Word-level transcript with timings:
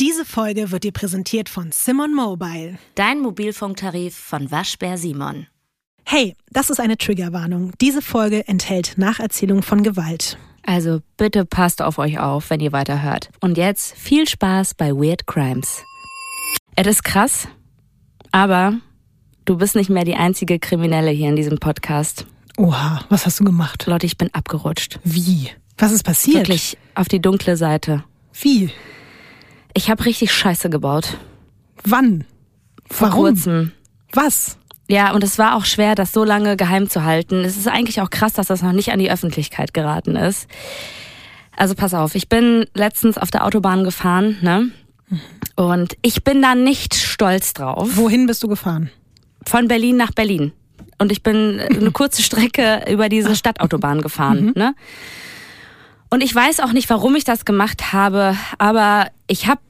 Diese 0.00 0.24
Folge 0.24 0.70
wird 0.70 0.84
dir 0.84 0.92
präsentiert 0.92 1.50
von 1.50 1.72
Simon 1.72 2.14
Mobile. 2.14 2.78
Dein 2.94 3.20
Mobilfunktarif 3.20 4.16
von 4.16 4.50
Waschbär 4.50 4.96
Simon. 4.96 5.46
Hey, 6.06 6.36
das 6.48 6.70
ist 6.70 6.80
eine 6.80 6.96
Triggerwarnung. 6.96 7.72
Diese 7.82 8.00
Folge 8.00 8.48
enthält 8.48 8.96
Nacherzählung 8.96 9.62
von 9.62 9.82
Gewalt. 9.82 10.38
Also 10.64 11.02
bitte 11.18 11.44
passt 11.44 11.82
auf 11.82 11.98
euch 11.98 12.18
auf, 12.18 12.48
wenn 12.48 12.60
ihr 12.60 12.72
weiterhört. 12.72 13.28
Und 13.42 13.58
jetzt 13.58 13.94
viel 13.94 14.26
Spaß 14.26 14.72
bei 14.72 14.90
Weird 14.92 15.26
Crimes. 15.26 15.82
Es 16.76 16.86
ist 16.86 17.04
krass, 17.04 17.46
aber 18.32 18.78
du 19.44 19.58
bist 19.58 19.76
nicht 19.76 19.90
mehr 19.90 20.04
die 20.04 20.16
einzige 20.16 20.58
Kriminelle 20.58 21.10
hier 21.10 21.28
in 21.28 21.36
diesem 21.36 21.58
Podcast. 21.58 22.24
Oha, 22.56 23.04
was 23.10 23.26
hast 23.26 23.38
du 23.40 23.44
gemacht? 23.44 23.84
Leute, 23.84 24.06
ich 24.06 24.16
bin 24.16 24.32
abgerutscht. 24.32 24.98
Wie? 25.04 25.50
Was 25.76 25.92
ist 25.92 26.04
passiert? 26.04 26.48
Wirklich 26.48 26.78
auf 26.94 27.08
die 27.08 27.20
dunkle 27.20 27.58
Seite. 27.58 28.02
Wie? 28.40 28.70
Ich 29.74 29.90
habe 29.90 30.04
richtig 30.04 30.32
Scheiße 30.32 30.70
gebaut. 30.70 31.16
Wann? 31.84 32.24
Vor 32.90 33.08
Warum? 33.08 33.24
kurzem. 33.24 33.72
Was? 34.12 34.58
Ja, 34.88 35.12
und 35.12 35.22
es 35.22 35.38
war 35.38 35.54
auch 35.54 35.64
schwer, 35.64 35.94
das 35.94 36.12
so 36.12 36.24
lange 36.24 36.56
geheim 36.56 36.88
zu 36.88 37.04
halten. 37.04 37.44
Es 37.44 37.56
ist 37.56 37.68
eigentlich 37.68 38.00
auch 38.00 38.10
krass, 38.10 38.32
dass 38.32 38.48
das 38.48 38.62
noch 38.62 38.72
nicht 38.72 38.90
an 38.90 38.98
die 38.98 39.10
Öffentlichkeit 39.10 39.72
geraten 39.72 40.16
ist. 40.16 40.48
Also 41.56 41.74
pass 41.74 41.94
auf, 41.94 42.14
ich 42.14 42.28
bin 42.28 42.66
letztens 42.74 43.16
auf 43.16 43.30
der 43.30 43.44
Autobahn 43.44 43.84
gefahren, 43.84 44.38
ne? 44.40 44.70
Und 45.56 45.96
ich 46.02 46.24
bin 46.24 46.40
da 46.42 46.54
nicht 46.54 46.94
stolz 46.94 47.52
drauf. 47.52 47.90
Wohin 47.96 48.26
bist 48.26 48.42
du 48.42 48.48
gefahren? 48.48 48.90
Von 49.46 49.68
Berlin 49.68 49.96
nach 49.96 50.12
Berlin. 50.12 50.52
Und 50.98 51.12
ich 51.12 51.22
bin 51.22 51.60
eine 51.60 51.90
kurze 51.92 52.22
Strecke 52.22 52.84
über 52.90 53.08
diese 53.08 53.36
Stadtautobahn 53.36 54.02
gefahren, 54.02 54.52
ne? 54.56 54.74
Und 56.10 56.22
ich 56.22 56.34
weiß 56.34 56.60
auch 56.60 56.72
nicht, 56.72 56.90
warum 56.90 57.14
ich 57.14 57.24
das 57.24 57.44
gemacht 57.44 57.92
habe, 57.92 58.36
aber 58.58 59.10
ich 59.28 59.46
habe, 59.46 59.60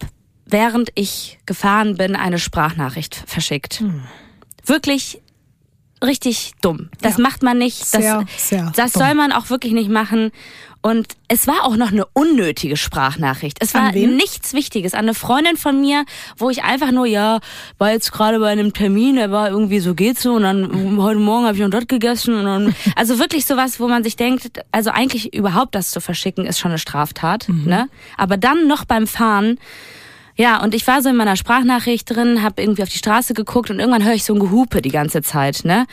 während 0.46 0.90
ich 0.94 1.38
gefahren 1.46 1.96
bin, 1.96 2.16
eine 2.16 2.38
Sprachnachricht 2.38 3.22
verschickt. 3.26 3.84
Wirklich 4.64 5.20
richtig 6.02 6.52
dumm. 6.62 6.88
Das 7.02 7.18
Ja. 7.18 7.22
macht 7.22 7.42
man 7.42 7.58
nicht. 7.58 7.80
Das, 7.82 7.90
Sehr, 7.90 8.24
sehr 8.38 8.72
das 8.74 8.92
dumm. 8.92 9.02
soll 9.02 9.14
man 9.14 9.32
auch 9.32 9.50
wirklich 9.50 9.72
nicht 9.74 9.90
machen. 9.90 10.30
Und 10.82 11.08
es 11.28 11.46
war 11.46 11.64
auch 11.64 11.76
noch 11.76 11.92
eine 11.92 12.06
unnötige 12.14 12.76
Sprachnachricht. 12.76 13.58
Es 13.60 13.74
war 13.74 13.92
nichts 13.92 14.54
Wichtiges. 14.54 14.94
An 14.94 15.00
eine 15.00 15.14
Freundin 15.14 15.58
von 15.58 15.78
mir, 15.80 16.06
wo 16.38 16.48
ich 16.48 16.62
einfach 16.64 16.90
nur, 16.90 17.04
ja, 17.06 17.40
war 17.76 17.92
jetzt 17.92 18.12
gerade 18.12 18.38
bei 18.38 18.48
einem 18.48 18.72
Termin, 18.72 19.16
der 19.16 19.30
war 19.30 19.50
irgendwie 19.50 19.80
so 19.80 19.94
geht's 19.94 20.22
so 20.22 20.32
und 20.34 20.42
dann 20.42 20.96
heute 20.98 21.20
Morgen 21.20 21.44
habe 21.44 21.54
ich 21.56 21.62
noch 21.62 21.68
dort 21.70 21.88
gegessen 21.88 22.34
und 22.34 22.44
dann, 22.46 22.74
also 22.96 23.18
wirklich 23.18 23.44
sowas, 23.44 23.78
wo 23.78 23.88
man 23.88 24.02
sich 24.02 24.16
denkt, 24.16 24.62
also 24.72 24.88
eigentlich 24.90 25.34
überhaupt 25.34 25.74
das 25.74 25.90
zu 25.90 26.00
verschicken 26.00 26.46
ist 26.46 26.58
schon 26.58 26.70
eine 26.70 26.78
Straftat, 26.78 27.48
Mhm. 27.48 27.64
ne? 27.66 27.88
Aber 28.16 28.38
dann 28.38 28.66
noch 28.66 28.84
beim 28.86 29.06
Fahren 29.06 29.58
ja, 30.40 30.62
und 30.62 30.74
ich 30.74 30.86
war 30.86 31.02
so 31.02 31.10
in 31.10 31.16
meiner 31.16 31.36
Sprachnachricht 31.36 32.08
drin, 32.08 32.42
habe 32.42 32.62
irgendwie 32.62 32.82
auf 32.82 32.88
die 32.88 32.96
Straße 32.96 33.34
geguckt 33.34 33.68
und 33.68 33.78
irgendwann 33.78 34.02
höre 34.02 34.14
ich 34.14 34.24
so 34.24 34.32
ein 34.32 34.40
Gehupe 34.40 34.80
die 34.80 34.90
ganze 34.90 35.20
Zeit, 35.20 35.66
ne? 35.66 35.86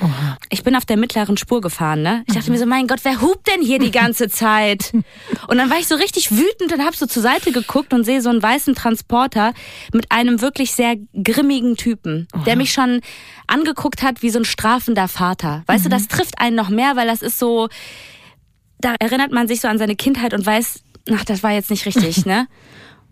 Ich 0.49 0.63
bin 0.63 0.73
auf 0.73 0.85
der 0.85 0.95
mittleren 0.95 1.35
Spur 1.35 1.59
gefahren, 1.59 2.01
ne? 2.01 2.23
Ich 2.27 2.33
dachte 2.33 2.49
mir 2.49 2.57
so, 2.57 2.65
mein 2.65 2.87
Gott, 2.87 2.99
wer 3.03 3.19
hupt 3.19 3.45
denn 3.49 3.61
hier 3.61 3.77
die 3.77 3.91
ganze 3.91 4.29
Zeit? 4.29 4.93
Und 5.49 5.57
dann 5.57 5.69
war 5.69 5.79
ich 5.79 5.89
so 5.89 5.95
richtig 5.95 6.31
wütend 6.31 6.71
und 6.71 6.79
habe 6.85 6.95
so 6.95 7.07
zur 7.07 7.21
Seite 7.21 7.51
geguckt 7.51 7.93
und 7.93 8.05
sehe 8.05 8.21
so 8.21 8.29
einen 8.29 8.41
weißen 8.41 8.73
Transporter 8.73 9.53
mit 9.91 10.13
einem 10.13 10.39
wirklich 10.39 10.71
sehr 10.71 10.95
grimmigen 11.21 11.75
Typen, 11.75 12.29
der 12.45 12.55
mich 12.55 12.71
schon 12.71 13.01
angeguckt 13.47 14.01
hat 14.01 14.21
wie 14.21 14.29
so 14.29 14.39
ein 14.39 14.45
strafender 14.45 15.09
Vater. 15.09 15.63
Weißt 15.67 15.83
du, 15.83 15.89
das 15.89 16.07
trifft 16.07 16.39
einen 16.39 16.55
noch 16.55 16.69
mehr, 16.69 16.95
weil 16.95 17.07
das 17.07 17.21
ist 17.21 17.37
so, 17.37 17.67
da 18.79 18.95
erinnert 18.97 19.33
man 19.33 19.49
sich 19.49 19.59
so 19.59 19.67
an 19.67 19.77
seine 19.77 19.97
Kindheit 19.97 20.33
und 20.33 20.45
weiß, 20.45 20.83
ach, 21.13 21.25
das 21.25 21.43
war 21.43 21.51
jetzt 21.51 21.69
nicht 21.69 21.85
richtig, 21.85 22.25
ne? 22.25 22.47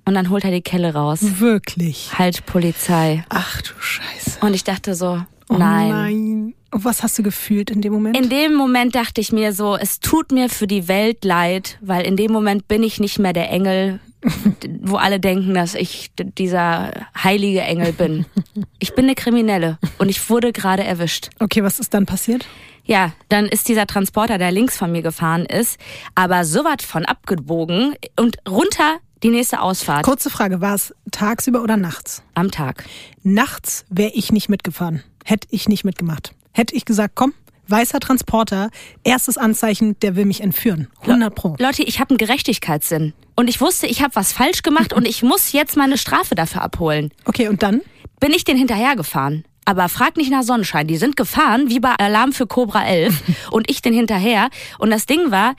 Und 0.05 0.13
dann 0.13 0.29
holt 0.29 0.43
er 0.43 0.51
die 0.51 0.61
Kelle 0.61 0.93
raus. 0.93 1.19
Wirklich. 1.39 2.11
Halt 2.17 2.45
Polizei. 2.45 3.25
Ach 3.29 3.61
du 3.61 3.71
Scheiße. 3.79 4.39
Und 4.41 4.53
ich 4.53 4.63
dachte 4.63 4.93
so, 4.95 5.21
Oh 5.49 5.55
nein. 5.57 5.89
nein. 5.89 6.53
Und 6.71 6.83
was 6.85 7.03
hast 7.03 7.17
du 7.17 7.23
gefühlt 7.23 7.69
in 7.69 7.81
dem 7.81 7.93
Moment? 7.93 8.17
In 8.17 8.29
dem 8.29 8.53
Moment 8.55 8.95
dachte 8.95 9.21
ich 9.21 9.31
mir 9.31 9.53
so, 9.53 9.75
es 9.77 9.99
tut 9.99 10.31
mir 10.31 10.49
für 10.49 10.67
die 10.67 10.87
Welt 10.87 11.23
leid, 11.23 11.77
weil 11.81 12.05
in 12.05 12.17
dem 12.17 12.31
Moment 12.31 12.67
bin 12.67 12.83
ich 12.83 12.99
nicht 12.99 13.17
mehr 13.19 13.31
der 13.33 13.49
Engel, 13.49 13.99
wo 14.81 14.97
alle 14.97 15.19
denken, 15.19 15.53
dass 15.53 15.73
ich 15.75 16.11
dieser 16.17 16.91
heilige 17.23 17.61
Engel 17.61 17.93
bin. 17.93 18.25
Ich 18.79 18.93
bin 18.93 19.05
eine 19.05 19.15
Kriminelle 19.15 19.79
und 19.97 20.09
ich 20.09 20.29
wurde 20.29 20.51
gerade 20.53 20.83
erwischt. 20.83 21.29
okay, 21.39 21.63
was 21.63 21.79
ist 21.79 21.93
dann 21.95 22.05
passiert? 22.05 22.45
Ja, 22.83 23.13
dann 23.29 23.45
ist 23.47 23.67
dieser 23.67 23.87
Transporter, 23.87 24.37
der 24.37 24.51
links 24.51 24.77
von 24.77 24.91
mir 24.91 25.01
gefahren 25.01 25.45
ist, 25.45 25.79
aber 26.13 26.45
so 26.45 26.63
weit 26.65 26.83
von 26.83 27.03
abgebogen 27.05 27.95
und 28.19 28.37
runter 28.47 28.97
die 29.25 29.31
nächste 29.31 29.59
Ausfahrt 29.59 30.03
Kurze 30.03 30.29
Frage, 30.29 30.61
war 30.61 30.75
es 30.75 30.93
tagsüber 31.11 31.63
oder 31.63 31.77
nachts? 31.77 32.21
am 32.35 32.51
Tag. 32.51 32.85
Nachts 33.23 33.85
wäre 33.89 34.11
ich 34.13 34.31
nicht 34.31 34.49
mitgefahren. 34.49 35.01
Hätte 35.23 35.47
ich 35.49 35.67
nicht 35.67 35.83
mitgemacht. 35.83 36.35
Hätte 36.51 36.75
ich 36.75 36.85
gesagt, 36.85 37.15
komm, 37.15 37.33
weißer 37.67 37.99
Transporter, 37.99 38.69
erstes 39.03 39.39
Anzeichen, 39.39 39.99
der 40.01 40.15
will 40.15 40.25
mich 40.25 40.41
entführen. 40.41 40.89
100 41.01 41.33
pro. 41.33 41.55
Leute, 41.57 41.81
ich 41.81 41.99
habe 41.99 42.11
einen 42.11 42.19
Gerechtigkeitssinn. 42.19 43.13
Und 43.35 43.47
ich 43.47 43.59
wusste, 43.61 43.87
ich 43.87 44.03
habe 44.03 44.13
was 44.13 44.31
falsch 44.31 44.61
gemacht 44.61 44.93
und 44.93 45.07
ich 45.07 45.23
muss 45.23 45.53
jetzt 45.53 45.75
meine 45.75 45.97
Strafe 45.97 46.35
dafür 46.35 46.61
abholen. 46.61 47.11
Okay, 47.25 47.47
und 47.47 47.63
dann? 47.63 47.81
Bin 48.19 48.31
ich 48.31 48.43
den 48.43 48.57
hinterhergefahren. 48.57 49.43
Aber 49.65 49.89
frag 49.89 50.17
nicht 50.17 50.29
nach 50.29 50.43
Sonnenschein. 50.43 50.85
Die 50.85 50.97
sind 50.97 51.17
gefahren, 51.17 51.69
wie 51.69 51.79
bei 51.79 51.95
Alarm 51.95 52.31
für 52.31 52.45
Cobra 52.45 52.85
11. 52.85 53.23
und 53.51 53.71
ich 53.71 53.81
den 53.81 53.95
hinterher. 53.95 54.49
Und 54.77 54.91
das 54.91 55.07
Ding 55.07 55.31
war, 55.31 55.55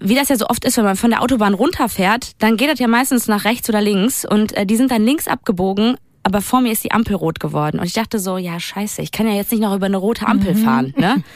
wie 0.00 0.14
das 0.14 0.28
ja 0.28 0.36
so 0.36 0.46
oft 0.46 0.64
ist, 0.64 0.76
wenn 0.76 0.84
man 0.84 0.96
von 0.96 1.10
der 1.10 1.22
Autobahn 1.22 1.54
runterfährt, 1.54 2.32
dann 2.38 2.56
geht 2.56 2.70
das 2.70 2.78
ja 2.78 2.88
meistens 2.88 3.28
nach 3.28 3.44
rechts 3.44 3.68
oder 3.68 3.80
links. 3.80 4.24
Und 4.24 4.56
äh, 4.56 4.66
die 4.66 4.76
sind 4.76 4.90
dann 4.90 5.04
links 5.04 5.28
abgebogen. 5.28 5.96
Aber 6.22 6.42
vor 6.42 6.60
mir 6.60 6.70
ist 6.70 6.84
die 6.84 6.92
Ampel 6.92 7.16
rot 7.16 7.40
geworden. 7.40 7.80
Und 7.80 7.86
ich 7.86 7.94
dachte 7.94 8.18
so, 8.18 8.36
ja, 8.36 8.60
scheiße, 8.60 9.00
ich 9.00 9.10
kann 9.10 9.26
ja 9.26 9.32
jetzt 9.32 9.52
nicht 9.52 9.62
noch 9.62 9.74
über 9.74 9.86
eine 9.86 9.96
rote 9.96 10.26
Ampel 10.26 10.54
fahren, 10.54 10.92
ne? 10.96 11.22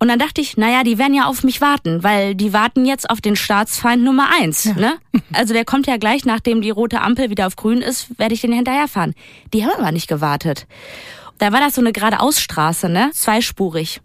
Und 0.00 0.08
dann 0.08 0.18
dachte 0.18 0.42
ich, 0.42 0.58
naja, 0.58 0.82
die 0.82 0.98
werden 0.98 1.14
ja 1.14 1.24
auf 1.24 1.44
mich 1.44 1.62
warten, 1.62 2.02
weil 2.02 2.34
die 2.34 2.52
warten 2.52 2.84
jetzt 2.84 3.08
auf 3.08 3.22
den 3.22 3.36
Staatsfeind 3.36 4.02
Nummer 4.02 4.28
eins. 4.38 4.66
Ne? 4.74 4.98
Also 5.32 5.54
der 5.54 5.64
kommt 5.64 5.86
ja 5.86 5.96
gleich, 5.96 6.26
nachdem 6.26 6.60
die 6.60 6.68
rote 6.68 7.00
Ampel 7.00 7.30
wieder 7.30 7.46
auf 7.46 7.56
grün 7.56 7.80
ist, 7.80 8.18
werde 8.18 8.34
ich 8.34 8.42
den 8.42 8.52
hinterherfahren. 8.52 9.14
Die 9.54 9.64
haben 9.64 9.72
aber 9.78 9.92
nicht 9.92 10.08
gewartet. 10.08 10.66
Da 11.38 11.52
war 11.52 11.60
das 11.60 11.76
so 11.76 11.80
eine 11.80 11.92
geradeausstraße, 11.92 12.90
ne? 12.90 13.12
Zweispurig. 13.14 14.02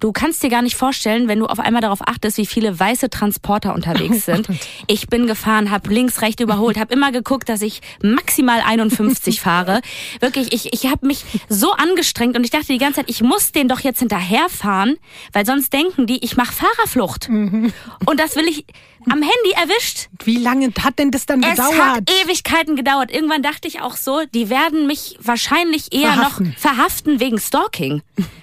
Du 0.00 0.12
kannst 0.12 0.42
dir 0.42 0.50
gar 0.50 0.62
nicht 0.62 0.76
vorstellen, 0.76 1.28
wenn 1.28 1.38
du 1.38 1.46
auf 1.46 1.58
einmal 1.58 1.82
darauf 1.82 2.00
achtest, 2.06 2.38
wie 2.38 2.46
viele 2.46 2.78
weiße 2.78 3.10
Transporter 3.10 3.74
unterwegs 3.74 4.24
sind. 4.26 4.48
Ich 4.86 5.08
bin 5.08 5.26
gefahren, 5.26 5.70
habe 5.70 5.92
links, 5.92 6.22
rechts 6.22 6.42
überholt, 6.42 6.78
habe 6.78 6.92
immer 6.94 7.12
geguckt, 7.12 7.48
dass 7.48 7.62
ich 7.62 7.80
maximal 8.02 8.60
51 8.60 9.40
fahre. 9.40 9.80
Wirklich, 10.20 10.52
ich, 10.52 10.72
ich 10.72 10.90
habe 10.90 11.06
mich 11.06 11.24
so 11.48 11.72
angestrengt 11.72 12.36
und 12.36 12.44
ich 12.44 12.50
dachte 12.50 12.66
die 12.66 12.78
ganze 12.78 13.00
Zeit, 13.00 13.10
ich 13.10 13.22
muss 13.22 13.52
den 13.52 13.68
doch 13.68 13.80
jetzt 13.80 14.00
hinterherfahren, 14.00 14.96
weil 15.32 15.46
sonst 15.46 15.72
denken 15.72 16.06
die, 16.06 16.24
ich 16.24 16.36
mache 16.36 16.52
Fahrerflucht. 16.52 17.28
Und 17.28 18.20
das 18.20 18.36
will 18.36 18.46
ich 18.48 18.64
am 19.10 19.22
Handy 19.22 19.52
erwischt. 19.54 20.08
Wie 20.24 20.36
lange 20.38 20.72
hat 20.82 20.98
denn 20.98 21.10
das 21.10 21.26
dann 21.26 21.42
Es 21.42 21.50
gedauert? 21.50 21.78
hat 21.78 22.10
Ewigkeiten 22.24 22.76
gedauert. 22.76 23.10
Irgendwann 23.10 23.42
dachte 23.42 23.68
ich 23.68 23.80
auch 23.80 23.96
so, 23.96 24.22
die 24.34 24.50
werden 24.50 24.86
mich 24.86 25.16
wahrscheinlich 25.20 25.92
eher 25.92 26.12
Verhaften. 26.12 26.48
noch 26.50 26.56
verhaften 26.58 27.20
wegen 27.20 27.38
Stalking. 27.38 28.02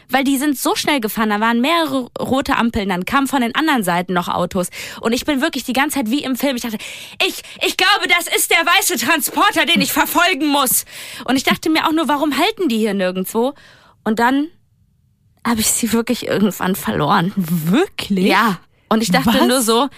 Weil 0.10 0.24
die 0.24 0.38
sind 0.38 0.58
so 0.60 0.76
schnell 0.76 1.00
gefahren, 1.00 1.30
da 1.30 1.40
waren 1.40 1.60
mehrere 1.60 2.10
rote 2.20 2.56
Ampeln, 2.56 2.90
dann 2.90 3.04
kamen 3.06 3.26
von 3.28 3.42
den 3.42 3.56
anderen 3.56 3.84
Seiten 3.84 4.14
noch 4.14 4.28
Autos. 4.28 4.68
Und 5.02 5.12
ich 5.12 5.26
bin 5.26 5.42
wirklich 5.42 5.64
die 5.64 5.74
ganze 5.74 5.98
Zeit 6.00 6.12
wie 6.12 6.24
im 6.24 6.36
Film. 6.36 6.56
Ich 6.56 6.62
dachte, 6.62 6.78
ich, 7.26 7.42
ich 7.66 7.78
glaube, 7.78 8.08
das 8.08 8.28
ist 8.34 8.52
der 8.52 8.60
weiße 8.60 8.98
Transporter, 8.98 9.66
den 9.66 9.82
ich 9.82 9.92
verfolgen 9.92 10.48
muss. 10.48 10.86
Und 11.26 11.36
ich 11.36 11.44
dachte 11.44 11.70
mir 11.70 11.88
auch 11.88 11.92
nur, 11.94 12.08
warum 12.08 12.38
halten 12.38 12.70
die 12.70 12.78
hier 12.78 12.94
nirgendwo? 12.94 13.54
Und 14.04 14.20
dann 14.20 14.50
habe 15.46 15.62
ich 15.62 15.68
sie 15.68 15.92
wirklich 15.92 16.28
irgendwann 16.28 16.76
verloren. 16.76 17.34
Wirklich? 17.36 18.26
Ja. 18.28 18.60
Und 18.90 19.02
ich 19.02 19.12
dachte 19.12 19.34
Was? 19.40 19.48
nur 19.48 19.62
so, 19.62 19.90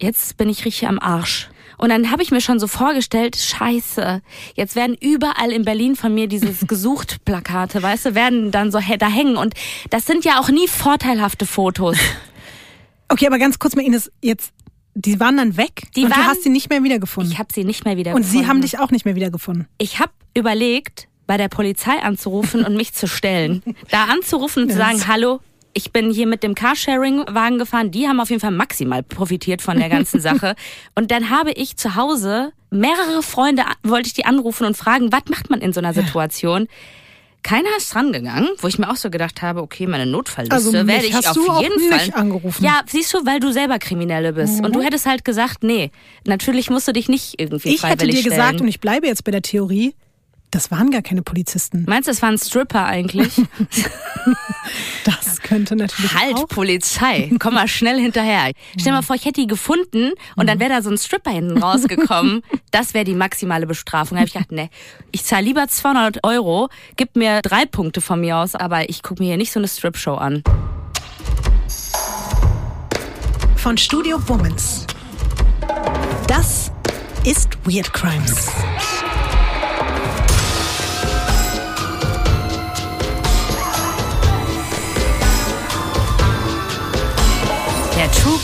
jetzt 0.00 0.36
bin 0.36 0.48
ich 0.48 0.64
richtig 0.64 0.88
am 0.88 0.98
Arsch. 0.98 1.48
Und 1.76 1.90
dann 1.90 2.10
habe 2.10 2.22
ich 2.24 2.32
mir 2.32 2.40
schon 2.40 2.58
so 2.58 2.66
vorgestellt, 2.66 3.36
scheiße, 3.36 4.20
jetzt 4.56 4.74
werden 4.74 4.96
überall 5.00 5.52
in 5.52 5.64
Berlin 5.64 5.94
von 5.94 6.12
mir 6.12 6.26
dieses 6.26 6.60
gesucht 6.66 7.24
Plakate, 7.24 7.80
weißt 7.82 8.06
du, 8.06 8.14
werden 8.16 8.50
dann 8.50 8.72
so 8.72 8.80
da 8.98 9.08
hängen. 9.08 9.36
Und 9.36 9.54
das 9.90 10.04
sind 10.06 10.24
ja 10.24 10.40
auch 10.40 10.48
nie 10.48 10.66
vorteilhafte 10.66 11.46
Fotos. 11.46 11.96
Okay, 13.08 13.26
aber 13.26 13.38
ganz 13.38 13.58
kurz 13.58 13.76
mal, 13.76 13.82
Ines, 13.84 14.10
jetzt, 14.22 14.52
die 14.94 15.20
waren 15.20 15.36
dann 15.36 15.56
weg 15.56 15.82
Die 15.96 16.04
und 16.04 16.10
du 16.10 16.16
waren- 16.16 16.26
hast 16.26 16.42
sie 16.42 16.50
nicht 16.50 16.68
mehr 16.68 16.82
wiedergefunden. 16.82 17.32
Ich 17.32 17.38
habe 17.38 17.52
sie 17.52 17.64
nicht 17.64 17.84
mehr 17.84 17.96
wieder 17.96 18.14
und 18.14 18.24
sie 18.24 18.46
haben 18.46 18.60
dich 18.60 18.78
auch 18.80 18.90
nicht 18.90 19.04
mehr 19.04 19.14
wiedergefunden. 19.14 19.68
Ich 19.78 20.00
habe 20.00 20.10
überlegt, 20.34 21.06
bei 21.28 21.36
der 21.36 21.48
Polizei 21.48 22.02
anzurufen 22.02 22.64
und 22.64 22.74
mich 22.76 22.92
zu 22.94 23.06
stellen. 23.06 23.62
Da 23.90 24.04
anzurufen 24.04 24.64
und 24.64 24.70
zu 24.70 24.76
sagen, 24.76 25.06
hallo, 25.06 25.40
ich 25.74 25.92
bin 25.92 26.10
hier 26.10 26.26
mit 26.26 26.42
dem 26.42 26.54
Carsharing-Wagen 26.54 27.58
gefahren. 27.58 27.90
Die 27.90 28.08
haben 28.08 28.20
auf 28.20 28.30
jeden 28.30 28.40
Fall 28.40 28.50
maximal 28.50 29.02
profitiert 29.02 29.62
von 29.62 29.78
der 29.78 29.88
ganzen 29.88 30.20
Sache. 30.28 30.54
Und 30.94 31.10
dann 31.10 31.30
habe 31.30 31.52
ich 31.52 31.76
zu 31.76 31.94
Hause 31.94 32.52
mehrere 32.70 33.22
Freunde, 33.22 33.62
wollte 33.82 34.08
ich 34.08 34.14
die 34.14 34.24
anrufen 34.24 34.66
und 34.66 34.76
fragen, 34.76 35.12
was 35.12 35.22
macht 35.30 35.50
man 35.50 35.60
in 35.60 35.72
so 35.72 35.80
einer 35.80 35.94
Situation? 35.94 36.66
Keiner 37.44 37.68
ist 37.78 37.94
dran 37.94 38.12
gegangen, 38.12 38.48
wo 38.58 38.66
ich 38.66 38.78
mir 38.80 38.90
auch 38.90 38.96
so 38.96 39.10
gedacht 39.10 39.42
habe, 39.42 39.62
okay, 39.62 39.86
meine 39.86 40.06
Notfallliste 40.06 40.54
Also 40.54 40.72
mich 40.72 40.86
werde 40.88 41.06
ich 41.06 41.14
hast 41.14 41.28
auf 41.28 41.34
du 41.34 41.48
auch 41.48 41.62
jeden 41.62 41.78
Fall. 41.88 41.98
nicht 42.06 42.14
angerufen. 42.16 42.64
Ja, 42.64 42.80
siehst 42.86 43.14
du, 43.14 43.24
weil 43.24 43.38
du 43.38 43.52
selber 43.52 43.78
Kriminelle 43.78 44.32
bist. 44.32 44.62
Und 44.62 44.74
du 44.74 44.82
hättest 44.82 45.06
halt 45.06 45.24
gesagt, 45.24 45.62
nee, 45.62 45.92
natürlich 46.26 46.68
musst 46.68 46.88
du 46.88 46.92
dich 46.92 47.08
nicht 47.08 47.40
irgendwie 47.40 47.68
Ich 47.68 47.82
hätte 47.84 47.92
freiwillig 47.98 48.16
dir 48.16 48.20
stellen. 48.22 48.36
gesagt, 48.36 48.60
und 48.60 48.66
ich 48.68 48.80
bleibe 48.80 49.06
jetzt 49.06 49.22
bei 49.22 49.30
der 49.30 49.42
Theorie, 49.42 49.94
das 50.50 50.70
waren 50.70 50.90
gar 50.90 51.02
keine 51.02 51.22
Polizisten. 51.22 51.84
Meinst 51.86 52.08
du, 52.08 52.10
es 52.10 52.22
war 52.22 52.30
ein 52.30 52.38
Stripper 52.38 52.84
eigentlich? 52.86 53.32
Könnte 55.48 55.76
natürlich 55.76 56.14
halt, 56.14 56.36
auch. 56.36 56.48
Polizei, 56.48 57.30
komm 57.38 57.54
mal 57.54 57.68
schnell 57.68 57.98
hinterher. 57.98 58.52
Stell 58.78 58.92
mal 58.92 59.00
vor, 59.00 59.16
ich 59.16 59.24
hätte 59.24 59.40
die 59.40 59.46
gefunden 59.46 60.12
und 60.36 60.46
dann 60.46 60.60
wäre 60.60 60.68
da 60.68 60.82
so 60.82 60.90
ein 60.90 60.98
Stripper 60.98 61.30
hinten 61.30 61.58
rausgekommen. 61.58 62.42
Das 62.70 62.92
wäre 62.92 63.04
die 63.04 63.14
maximale 63.14 63.66
Bestrafung. 63.66 64.16
Da 64.16 64.20
habe 64.20 64.26
ich 64.26 64.34
gedacht, 64.34 64.52
ne, 64.52 64.68
ich 65.10 65.24
zahle 65.24 65.46
lieber 65.46 65.66
200 65.66 66.18
Euro, 66.22 66.68
gib 66.96 67.16
mir 67.16 67.40
drei 67.40 67.64
Punkte 67.64 68.02
von 68.02 68.20
mir 68.20 68.36
aus, 68.36 68.54
aber 68.54 68.90
ich 68.90 69.02
gucke 69.02 69.22
mir 69.22 69.28
hier 69.30 69.36
nicht 69.38 69.52
so 69.52 69.58
eine 69.58 69.68
Strip-Show 69.68 70.14
an. 70.14 70.42
Von 73.56 73.78
Studio 73.78 74.20
Womans. 74.28 74.86
Das 76.26 76.70
ist 77.24 77.56
Weird 77.64 77.90
Crimes. 77.94 78.50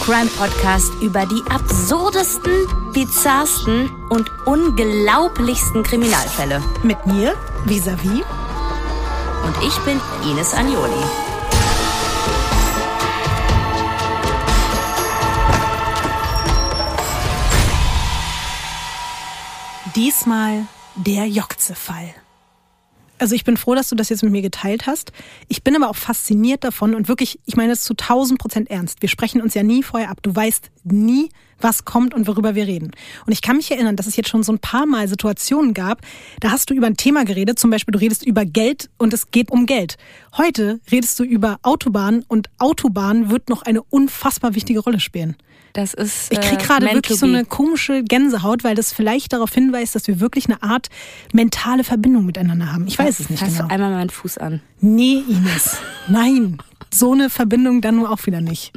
Crime 0.04 0.28
Podcast 0.36 0.92
über 1.00 1.24
die 1.24 1.42
absurdesten, 1.48 2.52
bizarrsten 2.92 3.90
und 4.10 4.30
unglaublichsten 4.44 5.82
Kriminalfälle. 5.82 6.62
Mit 6.82 7.06
mir, 7.06 7.34
vis-à-vis. 7.64 8.22
Und 9.46 9.66
ich 9.66 9.78
bin 9.78 9.98
Ines 10.30 10.52
Agnoli. 10.52 10.92
Diesmal 19.94 20.66
der 20.96 21.26
Jokze-Fall. 21.28 22.14
Also 23.25 23.37
ich 23.37 23.44
bin 23.44 23.56
froh, 23.56 23.75
dass 23.75 23.88
du 23.88 23.97
das 23.97 24.11
jetzt 24.11 24.23
mit 24.23 24.32
mir 24.32 24.43
geteilt 24.43 24.87
hast. 24.87 25.11
Ich 25.49 25.65
bin 25.65 25.75
aber 25.75 25.88
auch 25.88 25.97
fasziniert 25.97 26.62
davon 26.62 26.94
und 26.94 27.09
wirklich, 27.09 27.41
ich 27.47 27.56
meine 27.56 27.71
das 27.71 27.82
zu 27.82 27.94
1000 27.94 28.38
Prozent 28.38 28.71
ernst. 28.71 29.00
Wir 29.00 29.09
sprechen 29.09 29.41
uns 29.41 29.55
ja 29.55 29.62
nie 29.62 29.82
vorher 29.82 30.11
ab. 30.11 30.19
Du 30.21 30.37
weißt 30.37 30.71
nie, 30.82 31.31
was 31.59 31.87
kommt 31.87 32.12
und 32.12 32.26
worüber 32.26 32.55
wir 32.55 32.67
reden. 32.67 32.91
Und 33.25 33.32
ich 33.32 33.41
kann 33.41 33.56
mich 33.56 33.71
erinnern, 33.71 33.97
dass 33.97 34.06
es 34.06 34.17
jetzt 34.17 34.29
schon 34.29 34.43
so 34.43 34.53
ein 34.53 34.59
paar 34.59 34.85
Mal 34.85 35.09
Situationen 35.09 35.73
gab, 35.73 36.03
da 36.41 36.50
hast 36.50 36.69
du 36.69 36.75
über 36.75 36.87
ein 36.87 36.99
Thema 36.99 37.25
geredet, 37.25 37.59
zum 37.59 37.71
Beispiel 37.71 37.93
du 37.93 37.99
redest 37.99 38.26
über 38.26 38.44
Geld 38.44 38.91
und 38.99 39.15
es 39.15 39.31
geht 39.31 39.50
um 39.50 39.65
Geld. 39.65 39.97
Heute 40.37 40.81
redest 40.93 41.19
du 41.19 41.25
über 41.25 41.59
Autobahn 41.62 42.26
und 42.29 42.50
Autobahn 42.59 43.31
wird 43.31 43.49
noch 43.49 43.62
eine 43.62 43.82
unfassbar 43.85 44.55
wichtige 44.55 44.81
Rolle 44.81 45.00
spielen. 45.00 45.35
Das 45.75 45.93
ist. 45.93 46.31
Ich 46.32 46.41
krieg 46.41 46.61
äh, 46.61 46.65
gerade 46.65 46.87
wirklich 46.87 47.19
so 47.19 47.26
eine 47.26 47.44
komische 47.44 48.05
Gänsehaut, 48.05 48.62
weil 48.62 48.76
das 48.76 48.93
vielleicht 48.93 49.32
darauf 49.32 49.53
hinweist, 49.53 49.97
dass 49.97 50.06
wir 50.06 50.21
wirklich 50.21 50.47
eine 50.47 50.62
Art 50.62 50.88
mentale 51.32 51.82
Verbindung 51.82 52.25
miteinander 52.25 52.73
haben. 52.73 52.87
Ich 52.87 52.97
weiß 52.97 53.19
es 53.19 53.29
nicht 53.29 53.41
Fass 53.41 53.56
genau. 53.56 53.69
einmal 53.69 53.91
meinen 53.91 54.11
Fuß 54.11 54.38
an. 54.38 54.62
Nee, 54.81 55.25
Ines. 55.29 55.76
Nein. 56.09 56.59
So 56.93 57.12
eine 57.12 57.29
Verbindung 57.29 57.81
dann 57.81 57.97
nur 57.97 58.11
auch 58.11 58.25
wieder 58.25 58.41
nicht. 58.41 58.73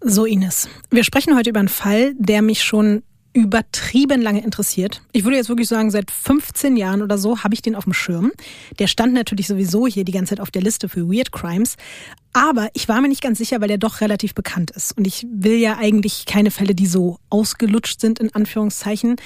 So, 0.00 0.26
Ines. 0.26 0.68
Wir 0.90 1.04
sprechen 1.04 1.36
heute 1.36 1.50
über 1.50 1.60
einen 1.60 1.68
Fall, 1.68 2.14
der 2.18 2.42
mich 2.42 2.64
schon 2.64 3.04
übertrieben 3.34 4.22
lange 4.22 4.42
interessiert. 4.42 5.02
Ich 5.12 5.24
würde 5.24 5.36
jetzt 5.36 5.48
wirklich 5.48 5.68
sagen, 5.68 5.90
seit 5.90 6.10
15 6.10 6.76
Jahren 6.76 7.02
oder 7.02 7.18
so 7.18 7.42
habe 7.42 7.52
ich 7.52 7.62
den 7.62 7.74
auf 7.74 7.84
dem 7.84 7.92
Schirm. 7.92 8.32
Der 8.78 8.86
stand 8.86 9.12
natürlich 9.12 9.48
sowieso 9.48 9.86
hier 9.86 10.04
die 10.04 10.12
ganze 10.12 10.30
Zeit 10.30 10.40
auf 10.40 10.52
der 10.52 10.62
Liste 10.62 10.88
für 10.88 11.08
Weird 11.08 11.32
Crimes. 11.32 11.76
Aber 12.32 12.68
ich 12.74 12.88
war 12.88 13.00
mir 13.00 13.08
nicht 13.08 13.22
ganz 13.22 13.38
sicher, 13.38 13.60
weil 13.60 13.68
der 13.68 13.78
doch 13.78 14.00
relativ 14.00 14.34
bekannt 14.34 14.70
ist. 14.70 14.96
Und 14.96 15.06
ich 15.06 15.26
will 15.30 15.56
ja 15.56 15.76
eigentlich 15.76 16.26
keine 16.26 16.52
Fälle, 16.52 16.74
die 16.74 16.86
so 16.86 17.18
ausgelutscht 17.28 18.00
sind, 18.00 18.20
in 18.20 18.32
Anführungszeichen. 18.34 19.16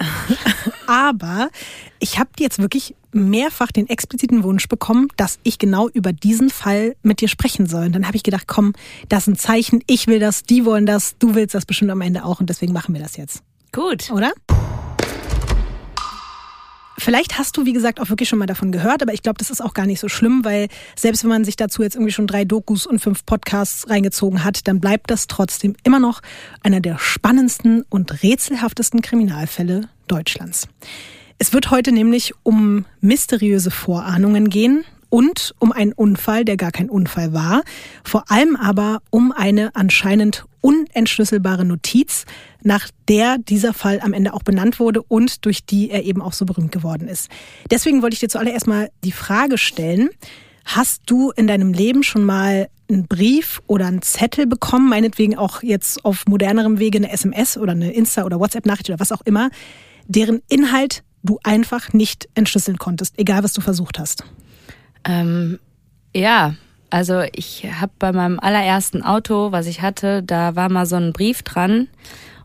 Aber 0.86 1.50
ich 1.98 2.18
habe 2.18 2.30
jetzt 2.38 2.58
wirklich 2.58 2.94
mehrfach 3.12 3.72
den 3.72 3.88
expliziten 3.88 4.42
Wunsch 4.42 4.68
bekommen, 4.68 5.08
dass 5.16 5.38
ich 5.42 5.58
genau 5.58 5.88
über 5.88 6.12
diesen 6.12 6.50
Fall 6.50 6.96
mit 7.02 7.20
dir 7.20 7.28
sprechen 7.28 7.66
soll. 7.66 7.86
Und 7.86 7.92
dann 7.92 8.06
habe 8.06 8.16
ich 8.16 8.22
gedacht, 8.22 8.46
komm, 8.46 8.72
das 9.08 9.24
ist 9.24 9.26
ein 9.28 9.36
Zeichen, 9.36 9.82
ich 9.86 10.06
will 10.06 10.20
das, 10.20 10.42
die 10.42 10.64
wollen 10.64 10.86
das, 10.86 11.16
du 11.18 11.34
willst 11.34 11.54
das 11.54 11.66
bestimmt 11.66 11.90
am 11.90 12.00
Ende 12.00 12.24
auch 12.24 12.40
und 12.40 12.48
deswegen 12.50 12.72
machen 12.72 12.94
wir 12.94 13.02
das 13.02 13.16
jetzt. 13.16 13.42
Gut. 13.72 14.10
Oder? 14.10 14.32
Vielleicht 17.00 17.38
hast 17.38 17.56
du, 17.56 17.64
wie 17.64 17.72
gesagt, 17.72 17.98
auch 17.98 18.10
wirklich 18.10 18.28
schon 18.28 18.38
mal 18.38 18.44
davon 18.44 18.72
gehört, 18.72 19.00
aber 19.00 19.14
ich 19.14 19.22
glaube, 19.22 19.38
das 19.38 19.48
ist 19.48 19.62
auch 19.62 19.72
gar 19.72 19.86
nicht 19.86 20.00
so 20.00 20.08
schlimm, 20.08 20.44
weil 20.44 20.68
selbst 20.96 21.22
wenn 21.24 21.30
man 21.30 21.46
sich 21.46 21.56
dazu 21.56 21.82
jetzt 21.82 21.94
irgendwie 21.94 22.12
schon 22.12 22.26
drei 22.26 22.44
Dokus 22.44 22.86
und 22.86 22.98
fünf 22.98 23.24
Podcasts 23.24 23.88
reingezogen 23.88 24.44
hat, 24.44 24.68
dann 24.68 24.80
bleibt 24.80 25.10
das 25.10 25.26
trotzdem 25.26 25.76
immer 25.82 25.98
noch 25.98 26.20
einer 26.62 26.80
der 26.80 26.98
spannendsten 26.98 27.86
und 27.88 28.22
rätselhaftesten 28.22 29.00
Kriminalfälle 29.00 29.88
Deutschlands. 30.08 30.68
Es 31.38 31.54
wird 31.54 31.70
heute 31.70 31.90
nämlich 31.90 32.34
um 32.42 32.84
mysteriöse 33.00 33.70
Vorahnungen 33.70 34.50
gehen 34.50 34.84
und 35.08 35.54
um 35.58 35.72
einen 35.72 35.94
Unfall, 35.94 36.44
der 36.44 36.58
gar 36.58 36.70
kein 36.70 36.90
Unfall 36.90 37.32
war, 37.32 37.62
vor 38.04 38.30
allem 38.30 38.56
aber 38.56 39.00
um 39.08 39.32
eine 39.32 39.74
anscheinend 39.74 40.44
unentschlüsselbare 40.60 41.64
Notiz, 41.64 42.24
nach 42.62 42.88
der 43.08 43.38
dieser 43.38 43.72
Fall 43.72 44.00
am 44.00 44.12
Ende 44.12 44.34
auch 44.34 44.42
benannt 44.42 44.78
wurde 44.80 45.02
und 45.02 45.44
durch 45.44 45.64
die 45.64 45.90
er 45.90 46.04
eben 46.04 46.22
auch 46.22 46.32
so 46.32 46.44
berühmt 46.44 46.72
geworden 46.72 47.08
ist. 47.08 47.30
Deswegen 47.70 48.02
wollte 48.02 48.14
ich 48.14 48.20
dir 48.20 48.28
zuallererst 48.28 48.66
mal 48.66 48.90
die 49.04 49.12
Frage 49.12 49.58
stellen, 49.58 50.10
hast 50.64 51.02
du 51.06 51.30
in 51.30 51.46
deinem 51.46 51.72
Leben 51.72 52.02
schon 52.02 52.24
mal 52.24 52.68
einen 52.88 53.06
Brief 53.06 53.62
oder 53.66 53.86
einen 53.86 54.02
Zettel 54.02 54.46
bekommen, 54.46 54.88
meinetwegen 54.88 55.36
auch 55.36 55.62
jetzt 55.62 56.04
auf 56.04 56.24
modernerem 56.26 56.78
Wege 56.78 56.98
eine 56.98 57.10
SMS 57.10 57.56
oder 57.56 57.72
eine 57.72 57.92
Insta- 57.92 58.24
oder 58.24 58.40
WhatsApp-Nachricht 58.40 58.90
oder 58.90 59.00
was 59.00 59.12
auch 59.12 59.22
immer, 59.22 59.50
deren 60.06 60.42
Inhalt 60.48 61.02
du 61.22 61.38
einfach 61.42 61.92
nicht 61.92 62.28
entschlüsseln 62.34 62.78
konntest, 62.78 63.18
egal 63.18 63.44
was 63.44 63.52
du 63.52 63.60
versucht 63.60 63.98
hast? 63.98 64.24
Ähm, 65.04 65.58
ja, 66.14 66.54
also 66.90 67.22
ich 67.32 67.66
habe 67.80 67.92
bei 67.98 68.12
meinem 68.12 68.38
allerersten 68.40 69.02
Auto, 69.02 69.52
was 69.52 69.66
ich 69.66 69.82
hatte, 69.82 70.22
da 70.22 70.56
war 70.56 70.68
mal 70.68 70.86
so 70.86 70.96
ein 70.96 71.12
Brief 71.12 71.42
dran. 71.42 71.88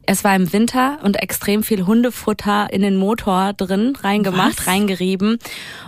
Es 0.07 0.23
war 0.23 0.35
im 0.35 0.53
Winter 0.53 0.99
und 1.03 1.21
extrem 1.21 1.63
viel 1.63 1.87
Hundefutter 1.87 2.71
in 2.71 2.83
den 2.83 2.95
Motor 2.95 3.53
drin 3.53 3.95
reingemacht, 3.95 4.59
Was? 4.59 4.67
reingerieben. 4.67 5.39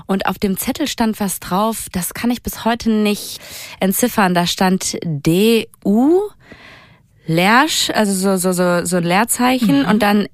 Und 0.07 0.25
auf 0.25 0.39
dem 0.39 0.57
Zettel 0.57 0.87
stand 0.87 1.19
was 1.19 1.39
drauf, 1.39 1.87
das 1.91 2.15
kann 2.15 2.31
ich 2.31 2.41
bis 2.41 2.65
heute 2.65 2.89
nicht 2.89 3.39
entziffern. 3.79 4.33
Da 4.33 4.47
stand 4.47 4.97
DU, 5.03 6.21
Leersch, 7.27 7.91
also 7.91 8.13
so, 8.13 8.37
so, 8.37 8.53
so, 8.53 8.85
so 8.85 8.97
ein 8.97 9.03
Leerzeichen 9.03 9.85
und 9.85 10.01
dann 10.01 10.27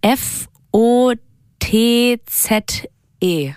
F-O-T-Z-E. 3.23 3.53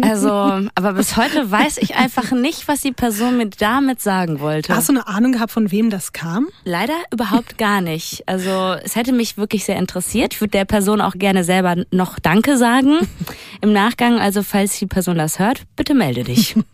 Also, 0.00 0.30
aber 0.74 0.92
bis 0.92 1.16
heute 1.16 1.50
weiß 1.50 1.78
ich 1.78 1.96
einfach 1.96 2.32
nicht, 2.32 2.68
was 2.68 2.82
die 2.82 2.92
Person 2.92 3.38
mir 3.38 3.48
damit 3.48 4.00
sagen 4.00 4.40
wollte. 4.40 4.74
Hast 4.74 4.88
du 4.88 4.92
eine 4.92 5.06
Ahnung 5.06 5.32
gehabt, 5.32 5.52
von 5.52 5.70
wem 5.70 5.90
das 5.90 6.12
kam? 6.12 6.48
Leider 6.64 6.94
überhaupt 7.12 7.58
gar 7.58 7.80
nicht. 7.80 8.22
Also 8.26 8.76
es 8.82 8.96
hätte 8.96 9.12
mich 9.12 9.36
wirklich 9.36 9.64
sehr 9.64 9.76
interessiert. 9.76 10.34
Ich 10.34 10.40
würde 10.40 10.50
der 10.50 10.64
Person 10.64 11.00
auch 11.00 11.14
gerne 11.14 11.44
selber 11.44 11.76
noch 11.90 12.18
Danke 12.18 12.58
sagen 12.58 12.98
im 13.60 13.72
Nachgang. 13.72 14.18
Also 14.18 14.42
falls 14.42 14.78
die 14.78 14.86
Person 14.86 15.16
das 15.18 15.38
hört, 15.38 15.62
bitte 15.76 15.94
melde 15.94 16.24
dich. 16.24 16.54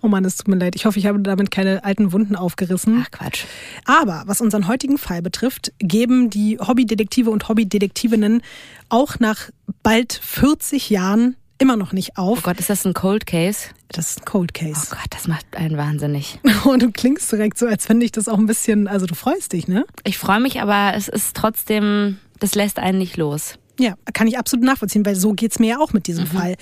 Oh 0.00 0.06
Mann, 0.06 0.24
es 0.24 0.36
tut 0.36 0.46
mir 0.46 0.56
leid. 0.56 0.76
Ich 0.76 0.86
hoffe, 0.86 1.00
ich 1.00 1.06
habe 1.06 1.18
damit 1.18 1.50
keine 1.50 1.82
alten 1.82 2.12
Wunden 2.12 2.36
aufgerissen. 2.36 3.04
Ach 3.04 3.10
Quatsch. 3.10 3.44
Aber 3.84 4.22
was 4.26 4.40
unseren 4.40 4.68
heutigen 4.68 4.96
Fall 4.96 5.22
betrifft, 5.22 5.72
geben 5.80 6.30
die 6.30 6.56
Hobbydetektive 6.60 7.30
und 7.30 7.48
Hobbydetektivinnen 7.48 8.42
auch 8.88 9.18
nach 9.18 9.50
bald 9.82 10.12
40 10.12 10.90
Jahren 10.90 11.36
immer 11.58 11.76
noch 11.76 11.92
nicht 11.92 12.12
Oh 12.16 12.22
auf. 12.32 12.42
Gott, 12.42 12.58
ist 12.58 12.70
das 12.70 12.84
ein 12.84 12.94
Cold 12.94 13.26
Case? 13.26 13.68
Das 13.88 14.10
ist 14.10 14.20
ein 14.20 14.24
Cold 14.24 14.52
Oh 14.56 14.60
Case. 14.60 14.88
Gott, 14.90 15.06
das 15.10 15.26
macht 15.28 15.46
einen 15.56 15.76
wahnsinnig. 15.76 16.38
Und 16.64 16.82
du 16.82 16.90
klingst 16.90 17.30
direkt 17.32 17.58
so, 17.58 17.66
als 17.66 17.88
wenn 17.88 18.00
dich 18.00 18.12
das 18.12 18.28
auch 18.28 18.38
ein 18.38 18.46
bisschen, 18.46 18.88
also 18.88 19.06
du 19.06 19.14
freust 19.14 19.52
dich, 19.52 19.68
ne? 19.68 19.84
Ich 20.04 20.18
freue 20.18 20.40
mich, 20.40 20.60
aber 20.60 20.94
es 20.96 21.08
ist 21.08 21.36
trotzdem, 21.36 22.18
das 22.40 22.54
lässt 22.54 22.78
einen 22.78 22.98
nicht 22.98 23.16
los. 23.16 23.54
Ja, 23.78 23.94
kann 24.14 24.26
ich 24.26 24.38
absolut 24.38 24.64
nachvollziehen, 24.64 25.04
weil 25.04 25.16
so 25.16 25.32
geht's 25.32 25.58
mir 25.58 25.68
ja 25.70 25.78
auch 25.78 25.92
mit 25.92 26.06
diesem 26.06 26.26
Fall. 26.26 26.56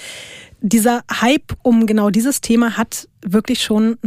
Dieser 0.61 1.03
Hype 1.21 1.57
um 1.63 1.87
genau 1.87 2.11
dieses 2.11 2.41
Thema 2.41 2.77
hat 2.77 3.09
wirklich 3.23 3.63
schon 3.63 3.99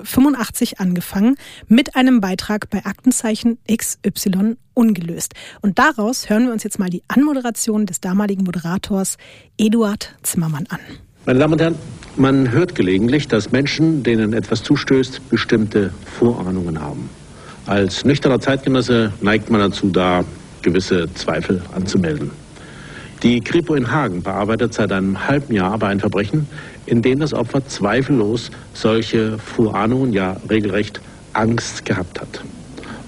1985 0.00 0.80
angefangen 0.80 1.36
mit 1.68 1.96
einem 1.96 2.20
Beitrag 2.20 2.68
bei 2.70 2.84
Aktenzeichen 2.84 3.58
XY 3.70 4.56
ungelöst. 4.74 5.34
Und 5.62 5.78
daraus 5.78 6.28
hören 6.28 6.46
wir 6.46 6.52
uns 6.52 6.62
jetzt 6.64 6.78
mal 6.78 6.90
die 6.90 7.02
Anmoderation 7.08 7.86
des 7.86 8.00
damaligen 8.00 8.44
Moderators 8.44 9.16
Eduard 9.56 10.14
Zimmermann 10.22 10.66
an. 10.68 10.80
Meine 11.24 11.38
Damen 11.38 11.54
und 11.54 11.60
Herren, 11.60 11.74
man 12.16 12.52
hört 12.52 12.74
gelegentlich, 12.74 13.26
dass 13.28 13.52
Menschen, 13.52 14.02
denen 14.02 14.32
etwas 14.32 14.62
zustößt, 14.62 15.28
bestimmte 15.28 15.92
Vorahnungen 16.18 16.80
haben. 16.80 17.10
Als 17.66 18.04
nüchterner 18.04 18.40
Zeitgenosse 18.40 19.12
neigt 19.20 19.50
man 19.50 19.60
dazu, 19.60 19.88
da 19.88 20.24
gewisse 20.62 21.12
Zweifel 21.14 21.62
anzumelden. 21.74 22.30
Die 23.22 23.40
Kripo 23.40 23.74
in 23.74 23.90
Hagen 23.90 24.22
bearbeitet 24.22 24.74
seit 24.74 24.92
einem 24.92 25.26
halben 25.26 25.54
Jahr 25.54 25.72
aber 25.72 25.88
ein 25.88 26.00
Verbrechen, 26.00 26.46
in 26.86 27.02
dem 27.02 27.18
das 27.18 27.34
Opfer 27.34 27.66
zweifellos 27.66 28.50
solche 28.74 29.38
Vorahnungen, 29.38 30.12
ja 30.12 30.36
regelrecht 30.48 31.00
Angst 31.32 31.84
gehabt 31.84 32.20
hat. 32.20 32.42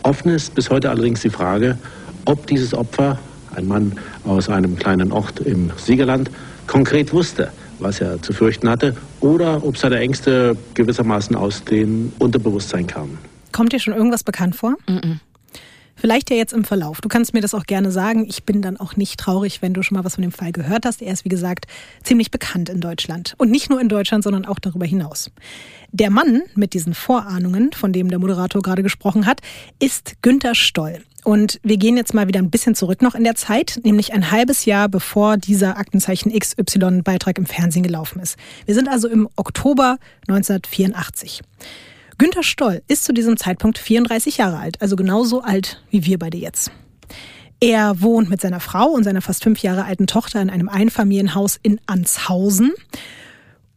Offen 0.03 0.31
ist 0.33 0.55
bis 0.55 0.71
heute 0.71 0.91
allerdings 0.91 1.23
die 1.23 1.31
Frage, 1.31 1.79
ob 2.25 2.47
dieses 2.47 2.75
Opfer, 2.75 3.19
ein 3.55 3.67
Mann 3.67 3.93
aus 4.25 4.49
einem 4.49 4.77
kleinen 4.77 5.13
Ort 5.13 5.41
im 5.41 5.71
Siegerland, 5.77 6.31
konkret 6.67 7.13
wusste, 7.13 7.51
was 7.79 8.01
er 8.01 8.21
zu 8.23 8.33
fürchten 8.33 8.69
hatte, 8.69 8.95
oder 9.21 9.65
ob 9.65 9.77
seine 9.77 9.99
Ängste 9.99 10.57
gewissermaßen 10.75 11.35
aus 11.35 11.65
dem 11.65 12.13
Unterbewusstsein 12.19 12.87
kamen. 12.87 13.19
Kommt 13.53 13.73
dir 13.73 13.81
schon 13.81 13.95
irgendwas 13.95 14.23
bekannt 14.23 14.57
vor? 14.57 14.77
Mm 14.87 14.93
-mm. 14.93 15.17
Vielleicht 15.99 16.31
ja 16.31 16.37
jetzt 16.37 16.53
im 16.53 16.65
Verlauf. 16.65 17.01
Du 17.01 17.09
kannst 17.09 17.35
mir 17.35 17.41
das 17.41 17.55
auch 17.55 17.65
gerne 17.65 17.91
sagen. 17.91 18.25
Ich 18.29 18.45
bin 18.45 18.63
dann 18.63 18.77
auch 18.77 18.95
nicht 18.95 19.19
traurig, 19.19 19.63
wenn 19.63 19.75
du 19.75 19.83
schon 19.83 19.97
mal 19.97 20.05
was 20.05 20.15
von 20.15 20.23
dem 20.23 20.31
Fall 20.31 20.53
gehört 20.53 20.87
hast. 20.87 21.03
Er 21.03 21.13
ist, 21.13 21.25
wie 21.25 21.29
gesagt, 21.29 21.67
ziemlich 22.05 22.31
bekannt 22.31 22.69
in 22.69 22.81
Deutschland. 22.81 23.35
Und 23.37 23.51
nicht 23.51 23.69
nur 23.69 23.81
in 23.81 23.89
Deutschland, 23.89 24.23
sondern 24.23 24.45
auch 24.45 24.61
darüber 24.61 24.87
hinaus. 24.87 25.31
Der 25.91 26.11
Mann 26.11 26.43
mit 26.55 26.73
diesen 26.73 26.95
Vorahnungen, 26.95 27.73
von 27.73 27.93
dem 27.93 28.09
der 28.11 28.21
Moderator 28.21 28.63
gerade 28.63 28.85
gesprochen 28.85 29.27
hat, 29.27 29.41
ist 29.81 30.23
Günther 30.23 30.55
Stoll. 30.55 31.03
Und 31.25 31.59
wir 31.63 31.79
gehen 31.79 31.97
jetzt 31.97 32.15
mal 32.15 32.29
wieder 32.29 32.39
ein 32.39 32.51
bisschen 32.51 32.75
zurück 32.77 33.03
noch 33.03 33.15
in 33.15 33.25
der 33.25 33.35
Zeit, 33.35 33.81
nämlich 33.83 34.13
ein 34.13 34.31
halbes 34.31 34.67
Jahr 34.67 34.89
bevor 34.89 35.37
dieser 35.37 35.79
Aktenzeichen 35.79 36.33
XY-Beitrag 36.33 37.39
im 37.39 37.47
Fernsehen 37.47 37.83
gelaufen 37.83 38.21
ist. 38.21 38.39
Wir 38.67 38.75
sind 38.75 38.89
also 38.89 39.09
im 39.09 39.29
Oktober 39.37 39.99
1984. 40.29 41.43
Günter 42.21 42.43
Stoll 42.43 42.83
ist 42.89 43.05
zu 43.05 43.13
diesem 43.13 43.37
Zeitpunkt 43.37 43.79
34 43.79 44.39
Jahre 44.39 44.59
alt, 44.59 44.83
also 44.83 44.97
genauso 44.97 45.43
alt 45.43 45.81
wie 45.89 46.05
wir 46.05 46.19
beide 46.19 46.37
jetzt. 46.37 46.73
Er 47.61 48.01
wohnt 48.01 48.29
mit 48.29 48.41
seiner 48.41 48.59
Frau 48.59 48.89
und 48.89 49.05
seiner 49.05 49.23
fast 49.23 49.45
fünf 49.45 49.63
Jahre 49.63 49.85
alten 49.85 50.09
Tochter 50.09 50.43
in 50.43 50.51
einem 50.51 50.69
Einfamilienhaus 50.69 51.61
in 51.63 51.81
Anshausen. 51.87 52.73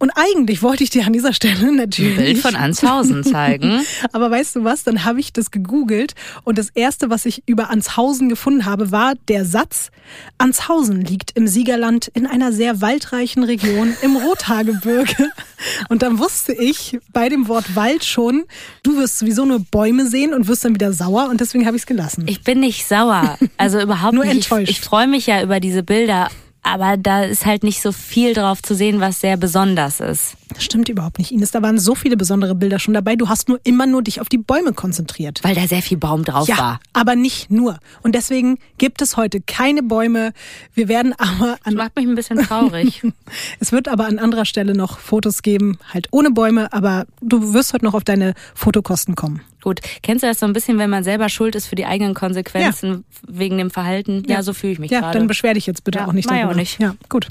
Und 0.01 0.10
eigentlich 0.15 0.63
wollte 0.63 0.84
ich 0.84 0.89
dir 0.89 1.05
an 1.05 1.13
dieser 1.13 1.31
Stelle 1.31 1.72
natürlich. 1.72 2.17
Ein 2.17 2.25
Bild 2.25 2.38
von 2.39 2.55
Anshausen 2.55 3.24
zeigen. 3.31 3.86
Aber 4.12 4.31
weißt 4.31 4.55
du 4.55 4.63
was? 4.63 4.84
Dann 4.84 5.05
habe 5.05 5.20
ich 5.20 5.31
das 5.31 5.51
gegoogelt 5.51 6.15
und 6.43 6.58
das 6.58 6.70
erste, 6.72 7.12
was 7.12 7.27
ich 7.27 7.43
über 7.46 7.70
Anshausen 7.70 8.27
gefunden 8.27 8.65
habe, 8.65 8.91
war 8.91 9.13
der 9.27 9.46
Satz: 9.46 9.91
Anshausen 10.39 11.01
liegt 11.01 11.38
im 11.38 11.48
Siegerland 11.48 12.08
in 12.15 12.25
einer 12.25 12.51
sehr 12.51 12.81
waldreichen 12.81 13.43
Region 13.43 13.93
im 14.01 14.15
Rothaargebirge. 14.15 15.29
Und 15.89 16.01
dann 16.01 16.17
wusste 16.17 16.53
ich 16.53 16.98
bei 17.13 17.29
dem 17.29 17.48
Wort 17.48 17.75
Wald 17.75 18.03
schon, 18.03 18.46
du 18.81 18.98
wirst 18.98 19.20
sowieso 19.20 19.46
nur 19.46 19.60
Bäume 19.60 20.08
sehen 20.08 20.34
und 20.34 20.48
wirst 20.48 20.65
dann 20.65 20.74
wieder 20.74 20.91
sauer 20.91 21.29
und 21.29 21.39
deswegen 21.39 21.67
habe 21.67 21.77
ich 21.77 21.84
es 21.84 21.86
gelassen. 21.86 22.24
Ich 22.27 22.43
bin 22.43 22.62
nicht 22.62 22.88
sauer. 22.88 23.38
Also 23.58 23.79
überhaupt 23.79 24.15
nur 24.15 24.25
nicht. 24.25 24.38
Enttäuscht. 24.51 24.72
Ich, 24.72 24.79
ich 24.79 24.81
freue 24.81 25.08
mich 25.08 25.27
ja 25.27 25.43
über 25.43 25.60
diese 25.60 25.84
Bilder 25.84 26.29
aber 26.63 26.98
da 26.98 27.24
ist 27.24 27.46
halt 27.46 27.63
nicht 27.63 27.82
so 27.82 27.91
viel 27.91 28.34
drauf 28.34 28.62
zu 28.62 28.75
sehen, 28.75 29.00
was 29.00 29.20
sehr 29.20 29.36
besonders 29.36 30.00
ist. 30.00 30.36
Das 30.50 30.63
stimmt 30.63 30.89
überhaupt 30.89 31.18
nicht, 31.18 31.32
Ines. 31.32 31.51
Da 31.51 31.62
waren 31.62 31.80
so 31.80 31.96
viele 31.96 32.18
besondere 32.18 32.53
Bilder 32.56 32.77
schon 32.77 32.94
dabei. 32.94 33.15
Du 33.15 33.30
hast 33.30 33.50
nur 33.50 33.60
immer 33.63 33.88
nur 33.88 34.03
dich 34.03 34.22
auf 34.22 34.30
die 34.30 34.38
Bäume 34.38 34.74
konzentriert. 34.74 35.39
Weil 35.44 35.56
da 35.56 35.68
sehr 35.68 35.82
viel 35.82 35.98
Baum 35.98 36.24
drauf 36.24 36.48
ja, 36.48 36.58
war. 36.58 36.80
aber 36.94 37.15
nicht 37.15 37.50
nur. 37.50 37.80
Und 38.03 38.13
deswegen 38.13 38.60
gibt 38.77 39.01
es 39.01 39.18
heute 39.18 39.41
keine 39.41 39.82
Bäume. 39.82 40.34
Wir 40.74 40.88
werden 40.88 41.13
aber 41.18 41.58
an... 41.63 41.74
Das 41.74 41.74
macht 41.74 41.96
mich 41.96 42.06
ein 42.06 42.15
bisschen 42.15 42.39
traurig. 42.39 43.01
es 43.60 43.72
wird 43.72 43.88
aber 43.88 44.06
an 44.06 44.20
anderer 44.20 44.46
Stelle 44.46 44.75
noch 44.75 45.00
Fotos 45.00 45.41
geben, 45.41 45.80
halt 45.91 46.10
ohne 46.12 46.32
Bäume. 46.32 46.72
Aber 46.74 47.06
du 47.22 47.53
wirst 47.53 47.74
heute 47.74 47.86
noch 47.86 47.94
auf 47.94 48.03
deine 48.03 48.34
Fotokosten 48.53 49.15
kommen. 49.15 49.41
Gut, 49.62 49.80
kennst 50.01 50.24
du 50.24 50.27
das 50.27 50.39
so 50.39 50.46
ein 50.46 50.53
bisschen, 50.53 50.80
wenn 50.80 50.89
man 50.89 51.03
selber 51.03 51.30
schuld 51.30 51.56
ist 51.56 51.68
für 51.68 51.75
die 51.75 51.86
eigenen 51.86 52.13
Konsequenzen 52.13 52.89
ja. 52.89 53.39
wegen 53.39 53.58
dem 53.58 53.70
Verhalten? 53.70 54.24
Ja, 54.27 54.36
ja 54.36 54.44
so 54.44 54.53
fühle 54.53 54.74
ich 54.74 54.80
mich 54.80 54.91
ja, 54.91 55.00
gerade. 55.00 55.13
Ja, 55.13 55.20
dann 55.20 55.27
beschwer 55.27 55.53
dich 55.53 55.68
jetzt 55.68 55.84
bitte 55.84 56.00
ja, 56.00 56.08
auch 56.08 56.13
nicht 56.13 56.30
darüber. 56.30 56.51
Auch 56.51 56.56
nicht. 56.56 56.80
Ja, 56.80 56.96
gut. 57.10 57.27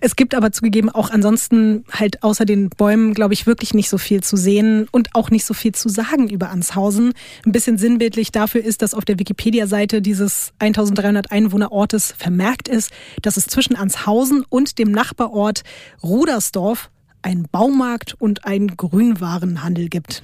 Es 0.00 0.16
gibt 0.16 0.34
aber 0.34 0.52
zugegeben 0.52 0.88
auch 0.88 1.10
ansonsten 1.10 1.84
halt 1.92 2.22
außer 2.22 2.44
den 2.44 2.70
Bäumen, 2.70 3.14
glaube 3.14 3.34
ich, 3.34 3.46
wirklich 3.46 3.74
nicht 3.74 3.88
so 3.88 3.98
viel 3.98 4.22
zu 4.22 4.36
sehen 4.36 4.88
und 4.90 5.14
auch 5.14 5.30
nicht 5.30 5.44
so 5.44 5.54
viel 5.54 5.72
zu 5.72 5.88
sagen 5.88 6.28
über 6.28 6.50
Anshausen. 6.50 7.12
Ein 7.44 7.52
bisschen 7.52 7.78
sinnbildlich 7.78 8.32
dafür 8.32 8.64
ist, 8.64 8.82
dass 8.82 8.94
auf 8.94 9.04
der 9.04 9.18
Wikipedia-Seite 9.18 10.00
dieses 10.00 10.52
1300 10.58 11.30
Einwohnerortes 11.30 12.14
vermerkt 12.16 12.68
ist, 12.68 12.90
dass 13.22 13.36
es 13.36 13.46
zwischen 13.46 13.76
Anshausen 13.76 14.44
und 14.48 14.78
dem 14.78 14.90
Nachbarort 14.90 15.62
Rudersdorf 16.02 16.90
ein 17.22 17.46
Baumarkt 17.50 18.14
und 18.18 18.44
ein 18.44 18.76
Grünwarenhandel 18.76 19.88
gibt. 19.88 20.22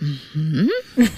Mhm. 0.00 0.70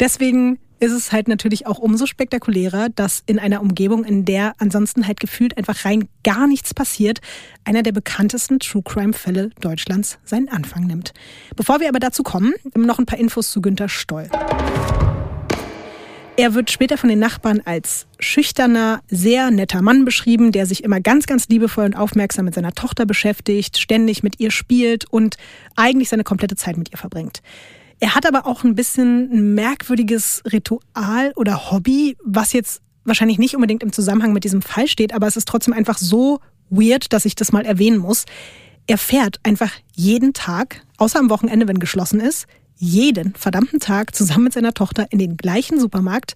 Deswegen 0.00 0.58
ist 0.78 0.92
es 0.92 1.12
halt 1.12 1.28
natürlich 1.28 1.66
auch 1.66 1.78
umso 1.78 2.06
spektakulärer, 2.06 2.88
dass 2.90 3.22
in 3.26 3.38
einer 3.38 3.62
Umgebung, 3.62 4.04
in 4.04 4.24
der 4.24 4.54
ansonsten 4.58 5.06
halt 5.06 5.20
gefühlt 5.20 5.56
einfach 5.56 5.84
rein 5.84 6.08
gar 6.22 6.46
nichts 6.46 6.74
passiert, 6.74 7.20
einer 7.64 7.82
der 7.82 7.92
bekanntesten 7.92 8.58
True 8.58 8.82
Crime 8.82 9.14
Fälle 9.14 9.50
Deutschlands 9.60 10.18
seinen 10.24 10.48
Anfang 10.48 10.86
nimmt. 10.86 11.14
Bevor 11.54 11.80
wir 11.80 11.88
aber 11.88 12.00
dazu 12.00 12.22
kommen, 12.22 12.52
noch 12.74 12.98
ein 12.98 13.06
paar 13.06 13.18
Infos 13.18 13.50
zu 13.50 13.62
Günter 13.62 13.88
Stoll. 13.88 14.28
Er 16.38 16.52
wird 16.52 16.70
später 16.70 16.98
von 16.98 17.08
den 17.08 17.18
Nachbarn 17.18 17.62
als 17.64 18.06
schüchterner, 18.20 19.00
sehr 19.08 19.50
netter 19.50 19.80
Mann 19.80 20.04
beschrieben, 20.04 20.52
der 20.52 20.66
sich 20.66 20.84
immer 20.84 21.00
ganz, 21.00 21.24
ganz 21.24 21.48
liebevoll 21.48 21.86
und 21.86 21.94
aufmerksam 21.94 22.44
mit 22.44 22.54
seiner 22.54 22.72
Tochter 22.72 23.06
beschäftigt, 23.06 23.78
ständig 23.78 24.22
mit 24.22 24.38
ihr 24.38 24.50
spielt 24.50 25.06
und 25.10 25.38
eigentlich 25.76 26.10
seine 26.10 26.24
komplette 26.24 26.54
Zeit 26.54 26.76
mit 26.76 26.92
ihr 26.92 26.98
verbringt. 26.98 27.40
Er 27.98 28.14
hat 28.14 28.26
aber 28.26 28.46
auch 28.46 28.64
ein 28.64 28.74
bisschen 28.74 29.30
ein 29.32 29.54
merkwürdiges 29.54 30.42
Ritual 30.52 31.32
oder 31.34 31.70
Hobby, 31.70 32.16
was 32.22 32.52
jetzt 32.52 32.82
wahrscheinlich 33.04 33.38
nicht 33.38 33.54
unbedingt 33.54 33.82
im 33.82 33.92
Zusammenhang 33.92 34.32
mit 34.32 34.44
diesem 34.44 34.62
Fall 34.62 34.86
steht, 34.86 35.14
aber 35.14 35.26
es 35.26 35.36
ist 35.36 35.48
trotzdem 35.48 35.72
einfach 35.72 35.96
so 35.96 36.40
weird, 36.68 37.12
dass 37.12 37.24
ich 37.24 37.34
das 37.34 37.52
mal 37.52 37.64
erwähnen 37.64 37.98
muss. 37.98 38.24
Er 38.86 38.98
fährt 38.98 39.38
einfach 39.44 39.72
jeden 39.94 40.32
Tag, 40.32 40.82
außer 40.98 41.18
am 41.18 41.30
Wochenende, 41.30 41.68
wenn 41.68 41.78
geschlossen 41.78 42.20
ist, 42.20 42.46
jeden 42.76 43.34
verdammten 43.34 43.80
Tag 43.80 44.14
zusammen 44.14 44.44
mit 44.44 44.52
seiner 44.52 44.74
Tochter 44.74 45.06
in 45.10 45.18
den 45.18 45.36
gleichen 45.36 45.80
Supermarkt. 45.80 46.34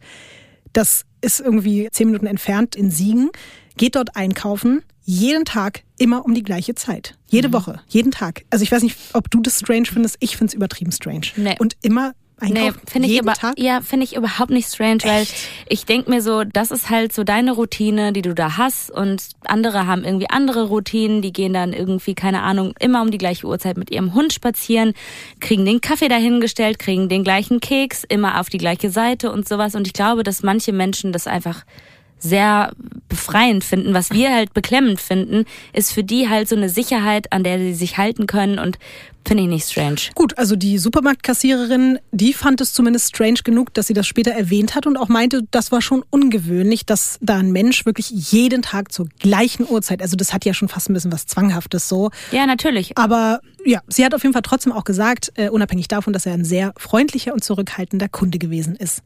Das 0.72 1.04
ist 1.20 1.40
irgendwie 1.40 1.88
zehn 1.90 2.06
Minuten 2.06 2.26
entfernt 2.26 2.76
in 2.76 2.90
Siegen, 2.90 3.30
geht 3.76 3.96
dort 3.96 4.16
einkaufen, 4.16 4.82
jeden 5.02 5.44
Tag 5.44 5.82
immer 5.98 6.24
um 6.24 6.34
die 6.34 6.42
gleiche 6.42 6.74
Zeit. 6.74 7.16
Jede 7.28 7.48
mhm. 7.48 7.52
Woche, 7.54 7.80
jeden 7.88 8.12
Tag. 8.12 8.44
Also 8.50 8.62
ich 8.62 8.70
weiß 8.70 8.82
nicht, 8.82 8.96
ob 9.12 9.30
du 9.30 9.40
das 9.40 9.58
strange 9.58 9.86
findest, 9.86 10.16
ich 10.20 10.36
finde 10.36 10.50
es 10.50 10.54
übertrieben 10.54 10.92
strange. 10.92 11.28
Nee. 11.36 11.56
Und 11.58 11.76
immer 11.82 12.12
Nee, 12.42 12.72
finde 12.86 13.08
ich, 13.08 13.20
über, 13.20 13.34
ja, 13.56 13.80
finde 13.80 14.04
ich 14.04 14.16
überhaupt 14.16 14.50
nicht 14.50 14.72
strange, 14.72 15.04
Echt? 15.04 15.06
weil 15.06 15.26
ich 15.68 15.84
denke 15.84 16.10
mir 16.10 16.22
so, 16.22 16.44
das 16.44 16.70
ist 16.70 16.88
halt 16.88 17.12
so 17.12 17.24
deine 17.24 17.52
Routine, 17.52 18.12
die 18.12 18.22
du 18.22 18.34
da 18.34 18.56
hast 18.56 18.90
und 18.90 19.22
andere 19.44 19.86
haben 19.86 20.04
irgendwie 20.04 20.30
andere 20.30 20.68
Routinen, 20.68 21.22
die 21.22 21.32
gehen 21.32 21.52
dann 21.52 21.72
irgendwie, 21.72 22.14
keine 22.14 22.42
Ahnung, 22.42 22.74
immer 22.80 23.02
um 23.02 23.10
die 23.10 23.18
gleiche 23.18 23.46
Uhrzeit 23.46 23.76
mit 23.76 23.90
ihrem 23.90 24.14
Hund 24.14 24.32
spazieren, 24.32 24.94
kriegen 25.40 25.64
den 25.64 25.80
Kaffee 25.80 26.08
dahingestellt, 26.08 26.78
kriegen 26.78 27.08
den 27.08 27.24
gleichen 27.24 27.60
Keks, 27.60 28.04
immer 28.04 28.40
auf 28.40 28.48
die 28.48 28.58
gleiche 28.58 28.90
Seite 28.90 29.30
und 29.30 29.48
sowas 29.48 29.74
und 29.74 29.86
ich 29.86 29.92
glaube, 29.92 30.22
dass 30.22 30.42
manche 30.42 30.72
Menschen 30.72 31.12
das 31.12 31.26
einfach 31.26 31.64
sehr 32.20 32.72
befreiend 33.08 33.64
finden. 33.64 33.92
Was 33.92 34.10
wir 34.10 34.32
halt 34.32 34.54
beklemmend 34.54 35.00
finden, 35.00 35.44
ist 35.72 35.92
für 35.92 36.04
die 36.04 36.28
halt 36.28 36.48
so 36.48 36.56
eine 36.56 36.68
Sicherheit, 36.68 37.32
an 37.32 37.44
der 37.44 37.58
sie 37.58 37.74
sich 37.74 37.98
halten 37.98 38.26
können 38.26 38.58
und 38.58 38.78
finde 39.26 39.42
ich 39.44 39.48
nicht 39.48 39.68
strange. 39.68 40.00
Gut, 40.14 40.38
also 40.38 40.56
die 40.56 40.78
Supermarktkassiererin, 40.78 41.98
die 42.10 42.32
fand 42.32 42.60
es 42.60 42.72
zumindest 42.72 43.08
strange 43.08 43.40
genug, 43.44 43.74
dass 43.74 43.86
sie 43.86 43.94
das 43.94 44.06
später 44.06 44.30
erwähnt 44.30 44.74
hat 44.74 44.86
und 44.86 44.96
auch 44.96 45.08
meinte, 45.08 45.42
das 45.50 45.72
war 45.72 45.82
schon 45.82 46.04
ungewöhnlich, 46.10 46.86
dass 46.86 47.18
da 47.20 47.36
ein 47.36 47.52
Mensch 47.52 47.84
wirklich 47.84 48.10
jeden 48.10 48.62
Tag 48.62 48.92
zur 48.92 49.08
gleichen 49.18 49.68
Uhrzeit, 49.68 50.02
also 50.02 50.16
das 50.16 50.32
hat 50.32 50.44
ja 50.44 50.54
schon 50.54 50.68
fast 50.68 50.88
ein 50.88 50.94
bisschen 50.94 51.12
was 51.12 51.26
Zwanghaftes 51.26 51.88
so. 51.88 52.10
Ja, 52.32 52.46
natürlich. 52.46 52.96
Aber 52.96 53.40
ja, 53.64 53.80
sie 53.88 54.04
hat 54.04 54.14
auf 54.14 54.22
jeden 54.22 54.32
Fall 54.32 54.42
trotzdem 54.42 54.72
auch 54.72 54.84
gesagt, 54.84 55.32
äh, 55.34 55.48
unabhängig 55.48 55.88
davon, 55.88 56.12
dass 56.12 56.26
er 56.26 56.32
ein 56.32 56.44
sehr 56.44 56.72
freundlicher 56.76 57.34
und 57.34 57.44
zurückhaltender 57.44 58.08
Kunde 58.08 58.38
gewesen 58.38 58.74
ist 58.76 59.02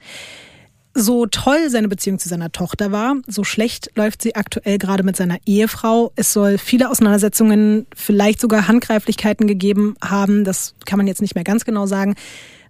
so 0.95 1.27
toll 1.27 1.69
seine 1.71 1.89
Beziehung 1.89 2.19
zu 2.19 2.29
seiner 2.29 2.53
Tochter 2.53 2.93
war, 2.93 3.17
so 3.27 3.43
schlecht 3.45 3.91
läuft 3.97 4.23
sie 4.23 4.37
aktuell 4.37 4.79
gerade 4.79 5.03
mit 5.03 5.17
seiner 5.17 5.39
Ehefrau. 5.45 6.13
Es 6.15 6.33
soll 6.33 6.57
viele 6.57 6.89
Auseinandersetzungen, 6.89 7.87
vielleicht 7.95 8.41
sogar 8.41 8.69
Handgreiflichkeiten 8.69 9.47
gegeben 9.47 9.97
haben. 10.03 10.45
Das 10.45 10.75
kann 10.87 10.99
man 10.99 11.07
jetzt 11.07 11.21
nicht 11.21 11.35
mehr 11.35 11.45
ganz 11.45 11.65
genau 11.65 11.87
sagen. 11.87 12.15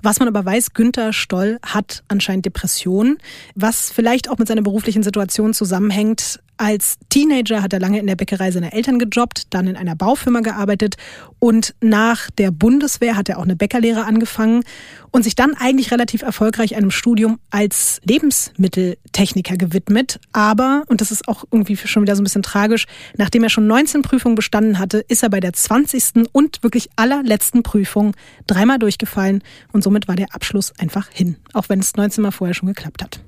Was 0.02 0.18
man 0.18 0.28
aber 0.28 0.44
weiß, 0.44 0.74
Günther 0.74 1.12
Stoll 1.14 1.58
hat 1.64 2.02
anscheinend 2.08 2.44
Depressionen, 2.44 3.18
was 3.54 3.90
vielleicht 3.90 4.28
auch 4.28 4.38
mit 4.38 4.48
seiner 4.48 4.60
beruflichen 4.60 5.02
Situation 5.02 5.54
zusammenhängt. 5.54 6.40
Als 6.56 6.98
Teenager 7.08 7.62
hat 7.62 7.72
er 7.72 7.80
lange 7.80 7.98
in 7.98 8.06
der 8.06 8.14
Bäckerei 8.14 8.50
seiner 8.52 8.72
Eltern 8.72 8.98
gejobbt, 8.98 9.48
dann 9.50 9.66
in 9.66 9.76
einer 9.76 9.96
Baufirma 9.96 10.40
gearbeitet 10.40 10.96
und 11.40 11.74
nach 11.80 12.30
der 12.30 12.52
Bundeswehr 12.52 13.16
hat 13.16 13.28
er 13.28 13.38
auch 13.38 13.42
eine 13.42 13.56
Bäckerlehre 13.56 14.04
angefangen 14.04 14.62
und 15.10 15.24
sich 15.24 15.34
dann 15.34 15.54
eigentlich 15.54 15.90
relativ 15.90 16.22
erfolgreich 16.22 16.76
einem 16.76 16.92
Studium 16.92 17.40
als 17.50 18.00
Lebensmitteltechniker 18.04 19.56
gewidmet. 19.56 20.20
Aber, 20.32 20.84
und 20.86 21.00
das 21.00 21.10
ist 21.10 21.26
auch 21.26 21.44
irgendwie 21.50 21.76
schon 21.76 22.02
wieder 22.02 22.14
so 22.14 22.22
ein 22.22 22.24
bisschen 22.24 22.42
tragisch, 22.42 22.86
nachdem 23.16 23.42
er 23.42 23.50
schon 23.50 23.66
19 23.66 24.02
Prüfungen 24.02 24.36
bestanden 24.36 24.78
hatte, 24.78 24.98
ist 25.08 25.22
er 25.22 25.30
bei 25.30 25.40
der 25.40 25.52
20. 25.52 26.28
und 26.32 26.62
wirklich 26.62 26.88
allerletzten 26.94 27.64
Prüfung 27.64 28.14
dreimal 28.46 28.78
durchgefallen 28.78 29.42
und 29.72 29.82
somit 29.82 30.06
war 30.06 30.16
der 30.16 30.34
Abschluss 30.34 30.72
einfach 30.78 31.08
hin, 31.10 31.36
auch 31.52 31.68
wenn 31.68 31.80
es 31.80 31.96
19 31.96 32.22
Mal 32.22 32.30
vorher 32.30 32.54
schon 32.54 32.68
geklappt 32.68 33.02
hat. 33.02 33.20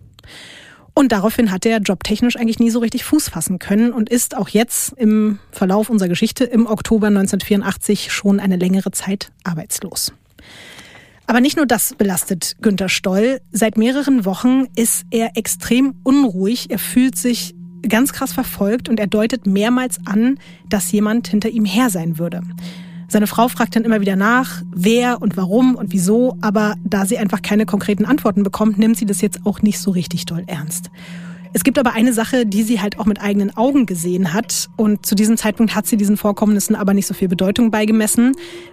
Und 0.99 1.12
daraufhin 1.12 1.53
hat 1.53 1.67
er 1.67 1.76
jobtechnisch 1.79 2.37
eigentlich 2.37 2.59
nie 2.59 2.71
so 2.71 2.79
richtig 2.79 3.05
Fuß 3.05 3.29
fassen 3.29 3.59
können 3.59 3.93
und 3.93 4.09
ist 4.09 4.35
auch 4.35 4.49
jetzt 4.49 4.95
im 4.95 5.38
Verlauf 5.50 5.91
unserer 5.91 6.09
Geschichte 6.09 6.45
im 6.45 6.67
Oktober 6.67 7.09
1984 7.09 8.11
schon 8.11 8.41
eine 8.41 8.57
längere 8.57 8.91
Zeit 8.93 9.31
arbeitslos. 9.45 10.15
Aber 11.26 11.43
nicht 11.43 11.59
nur 11.59 11.67
das 11.67 11.95
belastet 11.99 12.57
Günter 12.62 12.88
Stoll. 12.88 13.43
Seit 13.53 13.76
mehreren 13.76 14.25
Wochen 14.25 14.69
ist 14.75 15.05
er 15.11 15.37
extrem 15.37 15.97
unruhig. 16.03 16.71
Er 16.71 16.79
fühlt 16.79 17.19
sich 17.19 17.55
ganz 17.87 18.15
krass 18.15 18.33
verfolgt 18.33 18.88
und 18.88 18.99
er 18.99 19.07
deutet 19.07 19.47
mehrmals 19.47 19.99
an, 20.07 20.38
dass 20.71 20.91
jemand 20.93 21.29
hinter 21.29 21.50
ihm 21.50 21.67
her 21.67 21.91
sein 21.91 22.19
würde. 22.19 22.41
Seine 23.09 23.27
Frau 23.27 23.49
fragt 23.49 23.77
dann 23.77 23.85
immer 23.85 24.01
wieder 24.01 24.17
nach, 24.17 24.63
wer 24.75 25.23
und 25.23 25.37
warum 25.37 25.77
und 25.77 25.93
wieso, 25.93 26.37
aber 26.41 26.75
da 26.85 27.07
sie 27.07 27.19
einfach 27.19 27.43
keine 27.43 27.67
konkreten 27.67 28.05
Antworten 28.05 28.43
bekommt, 28.43 28.79
nimmt 28.79 28.97
sie 28.97 29.07
das 29.07 29.21
jetzt 29.21 29.47
auch 29.47 29.63
nicht 29.63 29.79
so 29.79 29.91
richtig 29.93 30.27
doll 30.27 30.45
ernst. 30.47 30.91
Es 31.57 31.65
gibt 31.65 31.79
aber 31.79 31.95
eine 31.95 32.13
Sache, 32.13 32.45
die 32.45 32.63
sie 32.63 32.83
halt 32.83 32.99
auch 32.99 33.07
mit 33.07 33.23
eigenen 33.23 33.57
Augen 33.57 33.87
gesehen 33.87 34.35
hat. 34.35 34.69
Und 34.77 35.07
zu 35.07 35.15
diesem 35.15 35.39
Zeitpunkt 35.39 35.75
hat 35.75 35.87
sie 35.87 35.97
diesen 35.97 36.19
Vorkommnissen 36.19 36.77
aber 36.77 36.93
nicht 36.93 37.07
so 37.07 37.15
viel 37.15 37.29
Bedeutung 37.29 37.71
beigemessen. 37.71 38.33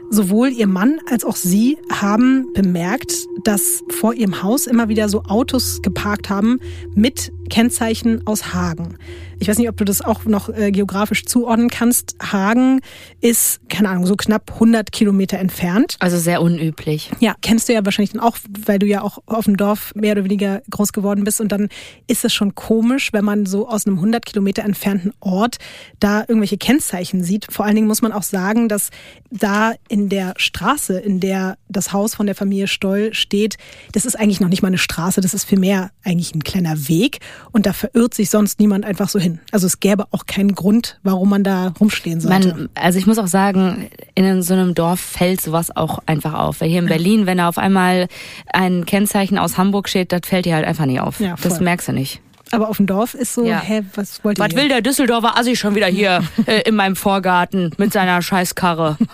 Sowohl 0.10 0.50
ihr 0.50 0.68
Mann 0.68 1.00
als 1.10 1.24
auch 1.24 1.38
sie 1.38 1.78
haben 1.90 2.52
bemerkt, 2.54 3.14
dass 3.46 3.84
vor 3.90 4.14
ihrem 4.14 4.44
Haus 4.44 4.68
immer 4.68 4.90
wieder 4.90 5.08
so 5.08 5.24
Autos 5.24 5.82
geparkt 5.82 6.30
haben 6.30 6.60
mit 6.94 7.32
Kennzeichen 7.54 8.26
aus 8.26 8.56
Hagen. 8.56 8.98
Ich 9.38 9.48
weiß 9.48 9.60
nicht, 9.60 9.70
ob 9.70 9.78
du 9.78 9.86
das 9.86 10.02
auch 10.02 10.26
noch 10.26 10.50
äh, 10.50 10.72
geografisch 10.72 11.26
zuordnen 11.26 11.70
kannst. 11.70 12.16
Hagen 12.20 12.82
ist, 13.22 13.60
keine 13.70 13.90
Ahnung, 13.90 14.08
so 14.08 14.16
knapp 14.16 14.54
100 14.54 14.92
Kilometer 14.92 15.38
entfernt. 15.38 15.98
Also 16.00 16.18
sehr 16.18 16.42
unüblich. 16.42 17.12
Ja, 17.20 17.36
kennst 17.42 17.70
du 17.70 17.74
ja 17.74 17.86
wahrscheinlich 17.86 18.14
dann 18.14 18.22
auch, 18.22 18.38
weil 18.66 18.80
du 18.80 18.88
ja 18.88 19.04
auch 19.04 19.20
auf 19.28 19.46
dem 19.46 19.56
Dorf 19.56 19.94
mehr 19.94 20.14
oder 20.14 20.24
weniger 20.24 20.64
groß 20.72 20.94
geworden 20.94 21.26
bist. 21.26 21.42
Und 21.42 21.52
dann 21.52 21.70
ist 22.08 22.26
es 22.26 22.34
schon 22.34 22.56
komisch, 22.56 23.14
wenn 23.14 23.24
man 23.24 23.46
so 23.46 23.68
aus 23.68 23.86
einem 23.86 23.98
100 23.98 24.26
Kilometer 24.26 24.64
entfernten 24.64 25.12
Ort 25.20 25.58
da 26.00 26.22
irgendwelche 26.22 26.58
Kennzeichen 26.58 27.24
sieht. 27.24 27.46
Vor 27.52 27.66
allen 27.66 27.76
Dingen 27.76 27.88
muss 27.88 28.02
man 28.02 28.14
auch 28.14 28.24
sagen, 28.24 28.68
dass 28.68 28.90
da 29.30 29.74
in 29.90 30.10
der 30.10 30.34
Straße, 30.38 30.98
in 30.98 31.20
der 31.20 31.58
das 31.70 31.94
Haus 31.94 32.16
von 32.16 32.26
der 32.26 32.36
Familie 32.36 32.68
Stoll 32.68 33.14
steht, 33.14 33.58
das 33.92 34.06
ist 34.06 34.16
eigentlich 34.18 34.40
noch 34.40 34.50
nicht 34.50 34.64
mal 34.64 34.70
eine 34.70 34.80
Straße, 34.80 35.22
das 35.22 35.36
ist 35.36 35.44
vielmehr 35.44 35.92
eigentlich 36.04 36.34
ein 36.34 36.44
kleiner 36.44 36.88
Weg. 36.88 37.20
Und 37.52 37.66
da 37.66 37.74
verirrt 37.74 38.14
sich 38.14 38.30
sonst 38.30 38.60
niemand 38.60 38.86
einfach 38.86 39.10
so 39.10 39.20
hin. 39.20 39.40
Also 39.52 39.68
es 39.68 39.80
gäbe 39.80 40.06
auch 40.12 40.26
keinen 40.26 40.56
Grund, 40.56 41.00
warum 41.04 41.30
man 41.30 41.44
da 41.44 41.74
rumstehen 41.80 42.20
sollte. 42.22 42.48
Man, 42.50 42.70
also 42.76 42.98
ich 42.98 43.06
muss 43.06 43.18
auch 43.20 43.28
sagen, 43.28 43.90
in 44.16 44.42
so 44.42 44.54
einem 44.54 44.74
Dorf 44.74 45.00
fällt 45.00 45.42
sowas 45.42 45.76
auch 45.76 46.00
einfach 46.06 46.34
auf. 46.34 46.62
Weil 46.62 46.70
hier 46.70 46.80
in 46.80 46.88
Berlin, 46.88 47.26
wenn 47.26 47.38
da 47.38 47.48
auf 47.50 47.58
einmal 47.58 48.08
ein 48.52 48.86
Kennzeichen 48.86 49.38
aus 49.38 49.58
Hamburg 49.58 49.90
steht, 49.90 50.12
das 50.12 50.22
fällt 50.24 50.46
dir 50.46 50.56
halt 50.56 50.66
einfach 50.66 50.86
nicht 50.86 51.00
auf. 51.00 51.20
Ja, 51.20 51.36
das 51.42 51.60
merkst 51.60 51.90
du 51.90 51.94
nicht. 51.94 52.22
Aber 52.52 52.70
auf 52.70 52.78
dem 52.78 52.86
Dorf 52.86 53.16
ist 53.16 53.34
so, 53.34 53.46
Ja. 53.46 53.60
hä, 53.60 53.82
was 53.96 54.24
wollt 54.24 54.38
ihr 54.38 54.44
Was 54.46 54.56
will 54.56 54.68
der 54.68 54.82
Düsseldorfer 54.82 55.38
Assi 55.40 55.56
schon 55.56 55.74
wieder 55.74 55.88
hier 55.88 56.22
äh, 56.46 56.62
in 56.68 56.76
meinem 56.76 56.96
Vorgarten 56.96 57.72
mit 57.78 57.92
seiner 57.94 58.22
Scheißkarre? 58.22 58.98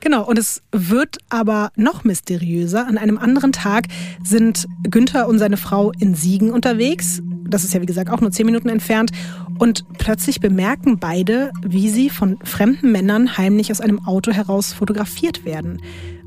Genau, 0.00 0.24
und 0.24 0.40
es 0.40 0.60
wird 0.72 1.18
aber 1.28 1.70
noch 1.76 2.02
mysteriöser. 2.02 2.84
An 2.88 2.98
einem 2.98 3.16
anderen 3.16 3.52
Tag 3.52 3.84
sind 4.24 4.66
Günther 4.90 5.28
und 5.28 5.38
seine 5.38 5.56
Frau 5.56 5.92
in 6.00 6.16
Siegen 6.16 6.50
unterwegs. 6.50 7.22
Das 7.52 7.64
ist 7.64 7.74
ja, 7.74 7.80
wie 7.80 7.86
gesagt, 7.86 8.10
auch 8.10 8.20
nur 8.20 8.30
zehn 8.30 8.46
Minuten 8.46 8.68
entfernt. 8.68 9.12
Und 9.58 9.84
plötzlich 9.98 10.40
bemerken 10.40 10.98
beide, 10.98 11.52
wie 11.62 11.90
sie 11.90 12.10
von 12.10 12.38
fremden 12.42 12.90
Männern 12.92 13.36
heimlich 13.36 13.70
aus 13.70 13.80
einem 13.80 14.04
Auto 14.04 14.32
heraus 14.32 14.72
fotografiert 14.72 15.44
werden. 15.44 15.80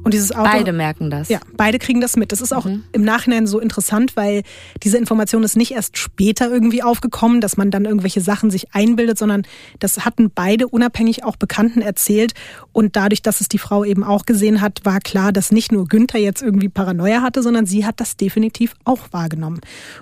Und 0.06 0.14
dieses 0.14 0.32
Auto. 0.32 0.52
Beide 0.52 0.72
merken 0.72 1.10
das. 1.10 1.30
Ja, 1.30 1.40
beide 1.58 1.80
kriegen 1.80 2.00
das 2.00 2.16
mit. 2.16 2.32
Das 2.32 2.40
ist 2.40 2.54
auch 2.54 2.68
im 2.68 3.02
Nachhinein 3.02 3.48
so 3.48 3.60
interessant, 3.60 4.16
weil 4.16 4.44
diese 4.84 5.00
Information 5.00 5.42
ist 5.42 5.58
nicht 5.58 5.72
erst 5.72 5.98
später 5.98 6.48
irgendwie 6.52 6.84
aufgekommen, 6.84 7.42
dass 7.42 7.58
man 7.58 7.72
dann 7.72 7.86
irgendwelche 7.86 8.22
Sachen 8.22 8.52
sich 8.52 8.72
einbildet, 8.72 9.18
sondern 9.18 9.48
das 9.80 10.06
hatten 10.06 10.30
beide 10.30 10.68
unabhängig 10.68 11.24
auch 11.24 11.38
Bekannten 11.38 11.82
erzählt. 11.82 12.34
Und 12.72 12.96
dadurch, 12.96 13.24
dass 13.24 13.42
es 13.42 13.50
die 13.50 13.58
Frau 13.58 13.84
eben 13.84 14.04
auch 14.04 14.28
gesehen 14.28 14.62
hat, 14.62 14.82
war 14.84 15.00
klar, 15.00 15.32
dass 15.32 15.52
nicht 15.52 15.72
nur 15.72 15.88
Günther 15.88 16.20
jetzt 16.20 16.44
irgendwie 16.44 16.70
Paranoia 16.70 17.24
hatte, 17.24 17.42
sondern 17.42 17.66
sie 17.66 17.84
hat 17.84 18.00
das 18.00 18.16
definitiv 18.16 18.76
auch 18.84 19.08
wahrgenommen. 19.10 19.60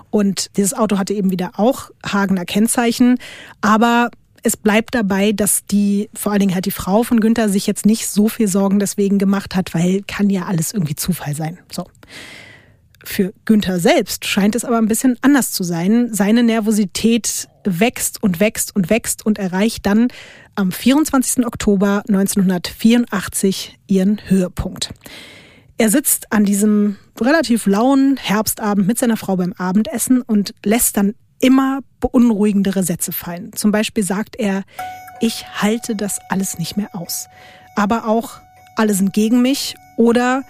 Und 0.09 0.57
dieses 0.57 0.73
Auto 0.73 0.97
hatte 0.97 1.13
eben 1.13 1.31
wieder 1.31 1.51
auch 1.55 1.91
Hagener 2.05 2.43
Kennzeichen, 2.43 3.19
aber 3.61 4.09
es 4.43 4.57
bleibt 4.57 4.93
dabei, 4.93 5.31
dass 5.31 5.65
die, 5.65 6.09
vor 6.13 6.31
allen 6.31 6.41
Dingen 6.41 6.53
halt 6.53 6.65
die 6.65 6.71
Frau 6.71 7.03
von 7.03 7.21
Günther 7.21 7.49
sich 7.49 7.65
jetzt 7.65 7.85
nicht 7.85 8.07
so 8.07 8.27
viel 8.27 8.47
Sorgen 8.47 8.77
deswegen 8.77 9.17
gemacht 9.17 9.55
hat, 9.55 9.73
weil 9.73 10.03
kann 10.05 10.29
ja 10.29 10.45
alles 10.45 10.73
irgendwie 10.73 10.95
Zufall 10.95 11.33
sein. 11.33 11.59
So. 11.71 11.85
Für 13.05 13.33
Günther 13.45 13.79
selbst 13.79 14.25
scheint 14.25 14.55
es 14.55 14.63
aber 14.63 14.77
ein 14.77 14.87
bisschen 14.87 15.17
anders 15.21 15.51
zu 15.51 15.63
sein. 15.63 16.13
Seine 16.13 16.43
Nervosität 16.43 17.47
wächst 17.63 18.21
und 18.21 18.39
wächst 18.39 18.75
und 18.75 18.89
wächst 18.89 19.25
und 19.25 19.39
erreicht 19.39 19.85
dann 19.85 20.09
am 20.55 20.71
24. 20.71 21.45
Oktober 21.45 22.03
1984 22.07 23.79
ihren 23.87 24.21
Höhepunkt. 24.29 24.93
Er 25.77 25.89
sitzt 25.89 26.31
an 26.31 26.45
diesem 26.45 26.97
relativ 27.19 27.65
lauen 27.65 28.17
Herbstabend 28.17 28.87
mit 28.87 28.99
seiner 28.99 29.17
Frau 29.17 29.35
beim 29.35 29.53
Abendessen 29.53 30.21
und 30.21 30.53
lässt 30.63 30.97
dann 30.97 31.15
immer 31.43 31.81
beunruhigendere 31.99 32.83
Sätze 32.83 33.11
fallen. 33.11 33.51
Zum 33.53 33.71
Beispiel 33.71 34.03
sagt 34.03 34.37
er, 34.37 34.63
ich 35.19 35.45
halte 35.61 35.95
das 35.95 36.19
alles 36.29 36.57
nicht 36.57 36.77
mehr 36.77 36.95
aus. 36.95 37.27
Aber 37.75 38.07
auch, 38.07 38.39
alle 38.77 38.93
sind 38.93 39.11
gegen 39.13 39.41
mich 39.41 39.75
oder 39.97 40.43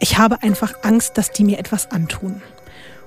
ich 0.00 0.18
habe 0.18 0.42
einfach 0.42 0.74
Angst, 0.82 1.16
dass 1.16 1.32
die 1.32 1.44
mir 1.44 1.58
etwas 1.58 1.90
antun. 1.90 2.42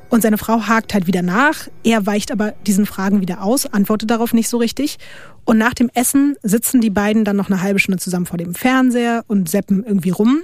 Und 0.09 0.23
seine 0.23 0.39
Frau 0.39 0.67
hakt 0.67 0.95
halt 0.95 1.05
wieder 1.07 1.21
nach. 1.21 1.67
Er 1.83 2.05
weicht 2.05 2.31
aber 2.31 2.53
diesen 2.65 2.87
Fragen 2.87 3.21
wieder 3.21 3.43
aus, 3.43 3.65
antwortet 3.67 4.09
darauf 4.09 4.33
nicht 4.33 4.49
so 4.49 4.57
richtig. 4.57 4.97
Und 5.45 5.59
nach 5.59 5.75
dem 5.75 5.89
Essen 5.93 6.35
sitzen 6.41 6.81
die 6.81 6.89
beiden 6.89 7.23
dann 7.23 7.37
noch 7.37 7.49
eine 7.49 7.61
halbe 7.61 7.79
Stunde 7.79 7.99
zusammen 7.99 8.25
vor 8.25 8.37
dem 8.37 8.55
Fernseher 8.55 9.23
und 9.27 9.47
seppen 9.47 9.83
irgendwie 9.85 10.09
rum. 10.09 10.41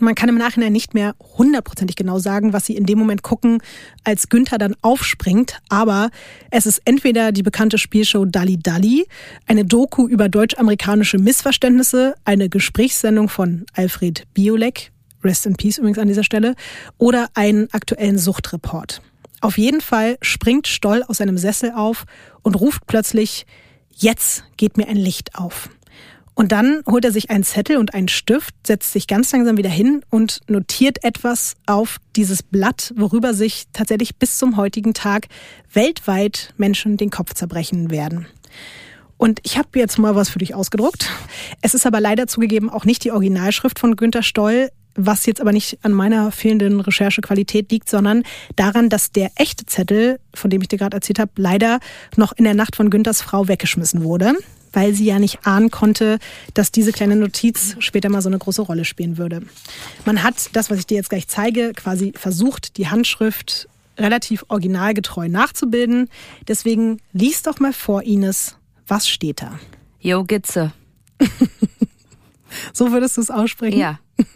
Man 0.00 0.16
kann 0.16 0.28
im 0.28 0.36
Nachhinein 0.36 0.72
nicht 0.72 0.92
mehr 0.92 1.14
hundertprozentig 1.38 1.94
genau 1.94 2.18
sagen, 2.18 2.52
was 2.52 2.66
sie 2.66 2.76
in 2.76 2.84
dem 2.84 2.98
Moment 2.98 3.22
gucken, 3.22 3.62
als 4.02 4.28
Günther 4.28 4.58
dann 4.58 4.74
aufspringt. 4.82 5.60
Aber 5.68 6.10
es 6.50 6.66
ist 6.66 6.82
entweder 6.84 7.30
die 7.30 7.44
bekannte 7.44 7.78
Spielshow 7.78 8.24
Dalli 8.24 8.58
Dalli, 8.58 9.06
eine 9.46 9.64
Doku 9.64 10.08
über 10.08 10.28
deutsch-amerikanische 10.28 11.18
Missverständnisse, 11.18 12.14
eine 12.24 12.48
Gesprächssendung 12.48 13.28
von 13.28 13.66
Alfred 13.74 14.24
Biolek, 14.34 14.90
Rest 15.22 15.46
in 15.46 15.54
Peace 15.54 15.78
übrigens 15.78 15.98
an 15.98 16.08
dieser 16.08 16.24
Stelle, 16.24 16.56
oder 16.98 17.28
einen 17.34 17.72
aktuellen 17.72 18.18
Suchtreport. 18.18 19.00
Auf 19.40 19.58
jeden 19.58 19.80
Fall 19.80 20.16
springt 20.22 20.66
Stoll 20.66 21.04
aus 21.06 21.18
seinem 21.18 21.38
Sessel 21.38 21.72
auf 21.72 22.04
und 22.42 22.58
ruft 22.60 22.86
plötzlich, 22.86 23.46
jetzt 23.94 24.44
geht 24.56 24.76
mir 24.76 24.88
ein 24.88 24.96
Licht 24.96 25.36
auf. 25.36 25.68
Und 26.34 26.50
dann 26.50 26.82
holt 26.86 27.04
er 27.04 27.12
sich 27.12 27.30
einen 27.30 27.44
Zettel 27.44 27.76
und 27.76 27.94
einen 27.94 28.08
Stift, 28.08 28.54
setzt 28.66 28.92
sich 28.92 29.06
ganz 29.06 29.30
langsam 29.32 29.56
wieder 29.56 29.70
hin 29.70 30.02
und 30.10 30.40
notiert 30.48 31.04
etwas 31.04 31.54
auf 31.66 31.98
dieses 32.16 32.42
Blatt, 32.42 32.92
worüber 32.96 33.34
sich 33.34 33.64
tatsächlich 33.72 34.16
bis 34.16 34.36
zum 34.38 34.56
heutigen 34.56 34.94
Tag 34.94 35.28
weltweit 35.72 36.52
Menschen 36.56 36.96
den 36.96 37.10
Kopf 37.10 37.34
zerbrechen 37.34 37.90
werden. 37.90 38.26
Und 39.16 39.38
ich 39.44 39.58
habe 39.58 39.78
jetzt 39.78 39.96
mal 39.98 40.16
was 40.16 40.28
für 40.28 40.40
dich 40.40 40.56
ausgedruckt. 40.56 41.08
Es 41.62 41.72
ist 41.74 41.86
aber 41.86 42.00
leider 42.00 42.26
zugegeben 42.26 42.68
auch 42.68 42.84
nicht 42.84 43.04
die 43.04 43.12
Originalschrift 43.12 43.78
von 43.78 43.94
Günter 43.94 44.24
Stoll, 44.24 44.70
was 44.96 45.26
jetzt 45.26 45.40
aber 45.40 45.52
nicht 45.52 45.78
an 45.82 45.92
meiner 45.92 46.32
fehlenden 46.32 46.80
Recherchequalität 46.80 47.70
liegt, 47.70 47.88
sondern 47.88 48.24
daran, 48.56 48.88
dass 48.88 49.12
der 49.12 49.30
echte 49.36 49.66
Zettel, 49.66 50.18
von 50.34 50.50
dem 50.50 50.62
ich 50.62 50.68
dir 50.68 50.78
gerade 50.78 50.96
erzählt 50.96 51.20
habe, 51.20 51.30
leider 51.36 51.78
noch 52.16 52.32
in 52.32 52.44
der 52.44 52.54
Nacht 52.54 52.74
von 52.74 52.90
Günthers 52.90 53.22
Frau 53.22 53.46
weggeschmissen 53.46 54.02
wurde 54.02 54.34
weil 54.74 54.94
sie 54.94 55.06
ja 55.06 55.18
nicht 55.18 55.46
ahnen 55.46 55.70
konnte, 55.70 56.18
dass 56.52 56.70
diese 56.70 56.92
kleine 56.92 57.16
Notiz 57.16 57.76
später 57.78 58.10
mal 58.10 58.20
so 58.20 58.28
eine 58.28 58.38
große 58.38 58.62
Rolle 58.62 58.84
spielen 58.84 59.16
würde. 59.16 59.42
Man 60.04 60.22
hat 60.22 60.50
das, 60.52 60.70
was 60.70 60.80
ich 60.80 60.86
dir 60.86 60.96
jetzt 60.96 61.10
gleich 61.10 61.28
zeige, 61.28 61.72
quasi 61.72 62.12
versucht, 62.14 62.76
die 62.76 62.88
Handschrift 62.88 63.68
relativ 63.96 64.44
originalgetreu 64.48 65.28
nachzubilden. 65.28 66.10
Deswegen 66.48 66.98
lies 67.12 67.42
doch 67.42 67.60
mal 67.60 67.72
vor, 67.72 68.02
Ines, 68.02 68.56
was 68.86 69.08
steht 69.08 69.40
da? 69.40 69.58
Jo, 70.00 70.24
Gitze. 70.24 70.72
So 72.72 72.92
würdest 72.92 73.16
du 73.16 73.20
es 73.20 73.30
aussprechen? 73.30 73.78
Ja. 73.78 73.98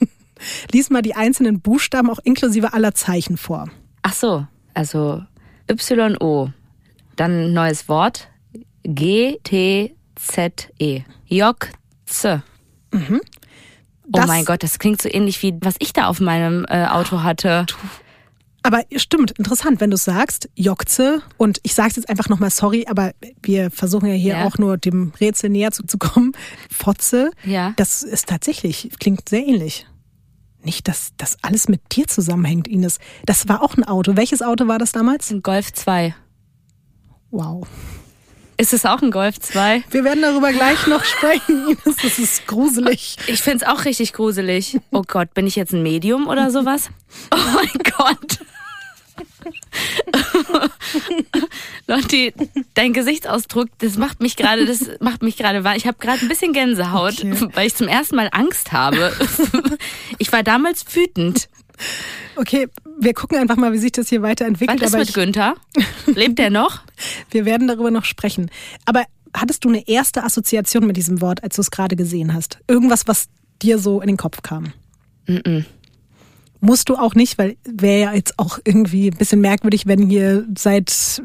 Lies 0.72 0.90
mal 0.90 1.02
die 1.02 1.14
einzelnen 1.14 1.60
Buchstaben 1.60 2.10
auch 2.10 2.18
inklusive 2.22 2.72
aller 2.72 2.94
Zeichen 2.94 3.36
vor. 3.36 3.68
Ach 4.02 4.12
so, 4.12 4.46
also 4.74 5.22
Y-O. 5.70 6.50
Dann 7.16 7.46
ein 7.46 7.52
neues 7.52 7.88
Wort. 7.88 8.28
G-T-Z-E. 10.18 11.04
Jokze. 11.26 12.42
Oh 12.92 12.98
Das- 14.08 14.26
mein 14.26 14.44
Gott, 14.44 14.62
das 14.62 14.78
klingt 14.78 15.00
so 15.02 15.08
ähnlich 15.08 15.42
wie 15.42 15.54
was 15.60 15.74
ich 15.78 15.92
da 15.92 16.06
auf 16.08 16.20
meinem 16.20 16.64
äh, 16.68 16.86
Auto 16.86 17.22
hatte. 17.22 17.66
Aber 18.62 18.82
stimmt, 18.96 19.30
interessant, 19.32 19.80
wenn 19.80 19.90
du 19.90 19.96
sagst, 19.96 20.48
Jokze. 20.56 21.22
Und 21.36 21.60
ich 21.62 21.74
sage 21.74 21.92
jetzt 21.96 22.08
einfach 22.08 22.28
nochmal 22.28 22.50
sorry, 22.50 22.86
aber 22.88 23.12
wir 23.42 23.70
versuchen 23.70 24.06
ja 24.08 24.14
hier 24.14 24.38
Ja. 24.38 24.44
auch 24.46 24.58
nur 24.58 24.76
dem 24.76 25.12
Rätsel 25.20 25.48
näher 25.50 25.70
zu, 25.70 25.84
zu 25.86 25.96
kommen. 25.98 26.32
Fotze, 26.70 27.30
Ja. 27.44 27.72
das 27.76 28.02
ist 28.02 28.26
tatsächlich, 28.28 28.90
klingt 28.98 29.28
sehr 29.28 29.46
ähnlich. 29.46 29.86
Nicht, 30.62 30.88
dass 30.88 31.12
das 31.16 31.36
alles 31.42 31.68
mit 31.68 31.80
dir 31.92 32.08
zusammenhängt, 32.08 32.66
Ines. 32.66 32.98
Das 33.24 33.48
war 33.48 33.62
auch 33.62 33.76
ein 33.76 33.84
Auto. 33.84 34.16
Welches 34.16 34.42
Auto 34.42 34.66
war 34.66 34.78
das 34.78 34.90
damals? 34.92 35.30
Ein 35.30 35.42
Golf 35.42 35.72
2. 35.72 36.14
Wow. 37.30 37.66
Ist 38.60 38.72
es 38.72 38.84
auch 38.84 39.00
ein 39.02 39.12
Golf 39.12 39.38
2? 39.38 39.84
Wir 39.88 40.02
werden 40.02 40.20
darüber 40.20 40.52
gleich 40.52 40.86
noch 40.88 41.04
sprechen. 41.04 41.78
Das 41.84 42.18
ist 42.18 42.46
gruselig. 42.46 43.16
Ich 43.26 43.40
finde 43.40 43.64
es 43.64 43.70
auch 43.70 43.84
richtig 43.84 44.12
gruselig. 44.12 44.78
Oh 44.90 45.02
Gott, 45.06 45.32
bin 45.32 45.46
ich 45.46 45.56
jetzt 45.56 45.72
ein 45.72 45.82
Medium 45.82 46.26
oder 46.26 46.50
sowas? 46.50 46.90
Oh 47.32 47.36
mein 47.54 47.70
Gott. 47.96 48.38
Lotti, 51.86 52.32
dein 52.74 52.92
Gesichtsausdruck, 52.92 53.68
das 53.78 53.96
macht 53.96 54.20
mich 54.20 54.36
gerade, 54.36 54.66
das 54.66 54.90
macht 55.00 55.22
mich 55.22 55.36
gerade 55.36 55.64
wahr. 55.64 55.76
Ich 55.76 55.86
habe 55.86 55.98
gerade 55.98 56.20
ein 56.20 56.28
bisschen 56.28 56.52
Gänsehaut, 56.52 57.24
okay. 57.24 57.48
weil 57.54 57.66
ich 57.66 57.74
zum 57.74 57.88
ersten 57.88 58.16
Mal 58.16 58.28
Angst 58.32 58.72
habe. 58.72 59.12
Ich 60.18 60.32
war 60.32 60.42
damals 60.42 60.84
wütend. 60.94 61.48
Okay, 62.36 62.68
wir 63.00 63.14
gucken 63.14 63.38
einfach 63.38 63.56
mal, 63.56 63.72
wie 63.72 63.78
sich 63.78 63.92
das 63.92 64.08
hier 64.08 64.22
weiterentwickelt. 64.22 64.80
Was 64.80 64.92
ist 64.92 64.98
mit 64.98 65.14
Günther? 65.14 65.54
Lebt 66.06 66.38
er 66.38 66.50
noch? 66.50 66.80
wir 67.30 67.44
werden 67.44 67.68
darüber 67.68 67.90
noch 67.90 68.04
sprechen. 68.04 68.50
Aber 68.84 69.04
hattest 69.34 69.64
du 69.64 69.68
eine 69.68 69.86
erste 69.88 70.24
Assoziation 70.24 70.86
mit 70.86 70.96
diesem 70.96 71.20
Wort, 71.20 71.42
als 71.42 71.56
du 71.56 71.62
es 71.62 71.70
gerade 71.70 71.96
gesehen 71.96 72.34
hast? 72.34 72.58
Irgendwas, 72.68 73.06
was 73.06 73.28
dir 73.62 73.78
so 73.78 74.00
in 74.00 74.06
den 74.08 74.16
Kopf 74.16 74.42
kam? 74.42 74.72
Mm, 75.26 75.32
-mm. 75.36 75.64
Musst 76.60 76.88
du 76.88 76.96
auch 76.96 77.14
nicht, 77.14 77.38
weil 77.38 77.56
wäre 77.64 78.00
ja 78.00 78.12
jetzt 78.12 78.38
auch 78.38 78.58
irgendwie 78.64 79.10
ein 79.10 79.16
bisschen 79.16 79.40
merkwürdig, 79.40 79.86
wenn 79.86 80.08
hier 80.08 80.46
seit 80.56 81.22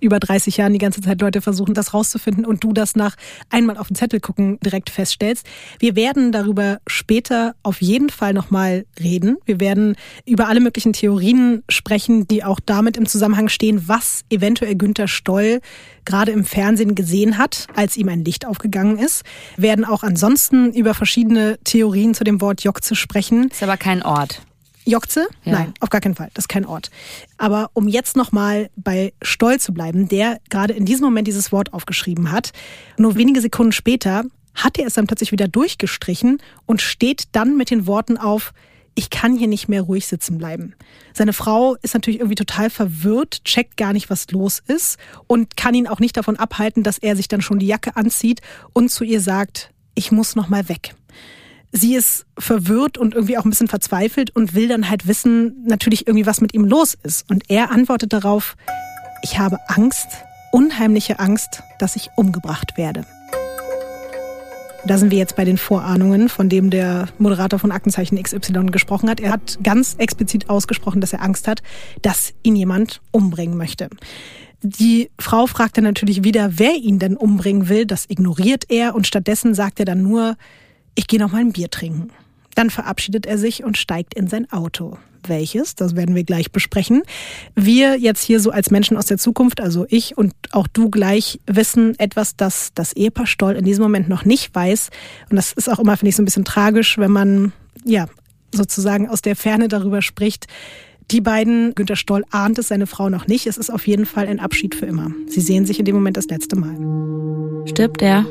über 0.00 0.20
30 0.20 0.56
Jahren 0.58 0.72
die 0.72 0.78
ganze 0.78 1.00
Zeit 1.00 1.20
Leute 1.20 1.40
versuchen, 1.40 1.74
das 1.74 1.92
rauszufinden 1.92 2.44
und 2.44 2.62
du 2.62 2.72
das 2.72 2.94
nach 2.94 3.16
einmal 3.50 3.78
auf 3.78 3.88
den 3.88 3.96
Zettel 3.96 4.20
gucken 4.20 4.58
direkt 4.60 4.90
feststellst. 4.90 5.46
Wir 5.80 5.96
werden 5.96 6.30
darüber 6.30 6.78
später 6.86 7.56
auf 7.62 7.82
jeden 7.82 8.10
Fall 8.10 8.32
nochmal 8.32 8.86
reden. 9.00 9.38
Wir 9.44 9.58
werden 9.58 9.96
über 10.24 10.46
alle 10.48 10.60
möglichen 10.60 10.92
Theorien 10.92 11.64
sprechen, 11.68 12.28
die 12.28 12.44
auch 12.44 12.60
damit 12.64 12.96
im 12.96 13.06
Zusammenhang 13.06 13.48
stehen, 13.48 13.88
was 13.88 14.22
eventuell 14.30 14.76
Günter 14.76 15.08
Stoll 15.08 15.60
gerade 16.04 16.30
im 16.30 16.44
Fernsehen 16.44 16.94
gesehen 16.94 17.38
hat, 17.38 17.66
als 17.74 17.96
ihm 17.96 18.08
ein 18.08 18.24
Licht 18.24 18.46
aufgegangen 18.46 18.98
ist. 18.98 19.24
Wir 19.56 19.70
werden 19.70 19.84
auch 19.84 20.02
ansonsten 20.02 20.72
über 20.72 20.94
verschiedene 20.94 21.58
Theorien 21.64 22.14
zu 22.14 22.24
dem 22.24 22.40
Wort 22.40 22.62
Jokze 22.62 22.94
sprechen. 22.94 23.48
Ist 23.48 23.62
aber 23.62 23.76
kein 23.76 24.02
Ort. 24.02 24.42
Jokze? 24.86 25.26
Ja. 25.44 25.52
Nein, 25.52 25.74
auf 25.80 25.90
gar 25.90 26.00
keinen 26.00 26.14
Fall. 26.14 26.30
Das 26.34 26.44
ist 26.44 26.48
kein 26.48 26.64
Ort. 26.64 26.90
Aber 27.36 27.70
um 27.74 27.88
jetzt 27.88 28.16
nochmal 28.16 28.70
bei 28.76 29.12
Stoll 29.20 29.58
zu 29.58 29.74
bleiben, 29.74 30.08
der 30.08 30.38
gerade 30.48 30.72
in 30.72 30.84
diesem 30.84 31.04
Moment 31.04 31.26
dieses 31.26 31.52
Wort 31.52 31.72
aufgeschrieben 31.72 32.30
hat, 32.30 32.52
nur 32.96 33.16
wenige 33.16 33.40
Sekunden 33.40 33.72
später 33.72 34.24
hat 34.54 34.78
er 34.78 34.86
es 34.86 34.94
dann 34.94 35.06
plötzlich 35.06 35.32
wieder 35.32 35.48
durchgestrichen 35.48 36.38
und 36.64 36.80
steht 36.80 37.24
dann 37.32 37.56
mit 37.56 37.70
den 37.70 37.86
Worten 37.86 38.16
auf, 38.16 38.52
ich 38.94 39.10
kann 39.10 39.36
hier 39.36 39.48
nicht 39.48 39.68
mehr 39.68 39.82
ruhig 39.82 40.06
sitzen 40.06 40.38
bleiben. 40.38 40.74
Seine 41.12 41.34
Frau 41.34 41.76
ist 41.82 41.92
natürlich 41.92 42.20
irgendwie 42.20 42.36
total 42.36 42.70
verwirrt, 42.70 43.44
checkt 43.44 43.76
gar 43.76 43.92
nicht, 43.92 44.08
was 44.08 44.30
los 44.30 44.62
ist 44.66 44.98
und 45.26 45.56
kann 45.56 45.74
ihn 45.74 45.86
auch 45.86 46.00
nicht 46.00 46.16
davon 46.16 46.36
abhalten, 46.36 46.82
dass 46.82 46.96
er 46.96 47.14
sich 47.14 47.28
dann 47.28 47.42
schon 47.42 47.58
die 47.58 47.66
Jacke 47.66 47.96
anzieht 47.96 48.40
und 48.72 48.90
zu 48.90 49.04
ihr 49.04 49.20
sagt, 49.20 49.70
ich 49.94 50.12
muss 50.12 50.34
noch 50.34 50.48
mal 50.48 50.68
weg 50.70 50.94
sie 51.76 51.94
ist 51.94 52.26
verwirrt 52.38 52.98
und 52.98 53.14
irgendwie 53.14 53.38
auch 53.38 53.44
ein 53.44 53.50
bisschen 53.50 53.68
verzweifelt 53.68 54.34
und 54.34 54.54
will 54.54 54.68
dann 54.68 54.88
halt 54.88 55.06
wissen, 55.06 55.64
natürlich 55.66 56.06
irgendwie, 56.06 56.26
was 56.26 56.40
mit 56.40 56.54
ihm 56.54 56.64
los 56.64 56.96
ist. 57.02 57.30
Und 57.30 57.44
er 57.48 57.70
antwortet 57.70 58.12
darauf, 58.12 58.56
ich 59.22 59.38
habe 59.38 59.58
Angst, 59.68 60.08
unheimliche 60.52 61.18
Angst, 61.18 61.62
dass 61.78 61.96
ich 61.96 62.10
umgebracht 62.16 62.76
werde. 62.76 63.04
Da 64.86 64.98
sind 64.98 65.10
wir 65.10 65.18
jetzt 65.18 65.34
bei 65.34 65.44
den 65.44 65.58
Vorahnungen, 65.58 66.28
von 66.28 66.48
dem 66.48 66.70
der 66.70 67.08
Moderator 67.18 67.58
von 67.58 67.72
Aktenzeichen 67.72 68.22
XY 68.22 68.66
gesprochen 68.66 69.10
hat. 69.10 69.18
Er 69.18 69.32
hat 69.32 69.58
ganz 69.64 69.96
explizit 69.98 70.48
ausgesprochen, 70.48 71.00
dass 71.00 71.12
er 71.12 71.22
Angst 71.22 71.48
hat, 71.48 71.62
dass 72.02 72.34
ihn 72.44 72.54
jemand 72.54 73.00
umbringen 73.10 73.56
möchte. 73.56 73.88
Die 74.62 75.10
Frau 75.18 75.46
fragt 75.46 75.76
dann 75.76 75.84
natürlich 75.84 76.22
wieder, 76.22 76.58
wer 76.58 76.74
ihn 76.76 77.00
denn 77.00 77.16
umbringen 77.16 77.68
will. 77.68 77.84
Das 77.84 78.06
ignoriert 78.08 78.64
er 78.68 78.94
und 78.94 79.08
stattdessen 79.08 79.54
sagt 79.54 79.80
er 79.80 79.86
dann 79.86 80.02
nur, 80.02 80.36
ich 80.96 81.06
gehe 81.06 81.20
noch 81.20 81.30
mal 81.30 81.40
ein 81.40 81.52
Bier 81.52 81.70
trinken. 81.70 82.10
Dann 82.56 82.70
verabschiedet 82.70 83.26
er 83.26 83.38
sich 83.38 83.62
und 83.62 83.76
steigt 83.76 84.14
in 84.14 84.26
sein 84.26 84.50
Auto. 84.50 84.98
Welches? 85.28 85.74
Das 85.74 85.94
werden 85.94 86.14
wir 86.14 86.24
gleich 86.24 86.52
besprechen. 86.52 87.02
Wir 87.54 87.96
jetzt 87.98 88.22
hier 88.22 88.40
so 88.40 88.50
als 88.50 88.70
Menschen 88.70 88.96
aus 88.96 89.06
der 89.06 89.18
Zukunft, 89.18 89.60
also 89.60 89.86
ich 89.88 90.16
und 90.16 90.32
auch 90.52 90.66
du 90.66 90.88
gleich, 90.88 91.40
wissen 91.46 91.98
etwas, 91.98 92.36
das 92.36 92.72
das 92.74 92.92
Ehepaar 92.92 93.26
Stoll 93.26 93.56
in 93.56 93.64
diesem 93.64 93.82
Moment 93.82 94.08
noch 94.08 94.24
nicht 94.24 94.54
weiß. 94.54 94.90
Und 95.30 95.36
das 95.36 95.52
ist 95.52 95.68
auch 95.68 95.78
immer, 95.78 95.96
finde 95.96 96.10
ich, 96.10 96.16
so 96.16 96.22
ein 96.22 96.24
bisschen 96.24 96.44
tragisch, 96.44 96.96
wenn 96.98 97.10
man, 97.10 97.52
ja, 97.84 98.06
sozusagen 98.52 99.08
aus 99.08 99.20
der 99.20 99.36
Ferne 99.36 99.68
darüber 99.68 100.00
spricht. 100.00 100.46
Die 101.10 101.20
beiden, 101.20 101.74
Günter 101.74 101.96
Stoll 101.96 102.24
ahnt 102.30 102.58
es 102.58 102.68
seine 102.68 102.86
Frau 102.86 103.10
noch 103.10 103.26
nicht. 103.26 103.46
Es 103.46 103.58
ist 103.58 103.70
auf 103.70 103.86
jeden 103.86 104.06
Fall 104.06 104.26
ein 104.26 104.40
Abschied 104.40 104.74
für 104.74 104.86
immer. 104.86 105.10
Sie 105.28 105.40
sehen 105.40 105.66
sich 105.66 105.78
in 105.78 105.84
dem 105.84 105.94
Moment 105.94 106.16
das 106.16 106.26
letzte 106.26 106.56
Mal. 106.56 107.66
Stirbt 107.68 108.00
er? 108.00 108.24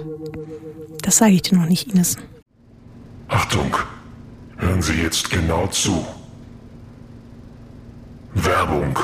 Das 1.02 1.18
sage 1.18 1.34
ich 1.34 1.44
dir 1.44 1.58
noch 1.58 1.68
nicht, 1.68 1.94
Ines. 1.94 2.18
Achtung, 3.28 3.76
hören 4.58 4.82
Sie 4.82 5.02
jetzt 5.02 5.30
genau 5.30 5.68
zu. 5.68 6.06
Werbung. 8.34 9.00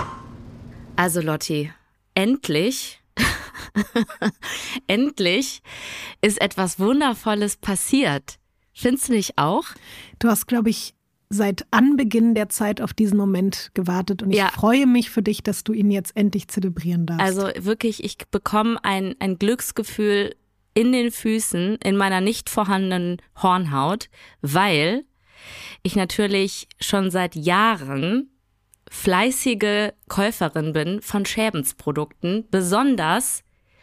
Also 0.96 1.22
Lotti, 1.22 1.72
endlich, 2.14 3.02
endlich 4.88 5.62
ist 6.22 6.40
etwas 6.40 6.80
Wundervolles 6.80 7.58
passiert. 7.58 8.38
Findest 8.74 9.10
du 9.10 9.14
nicht 9.14 9.38
auch? 9.38 9.66
Du 10.20 10.28
hast, 10.28 10.48
glaube 10.48 10.70
ich, 10.70 10.94
seit 11.30 11.66
Anbeginn 11.72 12.36
der 12.36 12.50
Zeit 12.50 12.82
auf 12.82 12.94
diesen 12.94 13.18
Moment 13.18 13.72
gewartet 13.74 14.22
und 14.22 14.32
ich 14.32 14.38
ja. 14.38 14.50
freue 14.50 14.86
mich 14.86 15.10
für 15.10 15.24
dich, 15.24 15.42
dass 15.42 15.64
du 15.64 15.74
ihn 15.74 15.90
jetzt 15.90 16.16
endlich 16.16 16.50
zelebrieren 16.50 17.06
darfst. 17.06 17.22
Also 17.22 17.50
wirklich, 17.66 18.04
ich 18.04 18.18
bekomme 18.30 18.78
ein, 18.84 19.16
ein 19.20 19.40
Glücksgefühl 19.40 20.36
in 20.74 20.92
den 20.92 21.12
Füßen, 21.12 21.78
in 21.84 21.98
meiner 21.98 22.22
nicht 22.22 22.50
vorhandenen 22.50 23.22
Hornhaut, 23.42 24.10
weil 24.42 25.06
ich 25.84 25.96
natürlich 25.96 26.68
schon 26.80 27.12
seit 27.12 27.36
Jahren 27.36 28.30
fleißige 28.90 29.94
Käuferin 30.08 30.74
bin 30.74 31.02
von 31.02 31.26
Schäbensprodukten, 31.26 32.48
besonders 32.52 33.44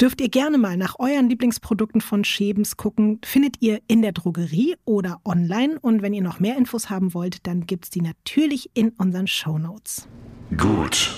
dürft 0.00 0.20
ihr 0.20 0.28
gerne 0.28 0.58
mal 0.58 0.76
nach 0.76 0.96
euren 0.98 1.28
Lieblingsprodukten 1.28 2.00
von 2.00 2.24
Schebens 2.24 2.76
gucken. 2.76 3.20
Findet 3.24 3.56
ihr 3.60 3.80
in 3.86 4.02
der 4.02 4.12
Drogerie 4.12 4.76
oder 4.84 5.20
online. 5.24 5.78
Und 5.80 6.02
wenn 6.02 6.14
ihr 6.14 6.22
noch 6.22 6.40
mehr 6.40 6.56
Infos 6.56 6.88
haben 6.88 7.12
wollt, 7.12 7.46
dann 7.46 7.66
gibt 7.66 7.84
es 7.84 7.90
die 7.90 8.00
natürlich 8.00 8.70
in 8.74 8.90
unseren 8.90 9.26
Show 9.26 9.58
Notes. 9.58 10.08
Gut. 10.56 11.14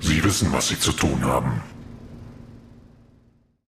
Sie 0.00 0.22
wissen, 0.24 0.52
was 0.52 0.68
Sie 0.68 0.78
zu 0.78 0.92
tun 0.92 1.22
haben. 1.24 1.62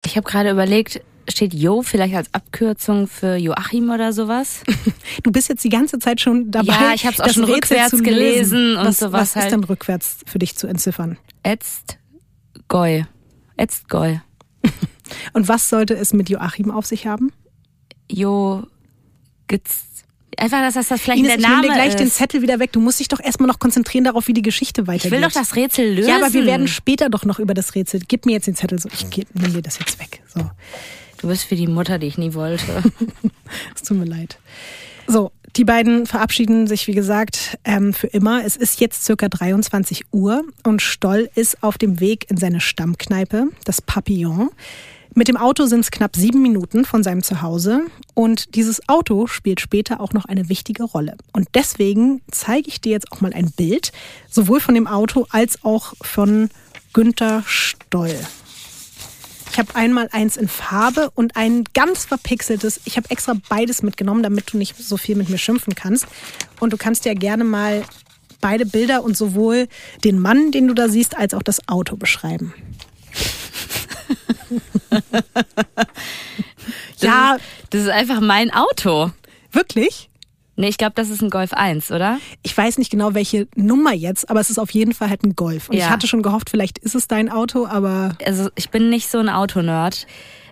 Ich 0.04 0.16
habe 0.16 0.28
gerade 0.28 0.50
überlegt, 0.50 1.00
steht 1.28 1.54
Jo 1.54 1.82
vielleicht 1.82 2.14
als 2.14 2.32
Abkürzung 2.34 3.06
für 3.06 3.36
Joachim 3.36 3.90
oder 3.90 4.12
sowas? 4.12 4.62
Du 5.22 5.30
bist 5.30 5.48
jetzt 5.48 5.62
die 5.62 5.68
ganze 5.68 5.98
Zeit 5.98 6.20
schon 6.20 6.50
dabei. 6.50 6.72
Ja, 6.72 6.92
ich 6.94 7.04
habe 7.06 7.14
es 7.14 7.20
auch 7.20 7.28
schon 7.28 7.44
Rätsel 7.44 7.78
rückwärts 7.78 8.02
gelesen 8.02 8.76
und 8.76 8.86
was, 8.86 8.98
sowas. 8.98 9.12
Was 9.12 9.28
ist 9.30 9.36
halt. 9.36 9.52
denn 9.52 9.64
rückwärts 9.64 10.18
für 10.26 10.38
dich 10.38 10.56
zu 10.56 10.66
entziffern? 10.66 11.18
Ätzt 11.42 11.98
Goy. 12.68 13.04
Ätztgoy. 13.56 14.20
Und 15.32 15.48
was 15.48 15.68
sollte 15.68 15.94
es 15.94 16.12
mit 16.12 16.28
Joachim 16.30 16.70
auf 16.70 16.86
sich 16.86 17.06
haben? 17.06 17.32
Jo 18.10 18.64
Gitz. 19.48 19.84
Einfach, 20.38 20.60
dass 20.62 20.88
das 20.88 21.00
vielleicht 21.00 21.20
Ines, 21.20 21.36
der 21.36 21.40
Name 21.40 21.54
ich 21.54 21.60
nehme 21.60 21.74
dir 21.74 21.74
gleich 21.74 21.88
ist. 21.90 22.00
den 22.00 22.10
Zettel 22.10 22.40
wieder 22.40 22.58
weg. 22.58 22.72
Du 22.72 22.80
musst 22.80 23.00
dich 23.00 23.08
doch 23.08 23.20
erstmal 23.20 23.46
noch 23.46 23.58
konzentrieren 23.58 24.04
darauf, 24.04 24.28
wie 24.28 24.32
die 24.32 24.42
Geschichte 24.42 24.86
weitergeht. 24.86 25.04
Ich 25.06 25.12
will 25.12 25.20
doch 25.20 25.32
das 25.32 25.56
Rätsel 25.56 25.94
lösen. 25.94 26.08
Ja, 26.08 26.16
aber 26.16 26.32
wir 26.32 26.46
werden 26.46 26.68
später 26.68 27.10
doch 27.10 27.24
noch 27.24 27.38
über 27.38 27.52
das 27.52 27.74
Rätsel. 27.74 28.00
Gib 28.08 28.24
mir 28.24 28.32
jetzt 28.32 28.46
den 28.46 28.54
Zettel. 28.54 28.78
So, 28.78 28.88
ich 28.92 29.06
nehme 29.34 29.50
dir 29.50 29.62
das 29.62 29.78
jetzt 29.78 30.00
weg. 30.00 30.22
So. 30.34 30.50
Du 31.18 31.28
bist 31.28 31.50
wie 31.50 31.56
die 31.56 31.66
Mutter, 31.66 31.98
die 31.98 32.06
ich 32.06 32.18
nie 32.18 32.32
wollte. 32.32 32.64
es 33.74 33.82
tut 33.82 33.98
mir 33.98 34.06
leid. 34.06 34.38
So, 35.06 35.32
die 35.56 35.64
beiden 35.64 36.06
verabschieden 36.06 36.66
sich, 36.66 36.86
wie 36.86 36.94
gesagt, 36.94 37.58
ähm, 37.64 37.92
für 37.92 38.06
immer. 38.06 38.44
Es 38.44 38.56
ist 38.56 38.80
jetzt 38.80 39.04
circa 39.04 39.28
23 39.28 40.06
Uhr 40.10 40.44
und 40.62 40.80
Stoll 40.80 41.28
ist 41.34 41.62
auf 41.62 41.76
dem 41.78 42.00
Weg 42.00 42.30
in 42.30 42.36
seine 42.36 42.60
Stammkneipe, 42.60 43.48
das 43.64 43.82
Papillon. 43.82 44.50
Mit 45.14 45.28
dem 45.28 45.36
Auto 45.36 45.66
sind 45.66 45.80
es 45.80 45.90
knapp 45.90 46.16
sieben 46.16 46.40
Minuten 46.40 46.86
von 46.86 47.02
seinem 47.02 47.22
Zuhause 47.22 47.82
und 48.14 48.54
dieses 48.54 48.88
Auto 48.88 49.26
spielt 49.26 49.60
später 49.60 50.00
auch 50.00 50.14
noch 50.14 50.24
eine 50.24 50.48
wichtige 50.48 50.84
Rolle. 50.84 51.18
Und 51.34 51.48
deswegen 51.54 52.22
zeige 52.30 52.68
ich 52.68 52.80
dir 52.80 52.92
jetzt 52.92 53.12
auch 53.12 53.20
mal 53.20 53.34
ein 53.34 53.50
Bild, 53.50 53.92
sowohl 54.30 54.60
von 54.60 54.74
dem 54.74 54.86
Auto 54.86 55.26
als 55.28 55.62
auch 55.64 55.92
von 56.00 56.48
Günther 56.94 57.42
Stoll. 57.46 58.16
Ich 59.52 59.58
habe 59.58 59.74
einmal 59.74 60.08
eins 60.12 60.38
in 60.38 60.48
Farbe 60.48 61.10
und 61.14 61.36
ein 61.36 61.64
ganz 61.74 62.06
verpixeltes. 62.06 62.80
Ich 62.86 62.96
habe 62.96 63.10
extra 63.10 63.34
beides 63.50 63.82
mitgenommen, 63.82 64.22
damit 64.22 64.50
du 64.50 64.56
nicht 64.56 64.78
so 64.78 64.96
viel 64.96 65.14
mit 65.14 65.28
mir 65.28 65.36
schimpfen 65.36 65.74
kannst. 65.74 66.06
Und 66.58 66.72
du 66.72 66.78
kannst 66.78 67.04
ja 67.04 67.12
gerne 67.12 67.44
mal 67.44 67.84
beide 68.40 68.64
Bilder 68.64 69.04
und 69.04 69.14
sowohl 69.14 69.68
den 70.04 70.18
Mann, 70.18 70.52
den 70.52 70.68
du 70.68 70.74
da 70.74 70.88
siehst, 70.88 71.18
als 71.18 71.34
auch 71.34 71.42
das 71.42 71.68
Auto 71.68 71.96
beschreiben. 71.96 72.54
ja, 76.96 77.36
das 77.68 77.82
ist 77.82 77.90
einfach 77.90 78.20
mein 78.20 78.50
Auto. 78.50 79.10
Wirklich? 79.52 80.08
Nee, 80.54 80.68
ich 80.68 80.76
glaube, 80.76 80.92
das 80.94 81.08
ist 81.08 81.22
ein 81.22 81.30
Golf 81.30 81.54
1, 81.54 81.90
oder? 81.92 82.18
Ich 82.42 82.56
weiß 82.56 82.76
nicht 82.78 82.90
genau, 82.90 83.14
welche 83.14 83.48
Nummer 83.56 83.94
jetzt, 83.94 84.28
aber 84.28 84.40
es 84.40 84.50
ist 84.50 84.58
auf 84.58 84.70
jeden 84.70 84.92
Fall 84.92 85.08
halt 85.08 85.24
ein 85.24 85.34
Golf. 85.34 85.70
Und 85.70 85.76
ja. 85.76 85.86
ich 85.86 85.90
hatte 85.90 86.06
schon 86.06 86.22
gehofft, 86.22 86.50
vielleicht 86.50 86.78
ist 86.78 86.94
es 86.94 87.08
dein 87.08 87.30
Auto, 87.30 87.66
aber. 87.66 88.16
Also 88.24 88.50
ich 88.54 88.70
bin 88.70 88.90
nicht 88.90 89.08
so 89.08 89.18
ein 89.18 89.30
Autonerd. 89.30 90.06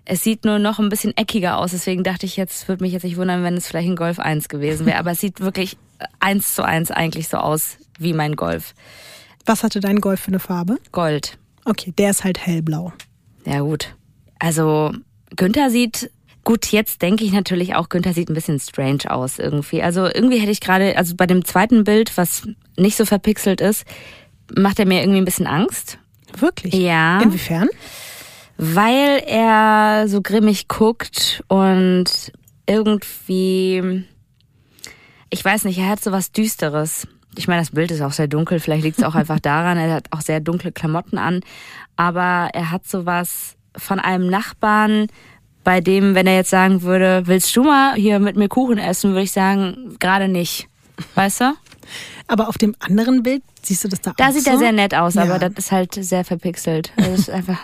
Es 0.06 0.24
sieht 0.24 0.44
nur 0.44 0.58
noch 0.58 0.78
ein 0.78 0.88
bisschen 0.88 1.16
eckiger 1.16 1.58
aus, 1.58 1.72
deswegen 1.72 2.02
dachte 2.02 2.24
ich 2.24 2.36
jetzt, 2.36 2.66
würde 2.66 2.82
mich 2.82 2.92
jetzt 2.92 3.04
nicht 3.04 3.18
wundern, 3.18 3.44
wenn 3.44 3.54
es 3.56 3.68
vielleicht 3.68 3.88
ein 3.88 3.96
Golf 3.96 4.18
1 4.18 4.48
gewesen 4.48 4.86
wäre. 4.86 4.98
Aber 4.98 5.10
es 5.10 5.20
sieht 5.20 5.40
wirklich 5.40 5.76
eins 6.18 6.54
zu 6.54 6.64
eins 6.64 6.90
eigentlich 6.90 7.28
so 7.28 7.36
aus 7.36 7.76
wie 7.98 8.14
mein 8.14 8.34
Golf. 8.34 8.74
Was 9.44 9.62
hatte 9.62 9.80
dein 9.80 10.00
Golf 10.00 10.20
für 10.20 10.28
eine 10.28 10.40
Farbe? 10.40 10.78
Gold. 10.92 11.38
Okay, 11.64 11.92
der 11.96 12.10
ist 12.10 12.24
halt 12.24 12.38
hellblau. 12.38 12.92
Ja, 13.44 13.60
gut. 13.60 13.94
Also, 14.38 14.92
Günther 15.36 15.70
sieht 15.70 16.10
Gut, 16.44 16.66
jetzt 16.72 17.02
denke 17.02 17.24
ich 17.24 17.32
natürlich 17.32 17.74
auch, 17.74 17.88
Günther 17.88 18.14
sieht 18.14 18.30
ein 18.30 18.34
bisschen 18.34 18.58
strange 18.58 19.10
aus 19.10 19.38
irgendwie. 19.38 19.82
Also 19.82 20.06
irgendwie 20.06 20.38
hätte 20.38 20.50
ich 20.50 20.60
gerade, 20.60 20.96
also 20.96 21.14
bei 21.14 21.26
dem 21.26 21.44
zweiten 21.44 21.84
Bild, 21.84 22.16
was 22.16 22.48
nicht 22.76 22.96
so 22.96 23.04
verpixelt 23.04 23.60
ist, 23.60 23.84
macht 24.56 24.78
er 24.78 24.86
mir 24.86 25.00
irgendwie 25.00 25.20
ein 25.20 25.24
bisschen 25.24 25.46
Angst. 25.46 25.98
Wirklich? 26.38 26.74
Ja. 26.74 27.20
Inwiefern? 27.20 27.68
Weil 28.56 29.22
er 29.26 30.06
so 30.08 30.22
grimmig 30.22 30.68
guckt 30.68 31.42
und 31.48 32.32
irgendwie, 32.66 34.04
ich 35.30 35.44
weiß 35.44 35.64
nicht, 35.64 35.78
er 35.78 35.88
hat 35.88 36.02
so 36.02 36.12
was 36.12 36.32
Düsteres. 36.32 37.06
Ich 37.36 37.48
meine, 37.48 37.62
das 37.62 37.70
Bild 37.70 37.90
ist 37.90 38.00
auch 38.00 38.12
sehr 38.12 38.28
dunkel, 38.28 38.60
vielleicht 38.60 38.84
liegt 38.84 38.98
es 38.98 39.04
auch 39.04 39.14
einfach 39.14 39.40
daran, 39.42 39.78
er 39.78 39.94
hat 39.94 40.06
auch 40.10 40.20
sehr 40.20 40.40
dunkle 40.40 40.72
Klamotten 40.72 41.18
an, 41.18 41.40
aber 41.96 42.50
er 42.52 42.70
hat 42.70 42.86
so 42.86 43.06
was 43.06 43.56
von 43.76 43.98
einem 43.98 44.28
Nachbarn, 44.28 45.06
bei 45.64 45.80
dem, 45.80 46.14
wenn 46.14 46.26
er 46.26 46.36
jetzt 46.36 46.50
sagen 46.50 46.82
würde, 46.82 47.22
willst 47.26 47.54
du 47.56 47.64
mal 47.64 47.94
hier 47.94 48.18
mit 48.18 48.36
mir 48.36 48.48
Kuchen 48.48 48.78
essen, 48.78 49.10
würde 49.10 49.22
ich 49.22 49.32
sagen, 49.32 49.96
gerade 49.98 50.28
nicht. 50.28 50.68
Weißt 51.14 51.40
du? 51.40 51.54
Aber 52.28 52.48
auf 52.48 52.58
dem 52.58 52.76
anderen 52.78 53.22
Bild 53.22 53.42
siehst 53.62 53.82
du 53.84 53.88
das 53.88 54.00
da, 54.00 54.12
da 54.16 54.24
auch 54.24 54.28
Da 54.28 54.32
sieht 54.32 54.44
so? 54.44 54.50
er 54.52 54.58
sehr 54.58 54.72
nett 54.72 54.94
aus, 54.94 55.14
ja. 55.14 55.22
aber 55.22 55.38
das 55.38 55.52
ist 55.56 55.72
halt 55.72 55.94
sehr 55.94 56.24
verpixelt. 56.24 56.92
Das 56.96 57.08
ist 57.08 57.30
einfach 57.30 57.58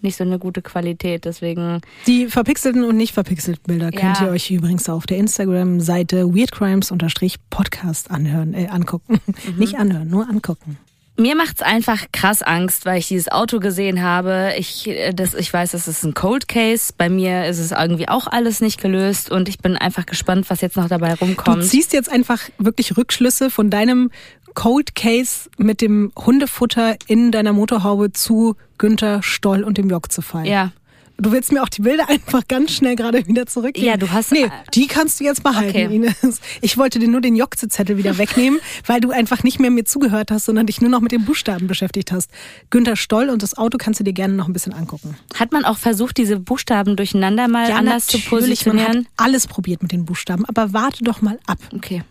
nicht 0.00 0.16
so 0.16 0.24
eine 0.24 0.38
gute 0.38 0.62
Qualität, 0.62 1.24
deswegen. 1.24 1.80
Die 2.06 2.26
verpixelten 2.26 2.84
und 2.84 2.96
nicht 2.96 3.12
verpixelten 3.12 3.64
Bilder 3.66 3.90
ja. 3.92 4.00
könnt 4.00 4.20
ihr 4.20 4.28
euch 4.28 4.50
übrigens 4.50 4.88
auf 4.88 5.06
der 5.06 5.18
Instagram-Seite 5.18 6.32
weirdcrimes-podcast 6.34 8.10
anhören, 8.10 8.54
äh, 8.54 8.68
angucken. 8.68 9.20
Mhm. 9.42 9.58
Nicht 9.58 9.76
anhören, 9.76 10.08
nur 10.08 10.28
angucken. 10.28 10.78
Mir 11.16 11.36
macht's 11.36 11.60
einfach 11.60 12.06
krass 12.12 12.42
Angst, 12.42 12.86
weil 12.86 12.98
ich 12.98 13.08
dieses 13.08 13.30
Auto 13.30 13.60
gesehen 13.60 14.02
habe. 14.02 14.54
Ich, 14.56 14.88
äh, 14.88 15.12
das, 15.12 15.34
ich 15.34 15.52
weiß, 15.52 15.72
das 15.72 15.86
ist 15.86 16.04
ein 16.04 16.14
Cold 16.14 16.48
Case. 16.48 16.92
Bei 16.96 17.08
mir 17.10 17.46
ist 17.46 17.58
es 17.58 17.70
irgendwie 17.70 18.08
auch 18.08 18.26
alles 18.26 18.60
nicht 18.60 18.80
gelöst 18.80 19.30
und 19.30 19.48
ich 19.48 19.58
bin 19.58 19.76
einfach 19.76 20.06
gespannt, 20.06 20.48
was 20.48 20.62
jetzt 20.62 20.76
noch 20.76 20.88
dabei 20.88 21.14
rumkommt. 21.14 21.62
Du 21.62 21.66
ziehst 21.66 21.92
jetzt 21.92 22.10
einfach 22.10 22.40
wirklich 22.58 22.96
Rückschlüsse 22.96 23.50
von 23.50 23.68
deinem 23.68 24.10
Cold 24.54 24.94
Case 24.94 25.50
mit 25.58 25.80
dem 25.80 26.12
Hundefutter 26.16 26.96
in 27.06 27.30
deiner 27.30 27.52
Motorhaube 27.52 28.12
zu 28.12 28.56
Günther 28.78 29.22
Stoll 29.22 29.64
und 29.64 29.78
dem 29.78 29.90
Jock 29.90 30.10
zu 30.10 30.22
fallen. 30.22 30.46
Ja. 30.46 30.72
Du 31.18 31.32
willst 31.32 31.52
mir 31.52 31.62
auch 31.62 31.68
die 31.68 31.82
Bilder 31.82 32.08
einfach 32.08 32.46
ganz 32.48 32.72
schnell 32.72 32.96
gerade 32.96 33.26
wieder 33.26 33.46
zurückgeben. 33.46 33.86
Ja, 33.86 33.96
du 33.96 34.10
hast. 34.10 34.32
Nee, 34.32 34.48
die 34.74 34.86
kannst 34.86 35.20
du 35.20 35.24
jetzt 35.24 35.42
behalten, 35.42 35.70
okay. 35.70 35.94
Ines. 35.94 36.40
Ich 36.60 36.78
wollte 36.78 36.98
dir 36.98 37.08
nur 37.08 37.20
den 37.20 37.36
Jokze-Zettel 37.36 37.96
wieder 37.96 38.18
wegnehmen, 38.18 38.60
weil 38.86 39.00
du 39.00 39.10
einfach 39.10 39.42
nicht 39.42 39.60
mehr 39.60 39.70
mir 39.70 39.84
zugehört 39.84 40.30
hast, 40.30 40.46
sondern 40.46 40.66
dich 40.66 40.80
nur 40.80 40.90
noch 40.90 41.00
mit 41.00 41.12
den 41.12 41.24
Buchstaben 41.24 41.66
beschäftigt 41.66 42.12
hast. 42.12 42.30
Günther 42.70 42.96
Stoll 42.96 43.28
und 43.28 43.42
das 43.42 43.56
Auto 43.56 43.78
kannst 43.78 44.00
du 44.00 44.04
dir 44.04 44.12
gerne 44.12 44.34
noch 44.34 44.48
ein 44.48 44.52
bisschen 44.52 44.72
angucken. 44.72 45.16
Hat 45.34 45.52
man 45.52 45.64
auch 45.64 45.78
versucht, 45.78 46.16
diese 46.16 46.38
Buchstaben 46.38 46.96
durcheinander 46.96 47.48
mal 47.48 47.68
ja, 47.68 47.76
anders 47.76 48.06
zu 48.06 48.18
positionieren? 48.18 48.92
Man 48.92 49.04
hat 49.04 49.12
alles 49.16 49.46
probiert 49.46 49.82
mit 49.82 49.92
den 49.92 50.04
Buchstaben, 50.04 50.44
aber 50.46 50.72
warte 50.72 51.04
doch 51.04 51.22
mal 51.22 51.38
ab. 51.46 51.58
Okay. 51.74 52.02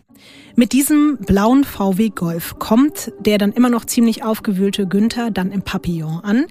Mit 0.54 0.72
diesem 0.72 1.16
blauen 1.18 1.64
VW 1.64 2.10
Golf 2.10 2.58
kommt 2.58 3.10
der 3.20 3.38
dann 3.38 3.52
immer 3.52 3.70
noch 3.70 3.86
ziemlich 3.86 4.22
aufgewühlte 4.22 4.86
Günther 4.86 5.30
dann 5.30 5.50
im 5.50 5.62
Papillon 5.62 6.20
an. 6.22 6.46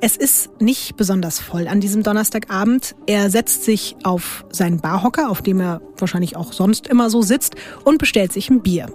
Es 0.00 0.16
ist 0.16 0.60
nicht 0.60 0.96
besonders 0.96 1.38
voll 1.38 1.68
an 1.68 1.80
diesem 1.80 2.02
Donnerstagabend. 2.02 2.96
Er 3.06 3.30
setzt 3.30 3.64
sich 3.64 3.96
auf 4.02 4.44
seinen 4.50 4.80
Barhocker, 4.80 5.30
auf 5.30 5.40
dem 5.40 5.60
er 5.60 5.80
wahrscheinlich 5.98 6.36
auch 6.36 6.52
sonst 6.52 6.88
immer 6.88 7.10
so 7.10 7.22
sitzt, 7.22 7.54
und 7.84 7.98
bestellt 7.98 8.32
sich 8.32 8.50
ein 8.50 8.62
Bier. 8.62 8.86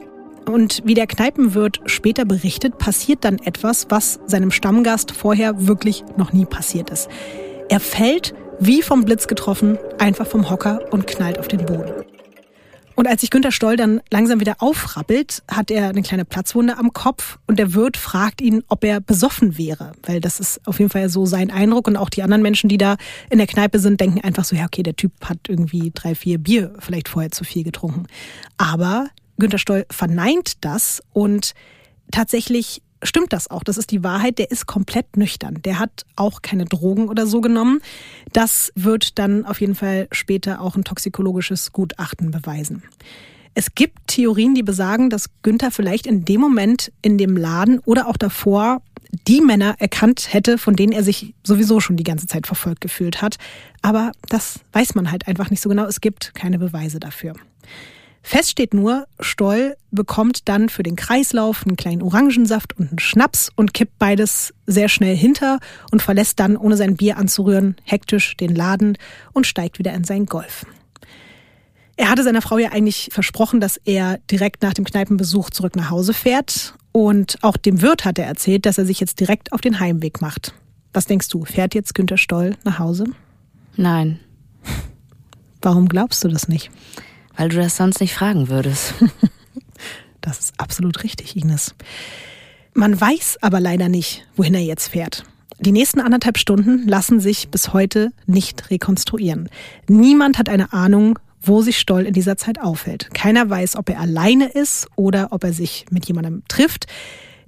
Und 0.46 0.82
wie 0.84 0.94
der 0.94 1.08
Kneipenwirt 1.08 1.80
später 1.86 2.26
berichtet, 2.26 2.78
passiert 2.80 3.24
dann 3.24 3.40
etwas, 3.40 3.88
was 3.90 4.20
seinem 4.26 4.52
Stammgast 4.52 5.12
vorher 5.12 5.68
wirklich 5.68 6.04
noch 6.18 6.34
nie 6.34 6.46
passiert 6.46 6.90
ist. 6.90 7.08
Er 7.70 7.80
fällt, 7.80 8.34
wie 8.60 8.82
vom 8.82 9.06
Blitz 9.06 9.28
getroffen, 9.28 9.78
einfach 10.00 10.28
vom 10.28 10.50
Hocker 10.50 10.82
und 10.92 11.08
knallt 11.08 11.40
auf 11.40 11.48
den 11.48 11.66
Boden. 11.66 12.09
Und 13.00 13.08
als 13.08 13.22
sich 13.22 13.30
Günter 13.30 13.54
Stoll 13.54 13.78
dann 13.78 14.02
langsam 14.12 14.42
wieder 14.42 14.58
aufrappelt, 14.60 15.42
hat 15.50 15.72
er 15.72 15.88
eine 15.88 16.02
kleine 16.02 16.26
Platzwunde 16.26 16.78
am 16.78 16.92
Kopf 16.92 17.40
und 17.48 17.58
der 17.58 17.74
Wirt 17.74 17.96
fragt 17.96 18.42
ihn, 18.42 18.62
ob 18.68 18.84
er 18.84 19.00
besoffen 19.00 19.58
wäre. 19.58 19.94
Weil 20.04 20.20
das 20.20 20.42
ist 20.42 20.60
auf 20.68 20.80
jeden 20.80 20.92
Fall 20.92 21.08
so 21.08 21.26
sein 21.26 21.50
Eindruck 21.50 21.88
und 21.88 21.96
auch 21.96 22.10
die 22.10 22.24
anderen 22.24 22.42
Menschen, 22.42 22.68
die 22.68 22.78
da 22.78 22.98
in 23.30 23.38
der 23.38 23.48
Kneipe 23.48 23.80
sind, 23.80 24.02
denken 24.02 24.20
einfach 24.20 24.44
so, 24.44 24.54
ja 24.54 24.66
okay, 24.66 24.84
der 24.84 24.98
Typ 24.98 25.14
hat 25.24 25.38
irgendwie 25.48 25.94
drei, 25.96 26.14
vier 26.14 26.40
Bier 26.40 26.74
vielleicht 26.80 27.08
vorher 27.08 27.32
zu 27.32 27.46
viel 27.46 27.64
getrunken. 27.64 28.06
Aber 28.58 29.08
Günter 29.38 29.60
Stoll 29.60 29.86
verneint 29.90 30.66
das 30.66 31.02
und 31.14 31.54
tatsächlich 32.12 32.82
stimmt 33.04 33.34
das 33.34 33.50
auch. 33.50 33.64
Das 33.64 33.78
ist 33.78 33.92
die 33.92 34.04
Wahrheit. 34.04 34.40
Der 34.40 34.52
ist 34.52 34.66
komplett 34.66 35.18
nüchtern. 35.18 35.60
Der 35.64 35.80
hat 35.80 36.06
auch 36.16 36.42
keine 36.42 36.66
Drogen 36.66 37.10
oder 37.10 37.26
so 37.26 37.42
genommen. 37.42 37.82
Das 38.34 38.72
wird 38.76 39.20
dann 39.20 39.46
auf 39.46 39.62
jeden 39.62 39.76
Fall 39.76 40.08
später 40.12 40.62
auch 40.62 40.76
ein 40.76 40.84
toxikologisches 40.84 41.72
Gutachten 41.72 42.32
beweisen. 42.32 42.84
Es 43.56 43.74
gibt 43.76 44.08
Theorien, 44.08 44.54
die 44.54 44.64
besagen, 44.64 45.10
dass 45.10 45.30
Günther 45.42 45.72
vielleicht 45.72 46.08
in 46.08 46.24
dem 46.24 46.40
Moment 46.40 46.92
in 47.02 47.18
dem 47.18 47.36
Laden 47.36 47.80
oder 47.80 48.08
auch 48.08 48.18
davor 48.18 48.82
die 49.28 49.42
Männer 49.42 49.76
erkannt 49.80 50.34
hätte, 50.34 50.58
von 50.58 50.76
denen 50.76 50.94
er 50.94 51.04
sich 51.04 51.34
sowieso 51.44 51.80
schon 51.80 51.98
die 51.98 52.04
ganze 52.04 52.28
Zeit 52.28 52.46
verfolgt 52.46 52.80
gefühlt 52.82 53.22
hat. 53.22 53.38
Aber 53.82 54.12
das 54.30 54.60
weiß 54.74 54.96
man 54.96 55.12
halt 55.12 55.28
einfach 55.28 55.50
nicht 55.50 55.62
so 55.62 55.70
genau. 55.70 55.86
Es 55.86 56.00
gibt 56.00 56.36
keine 56.36 56.60
Beweise 56.60 57.00
dafür. 57.00 57.34
Fest 58.22 58.52
steht 58.52 58.74
nur, 58.74 59.08
Stoll 59.20 59.76
bekommt 59.92 60.48
dann 60.50 60.70
für 60.70 60.84
den 60.84 60.96
Kreislauf 60.96 61.66
einen 61.66 61.78
kleinen 61.78 62.02
Orangensaft 62.02 62.78
und 62.78 62.90
einen 62.90 63.00
Schnaps 63.00 63.50
und 63.56 63.74
kippt 63.74 63.98
beides 63.98 64.54
sehr 64.68 64.90
schnell 64.90 65.16
hinter 65.16 65.60
und 65.92 66.02
verlässt 66.02 66.40
dann, 66.40 66.58
ohne 66.58 66.78
sein 66.78 66.96
Bier 66.96 67.18
anzurühren, 67.18 67.76
hektisch 67.84 68.36
den 68.38 68.54
Laden 68.56 68.98
und 69.34 69.48
steigt 69.48 69.80
wieder 69.80 69.94
in 69.94 70.04
sein 70.04 70.26
Golf. 70.26 70.66
Er 71.96 72.10
hatte 72.10 72.24
seiner 72.24 72.42
Frau 72.42 72.58
ja 72.58 72.72
eigentlich 72.72 73.10
versprochen, 73.12 73.60
dass 73.60 73.78
er 73.84 74.20
direkt 74.32 74.64
nach 74.64 74.74
dem 74.74 74.86
Kneipenbesuch 74.86 75.50
zurück 75.50 75.76
nach 75.76 75.90
Hause 75.90 76.14
fährt. 76.14 76.76
Und 76.94 77.38
auch 77.42 77.58
dem 77.58 77.82
Wirt 77.82 78.06
hat 78.06 78.18
er 78.18 78.26
erzählt, 78.26 78.66
dass 78.66 78.78
er 78.78 78.86
sich 78.86 79.02
jetzt 79.02 79.20
direkt 79.20 79.52
auf 79.52 79.60
den 79.60 79.82
Heimweg 79.82 80.22
macht. 80.22 80.54
Was 80.94 81.08
denkst 81.08 81.28
du, 81.28 81.44
fährt 81.44 81.76
jetzt 81.76 81.94
Günter 81.94 82.18
Stoll 82.18 82.56
nach 82.64 82.80
Hause? 82.80 83.04
Nein. 83.76 84.20
Warum 85.62 85.90
glaubst 85.90 86.24
du 86.24 86.30
das 86.30 86.48
nicht? 86.48 86.72
Weil 87.40 87.48
du 87.48 87.56
das 87.56 87.78
sonst 87.78 88.02
nicht 88.02 88.14
fragen 88.14 88.50
würdest. 88.50 88.96
das 90.22 90.40
ist 90.40 90.54
absolut 90.58 91.04
richtig, 91.04 91.38
Ines. 91.38 91.74
Man 92.74 93.00
weiß 93.00 93.38
aber 93.40 93.62
leider 93.62 93.88
nicht, 93.88 94.28
wohin 94.36 94.56
er 94.56 94.62
jetzt 94.62 94.90
fährt. 94.90 95.24
Die 95.58 95.72
nächsten 95.72 96.02
anderthalb 96.02 96.38
Stunden 96.38 96.86
lassen 96.86 97.22
sich 97.22 97.48
bis 97.48 97.72
heute 97.72 98.12
nicht 98.26 98.70
rekonstruieren. 98.70 99.48
Niemand 99.88 100.38
hat 100.38 100.50
eine 100.50 100.74
Ahnung, 100.74 101.18
wo 101.42 101.62
sich 101.62 101.80
Stoll 101.80 102.02
in 102.02 102.14
dieser 102.14 102.36
Zeit 102.36 102.60
aufhält. 102.60 103.10
Keiner 103.14 103.50
weiß, 103.50 103.78
ob 103.78 103.90
er 103.90 104.02
alleine 104.02 104.50
ist 104.50 104.90
oder 104.98 105.30
ob 105.32 105.46
er 105.46 105.54
sich 105.54 105.86
mit 105.92 106.06
jemandem 106.08 106.44
trifft. 106.50 106.88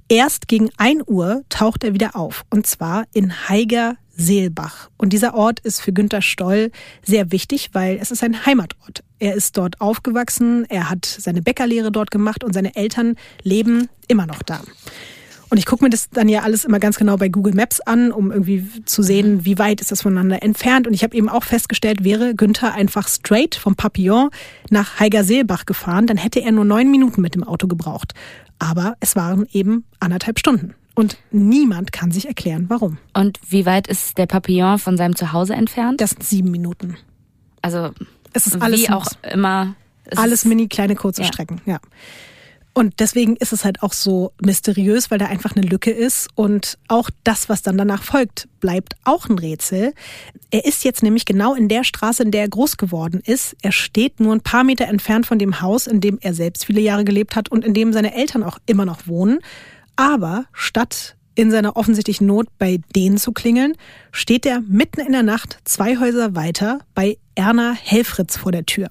Erst 0.07 0.47
gegen 0.47 0.69
1 0.77 1.03
Uhr 1.07 1.43
taucht 1.49 1.83
er 1.83 1.93
wieder 1.93 2.15
auf, 2.15 2.45
und 2.49 2.65
zwar 2.65 3.03
in 3.11 3.49
Haiger 3.49 3.97
Seelbach. 4.21 4.89
Und 4.97 5.13
dieser 5.13 5.33
Ort 5.33 5.59
ist 5.59 5.81
für 5.81 5.91
Günter 5.91 6.21
Stoll 6.21 6.71
sehr 7.03 7.31
wichtig, 7.31 7.71
weil 7.73 7.97
es 8.01 8.11
ist 8.11 8.23
ein 8.23 8.45
Heimatort. 8.45 9.03
Er 9.19 9.35
ist 9.35 9.57
dort 9.57 9.81
aufgewachsen, 9.81 10.65
er 10.69 10.89
hat 10.89 11.05
seine 11.05 11.41
Bäckerlehre 11.41 11.91
dort 11.91 12.11
gemacht 12.11 12.43
und 12.43 12.53
seine 12.53 12.75
Eltern 12.75 13.15
leben 13.43 13.89
immer 14.07 14.25
noch 14.25 14.41
da. 14.43 14.61
Und 15.51 15.57
ich 15.57 15.65
gucke 15.65 15.83
mir 15.83 15.89
das 15.89 16.09
dann 16.09 16.29
ja 16.29 16.43
alles 16.43 16.63
immer 16.63 16.79
ganz 16.79 16.97
genau 16.97 17.17
bei 17.17 17.27
Google 17.27 17.53
Maps 17.53 17.81
an, 17.81 18.13
um 18.13 18.31
irgendwie 18.31 18.65
zu 18.85 19.03
sehen, 19.03 19.43
wie 19.43 19.59
weit 19.59 19.81
ist 19.81 19.91
das 19.91 20.03
voneinander 20.03 20.41
entfernt. 20.41 20.87
Und 20.87 20.93
ich 20.93 21.03
habe 21.03 21.13
eben 21.13 21.27
auch 21.27 21.43
festgestellt, 21.43 22.05
wäre 22.05 22.35
Günther 22.35 22.73
einfach 22.73 23.09
straight 23.09 23.55
vom 23.55 23.75
Papillon 23.75 24.29
nach 24.69 25.01
Heigerseelbach 25.01 25.65
gefahren, 25.65 26.07
dann 26.07 26.15
hätte 26.15 26.39
er 26.39 26.53
nur 26.53 26.63
neun 26.63 26.89
Minuten 26.89 27.19
mit 27.19 27.35
dem 27.35 27.43
Auto 27.43 27.67
gebraucht. 27.67 28.13
Aber 28.59 28.95
es 29.01 29.17
waren 29.17 29.45
eben 29.51 29.83
anderthalb 29.99 30.39
Stunden. 30.39 30.73
Und 30.95 31.17
niemand 31.31 31.91
kann 31.91 32.11
sich 32.11 32.27
erklären, 32.27 32.65
warum. 32.67 32.97
Und 33.13 33.39
wie 33.47 33.65
weit 33.65 33.87
ist 33.87 34.17
der 34.17 34.25
Papillon 34.25 34.77
von 34.77 34.97
seinem 34.97 35.15
Zuhause 35.15 35.53
entfernt? 35.53 36.01
Das 36.01 36.11
sind 36.11 36.23
sieben 36.23 36.51
Minuten. 36.51 36.97
Also 37.61 37.91
es 38.33 38.47
ist 38.47 38.61
alles 38.61 38.81
wie 38.81 38.89
auch 38.89 39.07
immer. 39.31 39.75
Alles 40.15 40.45
mini 40.45 40.67
kleine 40.67 40.95
kurze 40.95 41.21
ja. 41.21 41.27
Strecken, 41.27 41.61
ja. 41.65 41.79
Und 42.73 43.01
deswegen 43.01 43.35
ist 43.35 43.51
es 43.51 43.65
halt 43.65 43.83
auch 43.83 43.91
so 43.91 44.31
mysteriös, 44.41 45.11
weil 45.11 45.17
da 45.17 45.25
einfach 45.25 45.55
eine 45.55 45.65
Lücke 45.65 45.91
ist. 45.91 46.29
Und 46.35 46.77
auch 46.87 47.09
das, 47.25 47.49
was 47.49 47.61
dann 47.61 47.77
danach 47.77 48.01
folgt, 48.01 48.47
bleibt 48.61 48.95
auch 49.03 49.27
ein 49.27 49.37
Rätsel. 49.37 49.93
Er 50.51 50.63
ist 50.63 50.85
jetzt 50.85 51.03
nämlich 51.03 51.25
genau 51.25 51.53
in 51.53 51.67
der 51.67 51.83
Straße, 51.83 52.23
in 52.23 52.31
der 52.31 52.43
er 52.43 52.49
groß 52.49 52.77
geworden 52.77 53.21
ist. 53.25 53.57
Er 53.61 53.73
steht 53.73 54.21
nur 54.21 54.33
ein 54.33 54.41
paar 54.41 54.63
Meter 54.63 54.87
entfernt 54.87 55.25
von 55.25 55.37
dem 55.37 55.59
Haus, 55.59 55.85
in 55.85 55.99
dem 55.99 56.17
er 56.21 56.33
selbst 56.33 56.65
viele 56.65 56.79
Jahre 56.79 57.03
gelebt 57.03 57.35
hat 57.35 57.49
und 57.49 57.65
in 57.65 57.73
dem 57.73 57.91
seine 57.91 58.15
Eltern 58.15 58.43
auch 58.43 58.57
immer 58.65 58.85
noch 58.85 59.05
wohnen. 59.05 59.39
Aber 60.01 60.45
statt 60.51 61.15
in 61.35 61.51
seiner 61.51 61.77
offensichtlichen 61.77 62.25
Not 62.25 62.47
bei 62.57 62.79
denen 62.95 63.19
zu 63.19 63.33
klingeln, 63.33 63.75
steht 64.11 64.47
er 64.47 64.61
mitten 64.61 64.99
in 64.99 65.11
der 65.11 65.21
Nacht 65.21 65.59
zwei 65.63 65.99
Häuser 65.99 66.33
weiter 66.35 66.79
bei 66.95 67.19
Erna 67.35 67.73
Helfritz 67.73 68.35
vor 68.35 68.51
der 68.51 68.65
Tür. 68.65 68.89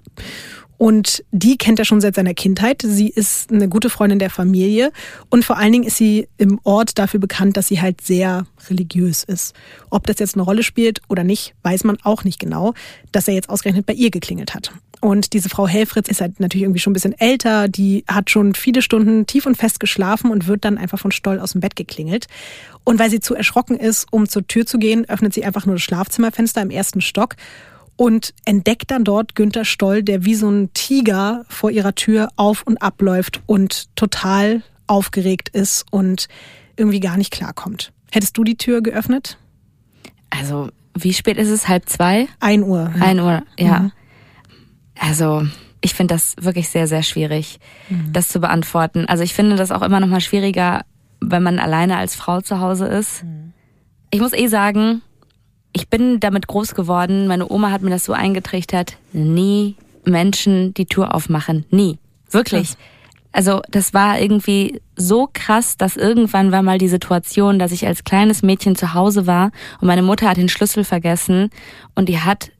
Und 0.78 1.24
die 1.32 1.58
kennt 1.58 1.80
er 1.80 1.84
schon 1.84 2.00
seit 2.00 2.14
seiner 2.14 2.32
Kindheit. 2.32 2.82
Sie 2.82 3.08
ist 3.08 3.50
eine 3.50 3.68
gute 3.68 3.90
Freundin 3.90 4.20
der 4.20 4.30
Familie. 4.30 4.92
Und 5.30 5.44
vor 5.44 5.58
allen 5.58 5.72
Dingen 5.72 5.84
ist 5.84 5.96
sie 5.96 6.28
im 6.38 6.60
Ort 6.62 6.96
dafür 6.96 7.18
bekannt, 7.18 7.56
dass 7.56 7.66
sie 7.66 7.82
halt 7.82 8.00
sehr 8.00 8.46
religiös 8.68 9.24
ist. 9.24 9.52
Ob 9.90 10.06
das 10.06 10.20
jetzt 10.20 10.36
eine 10.36 10.44
Rolle 10.44 10.62
spielt 10.62 11.00
oder 11.08 11.24
nicht, 11.24 11.54
weiß 11.64 11.82
man 11.82 11.98
auch 12.04 12.22
nicht 12.22 12.38
genau, 12.38 12.72
dass 13.10 13.26
er 13.26 13.34
jetzt 13.34 13.50
ausgerechnet 13.50 13.84
bei 13.84 13.94
ihr 13.94 14.12
geklingelt 14.12 14.54
hat. 14.54 14.72
Und 15.00 15.32
diese 15.32 15.48
Frau 15.48 15.66
Helfritz 15.66 16.08
ist 16.08 16.20
halt 16.20 16.40
natürlich 16.40 16.64
irgendwie 16.64 16.80
schon 16.80 16.90
ein 16.90 16.94
bisschen 16.94 17.18
älter, 17.18 17.68
die 17.68 18.04
hat 18.06 18.28
schon 18.28 18.54
viele 18.54 18.82
Stunden 18.82 19.26
tief 19.26 19.46
und 19.46 19.56
fest 19.56 19.80
geschlafen 19.80 20.30
und 20.30 20.46
wird 20.46 20.64
dann 20.64 20.76
einfach 20.76 20.98
von 20.98 21.10
Stoll 21.10 21.38
aus 21.38 21.52
dem 21.52 21.62
Bett 21.62 21.74
geklingelt. 21.74 22.26
Und 22.84 22.98
weil 22.98 23.08
sie 23.08 23.20
zu 23.20 23.34
erschrocken 23.34 23.76
ist, 23.76 24.06
um 24.10 24.28
zur 24.28 24.46
Tür 24.46 24.66
zu 24.66 24.78
gehen, 24.78 25.08
öffnet 25.08 25.32
sie 25.32 25.44
einfach 25.44 25.64
nur 25.64 25.76
das 25.76 25.82
Schlafzimmerfenster 25.82 26.60
im 26.60 26.70
ersten 26.70 27.00
Stock 27.00 27.36
und 27.96 28.34
entdeckt 28.44 28.90
dann 28.90 29.04
dort 29.04 29.34
Günther 29.34 29.64
Stoll, 29.64 30.02
der 30.02 30.24
wie 30.24 30.34
so 30.34 30.50
ein 30.50 30.72
Tiger 30.74 31.44
vor 31.48 31.70
ihrer 31.70 31.94
Tür 31.94 32.28
auf 32.36 32.62
und 32.62 32.82
abläuft 32.82 33.42
und 33.46 33.94
total 33.96 34.62
aufgeregt 34.86 35.48
ist 35.50 35.86
und 35.90 36.28
irgendwie 36.76 37.00
gar 37.00 37.16
nicht 37.16 37.30
klarkommt. 37.30 37.92
Hättest 38.10 38.36
du 38.36 38.44
die 38.44 38.56
Tür 38.56 38.82
geöffnet? 38.82 39.38
Also, 40.30 40.70
wie 40.94 41.12
spät 41.12 41.36
ist 41.36 41.48
es? 41.48 41.68
Halb 41.68 41.88
zwei? 41.88 42.28
Ein 42.40 42.62
Uhr. 42.62 42.92
Ja. 42.96 43.02
Ein 43.02 43.20
Uhr, 43.20 43.42
ja. 43.58 43.78
Mhm. 43.80 43.92
Also 45.00 45.46
ich 45.80 45.94
finde 45.94 46.14
das 46.14 46.36
wirklich 46.38 46.68
sehr, 46.68 46.86
sehr 46.86 47.02
schwierig, 47.02 47.58
mhm. 47.88 48.12
das 48.12 48.28
zu 48.28 48.38
beantworten. 48.38 49.06
Also 49.06 49.24
ich 49.24 49.34
finde 49.34 49.56
das 49.56 49.72
auch 49.72 49.82
immer 49.82 49.98
noch 49.98 50.08
mal 50.08 50.20
schwieriger, 50.20 50.82
wenn 51.20 51.42
man 51.42 51.58
alleine 51.58 51.96
als 51.96 52.14
Frau 52.14 52.40
zu 52.42 52.60
Hause 52.60 52.86
ist. 52.86 53.24
Mhm. 53.24 53.52
Ich 54.10 54.20
muss 54.20 54.34
eh 54.34 54.46
sagen, 54.46 55.00
ich 55.72 55.88
bin 55.88 56.20
damit 56.20 56.46
groß 56.46 56.74
geworden. 56.74 57.26
Meine 57.26 57.50
Oma 57.50 57.70
hat 57.70 57.80
mir 57.82 57.90
das 57.90 58.04
so 58.04 58.12
eingetrichtert. 58.12 58.98
Nie 59.12 59.74
Menschen 60.04 60.74
die 60.74 60.86
Tür 60.86 61.14
aufmachen. 61.14 61.64
Nie. 61.70 61.98
Wirklich. 62.30 62.68
Krass. 62.68 62.78
Also 63.32 63.62
das 63.70 63.94
war 63.94 64.20
irgendwie 64.20 64.82
so 64.96 65.28
krass, 65.32 65.76
dass 65.76 65.96
irgendwann 65.96 66.50
war 66.52 66.62
mal 66.62 66.78
die 66.78 66.88
Situation, 66.88 67.58
dass 67.58 67.72
ich 67.72 67.86
als 67.86 68.04
kleines 68.04 68.42
Mädchen 68.42 68.74
zu 68.74 68.92
Hause 68.92 69.26
war 69.26 69.52
und 69.80 69.86
meine 69.86 70.02
Mutter 70.02 70.28
hat 70.28 70.36
den 70.36 70.48
Schlüssel 70.48 70.82
vergessen 70.82 71.50
und 71.94 72.08
die 72.08 72.18
hat 72.18 72.50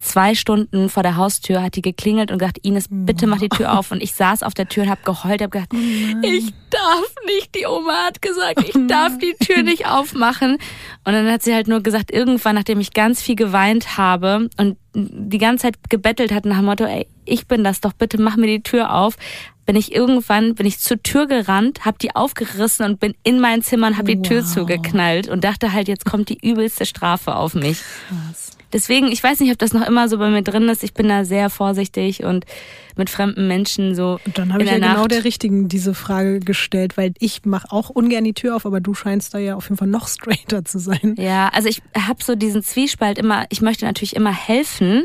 zwei 0.00 0.34
Stunden 0.34 0.88
vor 0.88 1.02
der 1.02 1.16
Haustür 1.16 1.62
hat 1.62 1.76
die 1.76 1.82
geklingelt 1.82 2.30
und 2.30 2.38
gesagt, 2.38 2.58
Ines, 2.62 2.86
bitte 2.90 3.26
mach 3.26 3.38
die 3.38 3.48
Tür 3.48 3.78
auf. 3.78 3.90
Und 3.90 4.02
ich 4.02 4.14
saß 4.14 4.42
auf 4.42 4.54
der 4.54 4.68
Tür 4.68 4.84
und 4.84 4.90
habe 4.90 5.02
geheult, 5.04 5.42
habe 5.42 5.50
gedacht, 5.50 5.70
oh 5.72 6.26
ich 6.26 6.46
darf 6.70 7.14
nicht. 7.26 7.54
Die 7.54 7.66
Oma 7.66 8.06
hat 8.06 8.22
gesagt, 8.22 8.64
ich 8.66 8.74
darf 8.88 9.18
die 9.18 9.34
Tür 9.44 9.62
nicht 9.62 9.86
aufmachen. 9.86 10.52
Und 11.04 11.12
dann 11.12 11.30
hat 11.30 11.42
sie 11.42 11.54
halt 11.54 11.68
nur 11.68 11.82
gesagt, 11.82 12.10
irgendwann, 12.10 12.54
nachdem 12.54 12.80
ich 12.80 12.92
ganz 12.92 13.22
viel 13.22 13.36
geweint 13.36 13.98
habe 13.98 14.48
und 14.56 14.76
die 14.94 15.38
ganze 15.38 15.64
Zeit 15.64 15.76
gebettelt 15.88 16.32
hat 16.32 16.46
nach 16.46 16.56
dem 16.56 16.64
Motto, 16.64 16.84
ey, 16.84 17.06
ich 17.24 17.46
bin 17.46 17.62
das 17.62 17.80
doch, 17.80 17.92
bitte 17.92 18.20
mach 18.20 18.36
mir 18.36 18.46
die 18.46 18.62
Tür 18.62 18.92
auf, 18.92 19.16
bin 19.66 19.76
ich 19.76 19.94
irgendwann, 19.94 20.54
bin 20.56 20.66
ich 20.66 20.80
zur 20.80 21.00
Tür 21.02 21.26
gerannt, 21.26 21.84
habe 21.84 21.98
die 21.98 22.16
aufgerissen 22.16 22.84
und 22.86 22.98
bin 22.98 23.14
in 23.22 23.38
mein 23.38 23.62
Zimmer 23.62 23.88
und 23.88 23.98
habe 23.98 24.16
die 24.16 24.18
wow. 24.18 24.26
Tür 24.26 24.44
zugeknallt 24.44 25.28
und 25.28 25.44
dachte 25.44 25.72
halt, 25.72 25.86
jetzt 25.86 26.04
kommt 26.04 26.28
die 26.28 26.38
übelste 26.42 26.86
Strafe 26.86 27.36
auf 27.36 27.54
mich. 27.54 27.78
Krass. 28.08 28.59
Deswegen, 28.72 29.08
ich 29.08 29.22
weiß 29.22 29.40
nicht, 29.40 29.50
ob 29.50 29.58
das 29.58 29.72
noch 29.72 29.86
immer 29.86 30.08
so 30.08 30.18
bei 30.18 30.30
mir 30.30 30.42
drin 30.42 30.68
ist. 30.68 30.84
Ich 30.84 30.94
bin 30.94 31.08
da 31.08 31.24
sehr 31.24 31.50
vorsichtig 31.50 32.24
und 32.24 32.44
mit 32.96 33.10
fremden 33.10 33.48
Menschen 33.48 33.94
so. 33.94 34.20
Und 34.24 34.38
dann 34.38 34.52
habe 34.52 34.62
ich 34.62 34.68
ja 34.68 34.76
genau 34.76 34.86
Nacht. 34.86 34.96
genau 34.96 35.08
der 35.08 35.24
Richtigen 35.24 35.68
diese 35.68 35.94
Frage 35.94 36.40
gestellt, 36.40 36.96
weil 36.96 37.12
ich 37.18 37.44
mache 37.44 37.68
auch 37.70 37.90
ungern 37.90 38.24
die 38.24 38.34
Tür 38.34 38.56
auf, 38.56 38.66
aber 38.66 38.80
du 38.80 38.94
scheinst 38.94 39.34
da 39.34 39.38
ja 39.38 39.56
auf 39.56 39.64
jeden 39.64 39.76
Fall 39.76 39.88
noch 39.88 40.06
straighter 40.08 40.64
zu 40.64 40.78
sein. 40.78 41.16
Ja, 41.18 41.48
also 41.48 41.68
ich 41.68 41.82
habe 41.96 42.22
so 42.22 42.34
diesen 42.34 42.62
Zwiespalt 42.62 43.18
immer, 43.18 43.44
ich 43.50 43.60
möchte 43.60 43.84
natürlich 43.84 44.14
immer 44.14 44.32
helfen. 44.32 45.04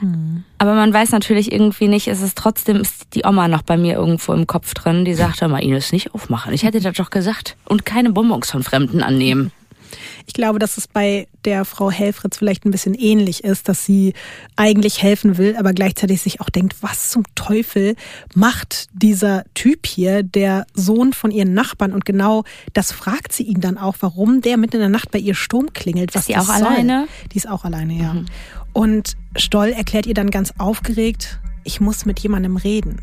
Hm. 0.00 0.44
Aber 0.58 0.74
man 0.74 0.92
weiß 0.92 1.12
natürlich 1.12 1.52
irgendwie 1.52 1.88
nicht, 1.88 2.08
ist 2.08 2.22
es 2.22 2.34
trotzdem, 2.34 2.78
ist 2.78 3.14
die 3.14 3.24
Oma 3.24 3.48
noch 3.48 3.62
bei 3.62 3.76
mir 3.76 3.94
irgendwo 3.94 4.32
im 4.32 4.46
Kopf 4.46 4.74
drin, 4.74 5.04
die 5.04 5.14
sagt, 5.14 5.40
mal 5.42 5.62
Ines 5.62 5.92
nicht 5.92 6.14
aufmachen. 6.14 6.52
Ich 6.52 6.64
hätte 6.64 6.80
das 6.80 6.96
doch 6.96 7.10
gesagt. 7.10 7.56
Und 7.64 7.86
keine 7.86 8.10
Bonbons 8.10 8.50
von 8.50 8.62
Fremden 8.62 9.02
annehmen. 9.02 9.52
Ich 10.26 10.34
glaube, 10.34 10.58
dass 10.58 10.76
es 10.76 10.88
bei 10.88 11.26
der 11.44 11.64
Frau 11.64 11.90
Helfritz 11.90 12.38
vielleicht 12.38 12.64
ein 12.64 12.70
bisschen 12.70 12.94
ähnlich 12.94 13.44
ist, 13.44 13.68
dass 13.68 13.84
sie 13.84 14.14
eigentlich 14.56 15.02
helfen 15.02 15.38
will, 15.38 15.56
aber 15.56 15.72
gleichzeitig 15.72 16.22
sich 16.22 16.40
auch 16.40 16.50
denkt, 16.50 16.76
was 16.82 17.10
zum 17.10 17.24
Teufel 17.34 17.96
macht 18.34 18.88
dieser 18.92 19.44
Typ 19.54 19.86
hier, 19.86 20.22
der 20.22 20.66
Sohn 20.74 21.12
von 21.12 21.30
ihren 21.30 21.54
Nachbarn? 21.54 21.92
Und 21.92 22.04
genau 22.04 22.44
das 22.72 22.92
fragt 22.92 23.32
sie 23.32 23.44
ihn 23.44 23.60
dann 23.60 23.78
auch, 23.78 23.96
warum 24.00 24.40
der 24.40 24.56
mitten 24.56 24.76
in 24.76 24.82
der 24.82 24.88
Nacht 24.88 25.10
bei 25.10 25.18
ihr 25.18 25.34
Sturm 25.34 25.72
klingelt. 25.72 26.14
Was 26.14 26.22
ist 26.22 26.28
die 26.28 26.36
auch 26.36 26.44
soll. 26.44 26.66
alleine? 26.66 27.08
Die 27.32 27.36
ist 27.36 27.48
auch 27.48 27.64
alleine, 27.64 27.94
ja. 27.94 28.14
Mhm. 28.14 28.26
Und 28.72 29.16
Stoll 29.36 29.68
erklärt 29.68 30.06
ihr 30.06 30.14
dann 30.14 30.30
ganz 30.30 30.54
aufgeregt, 30.58 31.40
ich 31.64 31.80
muss 31.80 32.06
mit 32.06 32.20
jemandem 32.20 32.56
reden. 32.56 33.02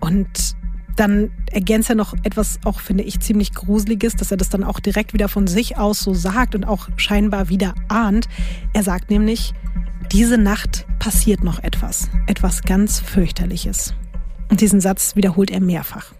Und 0.00 0.56
dann 0.96 1.30
ergänzt 1.50 1.90
er 1.90 1.96
noch 1.96 2.14
etwas 2.22 2.58
auch, 2.64 2.80
finde 2.80 3.04
ich, 3.04 3.20
ziemlich 3.20 3.52
Gruseliges, 3.52 4.16
dass 4.16 4.30
er 4.30 4.36
das 4.36 4.48
dann 4.48 4.64
auch 4.64 4.80
direkt 4.80 5.12
wieder 5.12 5.28
von 5.28 5.46
sich 5.46 5.76
aus 5.76 6.00
so 6.00 6.14
sagt 6.14 6.54
und 6.54 6.64
auch 6.64 6.88
scheinbar 6.96 7.48
wieder 7.48 7.74
ahnt. 7.88 8.28
Er 8.72 8.82
sagt 8.82 9.10
nämlich, 9.10 9.54
diese 10.12 10.38
Nacht 10.38 10.86
passiert 10.98 11.42
noch 11.42 11.62
etwas, 11.62 12.08
etwas 12.26 12.62
ganz 12.62 13.00
fürchterliches. 13.00 13.94
Und 14.50 14.60
diesen 14.60 14.80
Satz 14.80 15.16
wiederholt 15.16 15.50
er 15.50 15.60
mehrfach. 15.60 16.12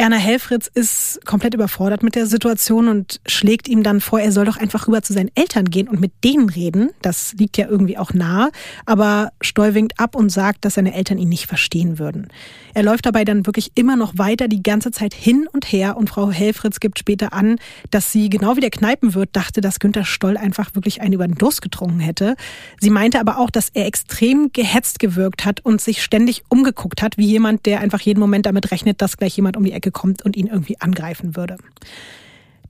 Erna 0.00 0.16
Helfritz 0.16 0.66
ist 0.72 1.20
komplett 1.26 1.52
überfordert 1.52 2.02
mit 2.02 2.14
der 2.14 2.24
Situation 2.24 2.88
und 2.88 3.20
schlägt 3.26 3.68
ihm 3.68 3.82
dann 3.82 4.00
vor, 4.00 4.18
er 4.18 4.32
soll 4.32 4.46
doch 4.46 4.56
einfach 4.56 4.88
rüber 4.88 5.02
zu 5.02 5.12
seinen 5.12 5.30
Eltern 5.34 5.66
gehen 5.66 5.88
und 5.88 6.00
mit 6.00 6.24
denen 6.24 6.48
reden. 6.48 6.88
Das 7.02 7.34
liegt 7.34 7.58
ja 7.58 7.68
irgendwie 7.68 7.98
auch 7.98 8.14
nahe. 8.14 8.50
Aber 8.86 9.30
Stoll 9.42 9.74
winkt 9.74 10.00
ab 10.00 10.16
und 10.16 10.30
sagt, 10.30 10.64
dass 10.64 10.72
seine 10.72 10.94
Eltern 10.94 11.18
ihn 11.18 11.28
nicht 11.28 11.44
verstehen 11.44 11.98
würden. 11.98 12.28
Er 12.72 12.82
läuft 12.82 13.04
dabei 13.04 13.26
dann 13.26 13.44
wirklich 13.44 13.72
immer 13.74 13.94
noch 13.96 14.16
weiter 14.16 14.48
die 14.48 14.62
ganze 14.62 14.90
Zeit 14.90 15.12
hin 15.12 15.46
und 15.52 15.70
her 15.70 15.98
und 15.98 16.08
Frau 16.08 16.30
Helfritz 16.30 16.80
gibt 16.80 16.98
später 16.98 17.34
an, 17.34 17.58
dass 17.90 18.10
sie 18.10 18.30
genau 18.30 18.56
wie 18.56 18.60
der 18.60 18.70
Kneipenwirt 18.70 19.28
dachte, 19.34 19.60
dass 19.60 19.80
Günter 19.80 20.06
Stoll 20.06 20.38
einfach 20.38 20.74
wirklich 20.74 21.02
einen 21.02 21.12
über 21.12 21.26
den 21.26 21.36
Durst 21.36 21.60
getrunken 21.60 22.00
hätte. 22.00 22.36
Sie 22.80 22.88
meinte 22.88 23.20
aber 23.20 23.36
auch, 23.36 23.50
dass 23.50 23.68
er 23.74 23.84
extrem 23.84 24.50
gehetzt 24.54 24.98
gewirkt 24.98 25.44
hat 25.44 25.60
und 25.60 25.82
sich 25.82 26.02
ständig 26.02 26.42
umgeguckt 26.48 27.02
hat, 27.02 27.18
wie 27.18 27.26
jemand, 27.26 27.66
der 27.66 27.80
einfach 27.80 28.00
jeden 28.00 28.20
Moment 28.20 28.46
damit 28.46 28.70
rechnet, 28.70 29.02
dass 29.02 29.18
gleich 29.18 29.36
jemand 29.36 29.58
um 29.58 29.64
die 29.64 29.72
Ecke 29.72 29.89
kommt 29.92 30.22
und 30.22 30.36
ihn 30.36 30.46
irgendwie 30.46 30.80
angreifen 30.80 31.36
würde. 31.36 31.56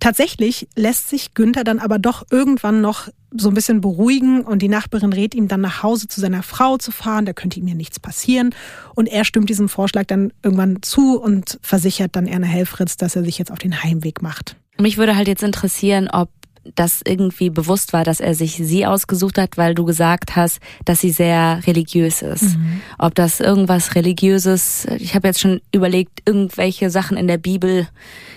Tatsächlich 0.00 0.66
lässt 0.76 1.10
sich 1.10 1.34
Günther 1.34 1.62
dann 1.62 1.78
aber 1.78 1.98
doch 1.98 2.24
irgendwann 2.30 2.80
noch 2.80 3.08
so 3.36 3.48
ein 3.48 3.54
bisschen 3.54 3.82
beruhigen 3.82 4.40
und 4.40 4.62
die 4.62 4.68
Nachbarin 4.68 5.12
rät 5.12 5.34
ihm 5.34 5.46
dann 5.46 5.60
nach 5.60 5.82
Hause 5.82 6.08
zu 6.08 6.20
seiner 6.22 6.42
Frau 6.42 6.78
zu 6.78 6.90
fahren, 6.90 7.26
da 7.26 7.34
könnte 7.34 7.60
ihm 7.60 7.68
ja 7.68 7.74
nichts 7.74 8.00
passieren. 8.00 8.54
Und 8.94 9.08
er 9.08 9.24
stimmt 9.24 9.50
diesem 9.50 9.68
Vorschlag 9.68 10.04
dann 10.06 10.32
irgendwann 10.42 10.82
zu 10.82 11.20
und 11.20 11.58
versichert 11.62 12.16
dann 12.16 12.26
Erna 12.26 12.46
Helfritz, 12.46 12.96
dass 12.96 13.14
er 13.14 13.24
sich 13.24 13.38
jetzt 13.38 13.52
auf 13.52 13.58
den 13.58 13.82
Heimweg 13.82 14.22
macht. 14.22 14.56
Mich 14.78 14.96
würde 14.96 15.16
halt 15.16 15.28
jetzt 15.28 15.42
interessieren, 15.42 16.08
ob 16.10 16.30
das 16.74 17.00
irgendwie 17.04 17.50
bewusst 17.50 17.92
war, 17.92 18.04
dass 18.04 18.20
er 18.20 18.34
sich 18.34 18.56
sie 18.56 18.86
ausgesucht 18.86 19.38
hat, 19.38 19.56
weil 19.56 19.74
du 19.74 19.84
gesagt 19.84 20.36
hast, 20.36 20.60
dass 20.84 21.00
sie 21.00 21.10
sehr 21.10 21.60
religiös 21.66 22.22
ist. 22.22 22.56
Mhm. 22.56 22.80
Ob 22.98 23.14
das 23.14 23.40
irgendwas 23.40 23.94
religiöses, 23.94 24.86
ich 24.98 25.14
habe 25.14 25.28
jetzt 25.28 25.40
schon 25.40 25.60
überlegt, 25.72 26.22
irgendwelche 26.26 26.90
Sachen 26.90 27.16
in 27.16 27.26
der 27.26 27.38
Bibel, 27.38 27.88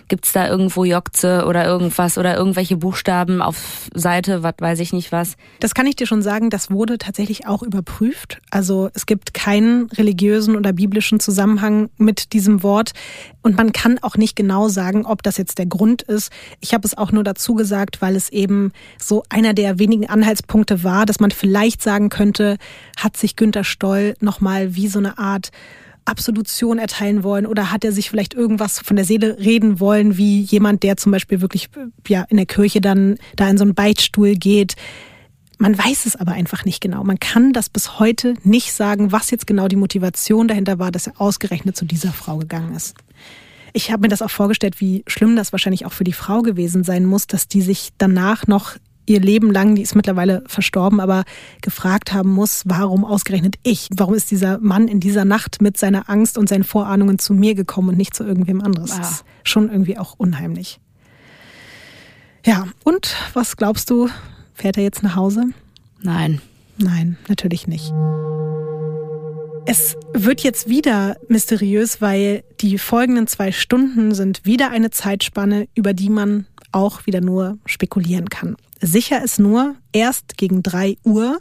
Gibt's 0.09 0.34
da 0.34 0.47
irgendwo 0.47 0.84
Jokze 0.84 1.45
oder 1.47 1.65
irgendwas 1.65 2.17
oder 2.17 2.36
irgendwelche 2.36 2.77
Buchstaben 2.77 3.41
auf 3.41 3.89
Seite, 3.93 4.43
was 4.43 4.55
weiß 4.59 4.79
ich 4.79 4.93
nicht 4.93 5.11
was? 5.11 5.38
Das 5.59 5.73
kann 5.73 5.88
ich 5.88 5.95
dir 5.95 6.07
schon 6.07 6.21
sagen, 6.21 6.49
das 6.49 6.69
wurde 6.69 6.97
tatsächlich 6.97 7.47
auch 7.47 7.63
überprüft. 7.63 8.41
Also 8.51 8.89
es 8.93 9.05
gibt 9.05 9.34
keinen 9.34 9.89
religiösen 9.91 10.55
oder 10.55 10.73
biblischen 10.73 11.19
Zusammenhang 11.19 11.89
mit 11.97 12.34
diesem 12.34 12.63
Wort. 12.63 12.91
Und 13.43 13.57
man 13.57 13.73
kann 13.73 13.99
auch 14.01 14.15
nicht 14.15 14.35
genau 14.35 14.69
sagen, 14.69 15.05
ob 15.05 15.21
das 15.21 15.37
jetzt 15.37 15.57
der 15.57 15.65
Grund 15.65 16.01
ist. 16.01 16.31
Ich 16.61 16.73
habe 16.73 16.87
es 16.87 16.97
auch 16.97 17.11
nur 17.11 17.23
dazu 17.23 17.53
gesagt, 17.55 18.01
weil 18.01 18.15
es 18.15 18.29
eben 18.29 18.71
so 18.97 19.23
einer 19.29 19.53
der 19.53 19.79
wenigen 19.79 20.09
Anhaltspunkte 20.09 20.83
war, 20.83 21.05
dass 21.05 21.19
man 21.19 21.29
vielleicht 21.31 21.81
sagen 21.81 22.09
könnte, 22.09 22.57
hat 22.97 23.17
sich 23.17 23.35
Günter 23.35 23.65
Stoll 23.65 24.15
nochmal 24.21 24.75
wie 24.75 24.87
so 24.87 24.99
eine 24.99 25.17
Art 25.17 25.51
Absolution 26.05 26.79
erteilen 26.79 27.23
wollen 27.23 27.45
oder 27.45 27.71
hat 27.71 27.85
er 27.85 27.91
sich 27.91 28.09
vielleicht 28.09 28.33
irgendwas 28.33 28.79
von 28.79 28.95
der 28.95 29.05
Seele 29.05 29.37
reden 29.39 29.79
wollen, 29.79 30.17
wie 30.17 30.41
jemand, 30.41 30.83
der 30.83 30.97
zum 30.97 31.11
Beispiel 31.11 31.41
wirklich 31.41 31.69
ja 32.07 32.23
in 32.29 32.37
der 32.37 32.45
Kirche 32.45 32.81
dann 32.81 33.17
da 33.35 33.49
in 33.49 33.57
so 33.57 33.63
einen 33.63 33.75
Beichtstuhl 33.75 34.35
geht. 34.35 34.75
Man 35.59 35.77
weiß 35.77 36.05
es 36.05 36.15
aber 36.15 36.33
einfach 36.33 36.65
nicht 36.65 36.81
genau. 36.81 37.03
Man 37.03 37.19
kann 37.19 37.53
das 37.53 37.69
bis 37.69 37.99
heute 37.99 38.33
nicht 38.43 38.73
sagen, 38.73 39.11
was 39.11 39.31
jetzt 39.31 39.47
genau 39.47 39.67
die 39.67 39.77
Motivation 39.77 40.47
dahinter 40.47 40.77
war, 40.79 40.91
dass 40.91 41.07
er 41.07 41.21
ausgerechnet 41.21 41.77
zu 41.77 41.85
dieser 41.85 42.11
Frau 42.11 42.37
gegangen 42.37 42.75
ist. 42.75 42.95
Ich 43.74 43.91
habe 43.91 44.01
mir 44.01 44.07
das 44.07 44.21
auch 44.21 44.30
vorgestellt, 44.30 44.80
wie 44.80 45.03
schlimm 45.07 45.36
das 45.36 45.51
wahrscheinlich 45.51 45.86
auch 45.86 45.93
für 45.93 46.03
die 46.03 46.13
Frau 46.13 46.41
gewesen 46.41 46.84
sein 46.84 47.05
muss, 47.05 47.28
dass 47.28 47.47
die 47.47 47.61
sich 47.61 47.89
danach 47.97 48.47
noch 48.47 48.76
ihr 49.05 49.19
Leben 49.19 49.51
lang, 49.51 49.76
die 49.76 49.82
ist 49.82 49.95
mittlerweile 49.95 50.43
verstorben, 50.47 50.99
aber 50.99 51.24
gefragt 51.61 52.13
haben 52.13 52.30
muss, 52.30 52.63
warum 52.65 53.03
ausgerechnet 53.03 53.55
ich? 53.63 53.89
Warum 53.91 54.13
ist 54.13 54.32
dieser 54.32 54.59
Mann 54.59 54.88
in 54.88 54.99
dieser 54.99 55.26
Nacht 55.26 55.61
mit 55.61 55.78
seiner 55.78 56.09
Angst 56.09 56.38
und 56.38 56.47
seinen 56.47 56.63
Vorahnungen 56.63 57.19
zu 57.19 57.34
mir 57.34 57.55
gekommen 57.55 57.89
und 57.89 57.97
nicht 57.97 58.15
zu 58.15 58.24
irgendwem 58.24 58.61
anderes? 58.61 58.91
Ja. 58.91 58.97
Das 58.99 59.11
ist 59.11 59.26
schon 59.43 59.69
irgendwie 59.69 59.97
auch 59.97 60.13
unheimlich. 60.17 60.80
Ja, 62.45 62.67
und 62.84 63.15
was 63.34 63.57
glaubst 63.57 63.89
du, 63.89 64.09
fährt 64.53 64.78
er 64.78 64.84
jetzt 64.84 65.03
nach 65.03 65.15
Hause? 65.15 65.45
Nein. 66.01 66.41
Nein, 66.78 67.17
natürlich 67.28 67.67
nicht. 67.67 67.93
Es 69.66 69.95
wird 70.11 70.41
jetzt 70.41 70.68
wieder 70.68 71.16
mysteriös, 71.30 72.01
weil 72.01 72.43
die 72.59 72.78
folgenden 72.78 73.28
zwei 73.28 73.51
Stunden 73.53 74.14
sind 74.14 74.45
wieder 74.45 74.72
eine 74.72 74.91
Zeitspanne, 74.91 75.68
über 75.74 75.93
die 75.93 76.09
man 76.09 76.45
auch 76.74 77.05
wieder 77.05 77.22
nur 77.22 77.57
spekulieren 77.66 78.30
kann. 78.30 78.57
Sicher 78.82 79.24
ist 79.24 79.39
nur, 79.39 79.76
erst 79.93 80.38
gegen 80.38 80.64
drei 80.64 80.97
Uhr 81.05 81.39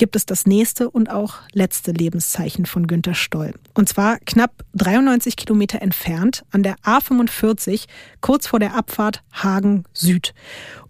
gibt 0.00 0.16
es 0.16 0.26
das 0.26 0.46
nächste 0.46 0.90
und 0.90 1.10
auch 1.10 1.34
letzte 1.52 1.92
Lebenszeichen 1.92 2.66
von 2.66 2.86
Günter 2.86 3.14
Stoll. 3.14 3.52
Und 3.74 3.88
zwar 3.88 4.18
knapp 4.20 4.64
93 4.72 5.36
Kilometer 5.36 5.82
entfernt 5.82 6.42
an 6.50 6.62
der 6.62 6.76
A45, 6.78 7.84
kurz 8.20 8.46
vor 8.46 8.58
der 8.58 8.74
Abfahrt 8.74 9.22
Hagen 9.30 9.84
Süd. 9.92 10.32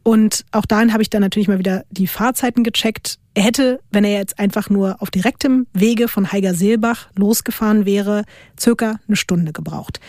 Und 0.02 0.44
auch 0.52 0.64
dahin 0.64 0.92
habe 0.92 1.02
ich 1.02 1.10
dann 1.10 1.20
natürlich 1.20 1.48
mal 1.48 1.58
wieder 1.58 1.84
die 1.90 2.06
Fahrzeiten 2.06 2.64
gecheckt. 2.64 3.18
Er 3.34 3.44
hätte, 3.44 3.80
wenn 3.90 4.04
er 4.04 4.18
jetzt 4.18 4.38
einfach 4.38 4.70
nur 4.70 5.00
auf 5.02 5.10
direktem 5.10 5.66
Wege 5.72 6.08
von 6.08 6.32
Heiger 6.32 6.54
Seelbach 6.54 7.08
losgefahren 7.16 7.84
wäre, 7.84 8.24
circa 8.58 8.98
eine 9.06 9.16
Stunde 9.16 9.52
gebraucht. 9.52 10.00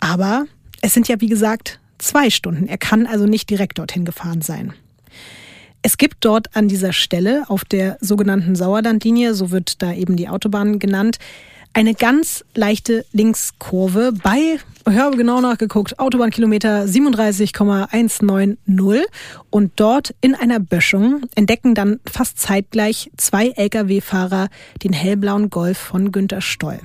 Aber 0.00 0.46
es 0.82 0.94
sind 0.94 1.08
ja, 1.08 1.20
wie 1.20 1.28
gesagt, 1.28 1.78
zwei 1.98 2.30
Stunden. 2.30 2.66
Er 2.66 2.78
kann 2.78 3.06
also 3.06 3.26
nicht 3.26 3.48
direkt 3.50 3.78
dorthin 3.78 4.04
gefahren 4.04 4.42
sein. 4.42 4.72
Es 5.82 5.96
gibt 5.96 6.16
dort 6.20 6.54
an 6.54 6.68
dieser 6.68 6.92
Stelle 6.92 7.44
auf 7.48 7.64
der 7.64 7.96
sogenannten 8.00 8.54
Sauerlandlinie, 8.54 9.34
so 9.34 9.50
wird 9.50 9.80
da 9.80 9.92
eben 9.92 10.16
die 10.16 10.28
Autobahn 10.28 10.78
genannt, 10.78 11.18
eine 11.72 11.94
ganz 11.94 12.44
leichte 12.54 13.04
Linkskurve 13.12 14.12
bei, 14.12 14.58
ich 14.88 14.98
habe 14.98 15.16
genau 15.16 15.40
nachgeguckt, 15.40 15.98
Autobahnkilometer 15.98 16.88
37,190 16.88 19.06
und 19.50 19.72
dort 19.76 20.14
in 20.20 20.34
einer 20.34 20.58
Böschung 20.58 21.22
entdecken 21.34 21.74
dann 21.74 22.00
fast 22.10 22.38
zeitgleich 22.38 23.10
zwei 23.16 23.50
Lkw-Fahrer 23.50 24.48
den 24.82 24.92
hellblauen 24.92 25.50
Golf 25.50 25.78
von 25.78 26.12
Günter 26.12 26.40
Stoll. 26.40 26.80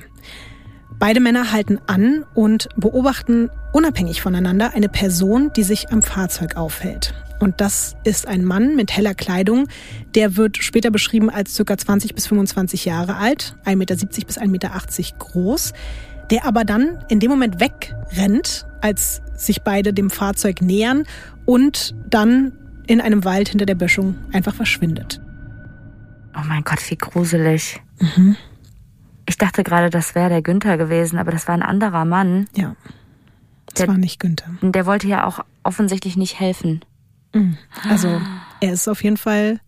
Beide 1.00 1.20
Männer 1.20 1.52
halten 1.52 1.80
an 1.88 2.24
und 2.36 2.70
beobachten 2.78 3.50
unabhängig 3.74 4.22
voneinander 4.22 4.74
eine 4.74 4.88
Person, 4.88 5.52
die 5.56 5.64
sich 5.64 5.92
am 5.92 6.02
Fahrzeug 6.02 6.56
aufhält. 6.56 7.14
Und 7.40 7.60
das 7.62 7.96
ist 8.04 8.28
ein 8.28 8.46
Mann 8.46 8.76
mit 8.76 8.96
heller 8.96 9.14
Kleidung. 9.14 9.68
Der 10.16 10.38
wird 10.38 10.58
später 10.58 10.92
beschrieben 10.92 11.30
als 11.30 11.56
ca. 11.58 11.78
20 11.78 12.16
bis 12.16 12.28
25 12.28 12.86
Jahre 12.86 13.18
alt, 13.18 13.58
1,70 13.66 13.76
Meter 13.76 13.96
bis 13.96 14.38
1,80 14.40 14.48
Meter 14.48 14.72
groß, 15.20 15.74
der 16.32 16.46
aber 16.46 16.64
dann 16.64 17.04
in 17.10 17.20
dem 17.20 17.30
Moment 17.30 17.60
wegrennt, 17.60 18.66
als 18.82 19.22
sich 19.36 19.64
beide 19.64 19.94
dem 19.94 20.10
Fahrzeug 20.10 20.62
nähern 20.62 21.04
und 21.46 21.94
dann 22.10 22.54
in 22.88 23.02
einem 23.02 23.26
Wald 23.26 23.50
hinter 23.50 23.66
der 23.66 23.76
Böschung 23.76 24.16
einfach 24.32 24.56
verschwindet. 24.56 25.22
Oh 26.38 26.44
mein 26.48 26.64
Gott, 26.64 26.80
wie 26.90 26.98
gruselig. 26.98 27.82
Mhm. 28.00 28.36
Ich 29.28 29.38
dachte 29.38 29.64
gerade, 29.64 29.90
das 29.90 30.16
wäre 30.16 30.30
der 30.30 30.42
Günther 30.42 30.78
gewesen, 30.78 31.18
aber 31.18 31.32
das 31.32 31.48
war 31.48 31.56
ein 31.56 31.64
anderer 31.64 32.06
Mann. 32.06 32.48
Ja. 32.56 32.76
Das 33.68 33.76
der, 33.76 33.88
war 33.88 33.98
nicht 33.98 34.20
Günther. 34.20 34.50
Der 34.62 34.86
wollte 34.86 35.08
ja 35.08 35.26
auch 35.26 35.44
offensichtlich 35.64 36.16
nicht 36.16 36.40
helfen. 36.40 36.82
Mhm. 37.36 37.58
Also, 37.88 38.22
er 38.62 38.74
ist 38.74 38.88
auf 38.88 39.04
jeden 39.04 39.18
Fall 39.18 39.60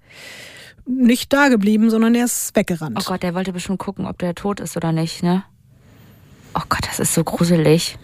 nicht 0.85 1.33
da 1.33 1.49
geblieben, 1.49 1.89
sondern 1.89 2.15
er 2.15 2.25
ist 2.25 2.55
weggerannt. 2.55 2.97
Oh 2.99 3.03
Gott, 3.05 3.23
der 3.23 3.33
wollte 3.35 3.51
bestimmt 3.51 3.79
gucken, 3.79 4.05
ob 4.05 4.17
der 4.19 4.35
tot 4.35 4.59
ist 4.61 4.77
oder 4.77 4.93
nicht, 4.93 5.21
ne? 5.21 5.43
Oh 6.55 6.63
Gott, 6.69 6.87
das 6.87 6.99
ist 6.99 7.13
so 7.13 7.23
gruselig. 7.23 7.97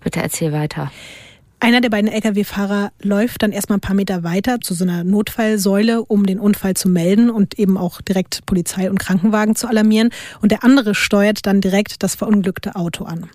Bitte 0.00 0.20
erzähl 0.20 0.52
weiter. 0.52 0.90
Einer 1.60 1.80
der 1.82 1.90
beiden 1.90 2.10
Lkw-Fahrer 2.10 2.90
läuft 3.02 3.42
dann 3.42 3.52
erstmal 3.52 3.76
ein 3.76 3.82
paar 3.82 3.94
Meter 3.94 4.24
weiter 4.24 4.60
zu 4.60 4.72
so 4.72 4.82
einer 4.82 5.04
Notfallsäule, 5.04 6.02
um 6.02 6.24
den 6.24 6.40
Unfall 6.40 6.74
zu 6.74 6.88
melden 6.88 7.30
und 7.30 7.58
eben 7.58 7.76
auch 7.76 8.00
direkt 8.00 8.46
Polizei 8.46 8.90
und 8.90 8.98
Krankenwagen 8.98 9.54
zu 9.54 9.68
alarmieren. 9.68 10.10
Und 10.40 10.52
der 10.52 10.64
andere 10.64 10.94
steuert 10.94 11.46
dann 11.46 11.60
direkt 11.60 12.02
das 12.02 12.14
verunglückte 12.14 12.76
Auto 12.76 13.04
an. 13.04 13.28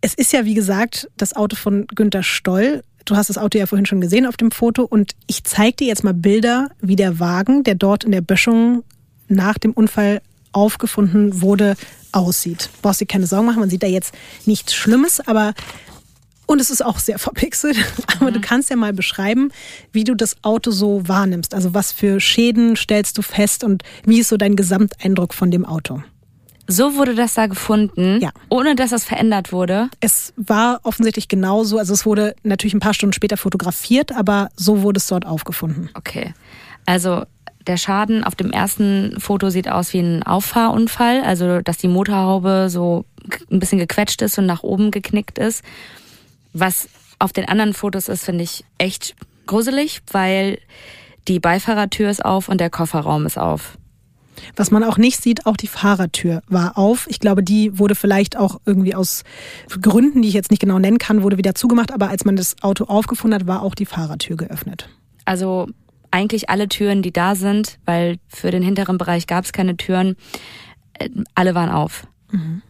Es 0.00 0.14
ist 0.14 0.32
ja, 0.32 0.44
wie 0.44 0.54
gesagt, 0.54 1.08
das 1.16 1.36
Auto 1.36 1.54
von 1.54 1.86
Günter 1.86 2.24
Stoll. 2.24 2.82
Du 3.04 3.16
hast 3.16 3.28
das 3.28 3.38
Auto 3.38 3.58
ja 3.58 3.66
vorhin 3.66 3.86
schon 3.86 4.00
gesehen 4.00 4.26
auf 4.26 4.36
dem 4.36 4.50
Foto 4.50 4.84
und 4.84 5.12
ich 5.26 5.44
zeige 5.44 5.76
dir 5.76 5.86
jetzt 5.88 6.04
mal 6.04 6.14
Bilder, 6.14 6.70
wie 6.80 6.96
der 6.96 7.18
Wagen, 7.18 7.64
der 7.64 7.74
dort 7.74 8.04
in 8.04 8.12
der 8.12 8.20
Böschung 8.20 8.84
nach 9.28 9.58
dem 9.58 9.72
Unfall 9.72 10.20
aufgefunden 10.52 11.40
wurde, 11.40 11.76
aussieht. 12.12 12.70
Brauchst 12.82 13.00
dir 13.00 13.06
keine 13.06 13.26
Sorgen 13.26 13.46
machen, 13.46 13.60
man 13.60 13.70
sieht 13.70 13.82
da 13.82 13.86
jetzt 13.86 14.14
nichts 14.44 14.74
Schlimmes, 14.74 15.20
aber 15.26 15.54
und 16.46 16.60
es 16.60 16.70
ist 16.70 16.84
auch 16.84 16.98
sehr 16.98 17.18
verpixelt. 17.18 17.76
Aber 18.18 18.30
mhm. 18.30 18.34
du 18.34 18.40
kannst 18.40 18.70
ja 18.70 18.76
mal 18.76 18.92
beschreiben, 18.92 19.50
wie 19.92 20.04
du 20.04 20.14
das 20.14 20.36
Auto 20.42 20.70
so 20.70 21.06
wahrnimmst. 21.08 21.54
Also 21.54 21.74
was 21.74 21.92
für 21.92 22.20
Schäden 22.20 22.76
stellst 22.76 23.16
du 23.18 23.22
fest 23.22 23.64
und 23.64 23.82
wie 24.04 24.20
ist 24.20 24.28
so 24.28 24.36
dein 24.36 24.56
Gesamteindruck 24.56 25.34
von 25.34 25.50
dem 25.50 25.64
Auto? 25.64 26.02
So 26.72 26.96
wurde 26.96 27.14
das 27.14 27.34
da 27.34 27.48
gefunden, 27.48 28.18
ja. 28.22 28.30
ohne 28.48 28.74
dass 28.74 28.92
es 28.92 29.04
verändert 29.04 29.52
wurde. 29.52 29.90
Es 30.00 30.32
war 30.36 30.80
offensichtlich 30.84 31.28
genauso. 31.28 31.76
Also 31.78 31.92
es 31.92 32.06
wurde 32.06 32.34
natürlich 32.44 32.72
ein 32.72 32.80
paar 32.80 32.94
Stunden 32.94 33.12
später 33.12 33.36
fotografiert, 33.36 34.12
aber 34.12 34.48
so 34.56 34.80
wurde 34.82 34.96
es 34.96 35.06
dort 35.06 35.26
aufgefunden. 35.26 35.90
Okay. 35.94 36.32
Also 36.86 37.24
der 37.66 37.76
Schaden 37.76 38.24
auf 38.24 38.34
dem 38.34 38.50
ersten 38.50 39.16
Foto 39.18 39.50
sieht 39.50 39.68
aus 39.68 39.92
wie 39.92 40.00
ein 40.00 40.22
Auffahrunfall, 40.22 41.20
also 41.22 41.60
dass 41.60 41.76
die 41.76 41.88
Motorhaube 41.88 42.68
so 42.70 43.04
ein 43.50 43.60
bisschen 43.60 43.78
gequetscht 43.78 44.22
ist 44.22 44.38
und 44.38 44.46
nach 44.46 44.62
oben 44.62 44.90
geknickt 44.90 45.38
ist. 45.38 45.62
Was 46.54 46.88
auf 47.18 47.34
den 47.34 47.48
anderen 47.48 47.74
Fotos 47.74 48.08
ist, 48.08 48.24
finde 48.24 48.44
ich 48.44 48.64
echt 48.78 49.14
gruselig, 49.46 50.00
weil 50.10 50.58
die 51.28 51.38
Beifahrertür 51.38 52.08
ist 52.08 52.24
auf 52.24 52.48
und 52.48 52.60
der 52.60 52.70
Kofferraum 52.70 53.26
ist 53.26 53.38
auf. 53.38 53.76
Was 54.56 54.70
man 54.70 54.84
auch 54.84 54.98
nicht 54.98 55.22
sieht, 55.22 55.46
auch 55.46 55.56
die 55.56 55.66
Fahrertür 55.66 56.42
war 56.48 56.78
auf. 56.78 57.06
Ich 57.08 57.20
glaube, 57.20 57.42
die 57.42 57.78
wurde 57.78 57.94
vielleicht 57.94 58.36
auch 58.36 58.60
irgendwie 58.64 58.94
aus 58.94 59.24
Gründen, 59.80 60.22
die 60.22 60.28
ich 60.28 60.34
jetzt 60.34 60.50
nicht 60.50 60.60
genau 60.60 60.78
nennen 60.78 60.98
kann, 60.98 61.22
wurde 61.22 61.38
wieder 61.38 61.54
zugemacht. 61.54 61.92
Aber 61.92 62.08
als 62.08 62.24
man 62.24 62.36
das 62.36 62.56
Auto 62.62 62.84
aufgefunden 62.84 63.38
hat, 63.38 63.46
war 63.46 63.62
auch 63.62 63.74
die 63.74 63.86
Fahrertür 63.86 64.36
geöffnet. 64.36 64.88
Also 65.24 65.68
eigentlich 66.10 66.50
alle 66.50 66.68
Türen, 66.68 67.02
die 67.02 67.12
da 67.12 67.34
sind, 67.34 67.78
weil 67.84 68.18
für 68.28 68.50
den 68.50 68.62
hinteren 68.62 68.98
Bereich 68.98 69.26
gab 69.26 69.44
es 69.44 69.52
keine 69.52 69.76
Türen, 69.76 70.16
äh, 70.94 71.08
alle 71.34 71.54
waren 71.54 71.70
auf. 71.70 72.06
Mhm. 72.30 72.62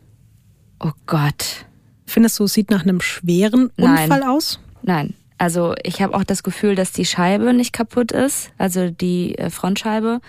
Oh 0.80 0.92
Gott. 1.06 1.66
Findest 2.06 2.38
du, 2.38 2.44
es 2.44 2.52
sieht 2.52 2.70
nach 2.70 2.82
einem 2.82 3.00
schweren 3.00 3.70
Unfall 3.76 4.08
Nein. 4.08 4.22
aus? 4.24 4.60
Nein. 4.82 5.14
Also 5.38 5.74
ich 5.82 6.00
habe 6.02 6.14
auch 6.14 6.24
das 6.24 6.42
Gefühl, 6.42 6.74
dass 6.74 6.92
die 6.92 7.04
Scheibe 7.04 7.52
nicht 7.52 7.72
kaputt 7.72 8.12
ist, 8.12 8.52
also 8.58 8.90
die 8.90 9.36
äh, 9.38 9.50
Frontscheibe. 9.50 10.20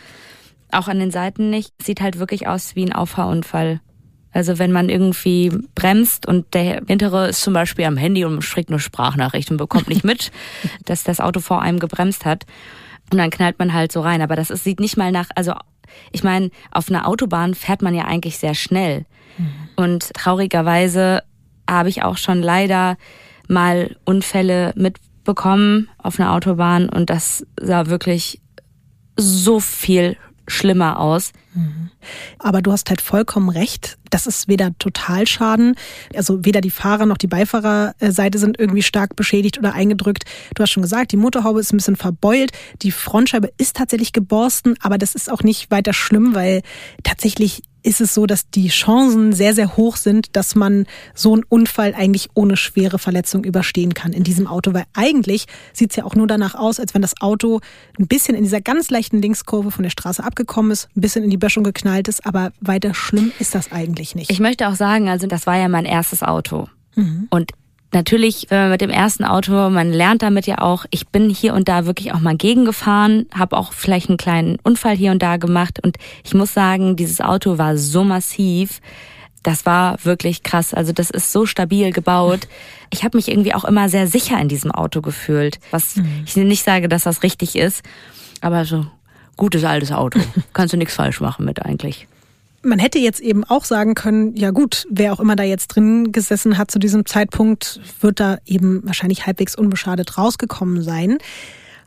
Auch 0.74 0.88
an 0.88 1.00
den 1.00 1.12
Seiten 1.12 1.50
nicht. 1.50 1.74
Sieht 1.82 2.02
halt 2.02 2.20
wirklich 2.20 2.48
aus 2.48 2.76
wie 2.76 2.86
ein 2.86 2.94
Auffahrunfall. 2.94 3.82
Also 4.32 4.58
wenn 4.58 4.72
man 4.72 4.90
irgendwie 4.90 5.52
bremst 5.76 6.26
und 6.28 6.54
der 6.56 6.82
hintere 6.88 7.30
ist 7.30 7.42
zum 7.42 7.54
Beispiel 7.54 7.86
am 7.86 7.98
Handy 7.98 8.26
und 8.26 8.42
schickt 8.42 8.72
nur 8.72 8.80
Sprachnachricht 8.80 9.52
und 9.52 9.58
bekommt 9.58 9.90
nicht 9.90 10.04
mit, 10.04 10.32
dass 10.86 11.04
das 11.04 11.20
Auto 11.20 11.40
vor 11.40 11.62
einem 11.62 11.80
gebremst 11.80 12.26
hat. 12.26 12.46
Und 13.12 13.20
dann 13.20 13.30
knallt 13.30 13.60
man 13.60 13.74
halt 13.74 13.92
so 13.92 14.02
rein. 14.02 14.22
Aber 14.22 14.36
das 14.36 14.50
ist, 14.50 14.64
sieht 14.64 14.80
nicht 14.80 14.98
mal 14.98 15.12
nach, 15.12 15.30
also 15.36 15.54
ich 16.12 16.24
meine, 16.24 16.50
auf 16.72 16.90
einer 16.90 17.08
Autobahn 17.08 17.54
fährt 17.54 17.82
man 17.82 17.94
ja 17.94 18.06
eigentlich 18.06 18.38
sehr 18.38 18.56
schnell. 18.56 19.06
Mhm. 19.38 19.54
Und 19.76 20.14
traurigerweise 20.14 21.22
habe 21.70 21.90
ich 21.90 22.04
auch 22.04 22.18
schon 22.18 22.42
leider 22.42 22.98
mal 23.48 23.96
Unfälle 24.06 24.74
mitbekommen 24.76 25.90
auf 25.98 26.20
einer 26.20 26.34
Autobahn 26.34 26.90
und 26.90 27.10
das 27.10 27.46
sah 27.60 27.88
wirklich 27.88 28.42
so 29.18 29.60
viel 29.60 30.18
schlimmer 30.48 31.00
aus. 31.00 31.32
Mhm. 31.54 31.92
Aber 32.40 32.62
du 32.62 32.72
hast 32.72 32.90
halt 32.90 33.02
vollkommen 33.02 33.50
recht. 33.50 33.98
Das 34.10 34.28
ist 34.28 34.48
weder 34.48 34.78
Totalschaden, 34.78 35.76
also 36.16 36.46
weder 36.46 36.62
die 36.62 36.70
Fahrer 36.70 37.06
noch 37.06 37.18
die 37.18 37.28
Beifahrerseite 37.28 38.38
sind 38.38 38.60
irgendwie 38.60 38.84
stark 38.84 39.16
beschädigt 39.16 39.58
oder 39.58 39.74
eingedrückt. 39.74 40.26
Du 40.54 40.62
hast 40.62 40.72
schon 40.72 40.84
gesagt, 40.84 41.12
die 41.12 41.18
Motorhaube 41.18 41.60
ist 41.60 41.74
ein 41.74 41.78
bisschen 41.78 41.96
verbeult, 41.96 42.52
die 42.82 42.92
Frontscheibe 42.92 43.52
ist 43.58 43.76
tatsächlich 43.76 44.14
geborsten, 44.14 44.76
aber 44.82 44.98
das 44.98 45.16
ist 45.16 45.32
auch 45.32 45.42
nicht 45.42 45.72
weiter 45.72 45.94
schlimm, 45.94 46.36
weil 46.36 46.62
tatsächlich 47.04 47.64
ist 47.84 48.02
es 48.02 48.14
so, 48.14 48.26
dass 48.26 48.50
die 48.50 48.70
Chancen 48.70 49.34
sehr, 49.34 49.54
sehr 49.54 49.76
hoch 49.78 49.98
sind, 49.98 50.36
dass 50.36 50.56
man 50.56 50.86
so 51.14 51.34
einen 51.34 51.44
Unfall 51.44 51.94
eigentlich 51.94 52.30
ohne 52.34 52.58
schwere 52.58 52.98
Verletzung 52.98 53.44
überstehen 53.44 53.94
kann 53.94 54.14
in 54.14 54.24
diesem 54.24 54.48
Auto. 54.48 54.74
Weil 54.74 54.86
eigentlich 54.94 55.46
sieht 55.74 55.92
es 55.92 55.98
ja 55.98 56.06
auch 56.06 56.16
nur 56.16 56.28
danach 56.28 56.56
aus, 56.56 56.80
als 56.80 56.94
wenn 56.94 57.02
das 57.02 57.22
Auto 57.22 57.60
ein 58.00 58.08
bisschen 58.08 58.36
in 58.36 58.44
dieser 58.44 58.62
ganz 58.62 58.90
leichten 58.90 59.22
Linkskurve 59.22 59.70
von 59.70 59.84
der 59.84 59.90
Straße 59.90 60.24
abgekommen 60.24 60.72
ist, 60.72 60.88
ein 60.96 61.02
bisschen 61.02 61.24
in 61.24 61.30
die 61.30 61.38
Böschung 61.38 61.64
geknallt 61.64 61.93
ist, 62.02 62.26
aber 62.26 62.52
weiter 62.60 62.94
schlimm 62.94 63.32
ist 63.40 63.56
das 63.56 63.72
eigentlich 63.72 64.16
nicht. 64.16 64.32
Ich 64.32 64.40
möchte 64.40 64.68
auch 64.68 64.76
sagen, 64.76 65.10
also 65.10 65.28
das 65.28 65.48
war 65.48 65.58
ja 65.58 65.68
mein 65.68 65.86
erstes 65.86 66.24
Auto. 66.24 66.68
Mhm. 66.96 67.28
Und 67.30 67.52
natürlich, 67.94 68.48
wenn 68.50 68.60
man 68.60 68.72
mit 68.72 68.82
dem 68.82 68.90
ersten 68.90 69.24
Auto, 69.24 69.70
man 69.70 69.92
lernt 69.92 70.22
damit 70.22 70.48
ja 70.48 70.60
auch, 70.60 70.86
ich 70.90 71.08
bin 71.08 71.30
hier 71.30 71.54
und 71.54 71.68
da 71.70 71.86
wirklich 71.86 72.14
auch 72.14 72.20
mal 72.20 72.36
gegengefahren, 72.36 73.28
habe 73.34 73.58
auch 73.58 73.74
vielleicht 73.74 74.10
einen 74.10 74.18
kleinen 74.18 74.58
Unfall 74.64 74.96
hier 74.96 75.12
und 75.12 75.22
da 75.22 75.38
gemacht 75.38 75.80
und 75.84 75.98
ich 76.24 76.34
muss 76.34 76.54
sagen, 76.54 76.96
dieses 76.96 77.22
Auto 77.22 77.58
war 77.58 77.78
so 77.78 78.04
massiv, 78.04 78.82
das 79.44 79.66
war 79.66 79.98
wirklich 80.04 80.44
krass. 80.44 80.74
Also 80.74 80.94
das 80.94 81.10
ist 81.10 81.34
so 81.34 81.46
stabil 81.46 81.92
gebaut. 81.92 82.48
Ich 82.90 83.04
habe 83.04 83.18
mich 83.18 83.30
irgendwie 83.30 83.54
auch 83.54 83.66
immer 83.66 83.90
sehr 83.90 84.08
sicher 84.08 84.40
in 84.40 84.48
diesem 84.48 84.72
Auto 84.72 85.02
gefühlt, 85.02 85.60
was 85.70 85.98
mhm. 85.98 86.24
ich 86.26 86.36
nicht 86.36 86.64
sage, 86.64 86.88
dass 86.88 87.04
das 87.04 87.24
richtig 87.24 87.56
ist, 87.56 87.84
aber 88.42 88.66
so 88.66 88.86
gutes 89.38 89.64
altes 89.64 89.92
Auto, 89.92 90.20
kannst 90.54 90.74
du 90.74 90.78
nichts 90.78 90.96
falsch 90.96 91.22
machen 91.22 91.46
mit 91.46 91.64
eigentlich 91.64 92.08
man 92.64 92.80
hätte 92.80 92.98
jetzt 92.98 93.20
eben 93.20 93.44
auch 93.44 93.66
sagen 93.66 93.94
können, 93.94 94.36
ja 94.36 94.52
gut, 94.52 94.88
wer 94.90 95.14
auch 95.14 95.20
immer 95.20 95.36
da 95.36 95.44
jetzt 95.44 95.68
drin 95.68 96.12
gesessen 96.12 96.58
hat 96.58 96.72
zu 96.72 96.80
diesem 96.80 97.06
Zeitpunkt, 97.06 97.82
wird 98.00 98.20
da 98.20 98.38
eben 98.46 98.82
wahrscheinlich 98.86 99.26
halbwegs 99.26 99.56
unbeschadet 99.56 100.18
rausgekommen 100.18 100.82
sein. 100.82 101.18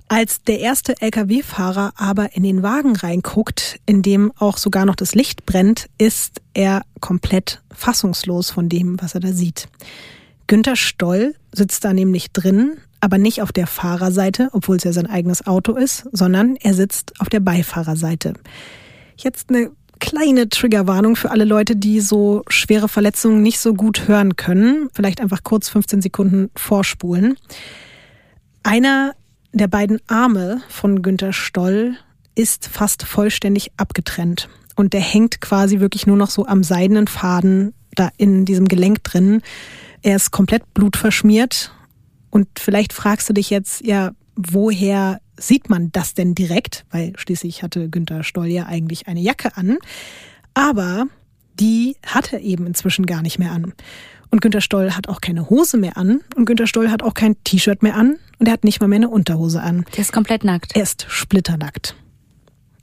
Als 0.08 0.42
der 0.42 0.60
erste 0.60 1.00
Lkw-Fahrer 1.00 1.94
aber 1.96 2.36
in 2.36 2.44
den 2.44 2.62
Wagen 2.62 2.94
reinguckt, 2.94 3.80
in 3.86 4.02
dem 4.02 4.30
auch 4.38 4.56
sogar 4.56 4.86
noch 4.86 4.94
das 4.94 5.16
Licht 5.16 5.46
brennt, 5.46 5.88
ist 5.98 6.40
er 6.54 6.82
komplett 7.00 7.60
fassungslos 7.74 8.50
von 8.50 8.68
dem, 8.68 9.00
was 9.02 9.14
er 9.14 9.20
da 9.20 9.32
sieht. 9.32 9.68
Günter 10.46 10.76
Stoll 10.76 11.34
sitzt 11.50 11.84
da 11.84 11.92
nämlich 11.92 12.30
drin, 12.30 12.76
aber 13.06 13.18
nicht 13.18 13.40
auf 13.40 13.52
der 13.52 13.68
Fahrerseite, 13.68 14.48
obwohl 14.50 14.78
es 14.78 14.82
ja 14.82 14.92
sein 14.92 15.06
eigenes 15.06 15.46
Auto 15.46 15.76
ist, 15.76 16.08
sondern 16.10 16.56
er 16.56 16.74
sitzt 16.74 17.20
auf 17.20 17.28
der 17.28 17.38
Beifahrerseite. 17.38 18.34
Jetzt 19.16 19.48
eine 19.48 19.70
kleine 20.00 20.48
Triggerwarnung 20.48 21.14
für 21.14 21.30
alle 21.30 21.44
Leute, 21.44 21.76
die 21.76 22.00
so 22.00 22.42
schwere 22.48 22.88
Verletzungen 22.88 23.42
nicht 23.42 23.60
so 23.60 23.74
gut 23.74 24.08
hören 24.08 24.34
können. 24.34 24.88
Vielleicht 24.92 25.20
einfach 25.20 25.44
kurz 25.44 25.68
15 25.68 26.02
Sekunden 26.02 26.50
vorspulen. 26.56 27.36
Einer 28.64 29.12
der 29.52 29.68
beiden 29.68 30.00
Arme 30.08 30.60
von 30.68 31.00
Günter 31.00 31.32
Stoll 31.32 31.94
ist 32.34 32.66
fast 32.66 33.04
vollständig 33.04 33.70
abgetrennt. 33.76 34.48
Und 34.74 34.94
der 34.94 35.00
hängt 35.00 35.40
quasi 35.40 35.78
wirklich 35.78 36.08
nur 36.08 36.16
noch 36.16 36.30
so 36.30 36.44
am 36.44 36.64
seidenen 36.64 37.06
Faden 37.06 37.72
da 37.94 38.10
in 38.16 38.46
diesem 38.46 38.66
Gelenk 38.66 39.04
drin. 39.04 39.42
Er 40.02 40.16
ist 40.16 40.32
komplett 40.32 40.74
blutverschmiert. 40.74 41.70
Und 42.36 42.48
vielleicht 42.58 42.92
fragst 42.92 43.30
du 43.30 43.32
dich 43.32 43.48
jetzt, 43.48 43.82
ja, 43.82 44.10
woher 44.36 45.22
sieht 45.38 45.70
man 45.70 45.90
das 45.92 46.12
denn 46.12 46.34
direkt? 46.34 46.84
Weil 46.90 47.14
schließlich 47.16 47.62
hatte 47.62 47.88
Günter 47.88 48.24
Stoll 48.24 48.48
ja 48.48 48.66
eigentlich 48.66 49.08
eine 49.08 49.20
Jacke 49.20 49.56
an. 49.56 49.78
Aber 50.52 51.06
die 51.58 51.96
hat 52.04 52.34
er 52.34 52.40
eben 52.40 52.66
inzwischen 52.66 53.06
gar 53.06 53.22
nicht 53.22 53.38
mehr 53.38 53.52
an. 53.52 53.72
Und 54.30 54.42
Günter 54.42 54.60
Stoll 54.60 54.90
hat 54.92 55.08
auch 55.08 55.22
keine 55.22 55.48
Hose 55.48 55.78
mehr 55.78 55.96
an. 55.96 56.20
Und 56.34 56.44
Günter 56.44 56.66
Stoll 56.66 56.90
hat 56.90 57.02
auch 57.02 57.14
kein 57.14 57.42
T-Shirt 57.42 57.82
mehr 57.82 57.96
an. 57.96 58.18
Und 58.38 58.48
er 58.48 58.52
hat 58.52 58.64
nicht 58.64 58.80
mal 58.80 58.88
mehr 58.88 58.98
eine 58.98 59.08
Unterhose 59.08 59.62
an. 59.62 59.86
Der 59.94 60.02
ist 60.02 60.12
komplett 60.12 60.44
nackt. 60.44 60.76
Er 60.76 60.82
ist 60.82 61.06
splitternackt. 61.08 61.96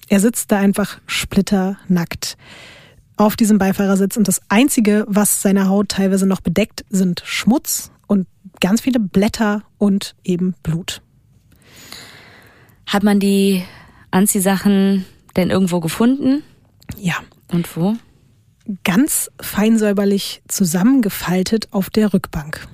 Er 0.09 0.19
sitzt 0.19 0.51
da 0.51 0.57
einfach 0.57 0.99
splitternackt 1.05 2.37
auf 3.17 3.35
diesem 3.35 3.59
Beifahrersitz. 3.59 4.17
Und 4.17 4.27
das 4.27 4.41
Einzige, 4.49 5.05
was 5.07 5.43
seine 5.43 5.69
Haut 5.69 5.89
teilweise 5.89 6.25
noch 6.25 6.41
bedeckt, 6.41 6.85
sind 6.89 7.21
Schmutz 7.23 7.91
und 8.07 8.27
ganz 8.63 8.79
viele 8.79 9.01
Blätter 9.01 9.63
und 9.77 10.15
eben 10.23 10.55
Blut. 10.63 11.01
Hat 12.87 13.03
man 13.03 13.19
die 13.19 13.61
Anziehsachen 14.09 15.05
denn 15.35 15.49
irgendwo 15.49 15.81
gefunden? 15.81 16.43
Ja. 16.97 17.15
Und 17.51 17.75
wo? 17.75 17.95
Ganz 18.85 19.29
feinsäuberlich 19.41 20.41
zusammengefaltet 20.47 21.67
auf 21.71 21.89
der 21.89 22.13
Rückbank. 22.13 22.65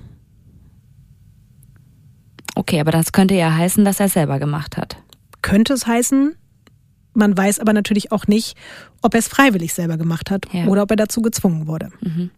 Okay, 2.53 2.79
aber 2.79 2.91
das 2.91 3.11
könnte 3.11 3.33
ja 3.33 3.51
heißen, 3.55 3.83
dass 3.83 3.99
er 3.99 4.05
es 4.05 4.13
selber 4.13 4.37
gemacht 4.37 4.77
hat. 4.77 4.97
Könnte 5.41 5.73
es 5.73 5.87
heißen. 5.87 6.35
Man 7.15 7.35
weiß 7.35 7.59
aber 7.59 7.73
natürlich 7.73 8.11
auch 8.11 8.27
nicht, 8.27 8.55
ob 9.01 9.15
er 9.15 9.21
es 9.21 9.27
freiwillig 9.27 9.73
selber 9.73 9.97
gemacht 9.97 10.29
hat 10.29 10.45
ja. 10.53 10.65
oder 10.65 10.83
ob 10.83 10.91
er 10.91 10.97
dazu 10.97 11.23
gezwungen 11.23 11.65
wurde. 11.65 11.89
Mhm. 12.01 12.29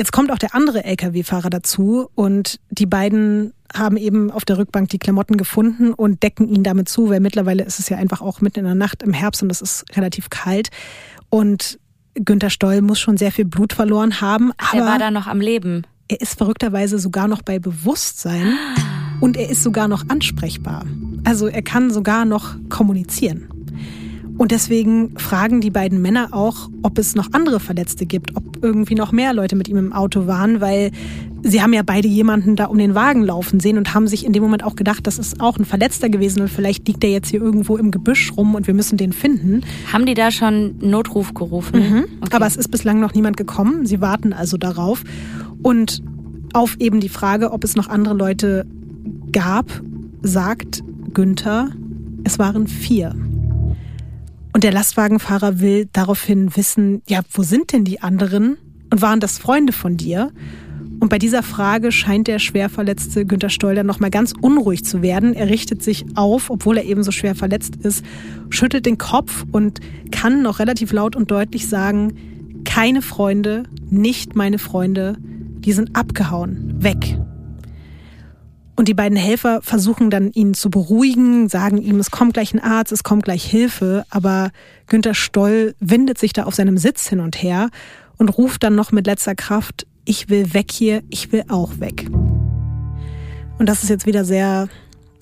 Jetzt 0.00 0.12
kommt 0.12 0.32
auch 0.32 0.38
der 0.38 0.54
andere 0.54 0.82
Lkw-Fahrer 0.82 1.50
dazu 1.50 2.08
und 2.14 2.58
die 2.70 2.86
beiden 2.86 3.52
haben 3.74 3.98
eben 3.98 4.30
auf 4.30 4.46
der 4.46 4.56
Rückbank 4.56 4.88
die 4.88 4.98
Klamotten 4.98 5.36
gefunden 5.36 5.92
und 5.92 6.22
decken 6.22 6.48
ihn 6.48 6.62
damit 6.62 6.88
zu, 6.88 7.10
weil 7.10 7.20
mittlerweile 7.20 7.64
ist 7.64 7.78
es 7.78 7.90
ja 7.90 7.98
einfach 7.98 8.22
auch 8.22 8.40
mitten 8.40 8.60
in 8.60 8.64
der 8.64 8.74
Nacht 8.74 9.02
im 9.02 9.12
Herbst 9.12 9.42
und 9.42 9.52
es 9.52 9.60
ist 9.60 9.84
relativ 9.94 10.30
kalt. 10.30 10.70
Und 11.28 11.78
Günther 12.14 12.48
Stoll 12.48 12.80
muss 12.80 12.98
schon 12.98 13.18
sehr 13.18 13.30
viel 13.30 13.44
Blut 13.44 13.74
verloren 13.74 14.22
haben. 14.22 14.52
Aber 14.56 14.78
er 14.78 14.86
war 14.86 14.98
da 14.98 15.10
noch 15.10 15.26
am 15.26 15.42
Leben. 15.42 15.86
Er 16.08 16.22
ist 16.22 16.38
verrückterweise 16.38 16.98
sogar 16.98 17.28
noch 17.28 17.42
bei 17.42 17.58
Bewusstsein 17.58 18.54
und 19.20 19.36
er 19.36 19.50
ist 19.50 19.62
sogar 19.62 19.86
noch 19.86 20.08
ansprechbar. 20.08 20.86
Also 21.24 21.46
er 21.46 21.60
kann 21.60 21.90
sogar 21.90 22.24
noch 22.24 22.54
kommunizieren. 22.70 23.50
Und 24.40 24.52
deswegen 24.52 25.18
fragen 25.18 25.60
die 25.60 25.68
beiden 25.68 26.00
Männer 26.00 26.28
auch, 26.32 26.70
ob 26.80 26.98
es 26.98 27.14
noch 27.14 27.28
andere 27.32 27.60
Verletzte 27.60 28.06
gibt, 28.06 28.34
ob 28.38 28.64
irgendwie 28.64 28.94
noch 28.94 29.12
mehr 29.12 29.34
Leute 29.34 29.54
mit 29.54 29.68
ihm 29.68 29.76
im 29.76 29.92
Auto 29.92 30.26
waren, 30.26 30.62
weil 30.62 30.92
sie 31.42 31.60
haben 31.60 31.74
ja 31.74 31.82
beide 31.84 32.08
jemanden 32.08 32.56
da 32.56 32.64
um 32.64 32.78
den 32.78 32.94
Wagen 32.94 33.22
laufen 33.22 33.60
sehen 33.60 33.76
und 33.76 33.92
haben 33.92 34.08
sich 34.08 34.24
in 34.24 34.32
dem 34.32 34.42
Moment 34.42 34.64
auch 34.64 34.76
gedacht, 34.76 35.06
das 35.06 35.18
ist 35.18 35.42
auch 35.42 35.58
ein 35.58 35.66
Verletzter 35.66 36.08
gewesen 36.08 36.40
und 36.40 36.48
vielleicht 36.48 36.88
liegt 36.88 37.02
der 37.02 37.10
jetzt 37.10 37.28
hier 37.28 37.42
irgendwo 37.42 37.76
im 37.76 37.90
Gebüsch 37.90 38.32
rum 38.34 38.54
und 38.54 38.66
wir 38.66 38.72
müssen 38.72 38.96
den 38.96 39.12
finden. 39.12 39.60
Haben 39.92 40.06
die 40.06 40.14
da 40.14 40.30
schon 40.30 40.74
Notruf 40.80 41.34
gerufen? 41.34 41.78
Mhm. 41.78 42.04
Okay. 42.22 42.36
Aber 42.36 42.46
es 42.46 42.56
ist 42.56 42.70
bislang 42.70 42.98
noch 42.98 43.12
niemand 43.12 43.36
gekommen. 43.36 43.84
Sie 43.84 44.00
warten 44.00 44.32
also 44.32 44.56
darauf. 44.56 45.04
Und 45.62 46.02
auf 46.54 46.76
eben 46.78 47.00
die 47.00 47.10
Frage, 47.10 47.52
ob 47.52 47.62
es 47.62 47.76
noch 47.76 47.88
andere 47.88 48.14
Leute 48.14 48.64
gab, 49.32 49.66
sagt 50.22 50.82
Günther, 51.12 51.68
es 52.24 52.38
waren 52.38 52.68
vier. 52.68 53.14
Und 54.52 54.64
der 54.64 54.72
Lastwagenfahrer 54.72 55.60
will 55.60 55.88
daraufhin 55.92 56.56
wissen, 56.56 57.02
ja, 57.08 57.20
wo 57.32 57.42
sind 57.42 57.72
denn 57.72 57.84
die 57.84 58.00
anderen? 58.00 58.56
Und 58.90 59.02
waren 59.02 59.20
das 59.20 59.38
Freunde 59.38 59.72
von 59.72 59.96
dir? 59.96 60.32
Und 60.98 61.08
bei 61.08 61.18
dieser 61.18 61.42
Frage 61.42 61.92
scheint 61.92 62.28
der 62.28 62.38
schwer 62.38 62.68
verletzte 62.68 63.24
Günter 63.24 63.48
Stolder 63.48 63.84
nochmal 63.84 64.10
ganz 64.10 64.34
unruhig 64.38 64.84
zu 64.84 65.00
werden. 65.00 65.32
Er 65.32 65.48
richtet 65.48 65.82
sich 65.82 66.04
auf, 66.14 66.50
obwohl 66.50 66.76
er 66.76 66.84
eben 66.84 67.02
so 67.02 67.10
schwer 67.10 67.34
verletzt 67.34 67.76
ist, 67.76 68.04
schüttelt 68.50 68.84
den 68.84 68.98
Kopf 68.98 69.46
und 69.50 69.80
kann 70.10 70.42
noch 70.42 70.58
relativ 70.58 70.92
laut 70.92 71.16
und 71.16 71.30
deutlich 71.30 71.68
sagen, 71.68 72.12
keine 72.64 73.00
Freunde, 73.00 73.62
nicht 73.88 74.36
meine 74.36 74.58
Freunde, 74.58 75.16
die 75.18 75.72
sind 75.72 75.96
abgehauen, 75.96 76.74
weg. 76.82 77.18
Und 78.80 78.88
die 78.88 78.94
beiden 78.94 79.18
Helfer 79.18 79.60
versuchen 79.60 80.08
dann, 80.08 80.30
ihn 80.30 80.54
zu 80.54 80.70
beruhigen, 80.70 81.50
sagen 81.50 81.82
ihm, 81.82 82.00
es 82.00 82.10
kommt 82.10 82.32
gleich 82.32 82.54
ein 82.54 82.60
Arzt, 82.60 82.92
es 82.92 83.02
kommt 83.02 83.24
gleich 83.24 83.44
Hilfe. 83.44 84.06
Aber 84.08 84.52
Günther 84.86 85.12
Stoll 85.12 85.74
windet 85.80 86.16
sich 86.16 86.32
da 86.32 86.44
auf 86.44 86.54
seinem 86.54 86.78
Sitz 86.78 87.06
hin 87.06 87.20
und 87.20 87.42
her 87.42 87.68
und 88.16 88.30
ruft 88.30 88.62
dann 88.62 88.74
noch 88.74 88.90
mit 88.90 89.06
letzter 89.06 89.34
Kraft, 89.34 89.86
ich 90.06 90.30
will 90.30 90.54
weg 90.54 90.72
hier, 90.72 91.02
ich 91.10 91.30
will 91.30 91.44
auch 91.50 91.78
weg. 91.78 92.06
Und 93.58 93.68
das 93.68 93.82
ist 93.82 93.90
jetzt 93.90 94.06
wieder 94.06 94.24
sehr 94.24 94.70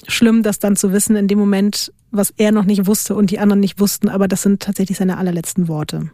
schlimm, 0.06 0.44
das 0.44 0.61
dann 0.61 0.76
zu 0.76 0.92
wissen 0.92 1.16
in 1.16 1.26
dem 1.26 1.40
Moment, 1.40 1.92
was 2.12 2.32
er 2.36 2.52
noch 2.52 2.64
nicht 2.64 2.86
wusste 2.86 3.16
und 3.16 3.32
die 3.32 3.40
anderen 3.40 3.59
nicht 3.59 3.80
wussten, 3.80 4.09
aber 4.09 4.28
das 4.28 4.42
sind 4.42 4.62
tatsächlich 4.62 4.98
seine 4.98 5.16
allerletzten 5.16 5.66
Worte. 5.66 6.12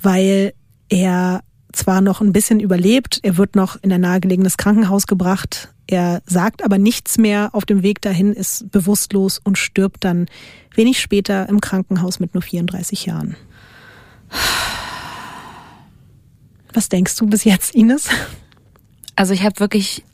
Weil 0.00 0.54
er 0.88 1.42
zwar 1.74 2.00
noch 2.00 2.22
ein 2.22 2.32
bisschen 2.32 2.60
überlebt, 2.60 3.20
er 3.24 3.36
wird 3.36 3.56
noch 3.56 3.76
in 3.82 3.92
ein 3.92 4.00
nahegelegenes 4.00 4.56
Krankenhaus 4.56 5.06
gebracht, 5.06 5.74
er 5.86 6.22
sagt 6.26 6.64
aber 6.64 6.78
nichts 6.78 7.18
mehr 7.18 7.50
auf 7.52 7.64
dem 7.64 7.82
Weg 7.82 8.00
dahin, 8.00 8.32
ist 8.32 8.70
bewusstlos 8.70 9.40
und 9.42 9.58
stirbt 9.58 10.04
dann 10.04 10.26
wenig 10.74 11.00
später 11.00 11.48
im 11.48 11.60
Krankenhaus 11.60 12.18
mit 12.20 12.34
nur 12.34 12.42
34 12.42 13.06
Jahren. 13.06 13.36
Was 16.72 16.88
denkst 16.88 17.16
du 17.16 17.26
bis 17.26 17.44
jetzt, 17.44 17.74
Ines? 17.74 18.08
Also 19.14 19.32
ich 19.32 19.44
habe 19.44 19.60
wirklich 19.60 20.04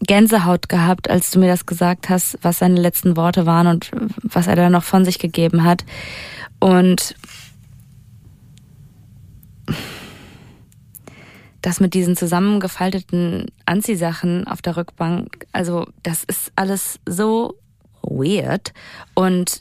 Gänsehaut 0.00 0.68
gehabt, 0.68 1.10
als 1.10 1.30
du 1.30 1.40
mir 1.40 1.48
das 1.48 1.66
gesagt 1.66 2.08
hast, 2.08 2.38
was 2.42 2.58
seine 2.58 2.80
letzten 2.80 3.16
Worte 3.16 3.46
waren 3.46 3.66
und 3.66 3.90
was 4.22 4.46
er 4.46 4.56
da 4.56 4.70
noch 4.70 4.84
von 4.84 5.04
sich 5.04 5.18
gegeben 5.18 5.64
hat. 5.64 5.84
Und 6.60 7.14
das 11.62 11.80
mit 11.80 11.94
diesen 11.94 12.16
zusammengefalteten 12.16 13.46
Anziehsachen 13.66 14.46
auf 14.46 14.62
der 14.62 14.76
Rückbank, 14.76 15.46
also 15.52 15.86
das 16.02 16.24
ist 16.24 16.52
alles 16.56 17.00
so 17.06 17.56
weird 18.02 18.72
und 19.14 19.60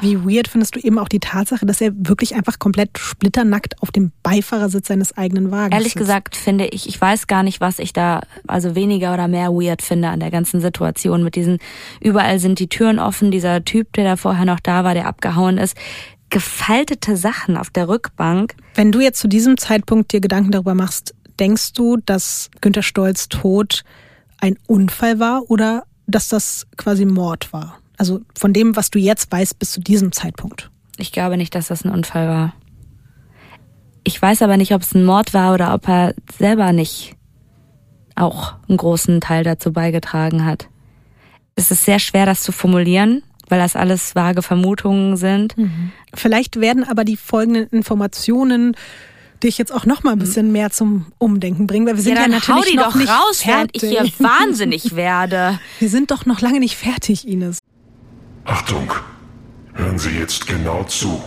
wie 0.00 0.18
weird 0.24 0.48
findest 0.48 0.74
du 0.74 0.80
eben 0.80 0.98
auch 0.98 1.08
die 1.08 1.20
Tatsache, 1.20 1.64
dass 1.64 1.80
er 1.80 1.92
wirklich 1.94 2.34
einfach 2.34 2.58
komplett 2.58 2.98
splitternackt 2.98 3.80
auf 3.82 3.90
dem 3.90 4.12
Beifahrersitz 4.22 4.88
seines 4.88 5.16
eigenen 5.16 5.50
Wagens 5.50 5.74
Ehrlich 5.74 5.92
sitzt? 5.92 5.98
gesagt 5.98 6.36
finde 6.36 6.66
ich, 6.66 6.88
ich 6.88 7.00
weiß 7.00 7.26
gar 7.26 7.42
nicht, 7.42 7.60
was 7.60 7.78
ich 7.78 7.92
da 7.92 8.22
also 8.46 8.74
weniger 8.74 9.14
oder 9.14 9.28
mehr 9.28 9.50
weird 9.50 9.82
finde 9.82 10.08
an 10.08 10.20
der 10.20 10.30
ganzen 10.30 10.60
Situation 10.60 11.22
mit 11.22 11.36
diesen, 11.36 11.58
überall 12.00 12.38
sind 12.38 12.58
die 12.58 12.68
Türen 12.68 12.98
offen, 12.98 13.30
dieser 13.30 13.64
Typ, 13.64 13.92
der 13.92 14.04
da 14.04 14.16
vorher 14.16 14.44
noch 14.44 14.60
da 14.60 14.84
war, 14.84 14.94
der 14.94 15.06
abgehauen 15.06 15.58
ist, 15.58 15.76
gefaltete 16.30 17.16
Sachen 17.16 17.56
auf 17.56 17.70
der 17.70 17.88
Rückbank. 17.88 18.54
Wenn 18.74 18.92
du 18.92 19.00
jetzt 19.00 19.20
zu 19.20 19.28
diesem 19.28 19.58
Zeitpunkt 19.58 20.12
dir 20.12 20.20
Gedanken 20.20 20.52
darüber 20.52 20.74
machst, 20.74 21.14
denkst 21.38 21.72
du, 21.72 21.96
dass 21.96 22.50
Günter 22.60 22.82
Stolz 22.82 23.28
Tod 23.28 23.82
ein 24.38 24.56
Unfall 24.66 25.18
war 25.18 25.50
oder 25.50 25.84
dass 26.06 26.28
das 26.28 26.66
quasi 26.76 27.04
Mord 27.04 27.52
war? 27.52 27.78
Also 27.96 28.20
von 28.38 28.52
dem, 28.52 28.76
was 28.76 28.90
du 28.90 28.98
jetzt 28.98 29.30
weißt, 29.30 29.58
bis 29.58 29.72
zu 29.72 29.80
diesem 29.80 30.12
Zeitpunkt. 30.12 30.70
Ich 30.96 31.12
glaube 31.12 31.36
nicht, 31.36 31.54
dass 31.54 31.68
das 31.68 31.84
ein 31.84 31.92
Unfall 31.92 32.28
war. 32.28 32.54
Ich 34.04 34.20
weiß 34.20 34.42
aber 34.42 34.56
nicht, 34.56 34.72
ob 34.72 34.82
es 34.82 34.94
ein 34.94 35.04
Mord 35.04 35.34
war 35.34 35.52
oder 35.52 35.74
ob 35.74 35.88
er 35.88 36.14
selber 36.38 36.72
nicht 36.72 37.16
auch 38.14 38.54
einen 38.68 38.78
großen 38.78 39.20
Teil 39.20 39.44
dazu 39.44 39.72
beigetragen 39.72 40.44
hat. 40.44 40.68
Es 41.56 41.70
ist 41.70 41.84
sehr 41.84 41.98
schwer, 41.98 42.26
das 42.26 42.42
zu 42.42 42.52
formulieren, 42.52 43.22
weil 43.50 43.58
das 43.58 43.76
alles 43.76 44.14
vage 44.14 44.42
Vermutungen 44.42 45.16
sind. 45.16 45.56
Mhm. 45.58 45.92
Vielleicht 46.14 46.60
werden 46.60 46.84
aber 46.84 47.04
die 47.04 47.16
folgenden 47.16 47.66
Informationen 47.68 48.76
dich 49.42 49.58
jetzt 49.58 49.72
auch 49.72 49.86
noch 49.86 50.02
mal 50.02 50.12
ein 50.12 50.18
bisschen 50.18 50.52
mehr 50.52 50.70
zum 50.70 51.06
Umdenken 51.18 51.66
bringen, 51.66 51.86
weil 51.86 51.96
wir 51.96 52.02
sind 52.02 52.16
ja, 52.16 52.22
ja 52.22 52.28
natürlich 52.28 52.48
hau 52.48 52.70
die 52.70 52.76
noch 52.76 52.92
doch 52.92 52.94
nicht 52.94 53.08
raus, 53.08 53.42
fertig. 53.42 53.82
während 53.82 54.08
ich 54.08 54.16
hier 54.16 54.26
wahnsinnig 54.26 54.96
werde. 54.96 55.58
Wir 55.78 55.88
sind 55.88 56.10
doch 56.10 56.26
noch 56.26 56.40
lange 56.40 56.60
nicht 56.60 56.76
fertig, 56.76 57.26
Ines. 57.26 57.58
Achtung, 58.44 58.92
hören 59.72 59.98
Sie 59.98 60.10
jetzt 60.10 60.46
genau 60.46 60.84
zu. 60.84 61.22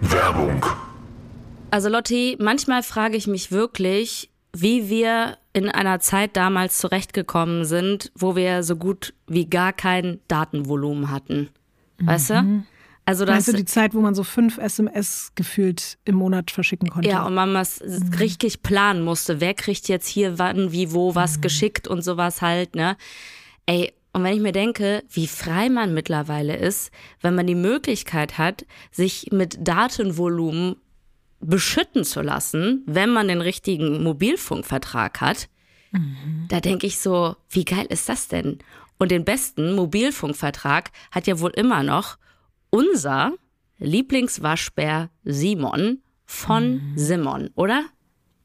Werbung. 0.00 0.64
Also 1.70 1.88
Lotti, 1.88 2.36
manchmal 2.40 2.82
frage 2.82 3.16
ich 3.16 3.26
mich 3.26 3.52
wirklich, 3.52 4.29
wie 4.54 4.88
wir 4.88 5.38
in 5.52 5.68
einer 5.68 6.00
Zeit 6.00 6.36
damals 6.36 6.78
zurechtgekommen 6.78 7.64
sind, 7.64 8.12
wo 8.14 8.36
wir 8.36 8.62
so 8.62 8.76
gut 8.76 9.14
wie 9.26 9.46
gar 9.48 9.72
kein 9.72 10.20
Datenvolumen 10.28 11.10
hatten. 11.10 11.48
Weißt 11.98 12.30
Mhm. 12.30 12.34
du? 12.34 12.66
Also 13.06 13.24
das, 13.24 13.38
Weißt 13.38 13.48
du, 13.48 13.52
die 13.54 13.64
Zeit, 13.64 13.94
wo 13.94 14.00
man 14.00 14.14
so 14.14 14.22
fünf 14.22 14.58
SMS 14.58 15.32
gefühlt 15.34 15.98
im 16.04 16.14
Monat 16.14 16.50
verschicken 16.52 16.90
konnte? 16.90 17.08
ja, 17.08 17.24
und 17.26 17.34
man 17.34 17.52
was 17.54 17.82
richtig 18.20 18.62
planen 18.62 19.02
musste. 19.02 19.40
Wer 19.40 19.54
kriegt 19.54 19.88
jetzt 19.88 20.06
hier 20.06 20.38
wann, 20.38 20.70
wie, 20.70 20.92
wo, 20.92 21.14
was 21.16 21.40
geschickt 21.40 21.88
und 21.88 22.02
sowas 22.02 22.40
halt, 22.40 22.76
ne? 22.76 22.96
Ey, 23.66 23.92
und 24.12 24.22
wenn 24.22 24.34
ich 24.34 24.40
mir 24.40 24.52
denke, 24.52 25.02
wie 25.10 25.26
frei 25.26 25.68
man 25.70 25.92
mittlerweile 25.94 26.56
ist, 26.56 26.92
wenn 27.20 27.34
man 27.34 27.46
die 27.46 27.54
Möglichkeit 27.56 28.38
hat, 28.38 28.64
sich 28.92 29.28
mit 29.32 29.56
Datenvolumen 29.66 30.76
beschütten 31.40 32.04
zu 32.04 32.20
lassen, 32.22 32.82
wenn 32.86 33.10
man 33.10 33.28
den 33.28 33.40
richtigen 33.40 34.02
Mobilfunkvertrag 34.02 35.20
hat, 35.20 35.48
da 36.48 36.60
denke 36.60 36.86
ich 36.86 36.98
so, 36.98 37.36
wie 37.48 37.64
geil 37.64 37.86
ist 37.88 38.08
das 38.08 38.28
denn? 38.28 38.58
Und 38.98 39.10
den 39.10 39.24
besten 39.24 39.74
Mobilfunkvertrag 39.74 40.90
hat 41.10 41.26
ja 41.26 41.40
wohl 41.40 41.50
immer 41.50 41.82
noch 41.82 42.18
unser 42.70 43.32
Lieblingswaschbär 43.78 45.10
Simon 45.24 46.02
von 46.26 46.80
Simon, 46.96 47.50
oder? 47.54 47.84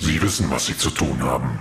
Sie 0.00 0.20
wissen, 0.22 0.50
was 0.50 0.66
Sie 0.66 0.76
zu 0.76 0.90
tun 0.90 1.22
haben. 1.22 1.60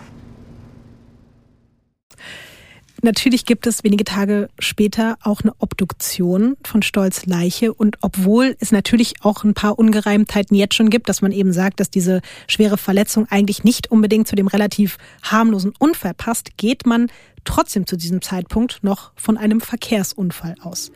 Natürlich 3.01 3.45
gibt 3.45 3.65
es 3.65 3.83
wenige 3.83 4.03
Tage 4.03 4.49
später 4.59 5.17
auch 5.23 5.41
eine 5.41 5.53
Obduktion 5.59 6.57
von 6.65 6.81
Stolz 6.81 7.25
Leiche. 7.25 7.73
Und 7.73 7.97
obwohl 8.01 8.57
es 8.59 8.71
natürlich 8.71 9.15
auch 9.21 9.43
ein 9.43 9.53
paar 9.53 9.79
Ungereimtheiten 9.79 10.55
jetzt 10.55 10.75
schon 10.75 10.89
gibt, 10.89 11.07
dass 11.07 11.21
man 11.21 11.31
eben 11.31 11.53
sagt, 11.53 11.79
dass 11.79 11.89
diese 11.89 12.21
schwere 12.47 12.77
Verletzung 12.77 13.25
eigentlich 13.29 13.63
nicht 13.63 13.89
unbedingt 13.89 14.27
zu 14.27 14.35
dem 14.35 14.47
relativ 14.47 14.97
harmlosen 15.21 15.73
Unfall 15.79 16.13
passt, 16.13 16.57
geht 16.57 16.85
man 16.85 17.07
trotzdem 17.45 17.87
zu 17.87 17.95
diesem 17.95 18.21
Zeitpunkt 18.21 18.79
noch 18.81 19.11
von 19.15 19.37
einem 19.37 19.61
Verkehrsunfall 19.61 20.55
aus. 20.61 20.91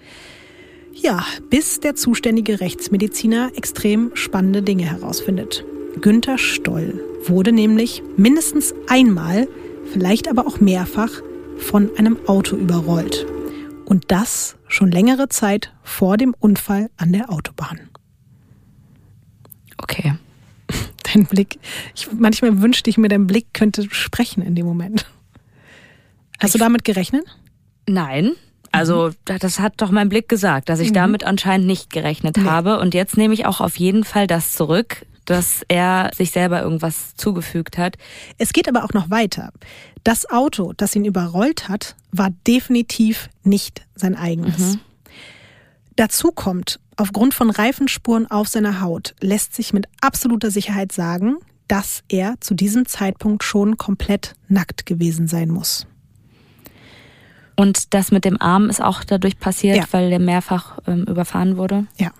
Ja, 0.93 1.25
bis 1.49 1.79
der 1.79 1.95
zuständige 1.95 2.59
Rechtsmediziner 2.59 3.51
extrem 3.55 4.11
spannende 4.13 4.61
Dinge 4.61 4.83
herausfindet. 4.83 5.63
Günter 6.01 6.37
Stoll 6.37 7.12
wurde 7.29 7.51
nämlich 7.51 8.03
mindestens 8.17 8.73
einmal, 8.87 9.47
vielleicht 9.91 10.27
aber 10.27 10.47
auch 10.47 10.59
mehrfach, 10.59 11.11
von 11.57 11.91
einem 11.97 12.17
Auto 12.27 12.55
überrollt. 12.55 13.25
Und 13.85 14.11
das 14.11 14.57
schon 14.67 14.91
längere 14.91 15.29
Zeit 15.29 15.73
vor 15.83 16.17
dem 16.17 16.35
Unfall 16.39 16.89
an 16.97 17.13
der 17.13 17.31
Autobahn. 17.31 17.89
Okay. 19.77 20.13
Dein 21.13 21.25
Blick, 21.25 21.59
ich, 21.95 22.07
manchmal 22.11 22.61
wünschte 22.61 22.89
ich 22.89 22.97
mir, 22.97 23.09
dein 23.09 23.27
Blick 23.27 23.53
könnte 23.53 23.87
sprechen 23.93 24.41
in 24.41 24.55
dem 24.55 24.65
Moment. 24.65 25.05
Hast 26.39 26.49
ich, 26.49 26.53
du 26.53 26.57
damit 26.57 26.83
gerechnet? 26.83 27.23
Nein. 27.87 28.31
Also 28.71 29.09
mhm. 29.09 29.37
das 29.39 29.59
hat 29.59 29.73
doch 29.77 29.91
mein 29.91 30.09
Blick 30.09 30.27
gesagt, 30.27 30.69
dass 30.69 30.79
ich 30.79 30.89
mhm. 30.89 30.95
damit 30.95 31.23
anscheinend 31.23 31.67
nicht 31.67 31.91
gerechnet 31.91 32.37
nee. 32.37 32.45
habe. 32.45 32.79
Und 32.79 32.93
jetzt 32.95 33.17
nehme 33.17 33.33
ich 33.33 33.45
auch 33.45 33.61
auf 33.61 33.77
jeden 33.77 34.03
Fall 34.03 34.25
das 34.25 34.53
zurück, 34.53 35.05
dass 35.25 35.63
er 35.67 36.11
sich 36.15 36.31
selber 36.31 36.61
irgendwas 36.61 37.15
zugefügt 37.15 37.77
hat. 37.77 37.97
Es 38.37 38.53
geht 38.53 38.67
aber 38.67 38.83
auch 38.83 38.93
noch 38.93 39.09
weiter. 39.09 39.51
Das 40.03 40.29
Auto, 40.29 40.73
das 40.75 40.95
ihn 40.95 41.05
überrollt 41.05 41.69
hat, 41.69 41.95
war 42.11 42.29
definitiv 42.45 43.29
nicht 43.43 43.85
sein 43.95 44.15
eigenes. 44.15 44.59
Mhm. 44.59 44.79
Dazu 45.95 46.31
kommt, 46.31 46.79
aufgrund 46.97 47.33
von 47.33 47.49
Reifenspuren 47.49 48.29
auf 48.29 48.47
seiner 48.47 48.81
Haut 48.81 49.15
lässt 49.21 49.55
sich 49.55 49.73
mit 49.73 49.87
absoluter 50.01 50.51
Sicherheit 50.51 50.91
sagen, 50.91 51.37
dass 51.67 52.03
er 52.09 52.35
zu 52.39 52.53
diesem 52.53 52.85
Zeitpunkt 52.85 53.43
schon 53.43 53.77
komplett 53.77 54.35
nackt 54.47 54.85
gewesen 54.85 55.27
sein 55.27 55.49
muss. 55.49 55.87
Und 57.55 57.93
das 57.93 58.11
mit 58.11 58.25
dem 58.25 58.41
Arm 58.41 58.69
ist 58.69 58.81
auch 58.81 59.03
dadurch 59.03 59.39
passiert, 59.39 59.77
ja. 59.77 59.85
weil 59.91 60.11
er 60.11 60.19
mehrfach 60.19 60.79
ähm, 60.87 61.03
überfahren 61.03 61.57
wurde? 61.57 61.85
Ja. 61.97 62.11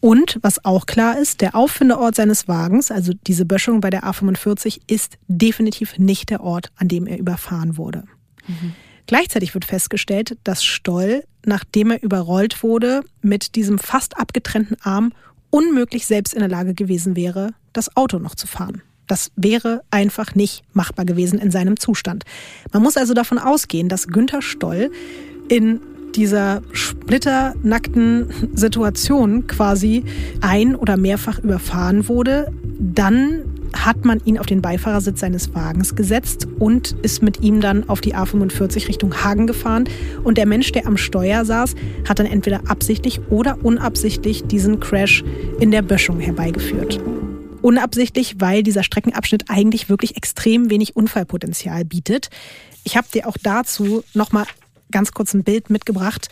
Und 0.00 0.38
was 0.42 0.64
auch 0.64 0.86
klar 0.86 1.18
ist, 1.18 1.40
der 1.40 1.54
Auffindeort 1.54 2.14
seines 2.14 2.46
Wagens, 2.46 2.90
also 2.90 3.12
diese 3.26 3.44
Böschung 3.44 3.80
bei 3.80 3.90
der 3.90 4.04
A45, 4.04 4.80
ist 4.86 5.18
definitiv 5.26 5.98
nicht 5.98 6.30
der 6.30 6.42
Ort, 6.42 6.70
an 6.76 6.88
dem 6.88 7.06
er 7.06 7.18
überfahren 7.18 7.76
wurde. 7.76 8.04
Mhm. 8.46 8.74
Gleichzeitig 9.06 9.54
wird 9.54 9.64
festgestellt, 9.64 10.36
dass 10.44 10.62
Stoll, 10.62 11.24
nachdem 11.44 11.90
er 11.90 12.02
überrollt 12.02 12.62
wurde, 12.62 13.02
mit 13.22 13.56
diesem 13.56 13.78
fast 13.78 14.18
abgetrennten 14.18 14.76
Arm 14.82 15.12
unmöglich 15.50 16.06
selbst 16.06 16.34
in 16.34 16.40
der 16.40 16.48
Lage 16.48 16.74
gewesen 16.74 17.16
wäre, 17.16 17.54
das 17.72 17.96
Auto 17.96 18.18
noch 18.18 18.34
zu 18.34 18.46
fahren. 18.46 18.82
Das 19.06 19.32
wäre 19.34 19.82
einfach 19.90 20.34
nicht 20.34 20.62
machbar 20.74 21.06
gewesen 21.06 21.38
in 21.38 21.50
seinem 21.50 21.80
Zustand. 21.80 22.24
Man 22.72 22.82
muss 22.82 22.98
also 22.98 23.14
davon 23.14 23.38
ausgehen, 23.38 23.88
dass 23.88 24.08
Günther 24.08 24.42
Stoll 24.42 24.92
in 25.48 25.80
dieser 26.16 26.62
splitternackten 26.72 28.28
Situation 28.54 29.46
quasi 29.46 30.04
ein- 30.40 30.76
oder 30.76 30.96
mehrfach 30.96 31.38
überfahren 31.38 32.08
wurde. 32.08 32.52
Dann 32.78 33.44
hat 33.72 34.04
man 34.04 34.20
ihn 34.24 34.38
auf 34.38 34.46
den 34.46 34.62
Beifahrersitz 34.62 35.20
seines 35.20 35.54
Wagens 35.54 35.94
gesetzt 35.94 36.46
und 36.58 36.96
ist 37.02 37.22
mit 37.22 37.42
ihm 37.42 37.60
dann 37.60 37.88
auf 37.88 38.00
die 38.00 38.14
A45 38.14 38.88
Richtung 38.88 39.22
Hagen 39.22 39.46
gefahren. 39.46 39.84
Und 40.24 40.38
der 40.38 40.46
Mensch, 40.46 40.72
der 40.72 40.86
am 40.86 40.96
Steuer 40.96 41.44
saß, 41.44 41.74
hat 42.08 42.18
dann 42.18 42.26
entweder 42.26 42.62
absichtlich 42.68 43.20
oder 43.30 43.58
unabsichtlich 43.64 44.44
diesen 44.44 44.80
Crash 44.80 45.24
in 45.60 45.70
der 45.70 45.82
Böschung 45.82 46.20
herbeigeführt. 46.20 47.00
Unabsichtlich, 47.60 48.36
weil 48.38 48.62
dieser 48.62 48.84
Streckenabschnitt 48.84 49.44
eigentlich 49.48 49.88
wirklich 49.88 50.16
extrem 50.16 50.70
wenig 50.70 50.96
Unfallpotenzial 50.96 51.84
bietet. 51.84 52.30
Ich 52.84 52.96
habe 52.96 53.08
dir 53.12 53.26
auch 53.26 53.36
dazu 53.42 54.04
nochmal 54.14 54.46
ganz 54.90 55.12
kurz 55.12 55.34
ein 55.34 55.44
Bild 55.44 55.70
mitgebracht. 55.70 56.28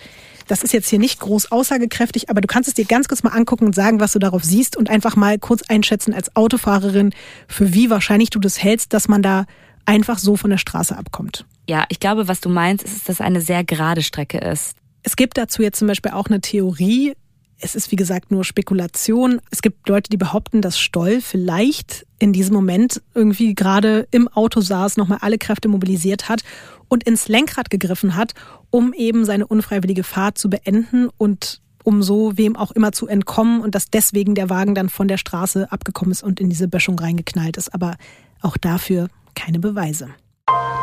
Das 0.48 0.62
ist 0.62 0.72
jetzt 0.72 0.88
hier 0.88 0.98
nicht 0.98 1.20
groß 1.20 1.50
aussagekräftig, 1.50 2.30
aber 2.30 2.40
du 2.40 2.46
kannst 2.46 2.68
es 2.68 2.74
dir 2.74 2.84
ganz 2.84 3.09
kurz 3.09 3.22
mal 3.22 3.30
angucken 3.30 3.66
und 3.66 3.74
sagen, 3.74 4.00
was 4.00 4.12
du 4.12 4.18
darauf 4.18 4.44
siehst 4.44 4.76
und 4.76 4.88
einfach 4.88 5.16
mal 5.16 5.38
kurz 5.38 5.62
einschätzen 5.68 6.14
als 6.14 6.34
Autofahrerin, 6.36 7.12
für 7.48 7.74
wie 7.74 7.90
wahrscheinlich 7.90 8.30
du 8.30 8.38
das 8.38 8.62
hältst, 8.62 8.92
dass 8.92 9.09
man 9.09 9.22
da 9.22 9.46
einfach 9.86 10.18
so 10.18 10.36
von 10.36 10.50
der 10.50 10.59
Straße 10.59 10.96
abkommt. 10.96 11.46
Ja, 11.68 11.84
ich 11.88 11.98
glaube, 11.98 12.28
was 12.28 12.40
du 12.40 12.48
meinst, 12.48 12.84
ist, 12.84 13.09
dass 13.09 13.16
es 13.16 13.20
eine 13.20 13.40
sehr 13.40 13.64
gerade 13.64 14.02
Strecke 14.02 14.38
ist. 14.38 14.76
Es 15.02 15.16
gibt 15.16 15.36
dazu 15.36 15.62
jetzt 15.62 15.78
zum 15.78 15.88
Beispiel 15.88 16.12
auch 16.12 16.26
eine 16.26 16.40
Theorie, 16.40 17.14
es 17.59 17.74
ist 17.74 17.90
wie 17.90 17.96
gesagt 17.96 18.30
nur 18.30 18.44
Spekulation. 18.44 19.40
Es 19.50 19.62
gibt 19.62 19.88
Leute, 19.88 20.11
die 20.11 20.18
behaupten, 20.18 20.61
dass 20.61 20.78
Stoll 20.78 21.20
vielleicht 21.20 22.07
in 22.18 22.32
diesem 22.32 22.54
Moment 22.54 23.02
irgendwie 23.14 23.54
gerade 23.54 24.07
im 24.11 24.28
Auto 24.28 24.61
saß, 24.61 24.96
nochmal 24.96 25.18
alle 25.22 25.38
Kräfte 25.38 25.68
mobilisiert 25.68 26.28
hat 26.28 26.42
und 26.89 27.05
ins 27.05 27.28
Lenkrad 27.28 27.70
gegriffen 27.70 28.16
hat, 28.16 28.34
um 28.70 28.93
eben 28.93 29.24
seine 29.24 29.47
unfreiwillige 29.47 30.05
Fahrt 30.05 30.39
zu 30.39 30.51
beenden 30.51 31.09
und 31.18 31.61
um 31.84 32.03
so 32.03 32.37
wem 32.37 32.57
auch 32.57 32.72
immer 32.72 32.93
zu 32.93 33.07
entkommen 33.07 33.61
und 33.61 33.74
dass 33.74 33.91
deswegen 33.91 34.34
der 34.34 34.51
Wagen 34.51 34.74
dann 34.74 34.89
von 34.89 35.07
der 35.07 35.18
Straße 35.18 35.70
abgekommen 35.70 36.11
ist 36.11 36.22
und 36.22 36.41
in 36.41 36.51
diese 36.51 36.66
Böschung 36.66 36.99
reingeknallt 36.99 37.57
ist. 37.57 37.72
Aber 37.72 37.97
auch 38.43 38.57
dafür 38.57 39.09
keine 39.34 39.61
Beweise. 39.61 40.09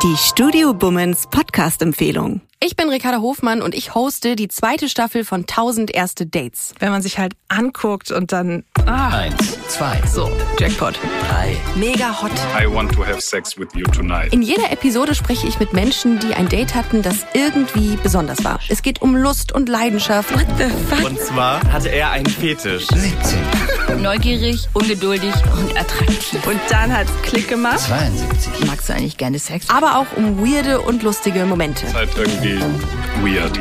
Die 0.02 0.16
Studio 0.16 0.72
Bummens 0.72 1.26
Podcast-Empfehlung. 1.30 2.40
Ich 2.66 2.76
bin 2.76 2.88
Ricarda 2.88 3.20
Hofmann 3.20 3.60
und 3.60 3.74
ich 3.74 3.94
hoste 3.94 4.36
die 4.36 4.48
zweite 4.48 4.88
Staffel 4.88 5.26
von 5.26 5.42
1000 5.42 5.94
erste 5.94 6.24
Dates. 6.24 6.72
Wenn 6.78 6.92
man 6.92 7.02
sich 7.02 7.18
halt 7.18 7.34
anguckt 7.48 8.10
und 8.10 8.32
dann... 8.32 8.64
Ah. 8.86 9.18
Eins, 9.18 9.58
zwei, 9.68 10.00
so, 10.06 10.30
Jackpot. 10.58 10.98
Drei. 11.28 11.58
Mega 11.76 12.22
hot. 12.22 12.30
I 12.58 12.66
want 12.66 12.90
to 12.94 13.04
have 13.04 13.20
sex 13.20 13.58
with 13.58 13.68
you 13.74 13.84
tonight. 13.88 14.32
In 14.32 14.40
jeder 14.40 14.72
Episode 14.72 15.14
spreche 15.14 15.46
ich 15.46 15.60
mit 15.60 15.74
Menschen, 15.74 16.18
die 16.20 16.32
ein 16.32 16.48
Date 16.48 16.74
hatten, 16.74 17.02
das 17.02 17.26
irgendwie 17.34 17.98
besonders 18.02 18.42
war. 18.44 18.58
Es 18.70 18.80
geht 18.80 19.02
um 19.02 19.14
Lust 19.14 19.52
und 19.52 19.68
Leidenschaft. 19.68 20.32
What 20.32 20.46
the 20.56 20.64
fuck? 20.88 21.04
Und 21.04 21.20
zwar 21.20 21.60
hatte 21.70 21.90
er 21.90 22.12
einen 22.12 22.24
Fetisch. 22.24 22.86
70. 22.86 23.38
Neugierig, 24.00 24.68
ungeduldig 24.72 25.34
und 25.58 25.78
attraktiv. 25.78 26.46
Und 26.46 26.60
dann 26.70 26.96
hat's 26.96 27.12
Klick 27.22 27.48
gemacht. 27.48 27.80
72. 27.80 28.66
Magst 28.66 28.88
du 28.88 28.94
eigentlich 28.94 29.18
gerne 29.18 29.38
Sex? 29.38 29.68
Aber 29.68 29.98
auch 29.98 30.16
um 30.16 30.38
weirde 30.38 30.80
und 30.80 31.02
lustige 31.02 31.44
Momente. 31.44 31.84
Ist 31.86 31.94
halt 31.94 32.14
irgendwie 32.54 33.36
weird. 33.36 33.56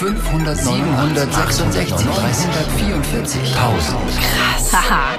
500, 0.00 0.56
766, 0.56 2.06
344, 2.06 3.40
1000. 3.56 3.98
Krass. 4.18 4.72
Haha, 4.72 5.18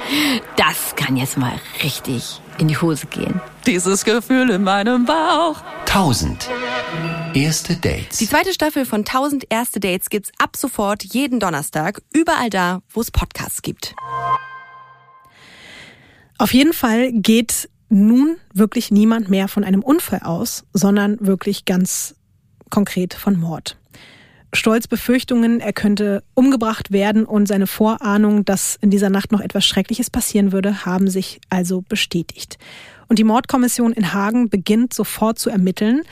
das 0.56 0.96
kann 0.96 1.16
jetzt 1.16 1.38
mal 1.38 1.52
richtig 1.82 2.40
in 2.58 2.68
die 2.68 2.76
Hose 2.76 3.06
gehen. 3.06 3.40
Dieses 3.66 4.04
Gefühl 4.04 4.50
in 4.50 4.64
meinem 4.64 5.04
Bauch. 5.04 5.62
1000. 5.86 6.48
Erste 7.34 7.76
Dates. 7.76 8.18
Die 8.18 8.28
zweite 8.28 8.52
Staffel 8.52 8.84
von 8.84 9.00
1000 9.00 9.44
Erste 9.50 9.78
Dates 9.78 10.10
gibt's 10.10 10.30
ab 10.38 10.56
sofort 10.56 11.04
jeden 11.04 11.38
Donnerstag, 11.38 12.02
überall 12.12 12.50
da, 12.50 12.82
wo 12.90 13.00
es 13.00 13.10
Podcasts 13.10 13.62
gibt. 13.62 13.94
Auf 16.38 16.52
jeden 16.52 16.72
Fall 16.72 17.12
geht 17.12 17.68
nun 17.88 18.36
wirklich 18.52 18.90
niemand 18.90 19.28
mehr 19.28 19.48
von 19.48 19.64
einem 19.64 19.82
Unfall 19.82 20.20
aus, 20.24 20.64
sondern 20.72 21.18
wirklich 21.20 21.64
ganz 21.66 22.16
konkret 22.72 23.14
von 23.14 23.38
Mord. 23.38 23.76
Stolz 24.54 24.86
Befürchtungen, 24.86 25.60
er 25.60 25.72
könnte 25.72 26.24
umgebracht 26.34 26.90
werden 26.90 27.24
und 27.24 27.46
seine 27.46 27.66
Vorahnung, 27.66 28.44
dass 28.44 28.76
in 28.80 28.90
dieser 28.90 29.08
Nacht 29.08 29.30
noch 29.30 29.40
etwas 29.40 29.64
Schreckliches 29.64 30.10
passieren 30.10 30.52
würde, 30.52 30.84
haben 30.84 31.08
sich 31.08 31.40
also 31.48 31.82
bestätigt. 31.88 32.58
Und 33.08 33.18
die 33.18 33.24
Mordkommission 33.24 33.92
in 33.92 34.12
Hagen 34.12 34.50
beginnt 34.50 34.92
sofort 34.92 35.38
zu 35.38 35.48
ermitteln. 35.48 36.02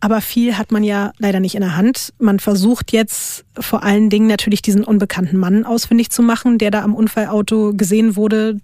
Aber 0.00 0.20
viel 0.20 0.58
hat 0.58 0.72
man 0.72 0.84
ja 0.84 1.12
leider 1.18 1.38
nicht 1.38 1.54
in 1.54 1.60
der 1.60 1.76
Hand. 1.76 2.12
Man 2.18 2.40
versucht 2.40 2.92
jetzt 2.92 3.44
vor 3.58 3.82
allen 3.82 4.10
Dingen 4.10 4.26
natürlich 4.26 4.62
diesen 4.62 4.84
unbekannten 4.84 5.36
Mann 5.36 5.64
ausfindig 5.64 6.10
zu 6.10 6.22
machen, 6.22 6.58
der 6.58 6.70
da 6.70 6.82
am 6.82 6.94
Unfallauto 6.94 7.72
gesehen 7.74 8.16
wurde, 8.16 8.58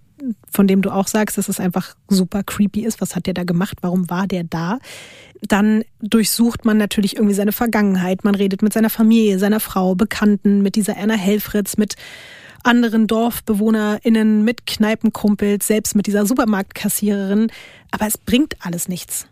von 0.50 0.66
dem 0.66 0.82
du 0.82 0.90
auch 0.90 1.06
sagst, 1.06 1.38
dass 1.38 1.48
es 1.48 1.60
einfach 1.60 1.94
super 2.08 2.42
creepy 2.42 2.80
ist. 2.84 3.00
Was 3.00 3.14
hat 3.14 3.26
der 3.26 3.34
da 3.34 3.44
gemacht? 3.44 3.78
Warum 3.82 4.10
war 4.10 4.26
der 4.26 4.44
da? 4.44 4.78
Dann 5.42 5.84
durchsucht 6.00 6.64
man 6.64 6.78
natürlich 6.78 7.16
irgendwie 7.16 7.34
seine 7.34 7.52
Vergangenheit. 7.52 8.24
Man 8.24 8.34
redet 8.34 8.62
mit 8.62 8.72
seiner 8.72 8.90
Familie, 8.90 9.38
seiner 9.38 9.60
Frau, 9.60 9.94
Bekannten, 9.94 10.62
mit 10.62 10.76
dieser 10.76 10.96
Erna 10.96 11.14
Helfritz, 11.14 11.76
mit 11.76 11.96
anderen 12.64 13.06
DorfbewohnerInnen, 13.06 14.44
mit 14.44 14.66
Kneipenkumpels, 14.66 15.66
selbst 15.66 15.94
mit 15.94 16.06
dieser 16.06 16.26
Supermarktkassiererin. 16.26 17.50
Aber 17.90 18.06
es 18.06 18.18
bringt 18.18 18.56
alles 18.60 18.88
nichts. 18.88 19.26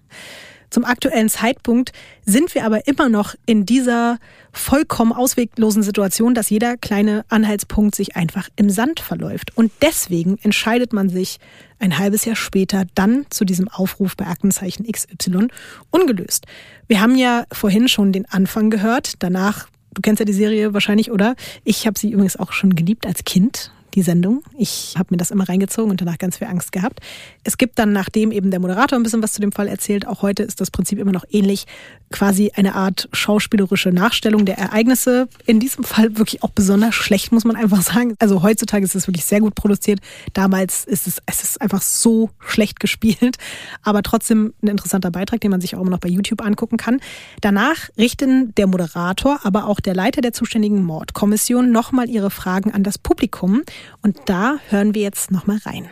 Zum 0.70 0.84
aktuellen 0.84 1.28
Zeitpunkt 1.28 1.92
sind 2.24 2.54
wir 2.54 2.64
aber 2.64 2.86
immer 2.86 3.08
noch 3.08 3.34
in 3.46 3.66
dieser 3.66 4.18
vollkommen 4.52 5.12
ausweglosen 5.12 5.82
Situation, 5.82 6.34
dass 6.34 6.50
jeder 6.50 6.76
kleine 6.76 7.24
Anhaltspunkt 7.28 7.94
sich 7.94 8.16
einfach 8.16 8.48
im 8.56 8.68
Sand 8.68 9.00
verläuft. 9.00 9.56
Und 9.56 9.70
deswegen 9.80 10.38
entscheidet 10.42 10.92
man 10.92 11.08
sich 11.08 11.38
ein 11.78 11.98
halbes 11.98 12.24
Jahr 12.24 12.36
später 12.36 12.84
dann 12.94 13.26
zu 13.30 13.44
diesem 13.44 13.68
Aufruf 13.68 14.16
bei 14.16 14.26
Aktenzeichen 14.26 14.90
XY 14.90 15.48
ungelöst. 15.90 16.46
Wir 16.88 17.00
haben 17.00 17.16
ja 17.16 17.44
vorhin 17.52 17.88
schon 17.88 18.12
den 18.12 18.26
Anfang 18.26 18.70
gehört, 18.70 19.14
danach 19.20 19.68
Du 19.96 20.02
kennst 20.02 20.20
ja 20.20 20.26
die 20.26 20.34
Serie 20.34 20.74
wahrscheinlich, 20.74 21.10
oder? 21.10 21.36
Ich 21.64 21.86
habe 21.86 21.98
sie 21.98 22.10
übrigens 22.10 22.36
auch 22.36 22.52
schon 22.52 22.74
geliebt 22.76 23.06
als 23.06 23.24
Kind 23.24 23.72
die 23.96 24.02
Sendung. 24.02 24.42
Ich 24.56 24.94
habe 24.96 25.08
mir 25.10 25.16
das 25.16 25.30
immer 25.30 25.48
reingezogen 25.48 25.90
und 25.90 26.00
danach 26.00 26.18
ganz 26.18 26.36
viel 26.36 26.46
Angst 26.46 26.70
gehabt. 26.70 27.00
Es 27.44 27.58
gibt 27.58 27.78
dann, 27.78 27.92
nachdem 27.92 28.30
eben 28.30 28.50
der 28.50 28.60
Moderator 28.60 28.98
ein 28.98 29.02
bisschen 29.02 29.22
was 29.22 29.32
zu 29.32 29.40
dem 29.40 29.52
Fall 29.52 29.66
erzählt, 29.66 30.06
auch 30.06 30.22
heute 30.22 30.42
ist 30.42 30.60
das 30.60 30.70
Prinzip 30.70 30.98
immer 30.98 31.12
noch 31.12 31.24
ähnlich, 31.30 31.66
quasi 32.12 32.52
eine 32.54 32.74
Art 32.74 33.08
schauspielerische 33.12 33.90
Nachstellung 33.90 34.44
der 34.44 34.58
Ereignisse. 34.58 35.28
In 35.46 35.58
diesem 35.58 35.82
Fall 35.82 36.16
wirklich 36.18 36.42
auch 36.42 36.50
besonders 36.50 36.94
schlecht, 36.94 37.32
muss 37.32 37.44
man 37.44 37.56
einfach 37.56 37.80
sagen. 37.82 38.14
Also 38.18 38.42
heutzutage 38.42 38.84
ist 38.84 38.94
es 38.94 39.08
wirklich 39.08 39.24
sehr 39.24 39.40
gut 39.40 39.54
produziert. 39.54 40.00
Damals 40.34 40.84
ist 40.84 41.06
es, 41.06 41.22
es 41.24 41.42
ist 41.42 41.60
einfach 41.60 41.82
so 41.82 42.30
schlecht 42.38 42.78
gespielt, 42.78 43.38
aber 43.82 44.02
trotzdem 44.02 44.52
ein 44.62 44.68
interessanter 44.68 45.10
Beitrag, 45.10 45.40
den 45.40 45.50
man 45.50 45.60
sich 45.62 45.74
auch 45.74 45.80
immer 45.80 45.90
noch 45.90 46.00
bei 46.00 46.08
YouTube 46.08 46.44
angucken 46.44 46.76
kann. 46.76 47.00
Danach 47.40 47.88
richten 47.96 48.54
der 48.56 48.66
Moderator, 48.66 49.40
aber 49.42 49.66
auch 49.66 49.80
der 49.80 49.94
Leiter 49.94 50.20
der 50.20 50.34
zuständigen 50.34 50.84
Mordkommission 50.84 51.72
nochmal 51.72 52.10
ihre 52.10 52.30
Fragen 52.30 52.72
an 52.72 52.82
das 52.82 52.98
Publikum 52.98 53.62
und 54.02 54.16
da 54.26 54.56
hören 54.68 54.94
wir 54.94 55.02
jetzt 55.02 55.30
nochmal 55.30 55.58
rein. 55.64 55.86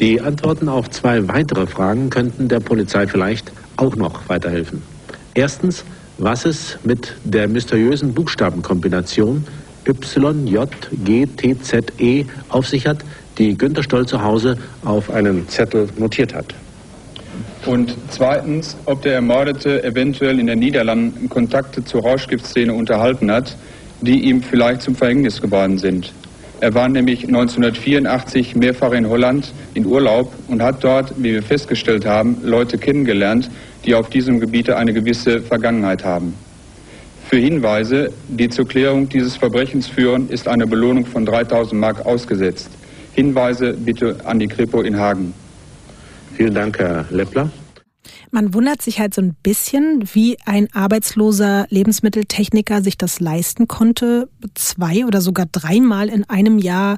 Die 0.00 0.20
Antworten 0.20 0.68
auf 0.68 0.90
zwei 0.90 1.28
weitere 1.28 1.66
Fragen 1.66 2.10
könnten 2.10 2.48
der 2.48 2.60
Polizei 2.60 3.06
vielleicht 3.06 3.52
auch 3.76 3.94
noch 3.96 4.28
weiterhelfen. 4.28 4.82
Erstens, 5.34 5.84
was 6.18 6.44
es 6.44 6.78
mit 6.84 7.14
der 7.24 7.48
mysteriösen 7.48 8.14
Buchstabenkombination 8.14 9.44
YJGTZE 10.96 12.26
auf 12.48 12.68
sich 12.68 12.86
hat, 12.86 12.98
die 13.38 13.56
Günter 13.56 13.82
Stoll 13.82 14.06
zu 14.06 14.22
Hause 14.22 14.56
auf 14.84 15.10
einem 15.10 15.48
Zettel 15.48 15.88
notiert 15.98 16.34
hat. 16.34 16.54
Und 17.66 17.96
zweitens, 18.10 18.76
ob 18.86 19.02
der 19.02 19.14
Ermordete 19.14 19.82
eventuell 19.84 20.38
in 20.38 20.46
den 20.48 20.58
Niederlanden 20.58 21.28
Kontakte 21.28 21.84
zur 21.84 22.02
Rauschgiftszene 22.02 22.74
unterhalten 22.74 23.30
hat, 23.30 23.56
die 24.00 24.28
ihm 24.28 24.42
vielleicht 24.42 24.82
zum 24.82 24.96
Verhängnis 24.96 25.40
geworden 25.40 25.78
sind. 25.78 26.12
Er 26.62 26.74
war 26.74 26.88
nämlich 26.88 27.26
1984 27.26 28.54
mehrfach 28.54 28.92
in 28.92 29.08
Holland 29.08 29.52
in 29.74 29.84
Urlaub 29.84 30.32
und 30.46 30.62
hat 30.62 30.84
dort, 30.84 31.12
wie 31.18 31.32
wir 31.32 31.42
festgestellt 31.42 32.06
haben, 32.06 32.36
Leute 32.44 32.78
kennengelernt, 32.78 33.50
die 33.84 33.96
auf 33.96 34.10
diesem 34.10 34.38
Gebiet 34.38 34.70
eine 34.70 34.92
gewisse 34.92 35.40
Vergangenheit 35.40 36.04
haben. 36.04 36.34
Für 37.28 37.38
Hinweise, 37.38 38.12
die 38.28 38.48
zur 38.48 38.68
Klärung 38.68 39.08
dieses 39.08 39.36
Verbrechens 39.36 39.88
führen, 39.88 40.28
ist 40.28 40.46
eine 40.46 40.68
Belohnung 40.68 41.04
von 41.04 41.26
3000 41.26 41.80
Mark 41.80 42.06
ausgesetzt. 42.06 42.70
Hinweise 43.12 43.72
bitte 43.72 44.18
an 44.24 44.38
die 44.38 44.46
Kripo 44.46 44.82
in 44.82 44.96
Hagen. 44.96 45.34
Vielen 46.36 46.54
Dank, 46.54 46.78
Herr 46.78 47.06
Leppler. 47.10 47.50
Man 48.34 48.54
wundert 48.54 48.80
sich 48.80 48.98
halt 48.98 49.12
so 49.12 49.20
ein 49.20 49.34
bisschen, 49.42 50.04
wie 50.14 50.38
ein 50.46 50.66
arbeitsloser 50.72 51.66
Lebensmitteltechniker 51.68 52.82
sich 52.82 52.96
das 52.96 53.20
leisten 53.20 53.68
konnte, 53.68 54.30
zwei 54.54 55.04
oder 55.04 55.20
sogar 55.20 55.44
dreimal 55.52 56.08
in 56.08 56.24
einem 56.30 56.58
Jahr 56.58 56.96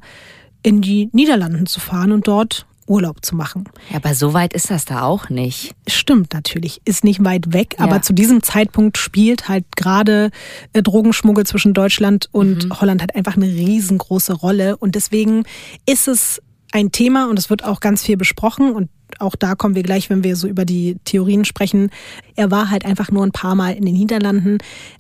in 0.63 0.81
die 0.81 1.09
Niederlanden 1.13 1.67
zu 1.67 1.81
fahren 1.81 2.13
und 2.13 2.29
dort 2.29 2.67
Urlaub 2.87 3.25
zu 3.25 3.35
machen. 3.35 3.65
Ja, 3.91 3.97
aber 3.97 4.15
so 4.15 4.33
weit 4.33 4.53
ist 4.53 4.71
das 4.71 4.85
da 4.85 5.03
auch 5.03 5.29
nicht. 5.29 5.75
Stimmt 5.89 6.33
natürlich, 6.35 6.81
ist 6.85 7.03
nicht 7.03 7.25
weit 7.25 7.53
weg, 7.53 7.75
Ja. 7.79 7.85
aber 7.87 8.01
zu 8.03 8.13
diesem 8.13 8.45
Zeitpunkt 8.45 8.97
spielt 8.97 9.49
halt 9.49 9.65
gerade 9.75 10.31
äh, 10.73 10.83
Drogenschmuggel 10.83 11.45
zwischen 11.47 11.75
Deutschland 11.75 12.29
und 12.31 12.67
Mhm. 12.67 12.81
Holland 12.81 13.01
halt 13.01 13.17
einfach 13.17 13.35
eine 13.37 13.47
riesengroße 13.47 14.35
Rolle 14.35 14.77
und 14.77 14.95
deswegen 14.95 15.43
ist 15.85 16.07
es 16.07 16.41
ein 16.75 16.91
Thema 16.91 17.31
und 17.31 17.39
es 17.39 17.51
wird 17.51 17.65
auch 17.65 17.79
ganz 17.79 18.03
viel 18.03 18.17
besprochen 18.17 18.73
und 18.73 18.91
auch 19.21 19.37
da 19.37 19.55
kommen 19.55 19.77
wir 19.77 19.85
gleich, 19.85 20.11
wenn 20.11 20.25
wir 20.25 20.35
so 20.35 20.49
über 20.49 20.65
die 20.65 20.97
Theorien 21.05 21.45
sprechen. 21.45 21.91
Er 22.35 22.51
war 22.51 22.69
halt 22.69 22.85
einfach 22.85 23.13
nur 23.13 23.25
ein 23.25 23.31
paar 23.31 23.55
Mal 23.55 23.75
in 23.75 23.85
den 23.85 23.95
Niederlanden. 23.95 24.59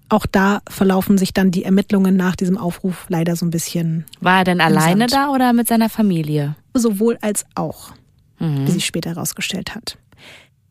Auch 0.09 0.25
da 0.25 0.61
verlaufen 0.68 1.18
sich 1.18 1.35
dann 1.35 1.51
die 1.51 1.64
Ermittlungen 1.64 2.16
nach 2.16 2.37
diesem 2.37 2.57
Aufruf 2.57 3.07
leider 3.09 3.35
so 3.35 3.45
ein 3.45 3.51
bisschen 3.51 4.05
War 4.20 4.39
er 4.39 4.45
denn 4.45 4.61
alleine 4.61 5.09
da 5.09 5.31
oder 5.31 5.53
mit 5.53 5.66
seiner 5.66 5.89
Familie? 5.89 6.55
sowohl 6.75 7.18
als 7.20 7.45
auch, 7.57 7.93
wie 8.39 8.70
sich 8.70 8.85
später 8.87 9.11
herausgestellt 9.11 9.75
hat. 9.75 9.97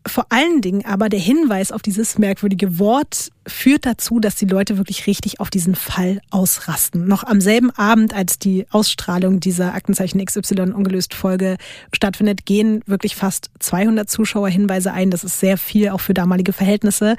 Vor 0.05 0.25
allen 0.29 0.61
Dingen 0.61 0.85
aber 0.85 1.07
der 1.07 1.19
Hinweis 1.19 1.71
auf 1.71 1.81
dieses 1.81 2.17
merkwürdige 2.17 2.77
Wort 2.77 3.29
führt 3.47 3.85
dazu, 3.85 4.19
dass 4.19 4.35
die 4.35 4.45
Leute 4.45 4.77
wirklich 4.77 5.07
richtig 5.07 5.39
auf 5.39 5.49
diesen 5.49 5.75
Fall 5.75 6.19
ausrasten. 6.29 7.07
Noch 7.07 7.23
am 7.23 7.39
selben 7.39 7.71
Abend, 7.71 8.13
als 8.13 8.37
die 8.37 8.65
Ausstrahlung 8.69 9.39
dieser 9.39 9.73
Aktenzeichen 9.73 10.23
XY 10.23 10.73
ungelöst 10.73 11.13
Folge 11.13 11.55
stattfindet, 11.93 12.45
gehen 12.45 12.81
wirklich 12.85 13.15
fast 13.15 13.49
200 13.59 14.09
Zuschauer 14.09 14.49
Hinweise 14.49 14.91
ein. 14.91 15.09
Das 15.09 15.23
ist 15.23 15.39
sehr 15.39 15.57
viel 15.57 15.89
auch 15.89 16.01
für 16.01 16.13
damalige 16.13 16.51
Verhältnisse. 16.51 17.15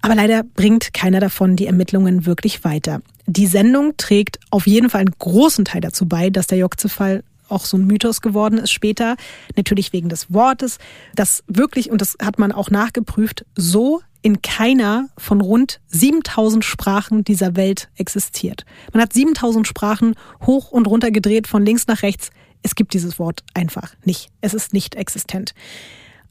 Aber 0.00 0.14
leider 0.14 0.42
bringt 0.42 0.94
keiner 0.94 1.20
davon 1.20 1.56
die 1.56 1.66
Ermittlungen 1.66 2.26
wirklich 2.26 2.64
weiter. 2.64 3.00
Die 3.26 3.46
Sendung 3.46 3.96
trägt 3.96 4.38
auf 4.50 4.66
jeden 4.66 4.90
Fall 4.90 5.02
einen 5.02 5.14
großen 5.18 5.64
Teil 5.64 5.80
dazu 5.80 6.06
bei, 6.06 6.30
dass 6.30 6.48
der 6.48 6.58
Jokze-Fall 6.58 7.22
auch 7.52 7.64
so 7.64 7.76
ein 7.76 7.86
Mythos 7.86 8.20
geworden 8.20 8.58
ist 8.58 8.72
später. 8.72 9.16
Natürlich 9.56 9.92
wegen 9.92 10.08
des 10.08 10.32
Wortes, 10.32 10.78
das 11.14 11.44
wirklich, 11.46 11.90
und 11.90 12.00
das 12.00 12.16
hat 12.22 12.38
man 12.38 12.52
auch 12.52 12.70
nachgeprüft, 12.70 13.44
so 13.54 14.00
in 14.22 14.40
keiner 14.40 15.08
von 15.18 15.40
rund 15.40 15.80
7000 15.88 16.64
Sprachen 16.64 17.24
dieser 17.24 17.56
Welt 17.56 17.88
existiert. 17.96 18.64
Man 18.92 19.02
hat 19.02 19.12
7000 19.12 19.66
Sprachen 19.66 20.14
hoch 20.46 20.70
und 20.70 20.86
runter 20.86 21.10
gedreht, 21.10 21.46
von 21.48 21.64
links 21.64 21.86
nach 21.88 22.02
rechts. 22.02 22.30
Es 22.62 22.76
gibt 22.76 22.94
dieses 22.94 23.18
Wort 23.18 23.42
einfach 23.54 23.94
nicht. 24.04 24.30
Es 24.40 24.54
ist 24.54 24.72
nicht 24.72 24.94
existent. 24.94 25.54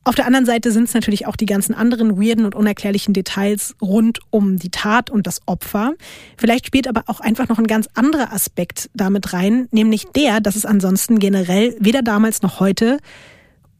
Auf 0.03 0.15
der 0.15 0.25
anderen 0.25 0.47
Seite 0.47 0.71
sind 0.71 0.85
es 0.85 0.95
natürlich 0.95 1.27
auch 1.27 1.35
die 1.35 1.45
ganzen 1.45 1.75
anderen 1.75 2.19
weirden 2.19 2.45
und 2.45 2.55
unerklärlichen 2.55 3.13
Details 3.13 3.75
rund 3.81 4.19
um 4.31 4.57
die 4.57 4.71
Tat 4.71 5.11
und 5.11 5.27
das 5.27 5.41
Opfer. 5.45 5.93
Vielleicht 6.37 6.65
spielt 6.65 6.87
aber 6.87 7.03
auch 7.05 7.19
einfach 7.19 7.47
noch 7.49 7.59
ein 7.59 7.67
ganz 7.67 7.87
anderer 7.93 8.33
Aspekt 8.33 8.89
damit 8.95 9.33
rein, 9.33 9.67
nämlich 9.71 10.07
der, 10.15 10.41
dass 10.41 10.55
es 10.55 10.65
ansonsten 10.65 11.19
generell 11.19 11.75
weder 11.79 12.01
damals 12.01 12.41
noch 12.41 12.59
heute 12.59 12.97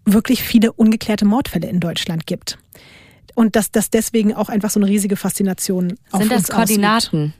wirklich 0.05 0.43
viele 0.43 0.71
ungeklärte 0.73 1.25
Mordfälle 1.25 1.67
in 1.67 1.79
Deutschland 1.79 2.27
gibt. 2.27 2.59
Und 3.33 3.55
dass 3.55 3.71
das 3.71 3.89
deswegen 3.89 4.35
auch 4.35 4.49
einfach 4.49 4.69
so 4.69 4.79
eine 4.79 4.89
riesige 4.89 5.15
Faszination 5.15 5.95
auf 6.11 6.21
Sind 6.21 6.31
das 6.31 6.41
uns 6.41 6.51
ausübt. 6.51 7.33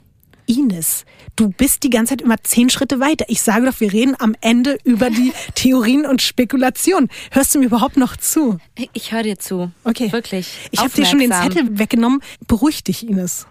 Ines, 0.46 1.06
du 1.36 1.50
bist 1.50 1.84
die 1.84 1.90
ganze 1.90 2.12
Zeit 2.12 2.22
immer 2.22 2.42
zehn 2.44 2.70
Schritte 2.70 3.00
weiter. 3.00 3.26
Ich 3.28 3.42
sage 3.42 3.66
doch, 3.66 3.80
wir 3.80 3.92
reden 3.92 4.16
am 4.20 4.36
Ende 4.42 4.78
über 4.84 5.10
die 5.10 5.34
Theorien 5.56 6.06
und 6.06 6.22
Spekulationen. 6.22 7.10
Hörst 7.32 7.56
du 7.56 7.60
mir 7.60 7.66
überhaupt 7.66 7.98
noch 7.98 8.18
zu? 8.18 8.58
Ich 8.94 9.12
höre 9.12 9.24
dir 9.24 9.40
zu. 9.40 9.72
Okay. 9.84 10.12
Wirklich. 10.12 10.70
Ich 10.72 10.80
habe 10.80 10.90
dir 10.90 11.06
schon 11.06 11.20
den. 11.20 11.32
Zettel 11.32 11.80
weggenommen. 11.80 12.22
Beruhig 12.48 12.84
dich, 12.84 13.08
Ines. 13.08 13.48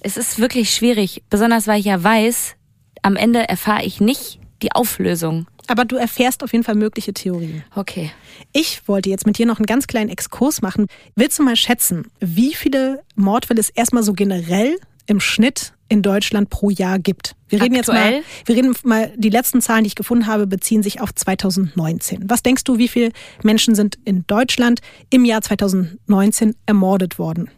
Es 0.00 0.16
ist 0.16 0.38
wirklich 0.38 0.74
schwierig, 0.74 1.22
besonders 1.30 1.66
weil 1.66 1.78
ich 1.78 1.86
ja 1.86 2.02
weiß, 2.02 2.56
am 3.02 3.16
Ende 3.16 3.48
erfahre 3.48 3.84
ich 3.84 4.00
nicht 4.00 4.40
die 4.62 4.72
Auflösung. 4.72 5.46
Aber 5.68 5.84
du 5.84 5.96
erfährst 5.96 6.42
auf 6.42 6.52
jeden 6.52 6.64
Fall 6.64 6.74
mögliche 6.74 7.12
Theorien. 7.12 7.62
Okay. 7.74 8.10
Ich 8.52 8.88
wollte 8.88 9.10
jetzt 9.10 9.26
mit 9.26 9.38
dir 9.38 9.46
noch 9.46 9.58
einen 9.58 9.66
ganz 9.66 9.86
kleinen 9.86 10.10
Exkurs 10.10 10.60
machen. 10.60 10.86
Willst 11.14 11.38
du 11.38 11.42
mal 11.42 11.56
schätzen, 11.56 12.10
wie 12.20 12.54
viele 12.54 13.02
Mordfälle 13.14 13.60
es 13.60 13.70
erstmal 13.70 14.02
so 14.02 14.12
generell 14.12 14.76
im 15.06 15.20
Schnitt 15.20 15.74
in 15.88 16.02
Deutschland 16.02 16.48
pro 16.48 16.70
Jahr 16.70 16.98
gibt. 16.98 17.36
Wir 17.48 17.60
reden 17.60 17.74
jetzt 17.74 17.88
mal, 17.88 17.96
Aktuell? 17.98 18.22
wir 18.46 18.56
reden 18.56 18.74
mal, 18.84 19.12
die 19.16 19.28
letzten 19.28 19.60
Zahlen, 19.60 19.84
die 19.84 19.88
ich 19.88 19.94
gefunden 19.94 20.26
habe, 20.26 20.46
beziehen 20.46 20.82
sich 20.82 21.00
auf 21.02 21.14
2019. 21.14 22.30
Was 22.30 22.42
denkst 22.42 22.64
du, 22.64 22.78
wie 22.78 22.88
viele 22.88 23.12
Menschen 23.42 23.74
sind 23.74 23.98
in 24.04 24.26
Deutschland 24.26 24.80
im 25.10 25.26
Jahr 25.26 25.42
2019 25.42 26.56
ermordet 26.64 27.18
worden? 27.18 27.50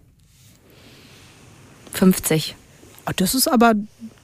50. 1.93 2.57
Oh, 3.07 3.13
das 3.15 3.35
ist 3.35 3.47
aber, 3.47 3.75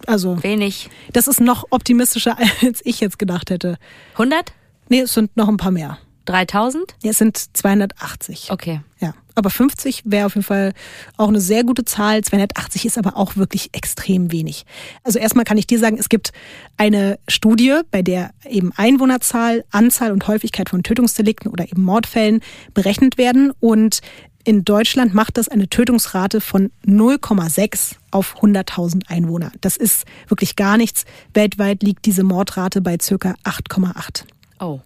also, 0.06 0.42
Wenig. 0.42 0.90
das 1.12 1.28
ist 1.28 1.40
noch 1.40 1.66
optimistischer, 1.70 2.36
als 2.62 2.80
ich 2.84 3.00
jetzt 3.00 3.18
gedacht 3.18 3.50
hätte. 3.50 3.76
100? 4.14 4.52
Nee, 4.88 5.00
es 5.00 5.14
sind 5.14 5.36
noch 5.36 5.48
ein 5.48 5.56
paar 5.56 5.70
mehr. 5.70 5.98
3000? 6.24 6.96
Ja, 7.02 7.10
es 7.10 7.18
sind 7.18 7.56
280. 7.56 8.50
Okay. 8.50 8.80
Ja, 9.00 9.14
aber 9.40 9.50
50 9.50 10.02
wäre 10.04 10.26
auf 10.26 10.34
jeden 10.34 10.46
Fall 10.46 10.72
auch 11.16 11.28
eine 11.28 11.40
sehr 11.40 11.64
gute 11.64 11.84
Zahl. 11.84 12.22
280 12.22 12.84
ist 12.84 12.98
aber 12.98 13.16
auch 13.16 13.36
wirklich 13.36 13.70
extrem 13.72 14.30
wenig. 14.30 14.64
Also 15.02 15.18
erstmal 15.18 15.44
kann 15.44 15.58
ich 15.58 15.66
dir 15.66 15.78
sagen, 15.78 15.96
es 15.98 16.08
gibt 16.08 16.32
eine 16.76 17.18
Studie, 17.26 17.80
bei 17.90 18.02
der 18.02 18.30
eben 18.48 18.70
Einwohnerzahl, 18.76 19.64
Anzahl 19.70 20.12
und 20.12 20.28
Häufigkeit 20.28 20.68
von 20.68 20.82
Tötungsdelikten 20.82 21.50
oder 21.50 21.64
eben 21.64 21.82
Mordfällen 21.82 22.40
berechnet 22.74 23.18
werden. 23.18 23.52
Und 23.60 24.00
in 24.44 24.64
Deutschland 24.64 25.14
macht 25.14 25.38
das 25.38 25.48
eine 25.48 25.68
Tötungsrate 25.68 26.40
von 26.40 26.70
0,6 26.86 27.96
auf 28.10 28.36
100.000 28.42 29.08
Einwohner. 29.08 29.52
Das 29.60 29.76
ist 29.76 30.04
wirklich 30.28 30.56
gar 30.56 30.76
nichts. 30.76 31.04
Weltweit 31.34 31.82
liegt 31.82 32.04
diese 32.04 32.24
Mordrate 32.24 32.80
bei 32.80 32.96
circa 33.00 33.34
8,8. 33.44 34.24
Oh. 34.60 34.80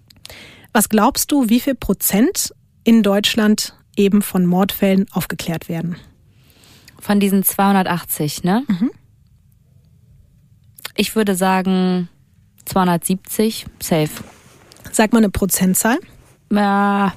Was 0.72 0.88
glaubst 0.88 1.32
du, 1.32 1.48
wie 1.48 1.60
viel 1.60 1.74
Prozent 1.74 2.52
in 2.84 3.02
Deutschland 3.02 3.74
eben 3.96 4.22
von 4.22 4.46
Mordfällen 4.46 5.06
aufgeklärt 5.12 5.68
werden? 5.68 5.96
Von 7.00 7.20
diesen 7.20 7.42
280, 7.42 8.44
ne? 8.44 8.64
Ich 10.96 11.16
würde 11.16 11.34
sagen 11.34 12.08
270, 12.64 13.66
safe. 13.80 14.10
Sag 14.90 15.12
mal 15.12 15.18
eine 15.18 15.30
Prozentzahl. 15.30 15.98
Ja, 16.50 17.12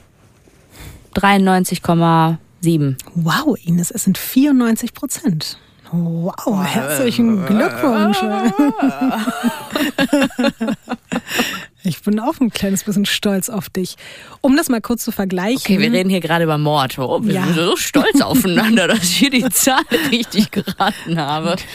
93,7. 1.15 2.97
Wow, 3.15 3.57
Ines, 3.63 3.91
es 3.91 4.03
sind 4.03 4.17
94 4.17 4.93
Prozent. 4.93 5.57
Wow, 5.91 6.63
herzlichen 6.63 7.45
Glückwunsch. 7.45 8.17
Ich 11.88 12.01
bin 12.01 12.19
auch 12.19 12.39
ein 12.41 12.49
kleines 12.49 12.83
bisschen 12.83 13.05
stolz 13.05 13.49
auf 13.49 13.69
dich. 13.69 13.95
Um 14.41 14.57
das 14.57 14.67
mal 14.69 14.81
kurz 14.81 15.03
zu 15.03 15.11
vergleichen. 15.11 15.57
Okay, 15.59 15.79
wir 15.79 15.91
reden 15.91 16.09
hier 16.09 16.19
gerade 16.19 16.43
über 16.43 16.57
Mord. 16.57 16.99
Oh, 16.99 17.23
wir 17.23 17.33
Ja. 17.33 17.45
sind 17.45 17.55
so 17.55 17.75
stolz 17.77 18.19
aufeinander, 18.21 18.88
dass 18.89 19.03
ich 19.03 19.17
hier 19.17 19.29
die 19.29 19.47
Zahl 19.49 19.81
richtig 20.11 20.51
geraten 20.51 21.17
habe. 21.19 21.55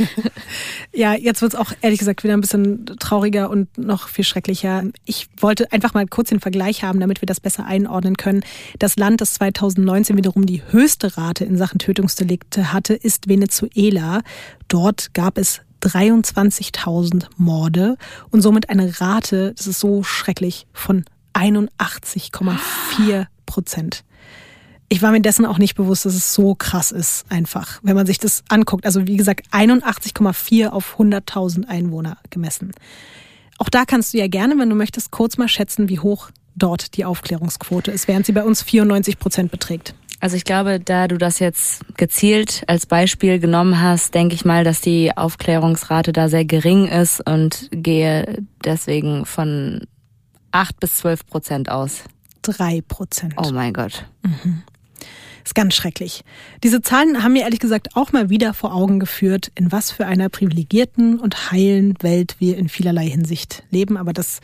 Ja, 0.95 1.15
jetzt 1.15 1.41
wird's 1.41 1.55
auch 1.55 1.73
ehrlich 1.81 1.99
gesagt 2.01 2.23
wieder 2.23 2.35
ein 2.35 2.43
bisschen 2.43 2.85
trauriger 2.99 3.49
und 3.49 3.79
noch 3.79 4.09
viel 4.09 4.27
schrecklicher. 4.27 4.85
Ich 5.07 5.27
wollte 5.39 5.73
einfach 5.73 5.95
mal 5.95 6.07
kurz 6.07 6.29
den 6.29 6.41
Vergleich 6.41 6.85
haben, 6.85 7.01
damit 7.01 7.23
wir 7.23 7.27
das 7.27 7.41
besser 7.41 7.65
einordnen 7.65 8.19
können. 8.19 8.45
Das 8.79 8.97
Land, 8.97 9.23
das 9.23 9.33
2019 9.35 10.19
wiederum 10.19 10.45
die 10.45 10.63
höchste 10.71 11.17
Rate 11.17 11.47
in 11.47 11.57
Sachen 11.57 11.79
Tötungsdelikte 11.79 12.75
hatte, 12.75 12.93
ist 12.93 13.27
Venezuela. 13.29 14.21
Dort 14.69 15.15
gab 15.15 15.39
es 15.39 15.63
23.000 15.83 17.27
Morde 17.37 17.97
und 18.31 18.41
somit 18.41 18.71
eine 18.71 19.01
Rate, 19.01 19.53
das 19.57 19.67
ist 19.67 19.81
so 19.81 20.03
schrecklich, 20.03 20.67
von 20.73 21.05
81,4 21.35 23.27
Prozent. 23.47 24.05
Ich 24.89 25.01
war 25.01 25.11
mir 25.11 25.23
dessen 25.23 25.47
auch 25.47 25.57
nicht 25.57 25.75
bewusst, 25.75 26.05
dass 26.05 26.15
es 26.15 26.35
so 26.35 26.55
krass 26.55 26.93
ist, 26.93 27.25
einfach, 27.31 27.81
wenn 27.83 27.97
man 27.97 28.07
sich 28.07 28.19
das 28.19 28.45
anguckt. 28.49 28.85
Also 28.85 29.07
wie 29.07 29.17
gesagt, 29.17 29.47
81,4 29.51 30.69
auf 30.69 30.99
100.000 30.99 31.67
Einwohner 31.67 32.19
gemessen. 32.29 32.73
Auch 33.59 33.71
da 33.71 33.85
kannst 33.87 34.13
du 34.13 34.19
ja 34.19 34.27
gerne, 34.27 34.59
wenn 34.59 34.69
du 34.69 34.77
möchtest, 34.77 35.11
kurz 35.11 35.39
mal 35.39 35.49
schätzen, 35.49 35.89
wie 35.89 35.99
hoch 35.99 36.31
dort 36.55 36.97
die 36.97 37.05
Aufklärungsquote 37.05 37.91
ist, 37.91 38.07
während 38.09 38.27
sie 38.27 38.33
bei 38.33 38.45
uns 38.45 38.63
94 38.63 39.19
Prozent 39.19 39.51
beträgt. 39.51 39.95
Also 40.23 40.37
ich 40.37 40.45
glaube, 40.45 40.79
da 40.79 41.09
du 41.09 41.19
das 41.19 41.41
jetzt 41.41 41.83
gezielt 41.97 42.63
als 42.69 42.87
Beispiel 42.87 43.41
genommen 43.41 43.81
hast, 43.81 44.15
denke 44.15 44.37
ich 44.37 44.45
mal, 44.45 44.63
dass 44.63 44.81
die 44.81 45.17
Aufklärungsrate 45.17 46.13
da 46.13 46.29
sehr 46.29 46.45
gering 46.45 46.87
ist 46.87 47.27
und 47.27 47.69
gehe 47.73 48.39
deswegen 48.65 49.27
von 49.27 49.81
8 50.53 50.79
bis 50.79 50.99
12 50.99 51.27
Prozent 51.27 51.71
aus. 51.71 52.05
Drei 52.43 52.83
Prozent. 52.87 53.35
Oh 53.37 53.51
mein 53.51 53.73
Gott. 53.73 54.07
Ist 55.45 55.57
ganz 55.57 55.75
schrecklich. 55.75 56.23
Diese 56.63 56.83
Zahlen 56.83 57.25
haben 57.25 57.33
mir 57.33 57.43
ehrlich 57.43 57.59
gesagt 57.59 57.97
auch 57.97 58.13
mal 58.13 58.31
wieder 58.31 58.55
vor 58.55 58.73
Augen 58.73 59.01
geführt, 59.01 59.51
in 59.57 59.73
was 59.73 59.91
für 59.91 60.07
einer 60.07 60.29
privilegierten 60.29 61.19
und 61.19 61.51
heilen 61.51 61.97
Welt 62.01 62.37
wir 62.39 62.59
in 62.59 62.69
vielerlei 62.69 63.09
Hinsicht 63.09 63.65
leben. 63.71 63.97
Aber 63.97 64.13
das 64.13 64.39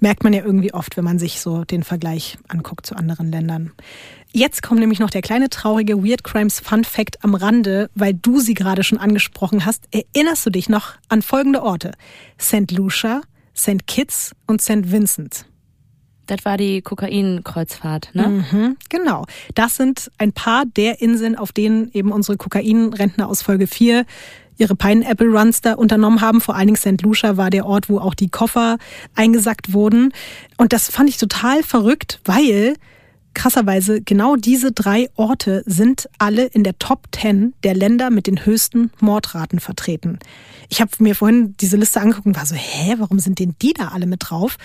merkt 0.00 0.24
man 0.24 0.32
ja 0.32 0.44
irgendwie 0.44 0.74
oft, 0.74 0.96
wenn 0.96 1.04
man 1.04 1.20
sich 1.20 1.40
so 1.40 1.64
den 1.64 1.84
Vergleich 1.84 2.36
anguckt 2.48 2.86
zu 2.86 2.96
anderen 2.96 3.30
Ländern. 3.30 3.70
Jetzt 4.34 4.62
kommt 4.62 4.80
nämlich 4.80 4.98
noch 4.98 5.10
der 5.10 5.20
kleine 5.20 5.50
traurige 5.50 6.02
Weird 6.02 6.24
Crimes 6.24 6.58
Fun 6.58 6.84
Fact 6.84 7.22
am 7.22 7.34
Rande, 7.34 7.90
weil 7.94 8.14
du 8.14 8.40
sie 8.40 8.54
gerade 8.54 8.82
schon 8.82 8.96
angesprochen 8.98 9.66
hast. 9.66 9.84
Erinnerst 9.90 10.46
du 10.46 10.50
dich 10.50 10.70
noch 10.70 10.94
an 11.10 11.20
folgende 11.20 11.62
Orte? 11.62 11.92
St. 12.40 12.70
Lucia, 12.70 13.20
St. 13.54 13.86
Kitts 13.86 14.34
und 14.46 14.62
St. 14.62 14.90
Vincent. 14.90 15.44
Das 16.26 16.46
war 16.46 16.56
die 16.56 16.80
Kokainkreuzfahrt, 16.80 18.10
ne? 18.14 18.28
Mhm, 18.28 18.76
genau. 18.88 19.26
Das 19.54 19.76
sind 19.76 20.10
ein 20.16 20.32
paar 20.32 20.64
der 20.64 21.02
Inseln, 21.02 21.36
auf 21.36 21.52
denen 21.52 21.90
eben 21.92 22.10
unsere 22.10 22.38
Kokainrentner 22.38 23.28
aus 23.28 23.42
Folge 23.42 23.66
4 23.66 24.06
ihre 24.56 24.76
Pineapple 24.76 25.26
Runs 25.28 25.60
da 25.60 25.74
unternommen 25.74 26.22
haben. 26.22 26.40
Vor 26.40 26.54
allen 26.54 26.68
Dingen 26.68 26.76
St. 26.76 27.02
Lucia 27.02 27.36
war 27.36 27.50
der 27.50 27.66
Ort, 27.66 27.90
wo 27.90 27.98
auch 27.98 28.14
die 28.14 28.30
Koffer 28.30 28.78
eingesackt 29.14 29.74
wurden. 29.74 30.12
Und 30.56 30.72
das 30.72 30.88
fand 30.88 31.10
ich 31.10 31.18
total 31.18 31.62
verrückt, 31.62 32.20
weil 32.24 32.76
krasserweise 33.34 34.02
genau 34.02 34.36
diese 34.36 34.72
drei 34.72 35.08
Orte 35.16 35.62
sind 35.66 36.08
alle 36.18 36.44
in 36.46 36.64
der 36.64 36.78
Top 36.78 37.08
10 37.12 37.54
der 37.64 37.74
Länder 37.74 38.10
mit 38.10 38.26
den 38.26 38.44
höchsten 38.44 38.90
Mordraten 39.00 39.60
vertreten. 39.60 40.18
Ich 40.68 40.80
habe 40.80 40.90
mir 40.98 41.14
vorhin 41.14 41.54
diese 41.60 41.76
Liste 41.76 42.00
angeguckt 42.00 42.26
und 42.26 42.36
war 42.36 42.46
so, 42.46 42.54
hä, 42.54 42.94
warum 42.98 43.18
sind 43.18 43.38
denn 43.38 43.54
die 43.60 43.72
da 43.72 43.88
alle 43.88 44.06
mit 44.06 44.30
drauf? 44.30 44.56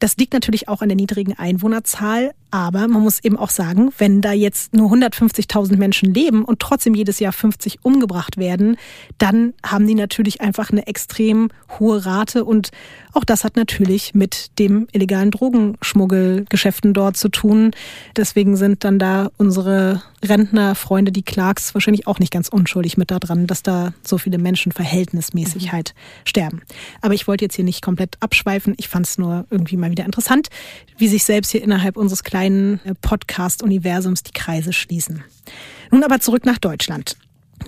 Das 0.00 0.16
liegt 0.16 0.32
natürlich 0.32 0.68
auch 0.68 0.82
an 0.82 0.88
der 0.88 0.96
niedrigen 0.96 1.38
Einwohnerzahl, 1.38 2.32
aber 2.50 2.88
man 2.88 3.02
muss 3.02 3.22
eben 3.22 3.36
auch 3.36 3.50
sagen, 3.50 3.92
wenn 3.98 4.20
da 4.20 4.32
jetzt 4.32 4.74
nur 4.74 4.90
150.000 4.90 5.76
Menschen 5.76 6.12
leben 6.12 6.44
und 6.44 6.60
trotzdem 6.60 6.94
jedes 6.94 7.20
Jahr 7.20 7.32
50 7.32 7.84
umgebracht 7.84 8.36
werden, 8.36 8.76
dann 9.18 9.54
haben 9.64 9.86
die 9.86 9.94
natürlich 9.94 10.40
einfach 10.40 10.70
eine 10.70 10.86
extrem 10.86 11.50
hohe 11.78 12.04
Rate 12.04 12.44
und 12.44 12.70
auch 13.14 13.24
das 13.24 13.44
hat 13.44 13.56
natürlich 13.56 14.14
mit 14.14 14.58
dem 14.58 14.88
illegalen 14.92 15.30
Drogenschmuggelgeschäften 15.30 16.92
dort 16.92 17.16
zu 17.16 17.28
tun. 17.28 17.70
Deswegen 18.16 18.56
sind 18.56 18.84
dann 18.84 18.98
da 18.98 19.30
unsere 19.36 20.02
Rentnerfreunde, 20.24 21.12
die 21.12 21.22
Clarks, 21.22 21.74
wahrscheinlich 21.74 22.06
auch 22.06 22.18
nicht 22.18 22.32
ganz 22.32 22.48
unschuldig 22.48 22.96
mit 22.96 23.10
daran, 23.10 23.46
dass 23.46 23.62
da 23.62 23.94
so 24.02 24.18
viele 24.18 24.38
Menschen 24.38 24.72
verhältnismäßig 24.72 25.72
halt 25.72 25.94
sterben. 26.24 26.62
Aber 27.02 27.14
ich 27.14 27.28
wollte 27.28 27.44
jetzt 27.44 27.54
hier 27.54 27.64
nicht 27.64 27.82
komplett 27.82 28.16
abschweifen. 28.20 28.74
Ich 28.78 28.88
fand 28.88 29.06
es 29.06 29.16
nur 29.16 29.46
irgendwie 29.48 29.76
mal 29.76 29.90
wieder 29.90 30.04
interessant, 30.04 30.48
wie 30.98 31.08
sich 31.08 31.24
selbst 31.24 31.52
hier 31.52 31.62
innerhalb 31.62 31.96
unseres 31.96 32.24
kleinen 32.24 32.80
äh, 32.84 32.94
Podcast-Universums 33.00 34.24
die 34.24 34.32
Kreise 34.32 34.72
schließen. 34.72 35.22
Nun 35.90 36.02
aber 36.02 36.18
zurück 36.20 36.44
nach 36.44 36.58
Deutschland. 36.58 37.16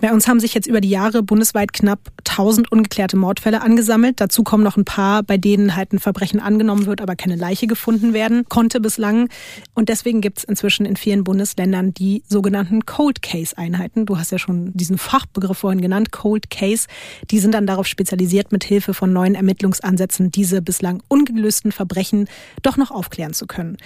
Bei 0.01 0.13
uns 0.13 0.29
haben 0.29 0.41
sich 0.41 0.53
jetzt 0.53 0.67
über 0.67 0.83
die 0.83 0.91
Jahre 0.91 1.23
bundesweit 1.23 1.73
knapp 1.73 2.01
1000 2.29 2.71
ungeklärte 2.71 3.17
Mordfälle 3.17 3.63
angesammelt. 3.63 4.21
Dazu 4.21 4.43
kommen 4.43 4.63
noch 4.63 4.77
ein 4.77 4.85
paar, 4.85 5.23
bei 5.23 5.39
denen 5.39 5.75
halt 5.75 5.95
ein 5.95 5.99
Verbrechen 5.99 6.39
angenommen 6.39 6.85
wird, 6.85 7.01
aber 7.01 7.17
keine 7.17 7.35
Leiche 7.35 7.67
gefunden 7.67 8.13
werden 8.13 8.45
konnte 8.49 8.81
bislang. 8.81 9.31
Und 9.75 9.89
deswegen 9.89 10.21
gibt 10.21 10.39
es 10.39 10.45
inzwischen 10.45 10.85
in 10.85 10.97
vielen 10.97 11.25
Bundesländern 11.25 11.95
die 11.95 12.23
sogenannten 12.29 12.85
Cold 12.85 13.23
Case 13.23 13.57
Einheiten. 13.57 14.05
Du 14.05 14.19
hast 14.19 14.33
ja 14.33 14.39
schon 14.39 14.73
diesen 14.75 14.99
Fachbegriff 14.99 15.59
vorhin 15.59 15.81
genannt, 15.81 16.13
Cold 16.13 16.51
Case. 16.51 16.89
Die 17.31 17.39
sind 17.39 17.53
dann 17.53 17.67
darauf 17.67 17.87
spezialisiert, 17.87 18.53
mit 18.53 18.65
Hilfe 18.65 18.93
von 18.93 19.13
neuen 19.15 19.35
Ermittlungsansätzen 19.35 20.31
diese 20.31 20.61
bislang 20.61 21.03
ungelösten 21.09 21.73
Verbrechen 21.73 22.29
doch 22.63 22.77
noch 22.77 22.91
aufklären 22.91 23.33
zu 23.33 23.47
können. 23.47 23.79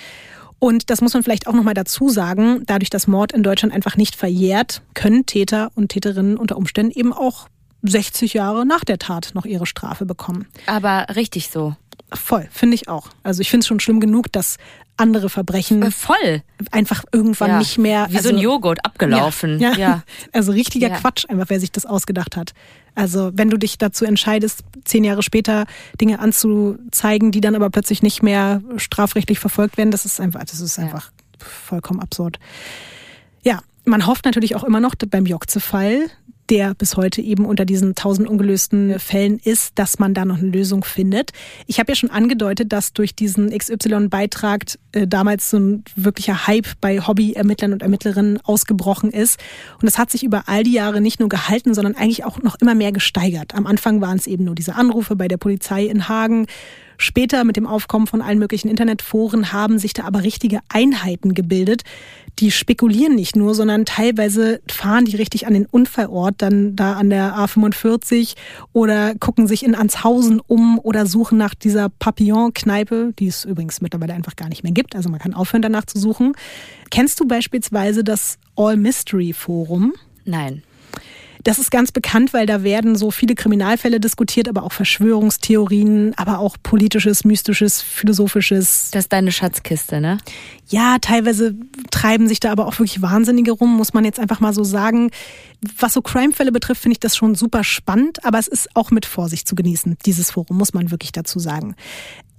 Und 0.61 0.91
das 0.91 1.01
muss 1.01 1.15
man 1.15 1.23
vielleicht 1.23 1.49
auch 1.49 1.55
nochmal 1.55 1.75
dazu 1.75 2.11
sagen, 2.11 2.63
dadurch, 2.67 2.91
dass 2.91 3.09
Mord 3.09 3.33
in 3.33 3.43
Deutschland 3.43 3.75
einfach 3.75 3.97
nicht 3.97 4.15
verjährt, 4.15 4.83
können 4.95 5.27
Täter 5.27 5.73
und 5.75 5.89
Täterinnen 5.89 6.37
unter 6.37 6.57
Umständen 6.57 6.93
eben 6.97 7.13
auch 7.13 7.49
60 7.83 8.35
Jahre 8.35 8.67
nach 8.67 8.85
der 8.85 8.99
Tat 8.99 9.31
noch 9.33 9.47
ihre 9.47 9.65
Strafe 9.65 10.05
bekommen. 10.05 10.47
Aber 10.67 11.07
richtig 11.17 11.49
so. 11.49 11.75
Voll, 12.13 12.49
finde 12.51 12.75
ich 12.75 12.89
auch. 12.89 13.09
Also 13.23 13.41
ich 13.41 13.51
finde 13.51 13.63
es 13.63 13.67
schon 13.69 13.81
schlimm 13.81 14.01
genug, 14.01 14.33
dass 14.33 14.57
andere 14.97 15.31
Verbrechen 15.31 15.83
Äh, 15.83 15.91
voll 15.91 16.43
einfach 16.73 17.05
irgendwann 17.13 17.51
Ja. 17.51 17.59
nicht 17.59 17.79
mehr. 17.79 18.07
Wie 18.11 18.19
so 18.19 18.29
ein 18.31 18.39
Joghurt 18.39 18.85
abgelaufen. 18.85 19.59
Ja, 19.61 19.73
ja. 19.73 19.79
Ja. 19.79 20.03
Also 20.33 20.53
richtiger. 20.53 20.91
Quatsch, 20.91 21.25
einfach 21.29 21.47
wer 21.49 21.61
sich 21.61 21.73
das 21.73 21.87
ausgedacht 21.87 22.37
hat. 22.37 22.53
Also 22.95 23.31
wenn 23.35 23.49
du 23.49 23.57
dich 23.57 23.79
dazu 23.79 24.05
entscheidest, 24.05 24.63
zehn 24.85 25.05
Jahre 25.05 25.23
später 25.23 25.65
Dinge 26.01 26.19
anzuzeigen, 26.19 27.31
die 27.33 27.41
dann 27.41 27.55
aber 27.55 27.71
plötzlich 27.71 28.03
nicht 28.03 28.23
mehr 28.23 28.61
strafrechtlich 28.77 29.39
verfolgt 29.39 29.77
werden, 29.79 29.91
das 29.91 30.05
ist 30.05 30.21
einfach, 30.21 30.45
das 30.45 30.61
ist 30.61 30.79
einfach 30.79 31.11
vollkommen 31.39 32.01
absurd. 32.01 32.39
Ja, 33.43 33.61
man 33.85 34.07
hofft 34.07 34.25
natürlich 34.27 34.57
auch 34.57 34.65
immer 34.65 34.81
noch 34.81 34.95
beim 34.97 35.25
Jokze-Fall, 35.25 36.11
der 36.51 36.75
bis 36.75 36.97
heute 36.97 37.23
eben 37.23 37.47
unter 37.47 37.65
diesen 37.65 37.95
tausend 37.95 38.29
ungelösten 38.29 38.99
Fällen 38.99 39.39
ist, 39.39 39.79
dass 39.79 39.99
man 39.99 40.15
da 40.15 40.25
noch 40.25 40.39
eine 40.39 40.49
Lösung 40.49 40.83
findet. 40.83 41.31
Ich 41.67 41.79
habe 41.79 41.93
ja 41.93 41.97
schon 41.97 42.11
angedeutet, 42.11 42.73
dass 42.73 42.93
durch 42.93 43.15
diesen 43.15 43.57
XY-Beitrag 43.57 44.65
äh, 44.93 45.07
damals 45.07 45.51
so 45.51 45.59
ein 45.59 45.85
wirklicher 45.95 46.47
Hype 46.47 46.67
bei 46.81 47.01
Hobby-Ermittlern 47.01 47.73
und 47.73 47.83
Ermittlerinnen 47.83 48.41
ausgebrochen 48.43 49.11
ist. 49.11 49.41
Und 49.81 49.87
das 49.87 49.97
hat 49.97 50.11
sich 50.11 50.25
über 50.25 50.45
all 50.47 50.65
die 50.65 50.73
Jahre 50.73 51.01
nicht 51.01 51.21
nur 51.21 51.29
gehalten, 51.29 51.73
sondern 51.73 51.95
eigentlich 51.95 52.25
auch 52.25 52.43
noch 52.43 52.57
immer 52.57 52.75
mehr 52.75 52.93
gesteigert. 52.93 53.55
Am 53.55 53.67
Anfang 53.67 54.01
waren 54.01 54.19
es 54.19 54.27
eben 54.27 54.45
nur 54.45 54.57
diese 54.57 54.75
Anrufe 54.75 55.15
bei 55.15 55.29
der 55.29 55.37
Polizei 55.37 55.85
in 55.85 56.09
Hagen. 56.09 56.47
Später 56.99 57.45
mit 57.45 57.57
dem 57.57 57.67
Aufkommen 57.67 58.07
von 58.07 58.21
allen 58.21 58.39
möglichen 58.39 58.69
Internetforen 58.69 59.55
haben 59.55 59.79
sich 59.79 59.95
da 59.95 60.05
aber 60.05 60.23
richtige 60.23 60.61
Einheiten 60.69 61.33
gebildet. 61.33 61.83
Die 62.41 62.51
spekulieren 62.51 63.14
nicht 63.14 63.36
nur, 63.36 63.55
sondern 63.55 63.84
teilweise 63.84 64.61
fahren 64.66 65.05
die 65.05 65.16
richtig 65.16 65.47
an 65.47 65.53
den 65.53 65.66
Unfallort, 65.66 66.36
dann 66.38 66.74
da 66.74 66.95
an 66.95 67.11
der 67.11 67.34
A45 67.36 68.34
oder 68.72 69.14
gucken 69.14 69.47
sich 69.47 69.62
in 69.62 69.74
Anshausen 69.74 70.41
um 70.47 70.78
oder 70.78 71.05
suchen 71.05 71.36
nach 71.36 71.55
dieser 71.55 71.91
Papillon-Kneipe, 71.91 73.12
die 73.18 73.26
es 73.26 73.45
übrigens 73.45 73.82
mittlerweile 73.82 74.14
einfach 74.14 74.36
gar 74.36 74.49
nicht 74.49 74.62
mehr 74.62 74.72
gibt. 74.72 74.97
Also 74.97 75.11
man 75.11 75.20
kann 75.20 75.34
aufhören, 75.34 75.61
danach 75.61 75.84
zu 75.84 75.99
suchen. 75.99 76.32
Kennst 76.91 77.20
du 77.20 77.28
beispielsweise 77.28 78.03
das 78.05 78.38
All 78.57 78.78
Mystery 78.78 79.34
Forum? 79.34 79.93
Nein. 80.24 80.62
Das 81.45 81.59
ist 81.59 81.70
ganz 81.70 81.93
bekannt, 81.93 82.32
weil 82.32 82.47
da 82.47 82.62
werden 82.62 82.97
so 82.97 83.11
viele 83.11 83.34
Kriminalfälle 83.34 84.01
diskutiert, 84.01 84.49
aber 84.49 84.62
auch 84.62 84.72
Verschwörungstheorien, 84.72 86.12
aber 86.16 86.38
auch 86.38 86.57
politisches, 86.62 87.24
mystisches, 87.24 87.80
philosophisches. 87.80 88.91
Das 88.91 89.05
ist 89.05 89.12
deine 89.12 89.32
Schatzkiste, 89.32 90.01
ne? 90.01 90.18
Ja, 90.68 90.99
teilweise 91.01 91.57
treiben 91.91 92.28
sich 92.28 92.41
da 92.41 92.53
aber 92.53 92.66
auch 92.66 92.78
wirklich 92.78 93.03
Wahnsinnige 93.03 93.53
rum, 93.53 93.76
muss 93.76 93.95
man 93.95 94.05
jetzt 94.05 94.20
einfach 94.20 94.41
mal 94.41 94.53
so 94.53 94.64
sagen. 94.64 95.11
Was 95.78 95.95
so 95.95 96.03
Crime-Fälle 96.03 96.53
betrifft, 96.53 96.82
finde 96.82 96.95
ich 96.95 97.01
das 97.01 97.16
schon 97.16 97.34
super 97.34 97.64
spannend, 97.64 98.24
aber 98.24 98.38
es 98.38 98.47
ist 98.47 98.68
auch 98.74 98.91
mit 98.91 99.07
Vorsicht 99.07 99.49
zu 99.49 99.55
genießen, 99.55 99.97
dieses 100.07 100.30
Forum, 100.30 100.59
muss 100.59 100.74
man 100.74 100.91
wirklich 100.91 101.12
dazu 101.12 101.38
sagen. 101.38 101.74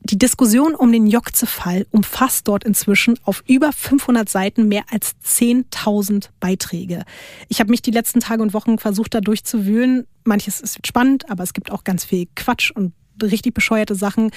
Die 0.04 0.18
Diskussion 0.18 0.74
um 0.74 0.92
den 0.92 1.06
Jokze-Fall 1.06 1.86
umfasst 1.92 2.48
dort 2.48 2.64
inzwischen 2.64 3.20
auf 3.24 3.44
über 3.48 3.72
500 3.72 4.28
Seiten 4.28 4.68
mehr 4.68 4.84
als 4.92 5.14
10.000 5.24 6.30
Beiträge. 6.40 7.04
Ich 7.50 7.60
habe 7.60 7.70
mich 7.70 7.84
die 7.84 7.92
letzten 7.92 8.20
Tage 8.20 8.42
und 8.42 8.56
Wochen 8.56 8.80
versucht, 8.80 9.14
da 9.14 9.22
durchzuwühlen. 9.22 10.08
Manches 10.24 10.60
ist 10.60 10.86
spannend, 10.88 11.30
aber 11.30 11.44
es 11.44 11.54
gibt 11.54 11.72
auch 11.72 11.84
ganz 11.84 12.04
viel 12.04 12.28
Quatsch 12.36 12.72
und 12.72 12.94
richtig 13.22 13.54
bescheuerte 13.54 13.94
Sachen. 13.94 14.32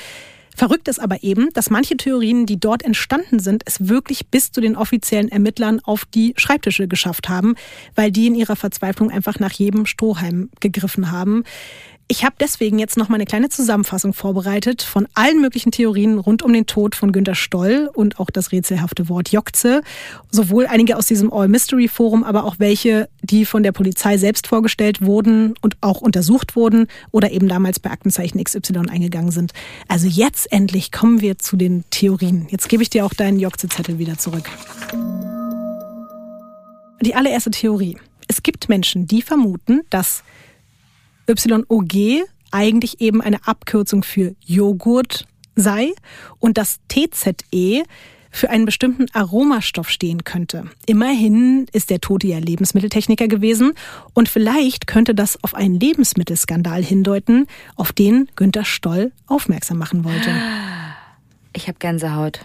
Verrückt 0.56 0.86
ist 0.86 1.00
aber 1.00 1.24
eben, 1.24 1.48
dass 1.52 1.68
manche 1.68 1.96
Theorien, 1.96 2.46
die 2.46 2.60
dort 2.60 2.84
entstanden 2.84 3.40
sind, 3.40 3.64
es 3.66 3.88
wirklich 3.88 4.28
bis 4.28 4.52
zu 4.52 4.60
den 4.60 4.76
offiziellen 4.76 5.28
Ermittlern 5.28 5.80
auf 5.80 6.04
die 6.04 6.32
Schreibtische 6.36 6.86
geschafft 6.86 7.28
haben, 7.28 7.56
weil 7.96 8.12
die 8.12 8.28
in 8.28 8.36
ihrer 8.36 8.54
Verzweiflung 8.54 9.10
einfach 9.10 9.40
nach 9.40 9.52
jedem 9.52 9.84
Strohhalm 9.84 10.50
gegriffen 10.60 11.10
haben. 11.10 11.42
Ich 12.06 12.22
habe 12.22 12.34
deswegen 12.38 12.78
jetzt 12.78 12.98
noch 12.98 13.08
mal 13.08 13.14
eine 13.14 13.24
kleine 13.24 13.48
Zusammenfassung 13.48 14.12
vorbereitet 14.12 14.82
von 14.82 15.08
allen 15.14 15.40
möglichen 15.40 15.72
Theorien 15.72 16.18
rund 16.18 16.42
um 16.42 16.52
den 16.52 16.66
Tod 16.66 16.94
von 16.94 17.12
Günter 17.12 17.34
Stoll 17.34 17.90
und 17.94 18.20
auch 18.20 18.28
das 18.28 18.52
rätselhafte 18.52 19.08
Wort 19.08 19.32
Jokze. 19.32 19.80
Sowohl 20.30 20.66
einige 20.66 20.98
aus 20.98 21.06
diesem 21.06 21.32
All 21.32 21.48
Mystery 21.48 21.88
Forum, 21.88 22.22
aber 22.22 22.44
auch 22.44 22.56
welche, 22.58 23.08
die 23.22 23.46
von 23.46 23.62
der 23.62 23.72
Polizei 23.72 24.18
selbst 24.18 24.46
vorgestellt 24.46 25.00
wurden 25.00 25.54
und 25.62 25.78
auch 25.80 26.02
untersucht 26.02 26.56
wurden 26.56 26.88
oder 27.10 27.30
eben 27.30 27.48
damals 27.48 27.80
bei 27.80 27.90
Aktenzeichen 27.90 28.42
XY 28.42 28.90
eingegangen 28.90 29.30
sind. 29.30 29.54
Also 29.88 30.06
jetzt 30.06 30.52
endlich 30.52 30.92
kommen 30.92 31.22
wir 31.22 31.38
zu 31.38 31.56
den 31.56 31.84
Theorien. 31.88 32.48
Jetzt 32.50 32.68
gebe 32.68 32.82
ich 32.82 32.90
dir 32.90 33.06
auch 33.06 33.14
deinen 33.14 33.40
Jokze-Zettel 33.40 33.98
wieder 33.98 34.18
zurück. 34.18 34.50
Die 37.00 37.14
allererste 37.14 37.50
Theorie. 37.50 37.96
Es 38.28 38.42
gibt 38.42 38.68
Menschen, 38.68 39.06
die 39.06 39.22
vermuten, 39.22 39.82
dass 39.88 40.22
YOG 41.28 42.24
eigentlich 42.50 43.00
eben 43.00 43.20
eine 43.20 43.46
Abkürzung 43.46 44.02
für 44.02 44.34
Joghurt 44.44 45.26
sei 45.56 45.92
und 46.38 46.58
das 46.58 46.78
TZE 46.88 47.84
für 48.30 48.50
einen 48.50 48.64
bestimmten 48.64 49.06
Aromastoff 49.12 49.88
stehen 49.88 50.24
könnte. 50.24 50.68
Immerhin 50.86 51.66
ist 51.72 51.90
der 51.90 52.00
Tote 52.00 52.26
ja 52.26 52.38
Lebensmitteltechniker 52.38 53.28
gewesen 53.28 53.74
und 54.12 54.28
vielleicht 54.28 54.88
könnte 54.88 55.14
das 55.14 55.42
auf 55.44 55.54
einen 55.54 55.78
Lebensmittelskandal 55.78 56.82
hindeuten, 56.82 57.46
auf 57.76 57.92
den 57.92 58.28
Günter 58.34 58.64
Stoll 58.64 59.12
aufmerksam 59.28 59.78
machen 59.78 60.04
wollte. 60.04 60.30
Ich 61.52 61.68
habe 61.68 61.78
Gänsehaut. 61.78 62.40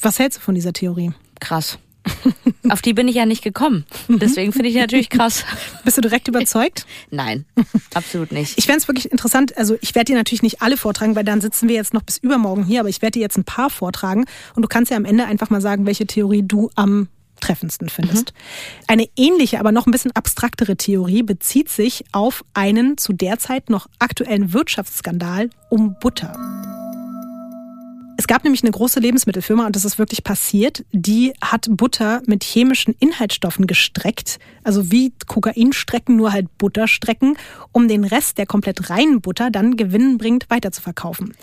Was 0.00 0.18
hältst 0.18 0.38
du 0.38 0.42
von 0.42 0.54
dieser 0.54 0.74
Theorie? 0.74 1.12
Krass. 1.40 1.78
Auf 2.70 2.82
die 2.82 2.94
bin 2.94 3.08
ich 3.08 3.16
ja 3.16 3.26
nicht 3.26 3.42
gekommen. 3.42 3.84
Deswegen 4.08 4.52
finde 4.52 4.68
ich 4.68 4.76
natürlich 4.76 5.10
krass. 5.10 5.44
Bist 5.84 5.96
du 5.96 6.00
direkt 6.00 6.28
überzeugt? 6.28 6.86
Nein, 7.10 7.44
absolut 7.94 8.32
nicht. 8.32 8.56
Ich 8.56 8.66
fände 8.66 8.78
es 8.78 8.88
wirklich 8.88 9.10
interessant. 9.10 9.56
Also 9.56 9.76
ich 9.80 9.94
werde 9.94 10.12
dir 10.12 10.16
natürlich 10.16 10.42
nicht 10.42 10.62
alle 10.62 10.76
vortragen, 10.76 11.16
weil 11.16 11.24
dann 11.24 11.40
sitzen 11.40 11.68
wir 11.68 11.76
jetzt 11.76 11.94
noch 11.94 12.02
bis 12.02 12.18
übermorgen 12.18 12.64
hier, 12.64 12.80
aber 12.80 12.88
ich 12.88 13.02
werde 13.02 13.12
dir 13.12 13.22
jetzt 13.22 13.36
ein 13.36 13.44
paar 13.44 13.70
vortragen 13.70 14.24
und 14.54 14.62
du 14.62 14.68
kannst 14.68 14.90
ja 14.90 14.96
am 14.96 15.04
Ende 15.04 15.26
einfach 15.26 15.50
mal 15.50 15.60
sagen, 15.60 15.86
welche 15.86 16.06
Theorie 16.06 16.42
du 16.42 16.70
am 16.74 17.08
treffendsten 17.40 17.88
findest. 17.88 18.32
Mhm. 18.32 18.84
Eine 18.88 19.08
ähnliche, 19.16 19.60
aber 19.60 19.72
noch 19.72 19.86
ein 19.86 19.90
bisschen 19.90 20.12
abstraktere 20.12 20.76
Theorie 20.76 21.22
bezieht 21.22 21.68
sich 21.68 22.04
auf 22.12 22.44
einen 22.54 22.96
zu 22.96 23.12
der 23.12 23.38
Zeit 23.38 23.70
noch 23.70 23.86
aktuellen 23.98 24.52
Wirtschaftsskandal 24.52 25.50
um 25.68 25.96
Butter. 26.00 26.73
Es 28.16 28.28
gab 28.28 28.44
nämlich 28.44 28.62
eine 28.62 28.70
große 28.70 29.00
Lebensmittelfirma 29.00 29.66
und 29.66 29.74
das 29.74 29.84
ist 29.84 29.98
wirklich 29.98 30.22
passiert. 30.22 30.84
Die 30.92 31.32
hat 31.42 31.66
Butter 31.68 32.22
mit 32.26 32.44
chemischen 32.44 32.94
Inhaltsstoffen 33.00 33.66
gestreckt, 33.66 34.38
also 34.62 34.92
wie 34.92 35.12
Kokainstrecken, 35.26 36.16
nur 36.16 36.32
halt 36.32 36.56
Butterstrecken, 36.58 37.36
um 37.72 37.88
den 37.88 38.04
Rest 38.04 38.38
der 38.38 38.46
komplett 38.46 38.88
reinen 38.88 39.20
Butter 39.20 39.50
dann 39.50 39.76
gewinnbringend 39.76 40.46
weiterzuverkaufen. 40.48 41.34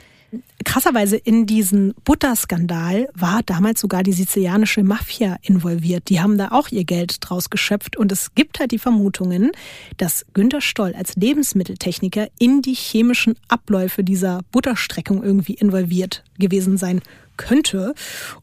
Krasserweise 0.63 1.17
in 1.17 1.45
diesen 1.45 1.93
Butterskandal 2.05 3.09
war 3.13 3.41
damals 3.43 3.81
sogar 3.81 4.03
die 4.03 4.13
sizilianische 4.13 4.83
Mafia 4.83 5.37
involviert. 5.41 6.09
Die 6.09 6.21
haben 6.21 6.37
da 6.37 6.49
auch 6.51 6.69
ihr 6.69 6.85
Geld 6.85 7.17
draus 7.19 7.49
geschöpft 7.49 7.97
und 7.97 8.11
es 8.11 8.33
gibt 8.35 8.59
halt 8.59 8.71
die 8.71 8.79
Vermutungen, 8.79 9.51
dass 9.97 10.25
Günter 10.33 10.61
Stoll 10.61 10.93
als 10.93 11.15
Lebensmitteltechniker 11.15 12.27
in 12.39 12.61
die 12.61 12.75
chemischen 12.75 13.35
Abläufe 13.47 14.03
dieser 14.03 14.41
Butterstreckung 14.51 15.23
irgendwie 15.23 15.55
involviert 15.55 16.23
gewesen 16.39 16.77
sein 16.77 17.01
könnte 17.37 17.93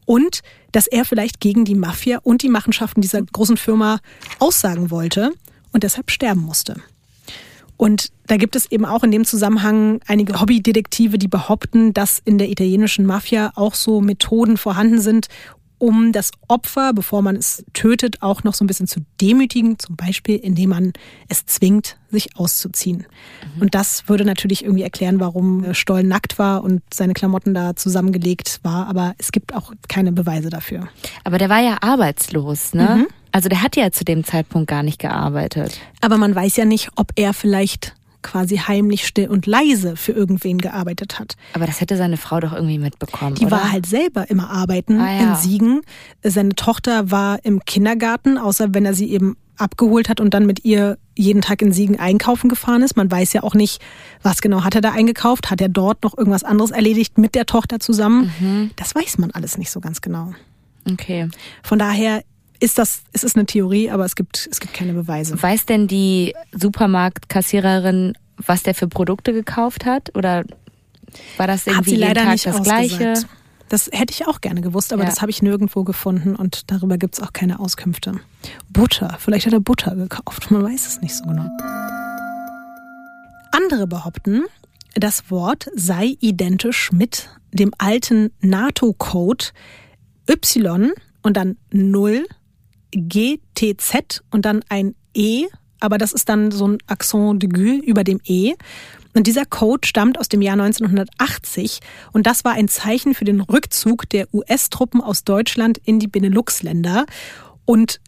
und 0.05 0.41
dass 0.71 0.87
er 0.87 1.05
vielleicht 1.05 1.39
gegen 1.39 1.65
die 1.65 1.75
Mafia 1.75 2.19
und 2.21 2.43
die 2.43 2.49
Machenschaften 2.49 3.01
dieser 3.01 3.21
großen 3.21 3.57
Firma 3.57 3.99
aussagen 4.39 4.91
wollte 4.91 5.31
und 5.71 5.83
deshalb 5.83 6.11
sterben 6.11 6.41
musste. 6.41 6.75
Und 7.79 8.09
da 8.27 8.35
gibt 8.35 8.57
es 8.57 8.69
eben 8.69 8.83
auch 8.83 9.05
in 9.05 9.11
dem 9.11 9.23
Zusammenhang 9.23 10.01
einige 10.05 10.37
Hobbydetektive, 10.41 11.17
die 11.17 11.29
behaupten, 11.29 11.93
dass 11.93 12.21
in 12.25 12.37
der 12.37 12.49
italienischen 12.49 13.05
Mafia 13.05 13.53
auch 13.55 13.73
so 13.73 14.01
Methoden 14.01 14.57
vorhanden 14.57 14.99
sind, 14.99 15.29
um 15.77 16.11
das 16.11 16.31
Opfer, 16.49 16.91
bevor 16.91 17.21
man 17.21 17.37
es 17.37 17.63
tötet, 17.71 18.21
auch 18.21 18.43
noch 18.43 18.53
so 18.53 18.65
ein 18.65 18.67
bisschen 18.67 18.87
zu 18.87 18.99
demütigen, 19.21 19.79
zum 19.79 19.95
Beispiel 19.95 20.35
indem 20.35 20.71
man 20.71 20.91
es 21.29 21.45
zwingt, 21.45 21.97
sich 22.11 22.35
auszuziehen. 22.35 23.05
Mhm. 23.55 23.61
Und 23.61 23.75
das 23.75 24.09
würde 24.09 24.25
natürlich 24.25 24.65
irgendwie 24.65 24.83
erklären, 24.83 25.21
warum 25.21 25.73
Stoll 25.73 26.03
nackt 26.03 26.37
war 26.37 26.65
und 26.65 26.81
seine 26.93 27.13
Klamotten 27.13 27.53
da 27.53 27.77
zusammengelegt 27.77 28.59
war, 28.61 28.87
aber 28.87 29.15
es 29.19 29.31
gibt 29.31 29.55
auch 29.55 29.71
keine 29.87 30.11
Beweise 30.11 30.49
dafür. 30.49 30.89
Aber 31.23 31.37
der 31.37 31.47
war 31.47 31.61
ja 31.61 31.77
arbeitslos, 31.79 32.73
ne? 32.73 33.07
Mhm. 33.07 33.07
Also 33.31 33.49
der 33.49 33.61
hat 33.61 33.75
ja 33.75 33.91
zu 33.91 34.03
dem 34.03 34.23
Zeitpunkt 34.23 34.67
gar 34.67 34.83
nicht 34.83 34.99
gearbeitet. 34.99 35.79
Aber 36.01 36.17
man 36.17 36.33
weiß 36.33 36.55
ja 36.57 36.65
nicht, 36.65 36.89
ob 36.95 37.11
er 37.15 37.33
vielleicht 37.33 37.93
quasi 38.21 38.57
heimlich 38.57 39.07
still 39.07 39.29
und 39.29 39.45
leise 39.45 39.95
für 39.95 40.11
irgendwen 40.11 40.57
gearbeitet 40.57 41.19
hat. 41.19 41.35
Aber 41.53 41.65
das 41.65 41.79
hätte 41.79 41.95
seine 41.95 42.17
Frau 42.17 42.39
doch 42.39 42.53
irgendwie 42.53 42.79
mitbekommen. 42.79 43.35
Die 43.35 43.45
oder? 43.45 43.57
war 43.57 43.71
halt 43.71 43.85
selber 43.85 44.29
immer 44.29 44.49
arbeiten 44.49 44.99
ah, 44.99 45.13
ja. 45.13 45.29
in 45.29 45.35
Siegen. 45.35 45.81
Seine 46.23 46.55
Tochter 46.55 47.11
war 47.11 47.39
im 47.43 47.63
Kindergarten, 47.63 48.37
außer 48.37 48.73
wenn 48.73 48.85
er 48.85 48.93
sie 48.93 49.09
eben 49.11 49.37
abgeholt 49.57 50.09
hat 50.09 50.19
und 50.19 50.33
dann 50.33 50.45
mit 50.45 50.63
ihr 50.63 50.97
jeden 51.17 51.41
Tag 51.41 51.61
in 51.61 51.73
Siegen 51.73 51.99
einkaufen 51.99 52.49
gefahren 52.49 52.81
ist. 52.81 52.95
Man 52.95 53.11
weiß 53.11 53.33
ja 53.33 53.43
auch 53.43 53.55
nicht, 53.55 53.81
was 54.21 54.41
genau 54.41 54.63
hat 54.63 54.75
er 54.75 54.81
da 54.81 54.91
eingekauft. 54.91 55.51
Hat 55.51 55.61
er 55.61 55.69
dort 55.69 56.03
noch 56.03 56.17
irgendwas 56.17 56.43
anderes 56.43 56.71
erledigt 56.71 57.17
mit 57.17 57.35
der 57.35 57.45
Tochter 57.45 57.79
zusammen? 57.79 58.31
Mhm. 58.39 58.71
Das 58.77 58.95
weiß 58.95 59.17
man 59.17 59.31
alles 59.31 59.57
nicht 59.57 59.69
so 59.71 59.81
ganz 59.81 60.01
genau. 60.01 60.33
Okay. 60.89 61.27
Von 61.61 61.77
daher 61.77 62.23
ist 62.59 62.77
das, 62.77 63.01
es 63.13 63.23
ist 63.23 63.35
eine 63.35 63.45
Theorie, 63.45 63.89
aber 63.89 64.05
es 64.05 64.15
gibt, 64.15 64.47
es 64.51 64.59
gibt 64.59 64.73
keine 64.73 64.93
Beweise. 64.93 65.41
Weiß 65.41 65.65
denn 65.65 65.87
die 65.87 66.35
Supermarktkassiererin, 66.51 68.17
was 68.37 68.63
der 68.63 68.75
für 68.75 68.87
Produkte 68.87 69.33
gekauft 69.33 69.85
hat? 69.85 70.15
Oder 70.15 70.43
war 71.37 71.47
das 71.47 71.67
irgendwie 71.67 71.95
leider 71.95 72.21
Tag 72.23 72.31
nicht 72.33 72.45
das 72.45 72.55
ausgesagt. 72.55 72.97
Gleiche? 72.97 73.25
Das 73.69 73.87
hätte 73.91 74.11
ich 74.13 74.27
auch 74.27 74.41
gerne 74.41 74.61
gewusst, 74.61 74.91
aber 74.93 75.03
Ja. 75.03 75.09
das 75.09 75.21
habe 75.21 75.29
ich 75.29 75.41
nirgendwo 75.41 75.83
gefunden 75.83 76.35
und 76.35 76.71
darüber 76.71 76.97
gibt 76.97 77.15
es 77.15 77.21
auch 77.21 77.33
keine 77.33 77.59
Auskünfte. 77.59 78.19
Butter, 78.73 79.15
vielleicht 79.19 79.45
hat 79.45 79.53
er 79.53 79.59
Butter 79.59 79.95
gekauft, 79.95 80.49
man 80.49 80.63
weiß 80.63 80.87
es 80.87 81.01
nicht 81.01 81.15
so 81.15 81.23
genau. 81.25 81.47
Andere 83.51 83.87
behaupten, 83.87 84.43
das 84.95 85.29
Wort 85.29 85.67
sei 85.75 86.17
identisch 86.19 86.91
mit 86.91 87.29
dem 87.53 87.71
alten 87.77 88.31
NATO-Code 88.41 89.45
Y 90.29 90.91
und 91.21 91.37
dann 91.37 91.57
0 91.71 92.25
GTZ 92.91 94.23
und 94.31 94.45
dann 94.45 94.61
ein 94.69 94.95
E 95.13 95.47
aber 95.79 95.97
das 95.97 96.11
ist 96.11 96.29
dann 96.29 96.51
so 96.51 96.67
ein 96.67 96.77
Accent 96.87 97.43
d'aigu 97.43 97.81
über 97.81 98.03
dem 98.03 98.19
E. 98.25 98.53
Und 99.15 99.27
dieser 99.27 99.45
Code 99.45 99.87
stammt 99.87 100.19
aus 100.19 100.29
dem 100.29 100.41
Jahr 100.41 100.53
1980 100.53 101.79
und 102.13 102.27
das 102.27 102.45
war 102.45 102.53
ein 102.53 102.67
Zeichen 102.67 103.15
für 103.15 103.25
den 103.25 103.41
Rückzug 103.41 104.07
der 104.09 104.27
US-Truppen 104.33 105.01
aus 105.01 105.23
Deutschland 105.23 105.79
in 105.83 105.99
die 105.99 106.07
Benelux-Länder. 106.07 107.05
Und 107.65 107.99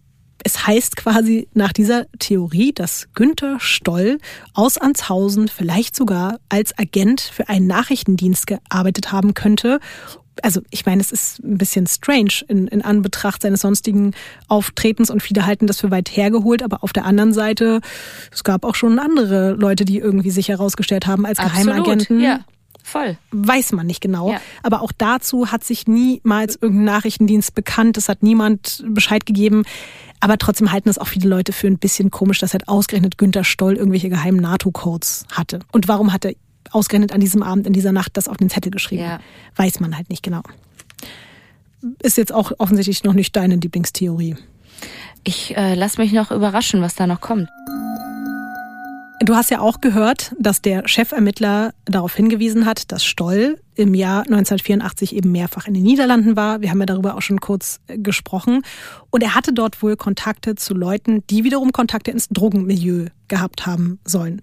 es 0.44 0.66
heißt 0.68 0.96
quasi 0.98 1.48
nach 1.54 1.74
dieser 1.74 2.06
Theorie, 2.20 2.72
dass 2.74 3.08
Günther 3.14 3.60
Stoll 3.60 4.20
aus 4.54 4.78
Anshausen 4.78 5.48
vielleicht 5.48 5.96
sogar 5.96 6.40
als 6.50 6.78
Agent 6.78 7.22
für 7.22 7.50
einen 7.50 7.68
Nachrichtendienst 7.68 8.48
gearbeitet 8.48 9.12
haben 9.12 9.34
könnte 9.34 9.80
also 10.42 10.62
ich 10.70 10.86
meine, 10.86 11.02
es 11.02 11.12
ist 11.12 11.44
ein 11.44 11.58
bisschen 11.58 11.88
strange 11.88 12.44
in, 12.48 12.68
in 12.68 12.82
Anbetracht 12.82 13.42
seines 13.42 13.62
sonstigen 13.62 14.14
Auftretens 14.48 15.10
und 15.10 15.22
viele 15.22 15.46
halten 15.46 15.68
das 15.68 15.80
für 15.80 15.92
weit 15.92 16.10
hergeholt, 16.16 16.64
aber 16.64 16.84
auf 16.84 16.94
der 16.94 17.06
anderen 17.06 17.34
Seite, 17.34 17.82
es 18.32 18.44
gab 18.44 18.66
auch 18.66 18.76
schon 18.76 19.00
andere 19.00 19.52
Leute, 19.52 19.86
die 19.86 20.00
irgendwie 20.00 20.32
sich 20.32 20.50
herausgestellt 20.50 21.08
haben 21.08 21.26
als 21.26 21.40
Absolut, 21.40 21.66
Geheimagenten. 21.66 22.20
Ja. 22.22 22.40
Voll. 22.84 23.18
Weiß 23.32 23.74
man 23.74 23.86
nicht 23.86 24.02
genau. 24.02 24.32
Ja. 24.32 24.42
Aber 24.64 24.82
auch 24.82 24.92
dazu 24.98 25.52
hat 25.52 25.64
sich 25.64 25.88
niemals 25.88 26.58
irgendein 26.60 26.86
Nachrichtendienst 26.86 27.54
bekannt. 27.54 27.96
Es 27.96 28.10
hat 28.10 28.24
niemand 28.24 28.84
Bescheid 28.88 29.26
gegeben. 29.26 29.64
Aber 30.20 30.38
trotzdem 30.38 30.72
halten 30.72 30.90
es 30.90 30.98
auch 30.98 31.08
viele 31.08 31.30
Leute 31.30 31.54
für 31.54 31.68
ein 31.68 31.78
bisschen 31.78 32.10
komisch, 32.12 32.40
dass 32.40 32.54
halt 32.54 32.68
ausgerechnet 32.68 33.18
Günter 33.18 33.44
Stoll 33.44 33.76
irgendwelche 33.76 34.10
geheimen 34.10 34.40
NATO-Codes 34.40 35.26
hatte. 35.32 35.60
Und 35.72 35.88
warum 35.88 36.12
hat 36.12 36.26
er 36.26 36.34
ausgerechnet 36.72 37.12
an 37.14 37.22
diesem 37.22 37.44
Abend, 37.44 37.68
in 37.68 37.74
dieser 37.74 37.92
Nacht 37.92 38.18
das 38.18 38.28
auf 38.28 38.38
den 38.38 38.50
Zettel 38.50 38.72
geschrieben. 38.72 39.04
Ja. 39.04 39.20
Weiß 39.56 39.80
man 39.80 39.96
halt 39.96 40.10
nicht 40.10 40.24
genau. 40.24 40.42
Ist 42.02 42.18
jetzt 42.18 42.34
auch 42.34 42.52
offensichtlich 42.58 43.04
noch 43.04 43.14
nicht 43.14 43.36
deine 43.36 43.56
Lieblingstheorie. 43.56 44.36
Ich 45.24 45.56
äh, 45.56 45.76
lass 45.76 45.98
mich 45.98 46.12
noch 46.12 46.32
überraschen, 46.32 46.82
was 46.82 46.96
da 46.96 47.08
noch 47.08 47.22
kommt. 47.22 47.50
Du 49.24 49.36
hast 49.36 49.52
ja 49.52 49.60
auch 49.60 49.82
gehört, 49.82 50.34
dass 50.40 50.64
der 50.64 50.88
Chefermittler 50.88 51.74
darauf 51.86 52.16
hingewiesen 52.16 52.66
hat, 52.66 52.92
dass 52.92 53.04
Stoll 53.04 53.60
im 53.82 53.94
Jahr 53.94 54.20
1984 54.22 55.16
eben 55.16 55.32
mehrfach 55.32 55.68
in 55.68 55.74
den 55.74 55.84
Niederlanden 55.84 56.36
war. 56.36 56.62
Wir 56.62 56.72
haben 56.72 56.80
ja 56.80 56.86
darüber 56.86 57.16
auch 57.16 57.22
schon 57.22 57.40
kurz 57.40 57.80
äh, 57.88 57.98
gesprochen. 57.98 58.62
Und 59.10 59.24
er 59.24 59.36
hatte 59.36 59.54
dort 59.54 59.82
wohl 59.84 59.98
Kontakte 59.98 60.56
zu 60.56 60.74
Leuten, 60.74 61.24
die 61.30 61.44
wiederum 61.44 61.72
Kontakte 61.72 62.12
ins 62.12 62.30
Drogenmilieu 62.30 63.08
gehabt 63.32 63.66
haben 63.66 64.00
sollen. 64.06 64.42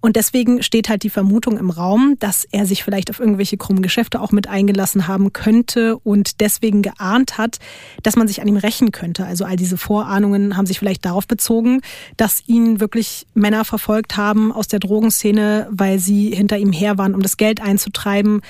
Und 0.00 0.16
deswegen 0.16 0.62
steht 0.62 0.88
halt 0.88 1.02
die 1.02 1.10
Vermutung 1.10 1.58
im 1.58 1.68
Raum, 1.68 2.16
dass 2.20 2.46
er 2.50 2.64
sich 2.64 2.82
vielleicht 2.82 3.10
auf 3.10 3.20
irgendwelche 3.20 3.58
krummen 3.58 3.82
Geschäfte 3.82 4.20
auch 4.20 4.32
mit 4.32 4.48
eingelassen 4.48 5.06
haben 5.06 5.32
könnte 5.32 5.98
und 5.98 6.40
deswegen 6.40 6.80
geahnt 6.80 7.36
hat, 7.36 7.58
dass 8.02 8.16
man 8.16 8.26
sich 8.26 8.40
an 8.40 8.48
ihm 8.48 8.56
rächen 8.56 8.92
könnte. 8.92 9.26
Also 9.26 9.44
all 9.44 9.56
diese 9.56 9.76
Vorahnungen 9.76 10.56
haben 10.56 10.64
sich 10.66 10.78
vielleicht 10.78 11.04
darauf 11.04 11.28
bezogen, 11.28 11.82
dass 12.16 12.42
ihn 12.46 12.80
wirklich 12.80 13.26
Männer 13.34 13.66
verfolgt 13.66 14.16
haben 14.16 14.52
aus 14.52 14.68
der 14.68 14.80
Drogenszene, 14.80 15.68
weil 15.70 15.98
sie 15.98 16.30
hinter 16.34 16.56
ihm 16.56 16.72
her 16.72 16.96
waren, 16.96 17.14
um 17.14 17.20
das 17.20 17.36
Geld 17.36 17.60
einzutreiben. 17.60 18.40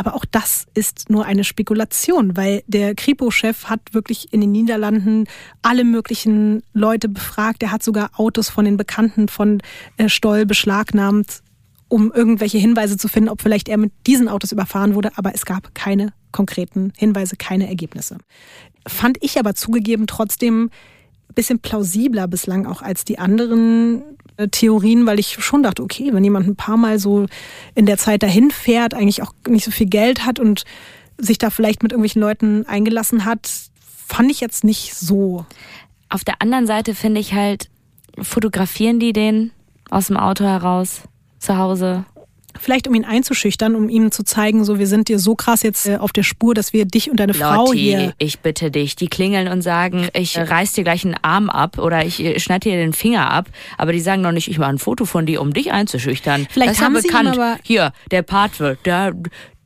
Aber 0.00 0.14
auch 0.14 0.24
das 0.24 0.64
ist 0.72 1.10
nur 1.10 1.26
eine 1.26 1.44
Spekulation, 1.44 2.34
weil 2.34 2.62
der 2.66 2.94
Kripo-Chef 2.94 3.66
hat 3.66 3.80
wirklich 3.92 4.32
in 4.32 4.40
den 4.40 4.50
Niederlanden 4.50 5.26
alle 5.60 5.84
möglichen 5.84 6.62
Leute 6.72 7.10
befragt. 7.10 7.62
Er 7.62 7.70
hat 7.70 7.82
sogar 7.82 8.18
Autos 8.18 8.48
von 8.48 8.64
den 8.64 8.78
Bekannten 8.78 9.28
von 9.28 9.60
äh, 9.98 10.08
Stoll 10.08 10.46
beschlagnahmt, 10.46 11.42
um 11.88 12.10
irgendwelche 12.12 12.56
Hinweise 12.56 12.96
zu 12.96 13.08
finden, 13.08 13.28
ob 13.28 13.42
vielleicht 13.42 13.68
er 13.68 13.76
mit 13.76 13.92
diesen 14.06 14.28
Autos 14.28 14.52
überfahren 14.52 14.94
wurde. 14.94 15.10
Aber 15.16 15.34
es 15.34 15.44
gab 15.44 15.74
keine 15.74 16.14
konkreten 16.32 16.94
Hinweise, 16.96 17.36
keine 17.36 17.68
Ergebnisse. 17.68 18.16
Fand 18.88 19.18
ich 19.20 19.38
aber 19.38 19.54
zugegeben 19.54 20.06
trotzdem 20.06 20.70
bisschen 21.34 21.58
plausibler 21.58 22.26
bislang 22.26 22.64
auch 22.64 22.80
als 22.80 23.04
die 23.04 23.18
anderen 23.18 24.02
Theorien, 24.48 25.06
weil 25.06 25.18
ich 25.18 25.42
schon 25.42 25.62
dachte, 25.62 25.82
okay, 25.82 26.10
wenn 26.12 26.24
jemand 26.24 26.46
ein 26.46 26.56
paar 26.56 26.76
Mal 26.76 26.98
so 26.98 27.26
in 27.74 27.86
der 27.86 27.98
Zeit 27.98 28.22
dahin 28.22 28.50
fährt, 28.50 28.94
eigentlich 28.94 29.22
auch 29.22 29.32
nicht 29.48 29.64
so 29.64 29.70
viel 29.70 29.88
Geld 29.88 30.24
hat 30.24 30.38
und 30.38 30.64
sich 31.18 31.38
da 31.38 31.50
vielleicht 31.50 31.82
mit 31.82 31.92
irgendwelchen 31.92 32.22
Leuten 32.22 32.66
eingelassen 32.66 33.24
hat, 33.24 33.50
fand 34.06 34.30
ich 34.30 34.40
jetzt 34.40 34.64
nicht 34.64 34.94
so. 34.94 35.44
Auf 36.08 36.24
der 36.24 36.40
anderen 36.40 36.66
Seite 36.66 36.94
finde 36.94 37.20
ich 37.20 37.34
halt, 37.34 37.68
fotografieren 38.20 38.98
die 38.98 39.12
den 39.12 39.52
aus 39.90 40.06
dem 40.08 40.16
Auto 40.16 40.44
heraus 40.44 41.02
zu 41.38 41.56
Hause? 41.56 42.04
Vielleicht 42.62 42.86
um 42.86 42.94
ihn 42.94 43.04
einzuschüchtern, 43.04 43.74
um 43.74 43.88
ihm 43.88 44.10
zu 44.12 44.22
zeigen, 44.22 44.64
so 44.64 44.78
wir 44.78 44.86
sind 44.86 45.08
dir 45.08 45.18
so 45.18 45.34
krass 45.34 45.62
jetzt 45.62 45.86
äh, 45.86 45.96
auf 45.96 46.12
der 46.12 46.22
Spur, 46.22 46.54
dass 46.54 46.72
wir 46.72 46.84
dich 46.84 47.10
und 47.10 47.18
deine 47.18 47.32
Frau 47.34 47.66
Lotti, 47.66 47.78
hier. 47.78 48.12
ich 48.18 48.40
bitte 48.40 48.70
dich. 48.70 48.96
Die 48.96 49.08
klingeln 49.08 49.48
und 49.48 49.62
sagen, 49.62 50.08
ich 50.12 50.36
reiß 50.36 50.72
dir 50.72 50.84
gleich 50.84 51.04
einen 51.04 51.16
Arm 51.22 51.48
ab 51.48 51.78
oder 51.78 52.04
ich 52.04 52.22
äh, 52.22 52.38
schneide 52.38 52.68
dir 52.70 52.76
den 52.76 52.92
Finger 52.92 53.30
ab. 53.30 53.48
Aber 53.78 53.92
die 53.92 54.00
sagen 54.00 54.20
noch 54.22 54.32
nicht, 54.32 54.48
ich 54.48 54.58
mache 54.58 54.70
ein 54.70 54.78
Foto 54.78 55.06
von 55.06 55.24
dir, 55.26 55.40
um 55.40 55.52
dich 55.54 55.72
einzuschüchtern. 55.72 56.46
Vielleicht 56.50 56.70
das 56.72 56.78
ist 56.78 56.84
haben 56.84 56.94
ja 56.94 57.00
sie 57.00 57.08
bekannt. 57.08 57.28
aber- 57.30 57.56
Hier, 57.62 57.92
der 58.10 58.22
Patwe, 58.22 58.76
der 58.84 59.14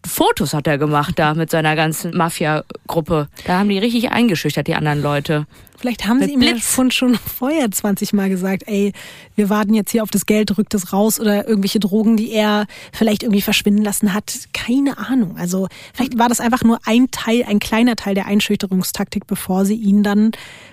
Fotos 0.07 0.53
hat 0.55 0.67
er 0.67 0.77
gemacht 0.79 1.19
da 1.19 1.35
mit 1.35 1.51
seiner 1.51 1.77
ganzen 1.77 2.17
Mafia-Gruppe. 2.17 3.29
Da 3.47 3.59
haben 3.59 3.69
die 3.71 3.79
richtig 3.79 4.11
eingeschüchtert, 4.13 4.67
die 4.67 4.75
anderen 4.75 5.03
Leute. 5.03 5.47
Vielleicht 5.77 6.07
haben 6.07 6.23
sie 6.23 6.33
ihm 6.33 6.43
ja 6.43 6.53
Blitz. 6.53 6.75
schon, 6.75 6.91
schon 6.91 7.15
vorher 7.17 7.71
20 7.71 8.13
Mal 8.13 8.29
gesagt, 8.29 8.65
ey, 8.67 8.93
wir 9.35 9.51
warten 9.51 9.75
jetzt 9.75 9.91
hier 9.91 10.03
auf 10.03 10.11
das 10.11 10.27
Geld, 10.27 10.57
rückt 10.57 10.75
es 10.75 10.93
raus 10.93 11.21
oder 11.21 11.49
irgendwelche 11.49 11.81
Drogen, 11.81 12.17
die 12.17 12.31
er 12.31 12.67
vielleicht 12.93 13.23
irgendwie 13.23 13.43
verschwinden 13.43 13.83
lassen 13.83 14.15
hat. 14.15 14.35
Keine 14.53 14.99
Ahnung. 14.99 15.37
Also 15.37 15.69
vielleicht 15.93 16.19
war 16.19 16.29
das 16.29 16.41
einfach 16.41 16.63
nur 16.63 16.79
ein 16.85 17.11
Teil, 17.11 17.45
ein 17.47 17.59
kleiner 17.59 17.97
Teil 17.97 18.15
der 18.15 18.27
Einschüchterungstaktik, 18.27 19.27
bevor 19.27 19.65
sie 19.65 19.75
ihn 19.75 20.03
dann 20.03 20.33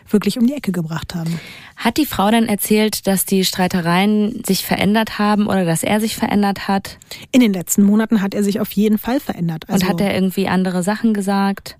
wirklich 0.09 0.37
um 0.37 0.45
die 0.45 0.53
Ecke 0.53 0.71
gebracht 0.71 1.15
haben. 1.15 1.39
Hat 1.77 1.97
die 1.97 2.05
Frau 2.05 2.29
dann 2.29 2.47
erzählt, 2.47 3.07
dass 3.07 3.25
die 3.25 3.43
Streitereien 3.43 4.43
sich 4.45 4.65
verändert 4.65 5.17
haben 5.17 5.47
oder 5.47 5.65
dass 5.65 5.83
er 5.83 5.99
sich 5.99 6.15
verändert 6.15 6.67
hat? 6.67 6.99
In 7.31 7.41
den 7.41 7.53
letzten 7.53 7.83
Monaten 7.83 8.21
hat 8.21 8.33
er 8.33 8.43
sich 8.43 8.59
auf 8.59 8.71
jeden 8.73 8.97
Fall 8.97 9.19
verändert. 9.19 9.65
Also 9.67 9.85
Und 9.85 9.89
hat 9.91 10.01
er 10.01 10.13
irgendwie 10.13 10.47
andere 10.47 10.83
Sachen 10.83 11.13
gesagt? 11.13 11.77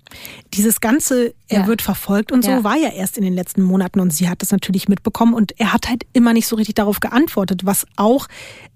dieses 0.54 0.80
ganze, 0.80 1.34
er 1.52 1.60
Ja. 1.62 1.66
wird 1.66 1.82
verfolgt 1.82 2.32
und 2.32 2.44
so, 2.44 2.50
Ja. 2.50 2.64
war 2.64 2.76
ja 2.76 2.88
erst 2.90 3.16
in 3.18 3.24
den 3.24 3.34
letzten 3.34 3.62
Monaten 3.62 4.00
und 4.00 4.12
sie 4.12 4.28
hat 4.28 4.42
das 4.42 4.50
natürlich 4.50 4.88
mitbekommen 4.88 5.34
und 5.34 5.58
er 5.60 5.72
hat 5.72 5.88
halt 5.88 6.04
immer 6.12 6.32
nicht 6.32 6.46
so 6.48 6.56
richtig 6.56 6.74
darauf 6.74 7.00
geantwortet, 7.00 7.64
was 7.66 7.86
auch 7.96 8.26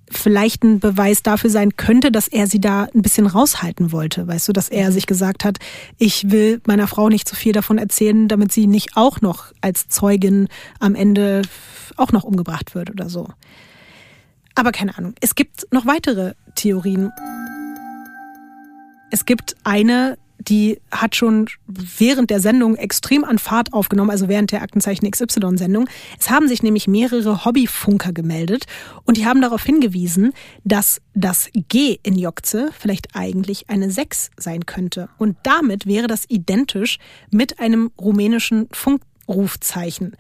vielleicht 0.09 0.62
ein 0.62 0.78
Beweis 0.78 1.24
dafür 1.24 1.51
sein 1.51 1.77
könnte, 1.77 2.12
dass 2.12 2.28
er 2.28 2.47
sie 2.47 2.61
da 2.61 2.85
ein 2.94 3.03
bisschen 3.03 3.27
raushalten 3.27 3.90
wollte. 3.90 4.28
Weißt 4.28 4.47
du, 4.47 4.53
dass 4.53 4.69
er 4.69 4.93
sich 4.93 5.07
gesagt 5.07 5.44
hat, 5.44 5.59
ich 5.98 6.31
will 6.31 6.61
meiner 6.66 6.86
Frau 6.86 7.09
nicht 7.09 7.28
zu 7.28 7.35
viel 7.35 7.53
davon 7.53 7.78
erzählen, 7.78 8.28
damit 8.28 8.53
sie 8.53 8.69
nicht 8.69 8.97
auch 8.97 9.20
noch 9.20 9.47
als 9.62 9.89
Zeugin 9.89 10.47
am 10.78 10.94
Ende 10.94 11.43
auch 11.97 12.12
noch 12.12 12.23
umgebracht 12.23 12.77
wird 12.77 12.90
oder 12.90 13.09
so. 13.09 13.28
Aber 14.55 14.70
keine 14.70 14.97
Ahnung. 14.97 15.15
Es 15.20 15.35
gibt 15.35 15.66
noch 15.73 15.86
weitere 15.86 16.35
Theorien. 16.55 17.11
Es 19.11 19.24
gibt 19.24 19.57
eine, 19.65 20.19
die 20.48 20.81
hat 20.90 21.16
schon 21.16 21.47
während 21.66 22.31
der 22.31 22.40
Sendung 22.40 22.77
extrem 22.77 23.24
an 23.24 23.39
Fahrt 23.39 23.73
aufgenommen, 23.73 24.10
also 24.10 24.28
während 24.28 24.52
der 24.52 24.62
Aktenzeichen 24.62 25.10
XY-Sendung. 25.10 25.89
Es 26.18 26.31
haben 26.31 26.48
sich 26.48 26.62
nämlich 26.62 26.86
mehrere 26.86 27.44
Hobbyfunker 27.44 28.12
gemeldet 28.12 28.66
und 29.05 29.16
die 29.16 29.27
haben 29.27 29.40
darauf 29.40 29.64
hingewiesen, 29.64 30.32
dass 30.64 31.01
das 31.14 31.51
G 31.68 31.98
in 32.02 32.18
Jokze 32.18 32.70
vielleicht 32.78 33.14
eigentlich 33.14 33.68
eine 33.68 33.90
6 33.90 34.31
sein 34.36 34.66
könnte. 34.66 35.09
Und 35.18 35.36
damit 35.43 35.86
wäre 35.86 36.06
das 36.06 36.24
identisch 36.28 36.98
mit 37.31 37.59
einem 37.59 37.90
rumänischen 37.98 38.68
Funkrufzeichen. 38.73 40.16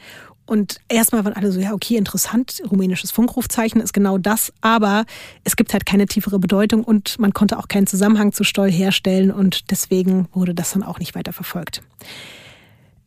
Und 0.46 0.80
erstmal 0.88 1.24
waren 1.24 1.32
alle 1.32 1.50
so, 1.50 1.58
ja, 1.58 1.72
okay, 1.72 1.96
interessant, 1.96 2.62
rumänisches 2.70 3.10
Funkrufzeichen 3.10 3.80
ist 3.80 3.92
genau 3.92 4.16
das, 4.16 4.52
aber 4.60 5.04
es 5.42 5.56
gibt 5.56 5.72
halt 5.72 5.84
keine 5.84 6.06
tiefere 6.06 6.38
Bedeutung 6.38 6.84
und 6.84 7.18
man 7.18 7.34
konnte 7.34 7.58
auch 7.58 7.66
keinen 7.66 7.88
Zusammenhang 7.88 8.32
zu 8.32 8.44
Stoll 8.44 8.70
herstellen 8.70 9.32
und 9.32 9.70
deswegen 9.72 10.28
wurde 10.32 10.54
das 10.54 10.70
dann 10.70 10.84
auch 10.84 11.00
nicht 11.00 11.16
weiter 11.16 11.32
verfolgt. 11.32 11.82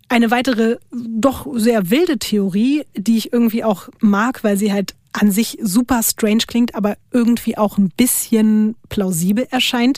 Eine 0.09 0.31
weitere, 0.31 0.77
doch 0.91 1.47
sehr 1.53 1.89
wilde 1.89 2.17
Theorie, 2.17 2.83
die 2.95 3.17
ich 3.17 3.31
irgendwie 3.31 3.63
auch 3.63 3.89
mag, 3.99 4.43
weil 4.43 4.57
sie 4.57 4.73
halt 4.73 4.95
an 5.13 5.31
sich 5.31 5.57
super 5.61 6.01
strange 6.03 6.43
klingt, 6.45 6.75
aber 6.75 6.97
irgendwie 7.11 7.57
auch 7.57 7.77
ein 7.77 7.89
bisschen 7.95 8.75
plausibel 8.89 9.47
erscheint, 9.49 9.97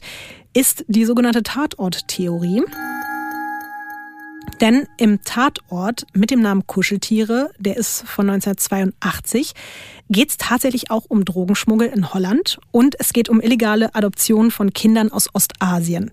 ist 0.54 0.86
die 0.88 1.06
sogenannte 1.06 1.44
Tatort-Theorie. 1.44 2.64
Denn 4.62 4.88
im 4.98 5.24
Tatort 5.24 6.06
mit 6.14 6.30
dem 6.30 6.42
Namen 6.42 6.68
Kuscheltiere, 6.68 7.50
der 7.58 7.78
ist 7.78 8.08
von 8.08 8.30
1982, 8.30 9.54
geht 10.10 10.30
es 10.30 10.38
tatsächlich 10.38 10.92
auch 10.92 11.06
um 11.08 11.26
Drogenschmuggel 11.26 11.88
in 11.88 12.14
Holland 12.14 12.60
und 12.70 12.96
es 13.00 13.12
geht 13.12 13.28
um 13.28 13.42
illegale 13.42 13.96
Adoption 13.96 14.52
von 14.52 14.72
Kindern 14.72 15.12
aus 15.12 15.34
Ostasien. 15.34 16.12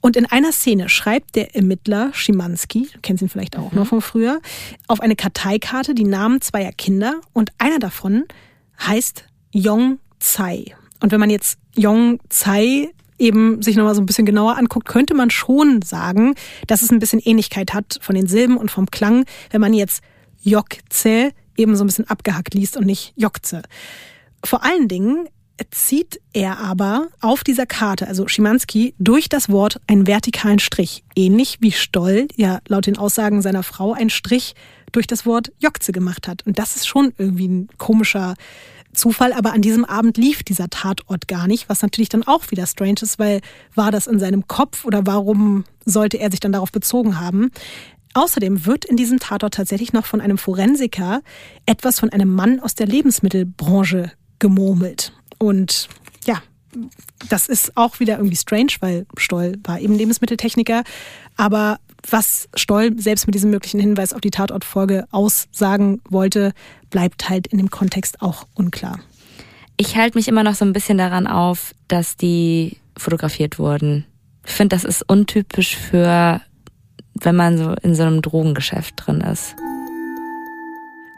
Und 0.00 0.16
in 0.16 0.26
einer 0.26 0.52
Szene 0.52 0.90
schreibt 0.90 1.34
der 1.34 1.56
Ermittler 1.56 2.10
Schimanski, 2.12 2.88
du 2.92 3.00
kennst 3.00 3.22
ihn 3.22 3.30
vielleicht 3.30 3.56
auch 3.56 3.72
noch 3.72 3.86
von 3.86 4.02
früher, 4.02 4.40
auf 4.86 5.00
eine 5.00 5.16
Karteikarte 5.16 5.94
die 5.94 6.04
Namen 6.04 6.42
zweier 6.42 6.72
Kinder 6.72 7.20
und 7.32 7.52
einer 7.58 7.78
davon 7.78 8.24
heißt 8.86 9.24
Yong 9.52 9.98
Tsai. 10.20 10.76
Und 11.00 11.10
wenn 11.10 11.20
man 11.20 11.30
jetzt 11.30 11.58
Yong 11.74 12.20
Tsai 12.28 12.90
eben 13.18 13.62
sich 13.62 13.76
nochmal 13.76 13.94
so 13.94 14.00
ein 14.00 14.06
bisschen 14.06 14.26
genauer 14.26 14.56
anguckt, 14.56 14.88
könnte 14.88 15.14
man 15.14 15.30
schon 15.30 15.82
sagen, 15.82 16.34
dass 16.66 16.82
es 16.82 16.90
ein 16.90 16.98
bisschen 16.98 17.20
Ähnlichkeit 17.20 17.74
hat 17.74 17.98
von 18.00 18.14
den 18.14 18.26
Silben 18.26 18.56
und 18.56 18.70
vom 18.70 18.90
Klang, 18.90 19.24
wenn 19.50 19.60
man 19.60 19.74
jetzt 19.74 20.02
Jokze 20.42 21.32
eben 21.56 21.76
so 21.76 21.84
ein 21.84 21.88
bisschen 21.88 22.08
abgehackt 22.08 22.54
liest 22.54 22.76
und 22.76 22.86
nicht 22.86 23.12
Jokze. 23.16 23.62
Vor 24.44 24.64
allen 24.64 24.88
Dingen 24.88 25.28
zieht 25.70 26.20
er 26.32 26.58
aber 26.58 27.08
auf 27.20 27.42
dieser 27.42 27.66
Karte, 27.66 28.06
also 28.06 28.28
Schimanski, 28.28 28.94
durch 28.98 29.28
das 29.28 29.48
Wort 29.48 29.80
einen 29.86 30.06
vertikalen 30.06 30.60
Strich. 30.60 31.04
Ähnlich 31.16 31.58
wie 31.60 31.72
Stoll 31.72 32.28
ja 32.36 32.60
laut 32.68 32.86
den 32.86 32.96
Aussagen 32.96 33.42
seiner 33.42 33.64
Frau 33.64 33.92
einen 33.92 34.10
Strich 34.10 34.54
durch 34.92 35.06
das 35.06 35.26
Wort 35.26 35.52
Jokze 35.58 35.92
gemacht 35.92 36.28
hat. 36.28 36.46
Und 36.46 36.58
das 36.58 36.76
ist 36.76 36.86
schon 36.86 37.12
irgendwie 37.18 37.48
ein 37.48 37.68
komischer 37.76 38.34
Zufall, 38.98 39.32
aber 39.32 39.52
an 39.52 39.62
diesem 39.62 39.84
Abend 39.84 40.16
lief 40.16 40.42
dieser 40.42 40.68
Tatort 40.68 41.28
gar 41.28 41.46
nicht, 41.46 41.68
was 41.68 41.82
natürlich 41.82 42.08
dann 42.08 42.24
auch 42.24 42.50
wieder 42.50 42.66
strange 42.66 43.00
ist, 43.02 43.18
weil 43.18 43.40
war 43.74 43.90
das 43.90 44.06
in 44.06 44.18
seinem 44.18 44.46
Kopf 44.48 44.84
oder 44.84 45.06
warum 45.06 45.64
sollte 45.84 46.18
er 46.18 46.30
sich 46.30 46.40
dann 46.40 46.52
darauf 46.52 46.72
bezogen 46.72 47.20
haben? 47.20 47.50
Außerdem 48.14 48.66
wird 48.66 48.84
in 48.84 48.96
diesem 48.96 49.18
Tatort 49.18 49.54
tatsächlich 49.54 49.92
noch 49.92 50.06
von 50.06 50.20
einem 50.20 50.38
Forensiker 50.38 51.22
etwas 51.66 52.00
von 52.00 52.10
einem 52.10 52.34
Mann 52.34 52.60
aus 52.60 52.74
der 52.74 52.86
Lebensmittelbranche 52.86 54.12
gemurmelt. 54.38 55.12
Und 55.38 55.88
ja, 56.24 56.42
das 57.28 57.48
ist 57.48 57.76
auch 57.76 58.00
wieder 58.00 58.16
irgendwie 58.16 58.36
strange, 58.36 58.72
weil 58.80 59.06
Stoll 59.16 59.58
war 59.64 59.80
eben 59.80 59.94
Lebensmitteltechniker. 59.94 60.82
Aber 61.36 61.78
was 62.08 62.48
Stoll 62.54 62.98
selbst 62.98 63.26
mit 63.26 63.34
diesem 63.34 63.50
möglichen 63.50 63.80
Hinweis 63.80 64.12
auf 64.12 64.20
die 64.20 64.30
Tatortfolge 64.30 65.06
aussagen 65.10 66.00
wollte, 66.08 66.52
bleibt 66.90 67.28
halt 67.28 67.46
in 67.46 67.58
dem 67.58 67.70
Kontext 67.70 68.22
auch 68.22 68.46
unklar. 68.54 69.00
Ich 69.76 69.96
halte 69.96 70.18
mich 70.18 70.28
immer 70.28 70.42
noch 70.42 70.54
so 70.54 70.64
ein 70.64 70.72
bisschen 70.72 70.98
daran 70.98 71.26
auf, 71.26 71.74
dass 71.86 72.16
die 72.16 72.78
fotografiert 72.96 73.58
wurden. 73.58 74.06
Ich 74.44 74.52
finde, 74.52 74.74
das 74.74 74.84
ist 74.84 75.08
untypisch 75.08 75.76
für, 75.76 76.40
wenn 77.14 77.36
man 77.36 77.58
so 77.58 77.74
in 77.82 77.94
so 77.94 78.02
einem 78.02 78.22
Drogengeschäft 78.22 78.94
drin 78.96 79.20
ist. 79.20 79.54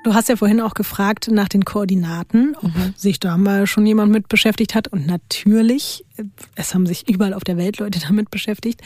Du 0.03 0.15
hast 0.15 0.29
ja 0.31 0.37
vorhin 0.37 0.61
auch 0.61 0.73
gefragt 0.73 1.29
nach 1.31 1.49
den 1.49 1.65
Koordinaten, 1.65 2.57
ob 2.57 2.75
mhm. 2.75 2.95
sich 2.97 3.21
da 3.21 3.37
mal 3.37 3.67
schon 3.67 3.87
jemand 3.87 4.11
mit 4.11 4.29
beschäftigt 4.29 4.75
hat. 4.75 4.89
Und 4.89 5.07
natürlich, 5.07 6.07
es 6.55 6.75
haben 6.75 6.87
sich 6.87 7.09
überall 7.09 7.35
auf 7.35 7.45
der 7.45 7.59
Welt 7.59 7.79
Leute 7.79 8.01
damit 8.01 8.31
beschäftigt. 8.31 8.81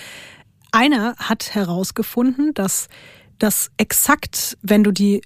Einer 0.74 1.14
hat 1.18 1.54
herausgefunden, 1.54 2.52
dass 2.52 2.88
das 3.38 3.70
exakt, 3.76 4.58
wenn 4.60 4.82
du 4.82 4.90
die 4.90 5.22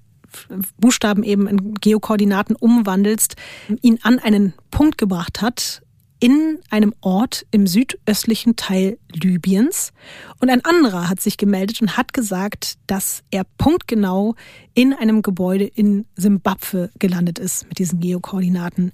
Buchstaben 0.79 1.23
eben 1.23 1.47
in 1.47 1.73
Geokoordinaten 1.73 2.55
umwandelst, 2.55 3.37
ihn 3.81 3.99
an 4.03 4.19
einen 4.19 4.53
Punkt 4.71 4.99
gebracht 4.99 5.41
hat, 5.41 5.81
in 6.21 6.59
einem 6.69 6.93
Ort 7.01 7.47
im 7.51 7.67
südöstlichen 7.67 8.57
Teil 8.57 8.99
Libyens. 9.11 9.95
Und 10.39 10.51
ein 10.51 10.63
anderer 10.67 11.09
hat 11.09 11.23
sich 11.23 11.39
gemeldet 11.39 11.81
und 11.81 11.97
hat 11.97 12.13
gesagt, 12.13 12.77
dass 12.87 13.23
er 13.31 13.45
punktgenau 13.57 14.35
in 14.75 14.93
einem 14.93 15.23
Gebäude 15.23 15.65
in 15.65 16.05
Simbabwe 16.15 16.91
gelandet 16.99 17.39
ist 17.39 17.67
mit 17.69 17.79
diesen 17.79 18.01
Geokoordinaten. 18.01 18.93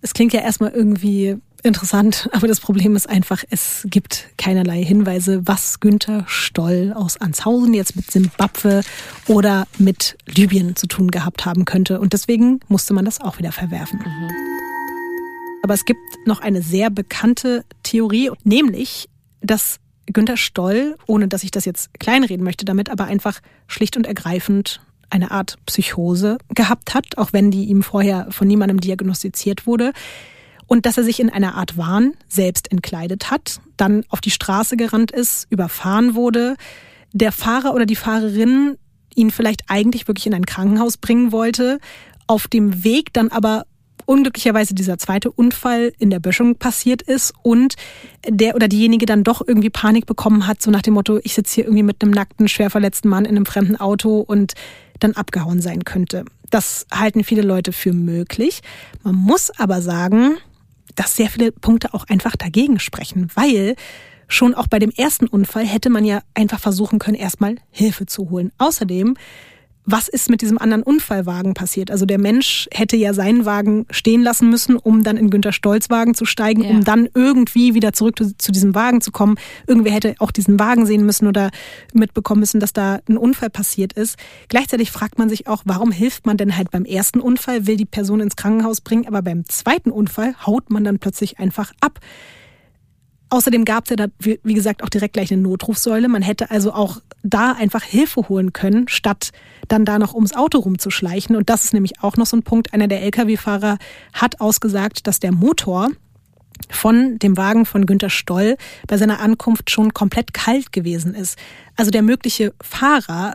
Es 0.00 0.12
klingt 0.12 0.32
ja 0.32 0.40
erstmal 0.40 0.70
irgendwie 0.70 1.36
interessant, 1.62 2.28
aber 2.32 2.46
das 2.46 2.60
Problem 2.60 2.96
ist 2.96 3.08
einfach, 3.08 3.44
es 3.50 3.86
gibt 3.88 4.28
keinerlei 4.36 4.82
Hinweise, 4.84 5.46
was 5.46 5.80
Günther 5.80 6.24
Stoll 6.26 6.92
aus 6.94 7.16
Anshausen 7.16 7.74
jetzt 7.74 7.96
mit 7.96 8.10
Simbabwe 8.10 8.82
oder 9.26 9.66
mit 9.78 10.16
Libyen 10.26 10.76
zu 10.76 10.86
tun 10.86 11.10
gehabt 11.10 11.46
haben 11.46 11.64
könnte. 11.64 12.00
Und 12.00 12.12
deswegen 12.12 12.60
musste 12.68 12.94
man 12.94 13.04
das 13.04 13.20
auch 13.20 13.38
wieder 13.38 13.52
verwerfen. 13.52 13.98
Mhm. 13.98 14.30
Aber 15.62 15.74
es 15.74 15.84
gibt 15.84 16.00
noch 16.24 16.40
eine 16.40 16.62
sehr 16.62 16.90
bekannte 16.90 17.64
Theorie, 17.82 18.30
nämlich, 18.44 19.08
dass 19.40 19.80
Günter 20.06 20.36
Stoll, 20.36 20.96
ohne 21.06 21.28
dass 21.28 21.42
ich 21.42 21.50
das 21.50 21.64
jetzt 21.64 21.98
kleinreden 21.98 22.44
möchte 22.44 22.64
damit, 22.64 22.90
aber 22.90 23.04
einfach 23.04 23.40
schlicht 23.66 23.96
und 23.96 24.06
ergreifend 24.06 24.80
eine 25.10 25.30
Art 25.30 25.56
Psychose 25.66 26.38
gehabt 26.54 26.94
hat, 26.94 27.18
auch 27.18 27.32
wenn 27.32 27.50
die 27.50 27.64
ihm 27.64 27.82
vorher 27.82 28.28
von 28.30 28.46
niemandem 28.46 28.80
diagnostiziert 28.80 29.66
wurde. 29.66 29.92
Und 30.68 30.86
dass 30.86 30.96
er 30.96 31.02
sich 31.02 31.18
in 31.18 31.30
einer 31.30 31.56
Art 31.56 31.76
Wahn 31.76 32.12
selbst 32.28 32.70
entkleidet 32.70 33.30
hat, 33.30 33.60
dann 33.76 34.04
auf 34.10 34.20
die 34.20 34.30
Straße 34.30 34.76
gerannt 34.76 35.10
ist, 35.10 35.46
überfahren 35.50 36.14
wurde, 36.14 36.56
der 37.12 37.32
Fahrer 37.32 37.74
oder 37.74 37.86
die 37.86 37.96
Fahrerin 37.96 38.76
ihn 39.14 39.30
vielleicht 39.30 39.62
eigentlich 39.68 40.06
wirklich 40.06 40.26
in 40.26 40.34
ein 40.34 40.46
Krankenhaus 40.46 40.98
bringen 40.98 41.32
wollte, 41.32 41.80
auf 42.26 42.46
dem 42.46 42.84
Weg 42.84 43.12
dann 43.12 43.30
aber 43.30 43.64
unglücklicherweise 44.08 44.74
dieser 44.74 44.96
zweite 44.96 45.30
Unfall 45.30 45.92
in 45.98 46.08
der 46.08 46.20
Böschung 46.20 46.56
passiert 46.56 47.02
ist 47.02 47.34
und 47.42 47.74
der 48.26 48.54
oder 48.54 48.68
diejenige 48.68 49.04
dann 49.04 49.24
doch 49.24 49.42
irgendwie 49.46 49.70
Panik 49.70 50.06
bekommen 50.06 50.46
hat, 50.46 50.62
so 50.62 50.70
nach 50.70 50.82
dem 50.82 50.94
Motto, 50.94 51.18
ich 51.24 51.34
sitze 51.34 51.56
hier 51.56 51.64
irgendwie 51.64 51.82
mit 51.82 52.02
einem 52.02 52.12
nackten, 52.12 52.48
schwer 52.48 52.70
verletzten 52.70 53.08
Mann 53.08 53.26
in 53.26 53.36
einem 53.36 53.44
fremden 53.44 53.76
Auto 53.76 54.20
und 54.20 54.54
dann 55.00 55.12
abgehauen 55.12 55.60
sein 55.60 55.84
könnte. 55.84 56.24
Das 56.50 56.86
halten 56.90 57.22
viele 57.22 57.42
Leute 57.42 57.72
für 57.72 57.92
möglich. 57.92 58.62
Man 59.02 59.14
muss 59.14 59.50
aber 59.58 59.82
sagen, 59.82 60.38
dass 60.98 61.14
sehr 61.14 61.30
viele 61.30 61.52
Punkte 61.52 61.94
auch 61.94 62.06
einfach 62.08 62.34
dagegen 62.36 62.80
sprechen, 62.80 63.30
weil 63.34 63.76
schon 64.26 64.54
auch 64.54 64.66
bei 64.66 64.78
dem 64.78 64.90
ersten 64.90 65.26
Unfall 65.26 65.64
hätte 65.64 65.90
man 65.90 66.04
ja 66.04 66.20
einfach 66.34 66.58
versuchen 66.60 66.98
können, 66.98 67.16
erstmal 67.16 67.56
Hilfe 67.70 68.06
zu 68.06 68.30
holen. 68.30 68.52
Außerdem 68.58 69.16
was 69.90 70.06
ist 70.08 70.28
mit 70.28 70.42
diesem 70.42 70.58
anderen 70.58 70.82
Unfallwagen 70.82 71.54
passiert? 71.54 71.90
Also 71.90 72.04
der 72.04 72.18
Mensch 72.18 72.68
hätte 72.72 72.96
ja 72.96 73.14
seinen 73.14 73.46
Wagen 73.46 73.86
stehen 73.90 74.22
lassen 74.22 74.50
müssen, 74.50 74.76
um 74.76 75.02
dann 75.02 75.16
in 75.16 75.30
Günter 75.30 75.52
Stolz 75.52 75.88
Wagen 75.88 76.14
zu 76.14 76.26
steigen, 76.26 76.62
ja. 76.62 76.70
um 76.70 76.84
dann 76.84 77.08
irgendwie 77.14 77.74
wieder 77.74 77.94
zurück 77.94 78.16
zu, 78.36 78.52
diesem 78.52 78.74
Wagen 78.74 79.00
zu 79.00 79.10
kommen. 79.12 79.38
Irgendwer 79.66 79.92
hätte 79.92 80.14
auch 80.18 80.30
diesen 80.30 80.60
Wagen 80.60 80.84
sehen 80.84 81.06
müssen 81.06 81.26
oder 81.26 81.50
mitbekommen 81.94 82.40
müssen, 82.40 82.60
dass 82.60 82.74
da 82.74 83.00
ein 83.08 83.16
Unfall 83.16 83.48
passiert 83.48 83.94
ist. 83.94 84.18
Gleichzeitig 84.48 84.90
fragt 84.90 85.18
man 85.18 85.30
sich 85.30 85.46
auch, 85.46 85.62
warum 85.64 85.90
hilft 85.90 86.26
man 86.26 86.36
denn 86.36 86.58
halt 86.58 86.70
beim 86.70 86.84
ersten 86.84 87.20
Unfall, 87.20 87.66
will 87.66 87.78
die 87.78 87.86
Person 87.86 88.20
ins 88.20 88.36
Krankenhaus 88.36 88.82
bringen, 88.82 89.06
aber 89.06 89.22
beim 89.22 89.46
zweiten 89.46 89.90
Unfall 89.90 90.34
haut 90.44 90.70
man 90.70 90.84
dann 90.84 90.98
plötzlich 90.98 91.38
einfach 91.38 91.72
ab. 91.80 91.98
Außerdem 93.30 93.64
gab 93.64 93.84
es 93.84 93.90
ja 93.90 93.96
da, 93.96 94.06
wie 94.18 94.54
gesagt, 94.54 94.82
auch 94.82 94.88
direkt 94.88 95.12
gleich 95.14 95.30
eine 95.30 95.42
Notrufsäule. 95.42 96.08
Man 96.08 96.22
hätte 96.22 96.50
also 96.50 96.72
auch 96.72 97.00
da 97.22 97.52
einfach 97.52 97.82
Hilfe 97.82 98.28
holen 98.28 98.52
können, 98.54 98.88
statt 98.88 99.32
dann 99.68 99.84
da 99.84 99.98
noch 99.98 100.14
ums 100.14 100.34
Auto 100.34 100.58
rumzuschleichen. 100.58 101.36
Und 101.36 101.50
das 101.50 101.64
ist 101.64 101.74
nämlich 101.74 102.02
auch 102.02 102.16
noch 102.16 102.26
so 102.26 102.36
ein 102.36 102.42
Punkt. 102.42 102.72
Einer 102.72 102.88
der 102.88 103.02
Lkw-Fahrer 103.02 103.78
hat 104.14 104.40
ausgesagt, 104.40 105.06
dass 105.06 105.20
der 105.20 105.32
Motor 105.32 105.90
von 106.70 107.18
dem 107.18 107.36
Wagen 107.36 107.66
von 107.66 107.86
Günter 107.86 108.10
Stoll 108.10 108.56
bei 108.86 108.96
seiner 108.96 109.20
Ankunft 109.20 109.70
schon 109.70 109.92
komplett 109.92 110.32
kalt 110.32 110.72
gewesen 110.72 111.14
ist. 111.14 111.38
Also 111.76 111.90
der 111.90 112.02
mögliche 112.02 112.54
Fahrer, 112.62 113.34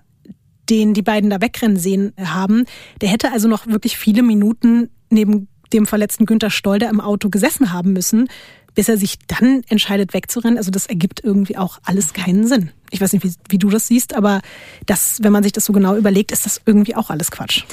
den 0.69 0.93
die 0.93 1.01
beiden 1.01 1.29
da 1.29 1.39
wegrennen 1.39 1.77
sehen 1.77 2.13
haben, 2.19 2.65
der 3.01 3.09
hätte 3.09 3.31
also 3.31 3.47
noch 3.47 3.67
wirklich 3.67 3.97
viele 3.97 4.23
Minuten 4.23 4.89
neben 5.09 5.47
dem 5.71 5.85
verletzten 5.85 6.25
Günter 6.25 6.49
Stoll, 6.49 6.79
der 6.79 6.89
im 6.89 7.01
Auto 7.01 7.29
gesessen 7.29 7.73
haben 7.73 7.93
müssen, 7.93 8.27
bis 8.75 8.89
er 8.89 8.97
sich 8.97 9.19
dann 9.27 9.63
entscheidet 9.67 10.13
wegzurennen. 10.13 10.57
Also 10.57 10.71
das 10.71 10.87
ergibt 10.87 11.23
irgendwie 11.23 11.57
auch 11.57 11.79
alles 11.83 12.13
keinen 12.13 12.47
Sinn. 12.47 12.71
Ich 12.91 13.01
weiß 13.01 13.13
nicht, 13.13 13.23
wie, 13.23 13.33
wie, 13.49 13.57
du 13.57 13.69
das 13.69 13.87
siehst, 13.87 14.15
aber 14.15 14.41
das, 14.85 15.19
wenn 15.21 15.31
man 15.31 15.43
sich 15.43 15.51
das 15.51 15.65
so 15.65 15.73
genau 15.73 15.95
überlegt, 15.95 16.31
ist 16.31 16.45
das 16.45 16.61
irgendwie 16.65 16.95
auch 16.95 17.09
alles 17.09 17.31
Quatsch. 17.31 17.63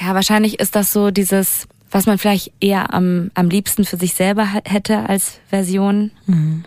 Ja, 0.00 0.14
wahrscheinlich 0.14 0.60
ist 0.60 0.76
das 0.76 0.92
so 0.92 1.10
dieses, 1.10 1.66
was 1.90 2.06
man 2.06 2.18
vielleicht 2.18 2.52
eher 2.60 2.92
am, 2.92 3.30
am 3.34 3.48
liebsten 3.48 3.84
für 3.84 3.96
sich 3.96 4.14
selber 4.14 4.46
hätte 4.64 5.08
als 5.08 5.40
Version. 5.48 6.10
Mhm. 6.26 6.64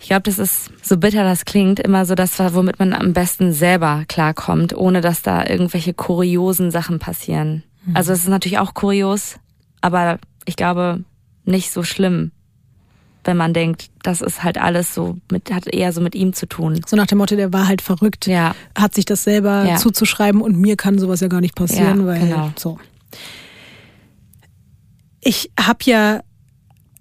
Ich 0.00 0.06
glaube, 0.06 0.22
das 0.22 0.38
ist, 0.38 0.70
so 0.82 0.96
bitter 0.96 1.24
das 1.24 1.44
klingt, 1.44 1.78
immer 1.78 2.06
so 2.06 2.14
das, 2.14 2.38
womit 2.54 2.78
man 2.78 2.94
am 2.94 3.12
besten 3.12 3.52
selber 3.52 4.04
klarkommt, 4.08 4.74
ohne 4.74 5.02
dass 5.02 5.20
da 5.22 5.46
irgendwelche 5.46 5.92
kuriosen 5.92 6.70
Sachen 6.70 6.98
passieren. 6.98 7.62
Mhm. 7.84 7.96
Also 7.96 8.12
es 8.12 8.20
ist 8.20 8.28
natürlich 8.28 8.58
auch 8.58 8.72
kurios, 8.72 9.36
aber 9.82 10.18
ich 10.46 10.56
glaube 10.56 11.04
nicht 11.44 11.70
so 11.70 11.82
schlimm 11.82 12.32
wenn 13.24 13.36
man 13.36 13.52
denkt, 13.52 13.90
das 14.02 14.20
ist 14.20 14.42
halt 14.42 14.58
alles 14.58 14.94
so 14.94 15.18
mit, 15.30 15.52
hat 15.52 15.66
eher 15.66 15.92
so 15.92 16.00
mit 16.00 16.14
ihm 16.14 16.32
zu 16.32 16.46
tun. 16.46 16.80
So 16.86 16.96
nach 16.96 17.06
dem 17.06 17.18
Motto, 17.18 17.36
der 17.36 17.52
war 17.52 17.68
halt 17.68 17.82
verrückt, 17.82 18.26
ja. 18.26 18.54
hat 18.74 18.94
sich 18.94 19.04
das 19.04 19.24
selber 19.24 19.64
ja. 19.64 19.76
zuzuschreiben 19.76 20.40
und 20.40 20.56
mir 20.56 20.76
kann 20.76 20.98
sowas 20.98 21.20
ja 21.20 21.28
gar 21.28 21.40
nicht 21.40 21.54
passieren, 21.54 22.00
ja, 22.00 22.06
weil 22.06 22.20
genau. 22.20 22.52
so. 22.56 22.78
Ich 25.20 25.50
habe 25.58 25.78
ja 25.84 26.20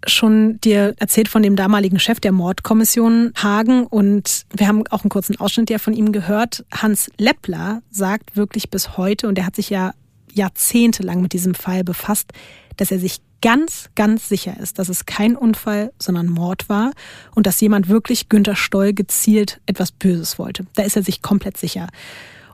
schon 0.08 0.60
dir 0.62 0.96
erzählt 0.98 1.28
von 1.28 1.44
dem 1.44 1.56
damaligen 1.56 2.00
Chef 2.00 2.20
der 2.20 2.32
Mordkommission 2.32 3.34
Hagen 3.36 3.86
und 3.86 4.46
wir 4.56 4.68
haben 4.68 4.86
auch 4.88 5.04
einen 5.04 5.10
kurzen 5.10 5.40
Ausschnitt 5.40 5.70
ja 5.70 5.78
von 5.78 5.94
ihm 5.94 6.12
gehört. 6.12 6.66
Hans 6.72 7.12
Leppler 7.18 7.82
sagt 7.92 8.36
wirklich 8.36 8.70
bis 8.70 8.98
heute 8.98 9.28
und 9.28 9.38
er 9.38 9.46
hat 9.46 9.56
sich 9.56 9.70
ja 9.70 9.94
jahrzehntelang 10.34 11.22
mit 11.22 11.34
diesem 11.34 11.54
Fall 11.54 11.84
befasst, 11.84 12.32
dass 12.78 12.92
er 12.92 13.00
sich 13.00 13.20
ganz, 13.42 13.90
ganz 13.96 14.30
sicher 14.30 14.60
ist, 14.60 14.80
dass 14.80 14.90
es 14.90 15.06
kein 15.06 15.36
Unfall, 15.36 15.92
sondern 16.00 16.28
Mord 16.28 16.70
war 16.70 16.92
und 17.36 17.46
dass 17.46 17.62
jemand 17.62 17.90
wirklich 17.90 18.30
Günter 18.30 18.56
Stoll 18.56 18.94
gezielt 18.94 19.62
etwas 19.66 19.92
Böses 19.92 20.40
wollte. 20.40 20.66
Da 20.76 20.84
ist 20.84 20.96
er 20.96 21.04
sich 21.04 21.22
komplett 21.22 21.58
sicher. 21.58 21.88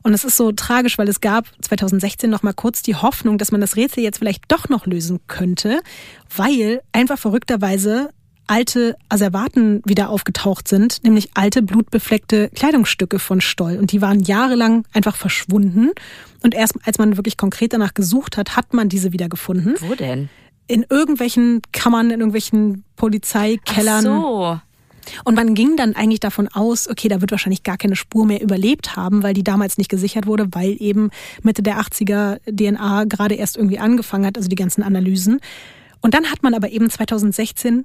Und 0.04 0.14
es 0.14 0.24
ist 0.24 0.38
so 0.38 0.52
tragisch, 0.52 1.00
weil 1.00 1.10
es 1.10 1.20
gab 1.20 1.48
2016 1.62 2.30
noch 2.30 2.44
mal 2.44 2.54
kurz 2.54 2.84
die 2.84 2.96
Hoffnung, 2.96 3.40
dass 3.40 3.52
man 3.52 3.60
das 3.60 3.76
Rätsel 3.76 4.04
jetzt 4.04 4.20
vielleicht 4.20 4.44
doch 4.50 4.70
noch 4.70 4.86
lösen 4.86 5.20
könnte, 5.26 5.82
weil 6.36 6.82
einfach 6.92 7.18
verrückterweise 7.18 8.10
alte 8.48 8.96
Asservaten 9.10 9.82
wieder 9.86 10.10
aufgetaucht 10.10 10.68
sind, 10.68 11.04
nämlich 11.04 11.32
alte 11.34 11.64
blutbefleckte 11.64 12.50
Kleidungsstücke 12.54 13.18
von 13.18 13.42
Stoll. 13.42 13.78
Und 13.78 13.92
die 13.92 14.02
waren 14.02 14.20
jahrelang 14.20 14.86
einfach 14.94 15.16
verschwunden. 15.16 15.90
Und 16.44 16.54
erst 16.54 16.76
als 16.84 17.00
man 17.00 17.18
wirklich 17.18 17.38
konkret 17.38 17.74
danach 17.74 17.96
gesucht 17.96 18.38
hat, 18.38 18.56
hat 18.56 18.74
man 18.74 18.90
diese 18.90 19.12
wieder 19.12 19.30
gefunden. 19.30 19.74
Wo 19.80 19.96
denn? 19.96 20.30
In 20.68 20.86
irgendwelchen 20.90 21.62
Kammern, 21.72 22.08
in 22.08 22.20
irgendwelchen 22.20 22.84
Polizeikellern. 22.96 24.08
Ach 24.08 24.22
so. 24.22 24.60
Und 25.24 25.36
man 25.36 25.54
ging 25.54 25.78
dann 25.78 25.96
eigentlich 25.96 26.20
davon 26.20 26.48
aus, 26.48 26.90
okay, 26.90 27.08
da 27.08 27.22
wird 27.22 27.32
wahrscheinlich 27.32 27.64
gar 27.64 27.78
keine 27.78 27.96
Spur 27.96 28.26
mehr 28.26 28.42
überlebt 28.42 28.96
haben, 28.96 29.24
weil 29.24 29.34
die 29.34 29.44
damals 29.44 29.78
nicht 29.78 29.90
gesichert 29.90 30.26
wurde, 30.26 30.48
weil 30.52 30.76
eben 30.80 31.12
Mitte 31.44 31.62
der 31.62 31.80
80er 31.80 32.40
DNA 32.50 33.06
gerade 33.06 33.36
erst 33.36 33.58
irgendwie 33.58 33.80
angefangen 33.80 34.26
hat, 34.26 34.38
also 34.38 34.50
die 34.50 34.56
ganzen 34.56 34.84
Analysen. 34.84 35.40
Und 36.02 36.14
dann 36.14 36.32
hat 36.32 36.44
man 36.44 36.54
aber 36.54 36.70
eben 36.70 36.90
2016 36.90 37.84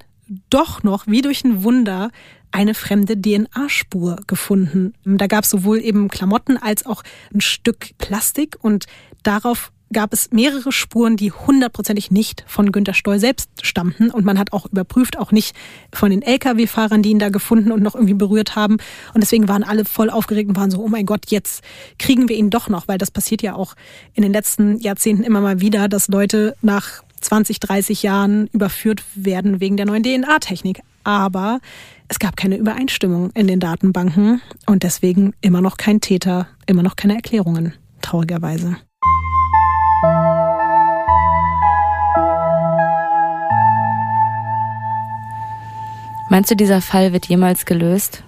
doch 0.48 0.82
noch, 0.82 1.06
wie 1.06 1.22
durch 1.22 1.44
ein 1.44 1.64
Wunder, 1.64 2.10
eine 2.52 2.74
fremde 2.74 3.20
DNA-Spur 3.20 4.16
gefunden. 4.26 4.94
Da 5.04 5.26
gab 5.26 5.44
es 5.44 5.50
sowohl 5.50 5.80
eben 5.80 6.08
Klamotten 6.08 6.56
als 6.56 6.86
auch 6.86 7.02
ein 7.32 7.40
Stück 7.40 7.90
Plastik 7.98 8.56
und 8.60 8.86
darauf 9.22 9.72
gab 9.92 10.12
es 10.12 10.30
mehrere 10.30 10.72
Spuren, 10.72 11.16
die 11.16 11.32
hundertprozentig 11.32 12.10
nicht 12.10 12.44
von 12.46 12.72
Günter 12.72 12.94
Stoll 12.94 13.18
selbst 13.18 13.50
stammten. 13.62 14.10
Und 14.10 14.24
man 14.24 14.38
hat 14.38 14.52
auch 14.52 14.66
überprüft, 14.66 15.18
auch 15.18 15.32
nicht 15.32 15.54
von 15.92 16.10
den 16.10 16.22
Lkw-Fahrern, 16.22 17.02
die 17.02 17.10
ihn 17.10 17.18
da 17.18 17.28
gefunden 17.28 17.72
und 17.72 17.82
noch 17.82 17.94
irgendwie 17.94 18.14
berührt 18.14 18.56
haben. 18.56 18.78
Und 19.14 19.22
deswegen 19.22 19.48
waren 19.48 19.64
alle 19.64 19.84
voll 19.84 20.10
aufgeregt 20.10 20.48
und 20.48 20.56
waren 20.56 20.70
so, 20.70 20.80
oh 20.82 20.88
mein 20.88 21.06
Gott, 21.06 21.30
jetzt 21.30 21.62
kriegen 21.98 22.28
wir 22.28 22.36
ihn 22.36 22.50
doch 22.50 22.68
noch, 22.68 22.88
weil 22.88 22.98
das 22.98 23.10
passiert 23.10 23.42
ja 23.42 23.54
auch 23.54 23.74
in 24.14 24.22
den 24.22 24.32
letzten 24.32 24.78
Jahrzehnten 24.78 25.24
immer 25.24 25.40
mal 25.40 25.60
wieder, 25.60 25.88
dass 25.88 26.08
Leute 26.08 26.56
nach 26.62 27.02
20, 27.20 27.60
30 27.60 28.02
Jahren 28.02 28.46
überführt 28.48 29.02
werden 29.14 29.60
wegen 29.60 29.76
der 29.76 29.86
neuen 29.86 30.02
DNA-Technik. 30.02 30.80
Aber 31.04 31.60
es 32.08 32.18
gab 32.18 32.36
keine 32.36 32.56
Übereinstimmung 32.56 33.30
in 33.34 33.46
den 33.46 33.60
Datenbanken 33.60 34.40
und 34.66 34.82
deswegen 34.82 35.32
immer 35.40 35.60
noch 35.60 35.76
kein 35.76 36.00
Täter, 36.00 36.48
immer 36.66 36.82
noch 36.82 36.96
keine 36.96 37.14
Erklärungen, 37.14 37.74
traurigerweise. 38.02 38.76
Meinst 46.30 46.48
du, 46.48 46.54
dieser 46.54 46.80
Fall 46.80 47.12
wird 47.12 47.26
jemals 47.26 47.64
gelöst? 47.66 48.22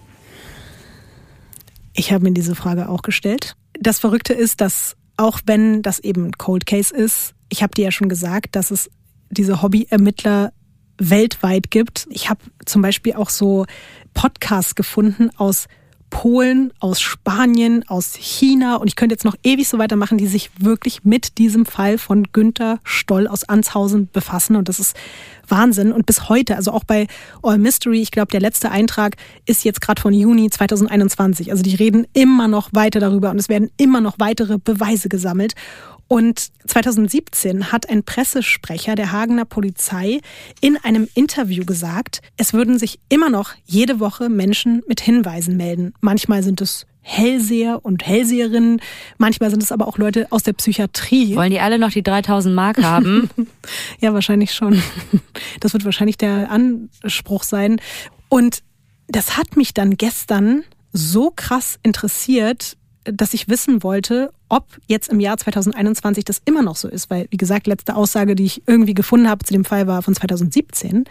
Ich 1.95 2.13
habe 2.13 2.25
mir 2.25 2.33
diese 2.33 2.57
Frage 2.57 2.89
auch 2.89 3.03
gestellt. 3.03 3.55
Das 3.79 4.01
Verrückte 4.01 4.33
ist, 4.33 4.61
dass 4.61 4.97
auch 5.17 5.39
wenn 5.47 5.83
das 5.83 6.01
eben 6.01 6.33
Cold 6.33 6.67
Case 6.67 6.93
ist, 6.93 7.33
ich 7.49 7.63
habe 7.63 7.75
dir 7.75 7.85
ja 7.85 7.91
schon 7.93 8.09
gesagt, 8.09 8.57
dass 8.57 8.73
es 8.73 8.91
diese 9.31 9.63
Hobbyermittler 9.63 10.53
weltweit 10.99 11.71
gibt. 11.71 12.09
Ich 12.11 12.29
habe 12.29 12.41
zum 12.67 12.83
Beispiel 12.83 13.13
auch 13.13 13.31
so 13.31 13.67
Podcasts 14.15 14.75
gefunden 14.75 15.31
aus 15.37 15.69
Polen, 16.13 16.73
aus 16.79 17.01
Spanien, 17.01 17.89
aus 17.89 18.15
China. 18.15 18.77
Und 18.77 18.87
ich 18.87 18.97
könnte 18.97 19.15
jetzt 19.15 19.25
noch 19.25 19.35
ewig 19.43 19.67
so 19.67 19.79
weitermachen, 19.79 20.19
die 20.19 20.27
sich 20.27 20.51
wirklich 20.59 21.05
mit 21.05 21.39
diesem 21.39 21.65
Fall 21.65 21.97
von 21.97 22.29
Günther 22.33 22.79
Stoll 22.85 23.27
aus 23.27 23.49
Anshausen 23.49 24.09
befassen. 24.13 24.55
Und 24.55 24.69
das 24.69 24.79
ist 24.79 24.95
Wahnsinn. 25.49 25.91
Und 25.91 26.05
bis 26.05 26.29
heute, 26.29 26.55
also 26.55 26.71
auch 26.71 26.85
bei 26.85 27.07
All 27.43 27.59
Mystery, 27.59 28.01
ich 28.03 28.11
glaube, 28.11 28.31
der 28.31 28.41
letzte 28.41 28.71
Eintrag 28.71 29.17
ist 29.47 29.65
jetzt 29.65 29.81
gerade 29.81 30.01
von 30.01 30.13
Juni 30.13 30.51
2021. 30.51 31.51
Also 31.51 31.63
die 31.63 31.75
reden 31.75 32.07
immer 32.13 32.47
noch 32.47 32.69
weiter 32.73 33.01
darüber 33.01 33.31
und 33.31 33.39
es 33.39 33.49
werden 33.49 33.71
immer 33.79 34.03
noch 34.03 34.17
weitere 34.19 34.59
Beweise 34.59 35.09
gesammelt 35.09 35.55
und 36.13 36.51
2017 36.67 37.73
hat 37.73 37.89
ein 37.89 38.03
Pressesprecher 38.03 38.97
der 38.97 39.13
Hagener 39.13 39.47
Polizei 39.47 40.21
in 40.61 40.77
einem 40.77 41.09
Interview 41.15 41.65
gesagt, 41.65 42.21
es 42.37 42.53
würden 42.53 42.79
sich 42.79 43.01
immer 43.09 43.31
noch 43.31 43.55
jede 43.65 43.99
Woche 43.99 44.29
Menschen 44.29 44.83
mit 44.87 45.01
Hinweisen 45.01 45.57
melden. 45.57 45.95
Manchmal 46.03 46.43
sind 46.43 46.61
es 46.61 46.85
Hellseher 47.01 47.83
und 47.83 48.07
Hellseherinnen. 48.07 48.83
Manchmal 49.17 49.49
sind 49.49 49.63
es 49.63 49.73
aber 49.73 49.89
auch 49.89 49.97
Leute 49.97 50.27
aus 50.29 50.43
der 50.43 50.53
Psychiatrie. 50.53 51.35
Wollen 51.35 51.51
die 51.51 51.61
alle 51.61 51.79
noch 51.79 51.93
die 51.93 52.03
3000 52.03 52.55
Mark 52.55 52.83
haben? 52.83 53.31
ja, 53.99 54.13
wahrscheinlich 54.13 54.53
schon. 54.53 54.83
Das 55.61 55.73
wird 55.73 55.87
wahrscheinlich 55.87 56.19
der 56.19 56.51
Anspruch 56.51 57.43
sein. 57.43 57.81
Und 58.29 58.59
das 59.09 59.39
hat 59.39 59.57
mich 59.57 59.73
dann 59.73 59.97
gestern 59.97 60.65
so 60.93 61.33
krass 61.35 61.79
interessiert, 61.83 62.77
dass 63.05 63.33
ich 63.33 63.49
wissen 63.49 63.83
wollte, 63.83 64.31
ob 64.53 64.67
jetzt 64.87 65.09
im 65.09 65.19
Jahr 65.19 65.39
2021 65.39 66.25
das 66.25 66.43
immer 66.45 66.61
noch 66.61 66.77
so 66.77 66.87
ist, 66.87 67.09
weil, 67.09 67.27
wie 67.31 67.39
gesagt, 67.39 67.67
letzte 67.67 67.97
Aussage, 67.97 68.35
die 68.35 68.45
ich 68.45 68.63
irgendwie 68.67 68.93
gefunden 68.93 69.31
habe 69.31 69.43
zu 69.47 69.55
dem 69.55 69.65
Fall, 69.65 69.87
war 69.87 70.03
von 70.03 70.15
2017. 70.15 71.05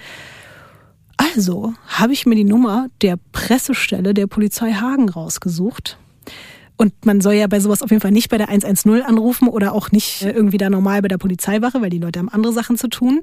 Also 1.18 1.74
habe 1.88 2.14
ich 2.14 2.28
mir 2.28 2.36
die 2.36 2.44
Nummer 2.44 2.90
der 3.02 3.18
Pressestelle 3.32 4.14
der 4.14 4.28
Polizei 4.28 4.74
Hagen 4.74 5.10
rausgesucht. 5.10 5.98
Und 6.82 7.06
man 7.06 7.22
soll 7.22 7.36
ja 7.36 7.46
bei 7.46 7.60
sowas 7.60 7.84
auf 7.84 7.92
jeden 7.92 8.02
Fall 8.02 8.10
nicht 8.10 8.30
bei 8.30 8.40
der 8.40 8.50
110 8.50 9.04
anrufen 9.04 9.48
oder 9.48 9.74
auch 9.74 9.92
nicht 9.92 10.24
äh, 10.24 10.32
irgendwie 10.32 10.58
da 10.58 10.68
normal 10.68 11.04
bei 11.04 11.10
der 11.10 11.20
Polizeiwache, 11.20 11.80
weil 11.80 11.92
die 11.92 12.00
Leute 12.00 12.18
haben 12.18 12.28
andere 12.28 12.54
Sachen 12.54 12.76
zu 12.76 12.88
tun. 12.88 13.22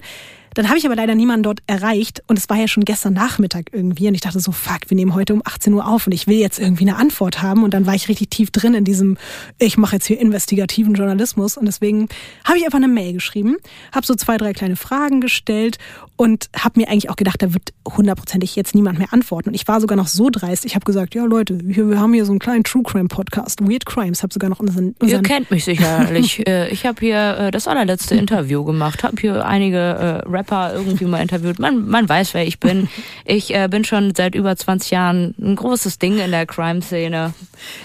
Dann 0.55 0.69
habe 0.69 0.79
ich 0.79 0.87
aber 0.87 0.97
leider 0.97 1.15
niemanden 1.15 1.43
dort 1.43 1.61
erreicht 1.67 2.23
und 2.27 2.39
es 2.39 2.49
war 2.49 2.57
ja 2.57 2.69
schon 2.69 2.85
gestern 2.85 3.13
Nachmittag 3.13 3.67
irgendwie 3.73 4.09
und 4.09 4.15
ich 4.15 4.21
dachte 4.21 4.41
so, 4.41 4.53
fuck, 4.53 4.81
wir 4.89 4.97
nehmen 4.97 5.15
heute 5.15 5.35
um 5.35 5.43
18 5.45 5.73
Uhr 5.75 5.87
auf 5.87 6.07
und 6.07 6.13
ich 6.13 6.27
will 6.27 6.39
jetzt 6.39 6.59
irgendwie 6.59 6.89
eine 6.89 6.97
Antwort 6.97 7.43
haben. 7.43 7.63
Und 7.63 7.75
dann 7.75 7.87
war 7.87 7.95
ich 7.95 8.09
richtig 8.09 8.31
tief 8.31 8.51
drin 8.51 8.75
in 8.75 8.85
diesem, 8.85 9.19
ich 9.59 9.77
mache 9.77 9.97
jetzt 9.97 10.07
hier 10.07 10.21
investigativen 10.21 10.95
Journalismus. 10.95 11.57
Und 11.57 11.67
deswegen 11.67 12.09
habe 12.45 12.59
ich 12.59 12.65
einfach 12.65 12.79
eine 12.79 12.89
Mail 12.89 13.13
geschrieben, 13.13 13.57
habe 13.93 14.07
so 14.07 14.15
zwei, 14.15 14.37
drei 14.37 14.53
kleine 14.53 14.77
Fragen 14.77 15.21
gestellt 15.21 15.79
und 16.17 16.51
habe 16.57 16.81
mir 16.81 16.89
eigentlich 16.89 17.11
auch 17.11 17.17
gedacht, 17.17 17.41
da 17.41 17.55
wird 17.55 17.73
hundertprozentig 17.89 18.57
jetzt 18.57 18.75
niemand 18.75 18.99
mehr 18.99 19.13
antworten. 19.13 19.51
Und 19.51 19.55
ich 19.55 19.69
war 19.69 19.81
sogar 19.81 19.97
noch 19.97 20.09
so 20.09 20.29
dreist, 20.29 20.65
ich 20.65 20.75
habe 20.75 20.85
gesagt, 20.85 21.15
ja 21.15 21.25
Leute, 21.25 21.59
wir, 21.63 21.89
wir 21.89 22.01
haben 22.01 22.13
hier 22.13 22.25
so 22.25 22.33
einen 22.33 22.41
kleinen 22.41 22.65
True 22.65 22.83
Crime 22.83 23.09
Podcast, 23.09 23.48
Weird 23.61 23.87
Crimes, 23.87 24.23
habe 24.23 24.33
sogar 24.33 24.51
noch 24.51 24.61
unseren, 24.61 24.95
unseren 24.99 25.23
Ihr 25.23 25.23
kennt 25.23 25.51
mich 25.51 25.65
sicherlich. 25.65 26.43
Äh, 26.49 26.69
ich 26.69 26.87
habe 26.87 27.01
hier 27.01 27.37
äh, 27.39 27.51
das 27.51 27.67
allerletzte 27.67 28.15
Interview 28.17 28.65
gemacht, 28.65 29.03
habe 29.03 29.17
hier 29.21 29.45
einige 29.45 29.77
äh, 29.79 30.29
Rapper 30.29 30.73
irgendwie 30.75 31.05
mal 31.05 31.21
interviewt. 31.21 31.59
Man, 31.59 31.89
man 31.89 32.09
weiß, 32.09 32.33
wer 32.33 32.47
ich 32.47 32.61
bin. 32.61 32.89
Ich 33.25 33.53
bin 33.71 33.85
schon 33.85 34.15
seit 34.15 34.35
über 34.35 34.57
20 34.57 34.91
Jahren 34.91 35.35
ein 35.41 35.57
großes 35.57 35.99
Ding 35.99 36.19
in 36.19 36.31
der 36.31 36.47
Crime-Szene. 36.47 37.35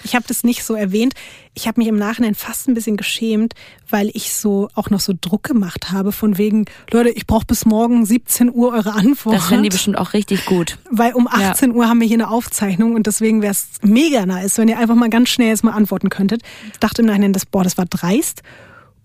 Ich 0.03 0.15
habe 0.15 0.25
das 0.27 0.43
nicht 0.43 0.63
so 0.63 0.75
erwähnt. 0.75 1.13
Ich 1.55 1.67
habe 1.67 1.79
mich 1.79 1.87
im 1.87 1.97
Nachhinein 1.97 2.33
fast 2.33 2.67
ein 2.67 2.73
bisschen 2.73 2.97
geschämt, 2.97 3.53
weil 3.87 4.09
ich 4.13 4.33
so 4.33 4.69
auch 4.73 4.89
noch 4.89 4.99
so 4.99 5.13
Druck 5.19 5.43
gemacht 5.43 5.91
habe 5.91 6.11
von 6.11 6.37
wegen, 6.37 6.65
Leute, 6.91 7.09
ich 7.09 7.27
brauche 7.27 7.45
bis 7.45 7.65
morgen 7.65 8.05
17 8.05 8.51
Uhr 8.51 8.73
eure 8.73 8.93
Antwort. 8.93 9.35
Das 9.35 9.47
finden 9.47 9.63
die 9.63 9.69
bestimmt 9.69 9.97
auch 9.97 10.13
richtig 10.13 10.45
gut. 10.45 10.79
Weil 10.89 11.13
um 11.13 11.27
18 11.27 11.71
ja. 11.71 11.75
Uhr 11.75 11.87
haben 11.87 11.99
wir 11.99 12.07
hier 12.07 12.17
eine 12.17 12.29
Aufzeichnung 12.29 12.95
und 12.95 13.05
deswegen 13.05 13.41
wäre 13.41 13.51
es 13.51 13.67
mega 13.83 14.25
nice, 14.25 14.57
wenn 14.57 14.67
ihr 14.67 14.79
einfach 14.79 14.95
mal 14.95 15.09
ganz 15.09 15.29
schnell 15.29 15.49
jetzt 15.49 15.63
mal 15.63 15.71
antworten 15.71 16.09
könntet. 16.09 16.41
Ich 16.71 16.79
dachte 16.79 17.03
im 17.03 17.07
Nachhinein, 17.07 17.33
das, 17.33 17.45
boah, 17.45 17.63
das 17.63 17.77
war 17.77 17.85
dreist. 17.85 18.41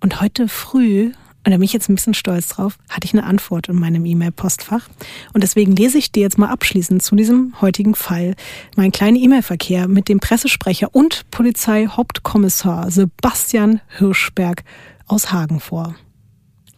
Und 0.01 0.21
heute 0.21 0.49
früh 0.49 1.13
und 1.49 1.53
da 1.53 1.57
bin 1.57 1.65
ich 1.65 1.73
jetzt 1.73 1.89
ein 1.89 1.95
bisschen 1.95 2.13
stolz 2.13 2.49
drauf, 2.49 2.77
hatte 2.91 3.07
ich 3.07 3.15
eine 3.15 3.25
Antwort 3.25 3.71
in 3.71 3.77
meinem 3.77 4.05
E-Mail-Postfach. 4.05 4.87
Und 5.33 5.43
deswegen 5.43 5.75
lese 5.75 5.97
ich 5.97 6.13
dir 6.13 6.21
jetzt 6.21 6.37
mal 6.37 6.51
abschließend 6.51 7.03
zu 7.03 7.17
diesem 7.17 7.59
heutigen 7.63 7.95
Fall 7.95 8.35
meinen 8.77 8.93
kleinen 8.93 9.17
E-Mail-Verkehr 9.17 9.89
mit 9.89 10.11
dem 10.11 10.21
Pressesprecher 10.21 10.95
und 10.95 11.25
Polizeihauptkommissar 11.31 12.91
Sebastian 12.91 13.81
Hirschberg 13.97 14.63
aus 15.07 15.33
Hagen 15.33 15.59
vor. 15.59 15.95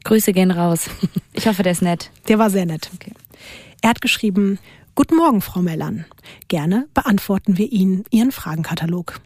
Grüße 0.04 0.32
gehen 0.32 0.52
raus. 0.52 0.88
Ich 1.32 1.48
hoffe, 1.48 1.64
der 1.64 1.72
ist 1.72 1.82
nett. 1.82 2.12
Der 2.28 2.38
war 2.38 2.50
sehr 2.50 2.66
nett. 2.66 2.90
Okay. 2.94 3.12
Er 3.82 3.90
hat 3.90 4.00
geschrieben, 4.00 4.60
Guten 4.94 5.16
Morgen, 5.16 5.40
Frau 5.40 5.62
Mellan. 5.62 6.04
Gerne 6.46 6.86
beantworten 6.94 7.58
wir 7.58 7.72
Ihnen 7.72 8.04
Ihren 8.10 8.30
Fragenkatalog. 8.30 9.20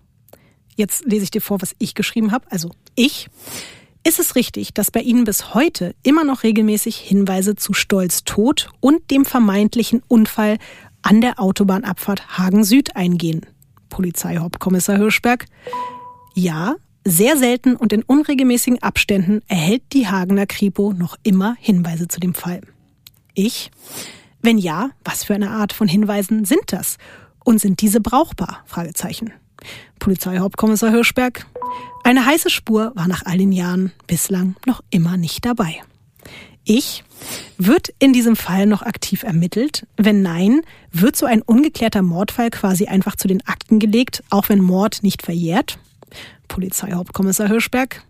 Jetzt 0.75 1.05
lese 1.05 1.25
ich 1.25 1.31
dir 1.31 1.43
vor, 1.43 1.61
was 1.61 1.75
ich 1.79 1.95
geschrieben 1.95 2.33
habe. 2.33 2.51
Also 2.51 2.71
ich 2.95 3.29
ist 4.07 4.21
es 4.21 4.35
richtig, 4.37 4.75
dass 4.75 4.91
bei 4.91 5.01
Ihnen 5.01 5.25
bis 5.25 5.55
heute 5.55 5.95
immer 6.03 6.25
noch 6.25 6.43
regelmäßig 6.43 6.97
Hinweise 6.97 7.57
zu 7.57 7.73
Stolz 7.73 8.25
Tod 8.25 8.71
und 8.81 9.11
dem 9.11 9.25
vermeintlichen 9.25 10.03
Unfall 10.07 10.59
an 11.03 11.21
der 11.21 11.41
Autobahnabfahrt 11.41 12.39
Hagen 12.39 12.65
Süd 12.65 12.97
eingehen? 12.97 13.47
Polizeihauptkommissar 13.89 14.99
Hirschberg. 14.99 15.47
Ja, 16.35 16.77
sehr 17.05 17.37
selten 17.37 17.77
und 17.77 17.93
in 17.93 18.03
unregelmäßigen 18.03 18.83
Abständen 18.83 19.41
erhält 19.49 19.83
die 19.93 20.07
Hagener 20.07 20.47
Kripo 20.47 20.93
noch 20.93 21.17
immer 21.23 21.57
Hinweise 21.59 22.09
zu 22.09 22.21
dem 22.21 22.35
Fall. 22.35 22.61
Ich? 23.35 23.71
Wenn 24.43 24.59
ja, 24.59 24.91
was 25.05 25.25
für 25.25 25.35
eine 25.35 25.51
Art 25.51 25.73
von 25.73 25.89
Hinweisen 25.89 26.45
sind 26.45 26.73
das? 26.73 26.99
Und 27.45 27.61
sind 27.61 27.81
diese 27.81 28.01
brauchbar? 28.01 28.63
Fragezeichen. 28.67 29.33
Polizeihauptkommissar 30.05 30.91
Hirschberg. 30.91 31.47
Eine 32.03 32.27
heiße 32.27 32.51
Spur 32.51 32.93
war 32.95 33.09
nach 33.09 33.25
all 33.25 33.39
den 33.39 33.53
Jahren 33.53 33.91
bislang 34.07 34.55
noch 34.67 34.83
immer 34.91 35.17
nicht 35.17 35.47
dabei. 35.47 35.81
Ich, 36.63 37.05
wird 37.57 37.89
in 38.01 38.13
diesem 38.13 38.37
Fall 38.37 38.67
noch 38.67 38.83
aktiv 38.83 39.23
ermittelt? 39.23 39.87
Wenn 39.97 40.21
nein, 40.21 40.61
wird 40.93 41.17
so 41.17 41.25
ein 41.25 41.41
ungeklärter 41.41 42.03
Mordfall 42.03 42.51
quasi 42.51 42.85
einfach 42.85 43.17
zu 43.17 43.29
den 43.29 43.47
Akten 43.47 43.79
gelegt, 43.79 44.23
auch 44.29 44.51
wenn 44.51 44.61
Mord 44.61 45.03
nicht 45.03 45.23
verjährt? 45.23 45.79
Polizeihauptkommissar 46.49 47.49
Hirschberg. 47.49 48.03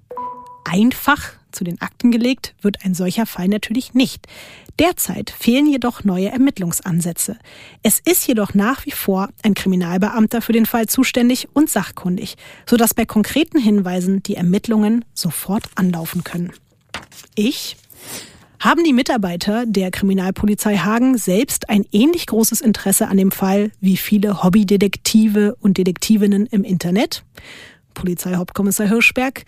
einfach 0.64 1.34
zu 1.54 1.64
den 1.64 1.80
Akten 1.80 2.10
gelegt 2.10 2.54
wird 2.60 2.84
ein 2.84 2.94
solcher 2.94 3.26
Fall 3.26 3.48
natürlich 3.48 3.94
nicht. 3.94 4.26
Derzeit 4.78 5.30
fehlen 5.30 5.66
jedoch 5.66 6.04
neue 6.04 6.30
Ermittlungsansätze. 6.30 7.38
Es 7.82 8.00
ist 8.00 8.26
jedoch 8.26 8.54
nach 8.54 8.84
wie 8.86 8.90
vor 8.90 9.28
ein 9.42 9.54
Kriminalbeamter 9.54 10.42
für 10.42 10.52
den 10.52 10.66
Fall 10.66 10.86
zuständig 10.86 11.48
und 11.52 11.70
sachkundig, 11.70 12.36
sodass 12.66 12.94
bei 12.94 13.06
konkreten 13.06 13.58
Hinweisen 13.58 14.22
die 14.22 14.34
Ermittlungen 14.34 15.04
sofort 15.14 15.64
anlaufen 15.76 16.24
können. 16.24 16.52
Ich 17.34 17.76
haben 18.64 18.82
die 18.82 18.94
Mitarbeiter 18.94 19.66
der 19.66 19.90
Kriminalpolizei 19.90 20.78
Hagen 20.78 21.18
selbst 21.18 21.68
ein 21.68 21.84
ähnlich 21.92 22.26
großes 22.26 22.62
Interesse 22.62 23.08
an 23.08 23.18
dem 23.18 23.30
Fall 23.30 23.70
wie 23.78 23.98
viele 23.98 24.42
Hobbydetektive 24.42 25.54
und 25.60 25.76
Detektivinnen 25.76 26.46
im 26.46 26.64
Internet? 26.64 27.24
Polizeihauptkommissar 27.92 28.88
Hirschberg. 28.88 29.44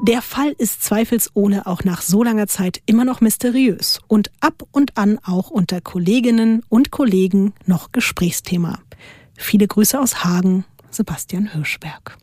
Der 0.00 0.22
Fall 0.22 0.54
ist 0.58 0.84
zweifelsohne 0.84 1.66
auch 1.66 1.82
nach 1.82 2.02
so 2.02 2.22
langer 2.22 2.46
Zeit 2.46 2.80
immer 2.86 3.04
noch 3.04 3.20
mysteriös 3.20 4.00
und 4.06 4.30
ab 4.40 4.62
und 4.70 4.96
an 4.96 5.18
auch 5.24 5.50
unter 5.50 5.80
Kolleginnen 5.80 6.62
und 6.68 6.92
Kollegen 6.92 7.52
noch 7.66 7.90
Gesprächsthema. 7.90 8.78
Viele 9.36 9.66
Grüße 9.66 9.98
aus 10.00 10.24
Hagen, 10.24 10.64
Sebastian 10.90 11.52
Hirschberg. 11.52 12.16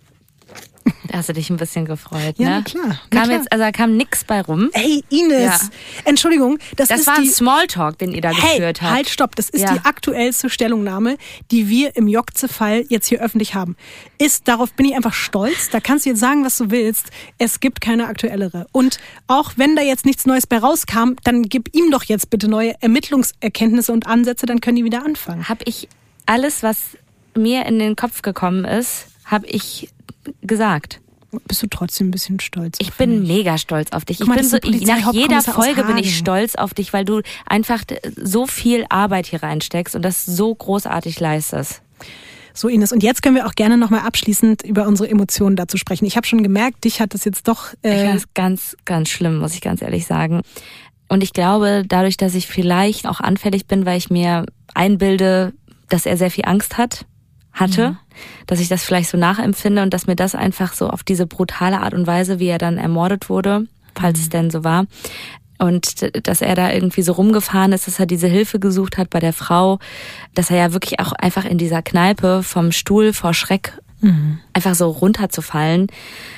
Da 1.07 1.17
hast 1.19 1.29
du 1.29 1.33
dich 1.33 1.49
ein 1.49 1.57
bisschen 1.57 1.85
gefreut, 1.85 2.35
Ja, 2.37 2.49
ne? 2.49 2.55
na 2.57 2.61
klar, 2.61 2.85
na 2.87 2.93
Kam 3.19 3.23
klar. 3.29 3.37
jetzt, 3.39 3.51
also 3.51 3.63
da 3.63 3.71
kam 3.71 3.95
nix 3.97 4.23
bei 4.23 4.41
rum. 4.41 4.69
Hey 4.73 5.03
Ines, 5.09 5.41
Ja. 5.43 5.59
Entschuldigung, 6.03 6.59
das, 6.75 6.89
Das 6.89 7.01
ist 7.01 7.07
war 7.07 7.17
ein 7.17 7.25
Smalltalk, 7.25 7.97
den 7.97 8.11
ihr 8.11 8.21
da 8.21 8.29
hey, 8.31 8.57
geführt 8.59 8.81
habt. 8.81 8.91
Halt, 8.93 9.09
stopp. 9.09 9.35
Das 9.35 9.49
ist 9.49 9.61
Ja. 9.61 9.73
die 9.73 9.79
aktuellste 9.85 10.49
Stellungnahme, 10.49 11.17
die 11.51 11.69
wir 11.69 11.95
im 11.95 12.07
Jokze-Fall 12.07 12.85
jetzt 12.89 13.07
hier 13.07 13.19
öffentlich 13.21 13.55
haben. 13.55 13.75
Ist, 14.19 14.47
darauf 14.47 14.73
bin 14.73 14.85
ich 14.85 14.95
einfach 14.95 15.13
stolz. 15.13 15.69
Da 15.71 15.79
kannst 15.79 16.05
du 16.05 16.09
jetzt 16.11 16.19
sagen, 16.19 16.43
was 16.45 16.57
du 16.57 16.69
willst. 16.69 17.07
Es 17.39 17.59
gibt 17.59 17.81
keine 17.81 18.07
aktuellere. 18.07 18.67
Und 18.71 18.99
auch 19.27 19.53
wenn 19.55 19.75
da 19.75 19.81
jetzt 19.81 20.05
nichts 20.05 20.25
Neues 20.27 20.45
bei 20.45 20.57
rauskam, 20.59 21.13
dann 21.23 21.43
gib 21.43 21.75
ihm 21.75 21.89
doch 21.91 22.03
jetzt 22.03 22.29
bitte 22.29 22.47
neue 22.47 22.73
Ermittlungserkenntnisse 22.81 23.91
und 23.91 24.05
Ansätze, 24.07 24.45
dann 24.45 24.61
können 24.61 24.75
die 24.77 24.83
wieder 24.83 25.03
anfangen. 25.03 25.47
Hab 25.49 25.67
ich 25.67 25.87
alles, 26.25 26.61
was 26.63 26.77
mir 27.35 27.65
in 27.65 27.79
den 27.79 27.95
Kopf 27.95 28.21
gekommen 28.21 28.65
ist, 28.65 29.07
habe 29.25 29.47
ich 29.47 29.89
gesagt. 30.41 31.01
Bist 31.47 31.61
du 31.61 31.67
trotzdem 31.67 32.07
ein 32.07 32.11
bisschen 32.11 32.39
stolz? 32.39 32.77
Ich 32.79 32.93
bin 32.93 33.27
mega 33.27 33.57
stolz 33.57 33.91
auf 33.91 34.05
dich. 34.05 34.19
Guck 34.19 34.27
mal, 34.27 34.35
ich 34.35 34.49
bin 34.49 34.51
das 34.51 34.61
so, 34.63 34.69
ist 34.71 34.87
nach 34.87 35.13
jeder 35.13 35.41
Folge 35.41 35.83
bin 35.83 35.97
ich 35.97 36.17
stolz 36.17 36.55
auf 36.55 36.73
dich, 36.73 36.93
weil 36.93 37.03
du 37.03 37.21
einfach 37.45 37.83
so 38.15 38.47
viel 38.47 38.85
Arbeit 38.89 39.25
hier 39.25 39.43
reinsteckst 39.43 39.95
und 39.95 40.01
das 40.01 40.25
so 40.25 40.55
großartig 40.55 41.19
leistest. 41.19 41.81
So 42.53 42.69
Ines, 42.69 42.93
und 42.93 43.03
jetzt 43.03 43.21
können 43.21 43.35
wir 43.35 43.47
auch 43.47 43.55
gerne 43.55 43.77
nochmal 43.77 44.01
abschließend 44.01 44.61
über 44.61 44.87
unsere 44.87 45.09
Emotionen 45.09 45.57
dazu 45.57 45.75
sprechen. 45.77 46.05
Ich 46.05 46.15
habe 46.15 46.25
schon 46.25 46.41
gemerkt, 46.41 46.85
dich 46.85 47.01
hat 47.01 47.13
das 47.13 47.25
jetzt 47.25 47.49
doch... 47.49 47.73
Ich 47.81 47.91
Äh, 47.91 47.99
finde 47.99 48.17
es 48.17 48.33
ganz, 48.33 48.77
ganz 48.85 49.09
schlimm, 49.09 49.39
muss 49.39 49.55
ich 49.55 49.61
ganz 49.61 49.81
ehrlich 49.81 50.05
sagen. 50.05 50.41
Und 51.09 51.21
ich 51.21 51.33
glaube, 51.33 51.83
dadurch, 51.85 52.15
dass 52.15 52.33
ich 52.33 52.47
vielleicht 52.47 53.07
auch 53.07 53.19
anfällig 53.19 53.67
bin, 53.67 53.85
weil 53.85 53.97
ich 53.97 54.09
mir 54.09 54.45
einbilde, 54.73 55.51
dass 55.89 56.05
er 56.05 56.15
sehr 56.15 56.31
viel 56.31 56.45
Angst 56.45 56.77
hat, 56.77 57.05
hatte, 57.51 57.97
dass 58.47 58.59
ich 58.59 58.67
das 58.67 58.83
vielleicht 58.83 59.09
so 59.09 59.17
nachempfinde 59.17 59.83
und 59.83 59.93
dass 59.93 60.07
mir 60.07 60.15
das 60.15 60.35
einfach 60.35 60.73
so 60.73 60.89
auf 60.89 61.03
diese 61.03 61.25
brutale 61.25 61.81
Art 61.81 61.93
und 61.93 62.07
Weise, 62.07 62.39
wie 62.39 62.47
er 62.47 62.57
dann 62.57 62.77
ermordet 62.77 63.29
wurde, 63.29 63.67
falls 63.95 64.19
es 64.19 64.29
denn 64.29 64.49
so 64.49 64.63
war, 64.63 64.85
und 65.57 66.27
dass 66.27 66.41
er 66.41 66.55
da 66.55 66.71
irgendwie 66.71 67.01
so 67.01 67.13
rumgefahren 67.13 67.71
ist, 67.71 67.87
dass 67.87 67.99
er 67.99 68.05
diese 68.05 68.27
Hilfe 68.27 68.59
gesucht 68.59 68.97
hat 68.97 69.09
bei 69.09 69.21
der 69.21 69.31
Frau, 69.31 69.79
dass 70.33 70.51
er 70.51 70.57
ja 70.57 70.73
wirklich 70.73 70.99
auch 70.99 71.13
einfach 71.13 71.45
in 71.45 71.57
dieser 71.57 71.81
Kneipe 71.81 72.43
vom 72.43 72.73
Stuhl 72.73 73.13
vor 73.13 73.33
Schreck 73.33 73.73
einfach 74.53 74.75
so 74.75 74.89
runterzufallen. 74.89 75.87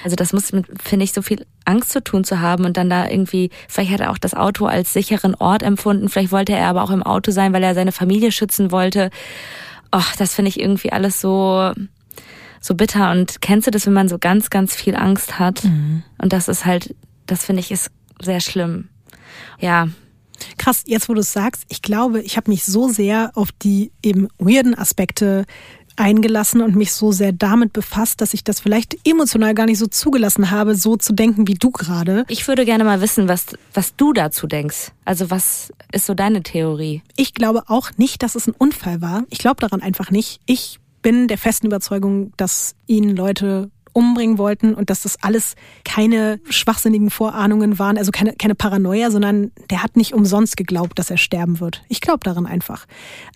Also 0.04 0.16
das 0.16 0.32
muss 0.32 0.54
mit, 0.54 0.68
finde 0.82 1.04
ich, 1.04 1.12
so 1.12 1.22
viel 1.22 1.46
Angst 1.66 1.92
zu 1.92 2.02
tun 2.02 2.24
zu 2.24 2.40
haben 2.40 2.64
und 2.64 2.78
dann 2.78 2.90
da 2.90 3.10
irgendwie, 3.10 3.50
vielleicht 3.68 3.92
hat 3.92 4.00
er 4.00 4.12
auch 4.12 4.18
das 4.18 4.34
Auto 4.34 4.68
als 4.68 4.94
sicheren 4.94 5.36
Ort 5.36 5.64
empfunden, 5.64 6.08
vielleicht 6.08 6.32
wollte 6.32 6.54
er 6.54 6.68
aber 6.68 6.84
auch 6.84 6.92
im 6.92 7.04
Auto 7.04 7.32
sein, 7.32 7.52
weil 7.52 7.64
er 7.64 7.76
seine 7.76 7.92
Familie 7.92 8.32
schützen 8.32 8.72
wollte. 8.72 9.10
Och, 9.94 10.16
das 10.18 10.34
finde 10.34 10.50
ich 10.50 10.60
irgendwie 10.60 10.92
alles 10.92 11.22
so, 11.22 11.72
so 12.62 12.76
bitter. 12.76 13.12
Und 13.12 13.42
kennst 13.42 13.68
du 13.68 13.72
das, 13.72 13.86
wenn 13.86 13.94
man 13.94 14.10
so 14.10 14.18
ganz, 14.18 14.50
ganz 14.50 14.76
viel 14.76 14.96
Angst 14.96 15.40
hat? 15.40 15.64
Und 16.18 16.34
das 16.34 16.48
ist 16.48 16.66
halt, 16.66 16.96
das 17.26 17.46
finde 17.46 17.62
ich 17.62 17.72
ist 17.72 17.92
sehr 18.22 18.40
schlimm. 18.40 18.90
Ja, 19.60 19.88
Krass, 20.58 20.84
jetzt 20.86 21.10
wo 21.10 21.14
du 21.14 21.22
es 21.22 21.34
sagst, 21.34 21.64
ich 21.68 21.82
glaube, 21.82 22.22
ich 22.22 22.38
habe 22.38 22.52
mich 22.52 22.64
so 22.64 22.90
sehr 22.90 23.32
auf 23.36 23.52
die 23.52 23.92
eben 24.04 24.28
weirden 24.38 24.78
Aspekte 24.78 25.46
eingelassen 25.98 26.62
und 26.62 26.76
mich 26.76 26.94
so 26.94 27.12
sehr 27.12 27.32
damit 27.32 27.74
befasst, 27.74 28.22
dass 28.22 28.34
ich 28.34 28.44
das 28.44 28.60
vielleicht 28.60 28.98
emotional 29.08 29.54
gar 29.54 29.66
nicht 29.66 29.80
so 29.80 29.88
zugelassen 29.88 30.52
habe, 30.52 30.76
so 30.76 30.96
zu 30.96 31.14
denken 31.14 31.48
wie 31.48 31.56
du 31.56 31.72
gerade. 31.72 32.26
ich 32.28 32.48
würde 32.48 32.66
gerne 32.66 32.84
mal 32.84 33.02
wissen, 33.02 33.28
was, 33.28 33.48
was 33.74 33.96
du 33.96 34.14
dazu 34.14 34.48
denkst. 34.48 34.92
Also 35.06 35.30
was 35.30 35.74
ist 35.92 36.06
so 36.06 36.14
deine 36.14 36.44
Theorie? 36.44 37.02
Ich 37.16 37.34
glaube 37.34 37.64
auch 37.68 37.92
nicht, 37.98 38.24
dass 38.24 38.36
es 38.36 38.48
ein 38.48 38.56
Unfall 38.58 39.02
war. 39.02 39.24
Ich 39.30 39.40
glaube 39.40 39.62
daran 39.62 39.82
einfach 39.82 40.12
nicht. 40.12 40.40
Ich 40.46 40.80
bin 41.02 41.28
der 41.28 41.38
festen 41.38 41.68
Überzeugung, 41.68 42.34
dass 42.38 42.76
ihn 42.86 43.16
Leute 43.16 43.70
umbringen 43.98 44.38
wollten 44.38 44.76
und 44.76 44.92
dass 44.92 45.02
das 45.02 45.24
alles 45.24 45.56
keine 45.84 46.40
schwachsinnigen 46.48 47.10
Vorahnungen 47.10 47.80
waren, 47.80 47.98
also 47.98 48.12
keine, 48.12 48.34
keine 48.34 48.54
Paranoia, 48.54 49.10
sondern 49.10 49.52
der 49.72 49.82
hat 49.82 49.98
nicht 49.98 50.14
umsonst 50.14 50.56
geglaubt, 50.56 51.00
dass 51.00 51.10
er 51.10 51.18
sterben 51.18 51.60
wird. 51.60 51.82
Ich 51.90 52.00
glaube 52.00 52.20
daran 52.24 52.46
einfach. 52.46 52.86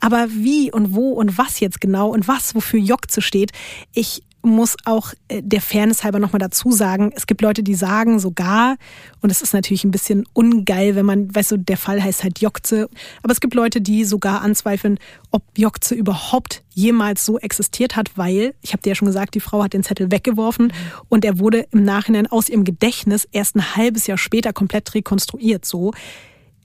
Aber 0.01 0.27
wie 0.29 0.71
und 0.71 0.93
wo 0.93 1.13
und 1.13 1.39
was 1.39 1.59
jetzt 1.61 1.81
genau 1.81 2.09
und 2.09 2.27
was, 2.27 2.53
wofür 2.53 2.79
Jokze 2.79 3.23
steht, 3.23 3.53
ich 3.95 4.21
muss 4.43 4.76
auch 4.85 5.13
äh, 5.27 5.41
der 5.43 5.61
Fairness 5.61 6.03
halber 6.03 6.19
nochmal 6.19 6.39
dazu 6.39 6.72
sagen, 6.72 7.11
es 7.15 7.27
gibt 7.27 7.41
Leute, 7.41 7.63
die 7.63 7.76
sagen 7.76 8.19
sogar, 8.19 8.77
und 9.22 9.30
es 9.30 9.41
ist 9.41 9.53
natürlich 9.53 9.84
ein 9.84 9.91
bisschen 9.91 10.26
ungeil, 10.34 10.95
wenn 10.95 11.05
man, 11.05 11.34
weißt 11.34 11.51
du, 11.51 11.57
der 11.57 11.77
Fall 11.77 12.01
heißt 12.01 12.23
halt 12.23 12.39
Jokze, 12.39 12.89
aber 13.23 13.31
es 13.31 13.39
gibt 13.39 13.53
Leute, 13.53 13.81
die 13.81 14.05
sogar 14.05 14.41
anzweifeln, 14.41 14.99
ob 15.31 15.43
Jokze 15.55 15.95
überhaupt 15.95 16.63
jemals 16.73 17.26
so 17.26 17.38
existiert 17.39 17.95
hat, 17.95 18.18
weil, 18.18 18.53
ich 18.61 18.73
habe 18.73 18.81
dir 18.81 18.89
ja 18.89 18.95
schon 18.95 19.07
gesagt, 19.07 19.35
die 19.35 19.39
Frau 19.39 19.63
hat 19.63 19.73
den 19.73 19.84
Zettel 19.84 20.11
weggeworfen 20.11 20.73
und 21.09 21.26
er 21.26 21.39
wurde 21.39 21.68
im 21.72 21.84
Nachhinein 21.84 22.27
aus 22.27 22.49
ihrem 22.49 22.63
Gedächtnis 22.63 23.27
erst 23.31 23.55
ein 23.55 23.76
halbes 23.76 24.07
Jahr 24.07 24.18
später 24.18 24.53
komplett 24.53 24.93
rekonstruiert 24.93 25.65
so. 25.65 25.93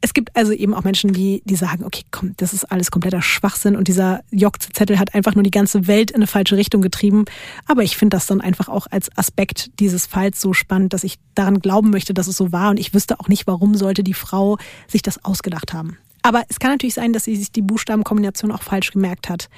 Es 0.06 0.14
gibt 0.14 0.36
also 0.36 0.52
eben 0.52 0.72
auch 0.72 0.84
Menschen, 0.84 1.12
die, 1.12 1.42
die 1.46 1.56
sagen, 1.56 1.82
okay, 1.82 2.04
komm, 2.12 2.34
das 2.36 2.52
ist 2.52 2.70
alles 2.70 2.92
kompletter 2.92 3.22
Schwachsinn 3.22 3.74
und 3.74 3.88
dieser 3.88 4.20
Jokze-Zettel 4.30 5.00
hat 5.00 5.16
einfach 5.16 5.34
nur 5.34 5.42
die 5.42 5.50
ganze 5.50 5.88
Welt 5.88 6.12
in 6.12 6.18
eine 6.18 6.28
falsche 6.28 6.56
Richtung 6.56 6.80
getrieben. 6.80 7.24
Aber 7.66 7.82
ich 7.82 7.96
finde 7.96 8.16
das 8.16 8.26
dann 8.26 8.40
einfach 8.40 8.68
auch 8.68 8.86
als 8.88 9.10
Aspekt 9.18 9.80
dieses 9.80 10.06
Falls 10.06 10.40
so 10.40 10.52
spannend, 10.52 10.92
dass 10.92 11.02
ich 11.02 11.18
daran 11.34 11.58
glauben 11.58 11.90
möchte, 11.90 12.14
dass 12.14 12.28
es 12.28 12.36
so 12.36 12.52
war 12.52 12.70
und 12.70 12.78
ich 12.78 12.94
wüsste 12.94 13.18
auch 13.18 13.26
nicht, 13.26 13.48
warum 13.48 13.74
sollte 13.74 14.04
die 14.04 14.14
Frau 14.14 14.58
sich 14.86 15.02
das 15.02 15.24
ausgedacht 15.24 15.72
haben. 15.72 15.98
Aber 16.22 16.44
es 16.48 16.60
kann 16.60 16.70
natürlich 16.70 16.94
sein, 16.94 17.12
dass 17.12 17.24
sie 17.24 17.34
sich 17.34 17.50
die 17.50 17.62
Buchstabenkombination 17.62 18.52
auch 18.52 18.62
falsch 18.62 18.92
gemerkt 18.92 19.28
hat. 19.28 19.48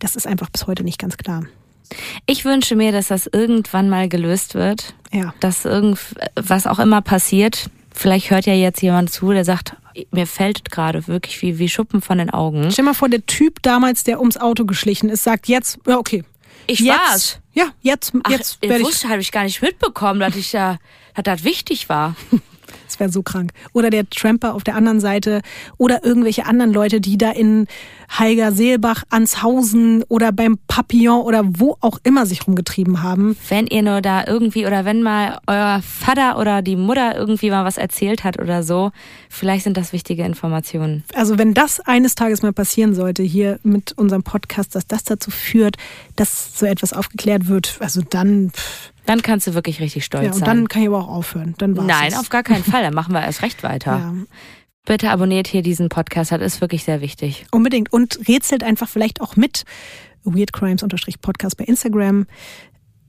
Das 0.00 0.16
ist 0.16 0.26
einfach 0.26 0.50
bis 0.50 0.66
heute 0.66 0.82
nicht 0.82 0.98
ganz 0.98 1.16
klar. 1.16 1.44
Ich 2.26 2.44
wünsche 2.44 2.74
mir, 2.74 2.90
dass 2.90 3.06
das 3.06 3.28
irgendwann 3.28 3.88
mal 3.88 4.08
gelöst 4.08 4.56
wird. 4.56 4.94
Ja. 5.12 5.32
Dass 5.38 5.64
irgend, 5.64 6.00
was 6.34 6.66
auch 6.66 6.80
immer 6.80 7.02
passiert. 7.02 7.70
Vielleicht 7.94 8.30
hört 8.30 8.46
ja 8.46 8.54
jetzt 8.54 8.82
jemand 8.82 9.10
zu, 9.10 9.30
der 9.30 9.44
sagt, 9.44 9.76
mir 10.10 10.26
fällt 10.26 10.70
gerade 10.70 11.06
wirklich 11.06 11.40
wie, 11.42 11.58
wie 11.58 11.68
Schuppen 11.68 12.00
von 12.00 12.18
den 12.18 12.30
Augen. 12.30 12.70
Stell 12.70 12.84
mal 12.84 12.94
vor, 12.94 13.08
der 13.08 13.24
Typ 13.26 13.62
damals, 13.62 14.04
der 14.04 14.20
ums 14.20 14.36
Auto 14.36 14.64
geschlichen 14.64 15.08
ist, 15.08 15.24
sagt 15.24 15.48
jetzt, 15.48 15.78
ja, 15.86 15.98
okay. 15.98 16.24
Ich 16.66 16.80
jetzt, 16.80 16.98
war's. 16.98 17.38
Ja, 17.54 17.66
jetzt, 17.82 18.12
Ach, 18.22 18.30
jetzt 18.30 18.58
ich 18.60 18.68
werde 18.68 18.82
ich 18.82 18.88
wusste, 18.88 19.08
habe 19.08 19.20
ich 19.20 19.32
gar 19.32 19.44
nicht 19.44 19.60
mitbekommen, 19.62 20.20
dass 20.20 20.36
ich 20.36 20.52
ja, 20.52 20.78
dass 21.14 21.24
das 21.24 21.44
wichtig 21.44 21.88
war. 21.88 22.14
Wäre 23.02 23.10
so 23.10 23.24
krank. 23.24 23.50
Oder 23.72 23.90
der 23.90 24.08
Tramper 24.08 24.54
auf 24.54 24.62
der 24.62 24.76
anderen 24.76 25.00
Seite 25.00 25.42
oder 25.76 26.04
irgendwelche 26.04 26.46
anderen 26.46 26.72
Leute, 26.72 27.00
die 27.00 27.18
da 27.18 27.32
in 27.32 27.66
Heiger 28.16 28.52
Seelbach, 28.52 29.02
Anshausen 29.10 30.04
oder 30.06 30.30
beim 30.30 30.56
Papillon 30.68 31.22
oder 31.22 31.42
wo 31.44 31.76
auch 31.80 31.98
immer 32.04 32.26
sich 32.26 32.46
rumgetrieben 32.46 33.02
haben. 33.02 33.36
Wenn 33.48 33.66
ihr 33.66 33.82
nur 33.82 34.02
da 34.02 34.24
irgendwie 34.24 34.66
oder 34.66 34.84
wenn 34.84 35.02
mal 35.02 35.40
euer 35.48 35.80
Vater 35.82 36.38
oder 36.38 36.62
die 36.62 36.76
Mutter 36.76 37.16
irgendwie 37.16 37.50
mal 37.50 37.64
was 37.64 37.76
erzählt 37.76 38.22
hat 38.22 38.38
oder 38.38 38.62
so, 38.62 38.92
vielleicht 39.28 39.64
sind 39.64 39.76
das 39.76 39.92
wichtige 39.92 40.22
Informationen. 40.22 41.02
Also 41.16 41.38
wenn 41.38 41.54
das 41.54 41.80
eines 41.80 42.14
Tages 42.14 42.42
mal 42.42 42.52
passieren 42.52 42.94
sollte 42.94 43.24
hier 43.24 43.58
mit 43.64 43.98
unserem 43.98 44.22
Podcast, 44.22 44.76
dass 44.76 44.86
das 44.86 45.02
dazu 45.02 45.32
führt, 45.32 45.76
dass 46.14 46.56
so 46.56 46.66
etwas 46.66 46.92
aufgeklärt 46.92 47.48
wird, 47.48 47.78
also 47.80 48.00
dann, 48.08 48.50
pff, 48.50 48.91
Dann 49.06 49.22
kannst 49.22 49.46
du 49.46 49.54
wirklich 49.54 49.80
richtig 49.80 50.04
stolz 50.04 50.24
ja, 50.24 50.32
und 50.32 50.38
sein. 50.38 50.46
dann 50.46 50.68
kann 50.68 50.82
ich 50.82 50.88
aber 50.88 50.98
auch 50.98 51.08
aufhören. 51.08 51.54
Dann 51.58 51.76
war's 51.76 51.86
Nein, 51.86 52.12
es. 52.12 52.18
auf 52.18 52.28
gar 52.28 52.42
keinen 52.42 52.64
Fall. 52.64 52.82
Dann 52.82 52.94
machen 52.94 53.12
wir 53.12 53.22
erst 53.22 53.42
recht 53.42 53.62
weiter. 53.62 53.98
Ja. 53.98 54.14
Bitte 54.84 55.10
abonniert 55.10 55.46
hier 55.46 55.62
diesen 55.62 55.88
Podcast, 55.88 56.32
das 56.32 56.40
ist 56.40 56.60
wirklich 56.60 56.84
sehr 56.84 57.00
wichtig. 57.00 57.46
Unbedingt. 57.52 57.92
Und 57.92 58.26
rätselt 58.28 58.64
einfach 58.64 58.88
vielleicht 58.88 59.20
auch 59.20 59.36
mit. 59.36 59.64
Weirdcrimes-Podcast 60.24 61.56
bei 61.56 61.64
Instagram. 61.64 62.26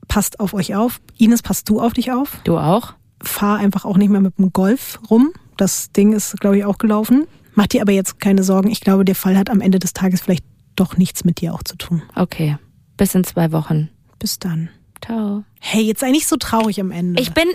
Passt 0.08 0.40
auf 0.40 0.54
euch 0.54 0.74
auf. 0.74 1.00
Ines, 1.16 1.42
passt 1.42 1.68
du 1.68 1.80
auf 1.80 1.92
dich 1.92 2.12
auf? 2.12 2.40
Du 2.44 2.58
auch? 2.58 2.94
Fahr 3.22 3.58
einfach 3.58 3.84
auch 3.84 3.96
nicht 3.96 4.10
mehr 4.10 4.20
mit 4.20 4.38
dem 4.38 4.52
Golf 4.52 5.00
rum. 5.10 5.32
Das 5.56 5.92
Ding 5.92 6.12
ist, 6.12 6.40
glaube 6.40 6.58
ich, 6.58 6.64
auch 6.64 6.78
gelaufen. 6.78 7.26
Mach 7.54 7.68
dir 7.68 7.82
aber 7.82 7.92
jetzt 7.92 8.20
keine 8.20 8.42
Sorgen. 8.42 8.70
Ich 8.70 8.80
glaube, 8.80 9.04
der 9.04 9.14
Fall 9.14 9.36
hat 9.36 9.48
am 9.48 9.60
Ende 9.60 9.78
des 9.78 9.92
Tages 9.92 10.20
vielleicht 10.20 10.44
doch 10.76 10.96
nichts 10.96 11.24
mit 11.24 11.40
dir 11.40 11.54
auch 11.54 11.62
zu 11.62 11.76
tun. 11.76 12.02
Okay. 12.14 12.58
Bis 12.96 13.14
in 13.14 13.24
zwei 13.24 13.52
Wochen. 13.52 13.90
Bis 14.18 14.38
dann. 14.38 14.68
Ciao. 15.04 15.44
Hey, 15.60 15.82
jetzt 15.82 16.00
sei 16.00 16.10
nicht 16.10 16.26
so 16.26 16.36
traurig 16.36 16.80
am 16.80 16.90
Ende. 16.90 17.20
Ich 17.20 17.32
bin 17.32 17.48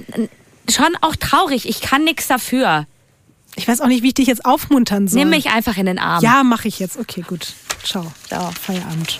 schon 0.69 0.95
auch 1.01 1.15
traurig. 1.15 1.67
Ich 1.67 1.81
kann 1.81 2.03
nichts 2.03 2.27
dafür. 2.27 2.85
Ich 3.55 3.67
weiß 3.67 3.81
auch 3.81 3.88
nicht, 3.88 4.03
wie 4.03 4.09
ich 4.09 4.13
dich 4.13 4.27
jetzt 4.27 4.45
aufmuntern 4.45 5.07
soll. 5.07 5.19
Nimm 5.19 5.31
mich 5.31 5.49
einfach 5.49 5.77
in 5.77 5.85
den 5.85 5.99
Arm. 5.99 6.23
Ja, 6.23 6.43
mache 6.43 6.67
ich 6.67 6.80
jetzt. 6.80 6.97
Okay, 6.97 7.23
gut. 7.27 7.53
Ciao. 7.84 8.11
Ja, 8.30 8.51
Feierabend. 8.51 9.19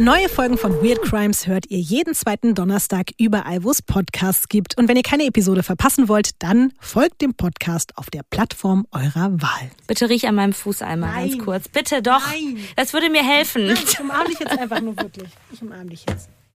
Neue 0.00 0.30
Folgen 0.30 0.56
von 0.56 0.72
Weird 0.82 1.02
Crimes 1.02 1.46
hört 1.46 1.66
ihr 1.68 1.78
jeden 1.78 2.14
zweiten 2.14 2.54
Donnerstag 2.54 3.10
überall, 3.18 3.64
wo 3.64 3.70
es 3.70 3.82
Podcasts 3.82 4.48
gibt. 4.48 4.78
Und 4.78 4.88
wenn 4.88 4.96
ihr 4.96 5.02
keine 5.02 5.26
Episode 5.26 5.62
verpassen 5.62 6.08
wollt, 6.08 6.42
dann 6.42 6.72
folgt 6.80 7.20
dem 7.20 7.34
Podcast 7.34 7.98
auf 7.98 8.08
der 8.08 8.22
Plattform 8.22 8.86
eurer 8.92 9.30
Wahl. 9.42 9.70
Bitte 9.88 10.08
riech 10.08 10.26
an 10.26 10.36
meinem 10.36 10.54
Fuß 10.54 10.80
einmal 10.80 11.10
Nein. 11.10 11.30
ganz 11.32 11.44
kurz. 11.44 11.68
Bitte 11.68 12.00
doch. 12.00 12.26
Nein. 12.28 12.60
Das 12.76 12.94
würde 12.94 13.10
mir 13.10 13.22
helfen. 13.22 13.68
Ich 13.72 14.00
umarme 14.00 14.30
dich 14.30 14.40
jetzt 14.40 14.58
einfach 14.58 14.80
nur 14.80 14.96
wirklich. 14.96 15.28
Ich 15.52 15.60
umarme 15.60 15.90
dich 15.90 16.06
jetzt. 16.08 16.30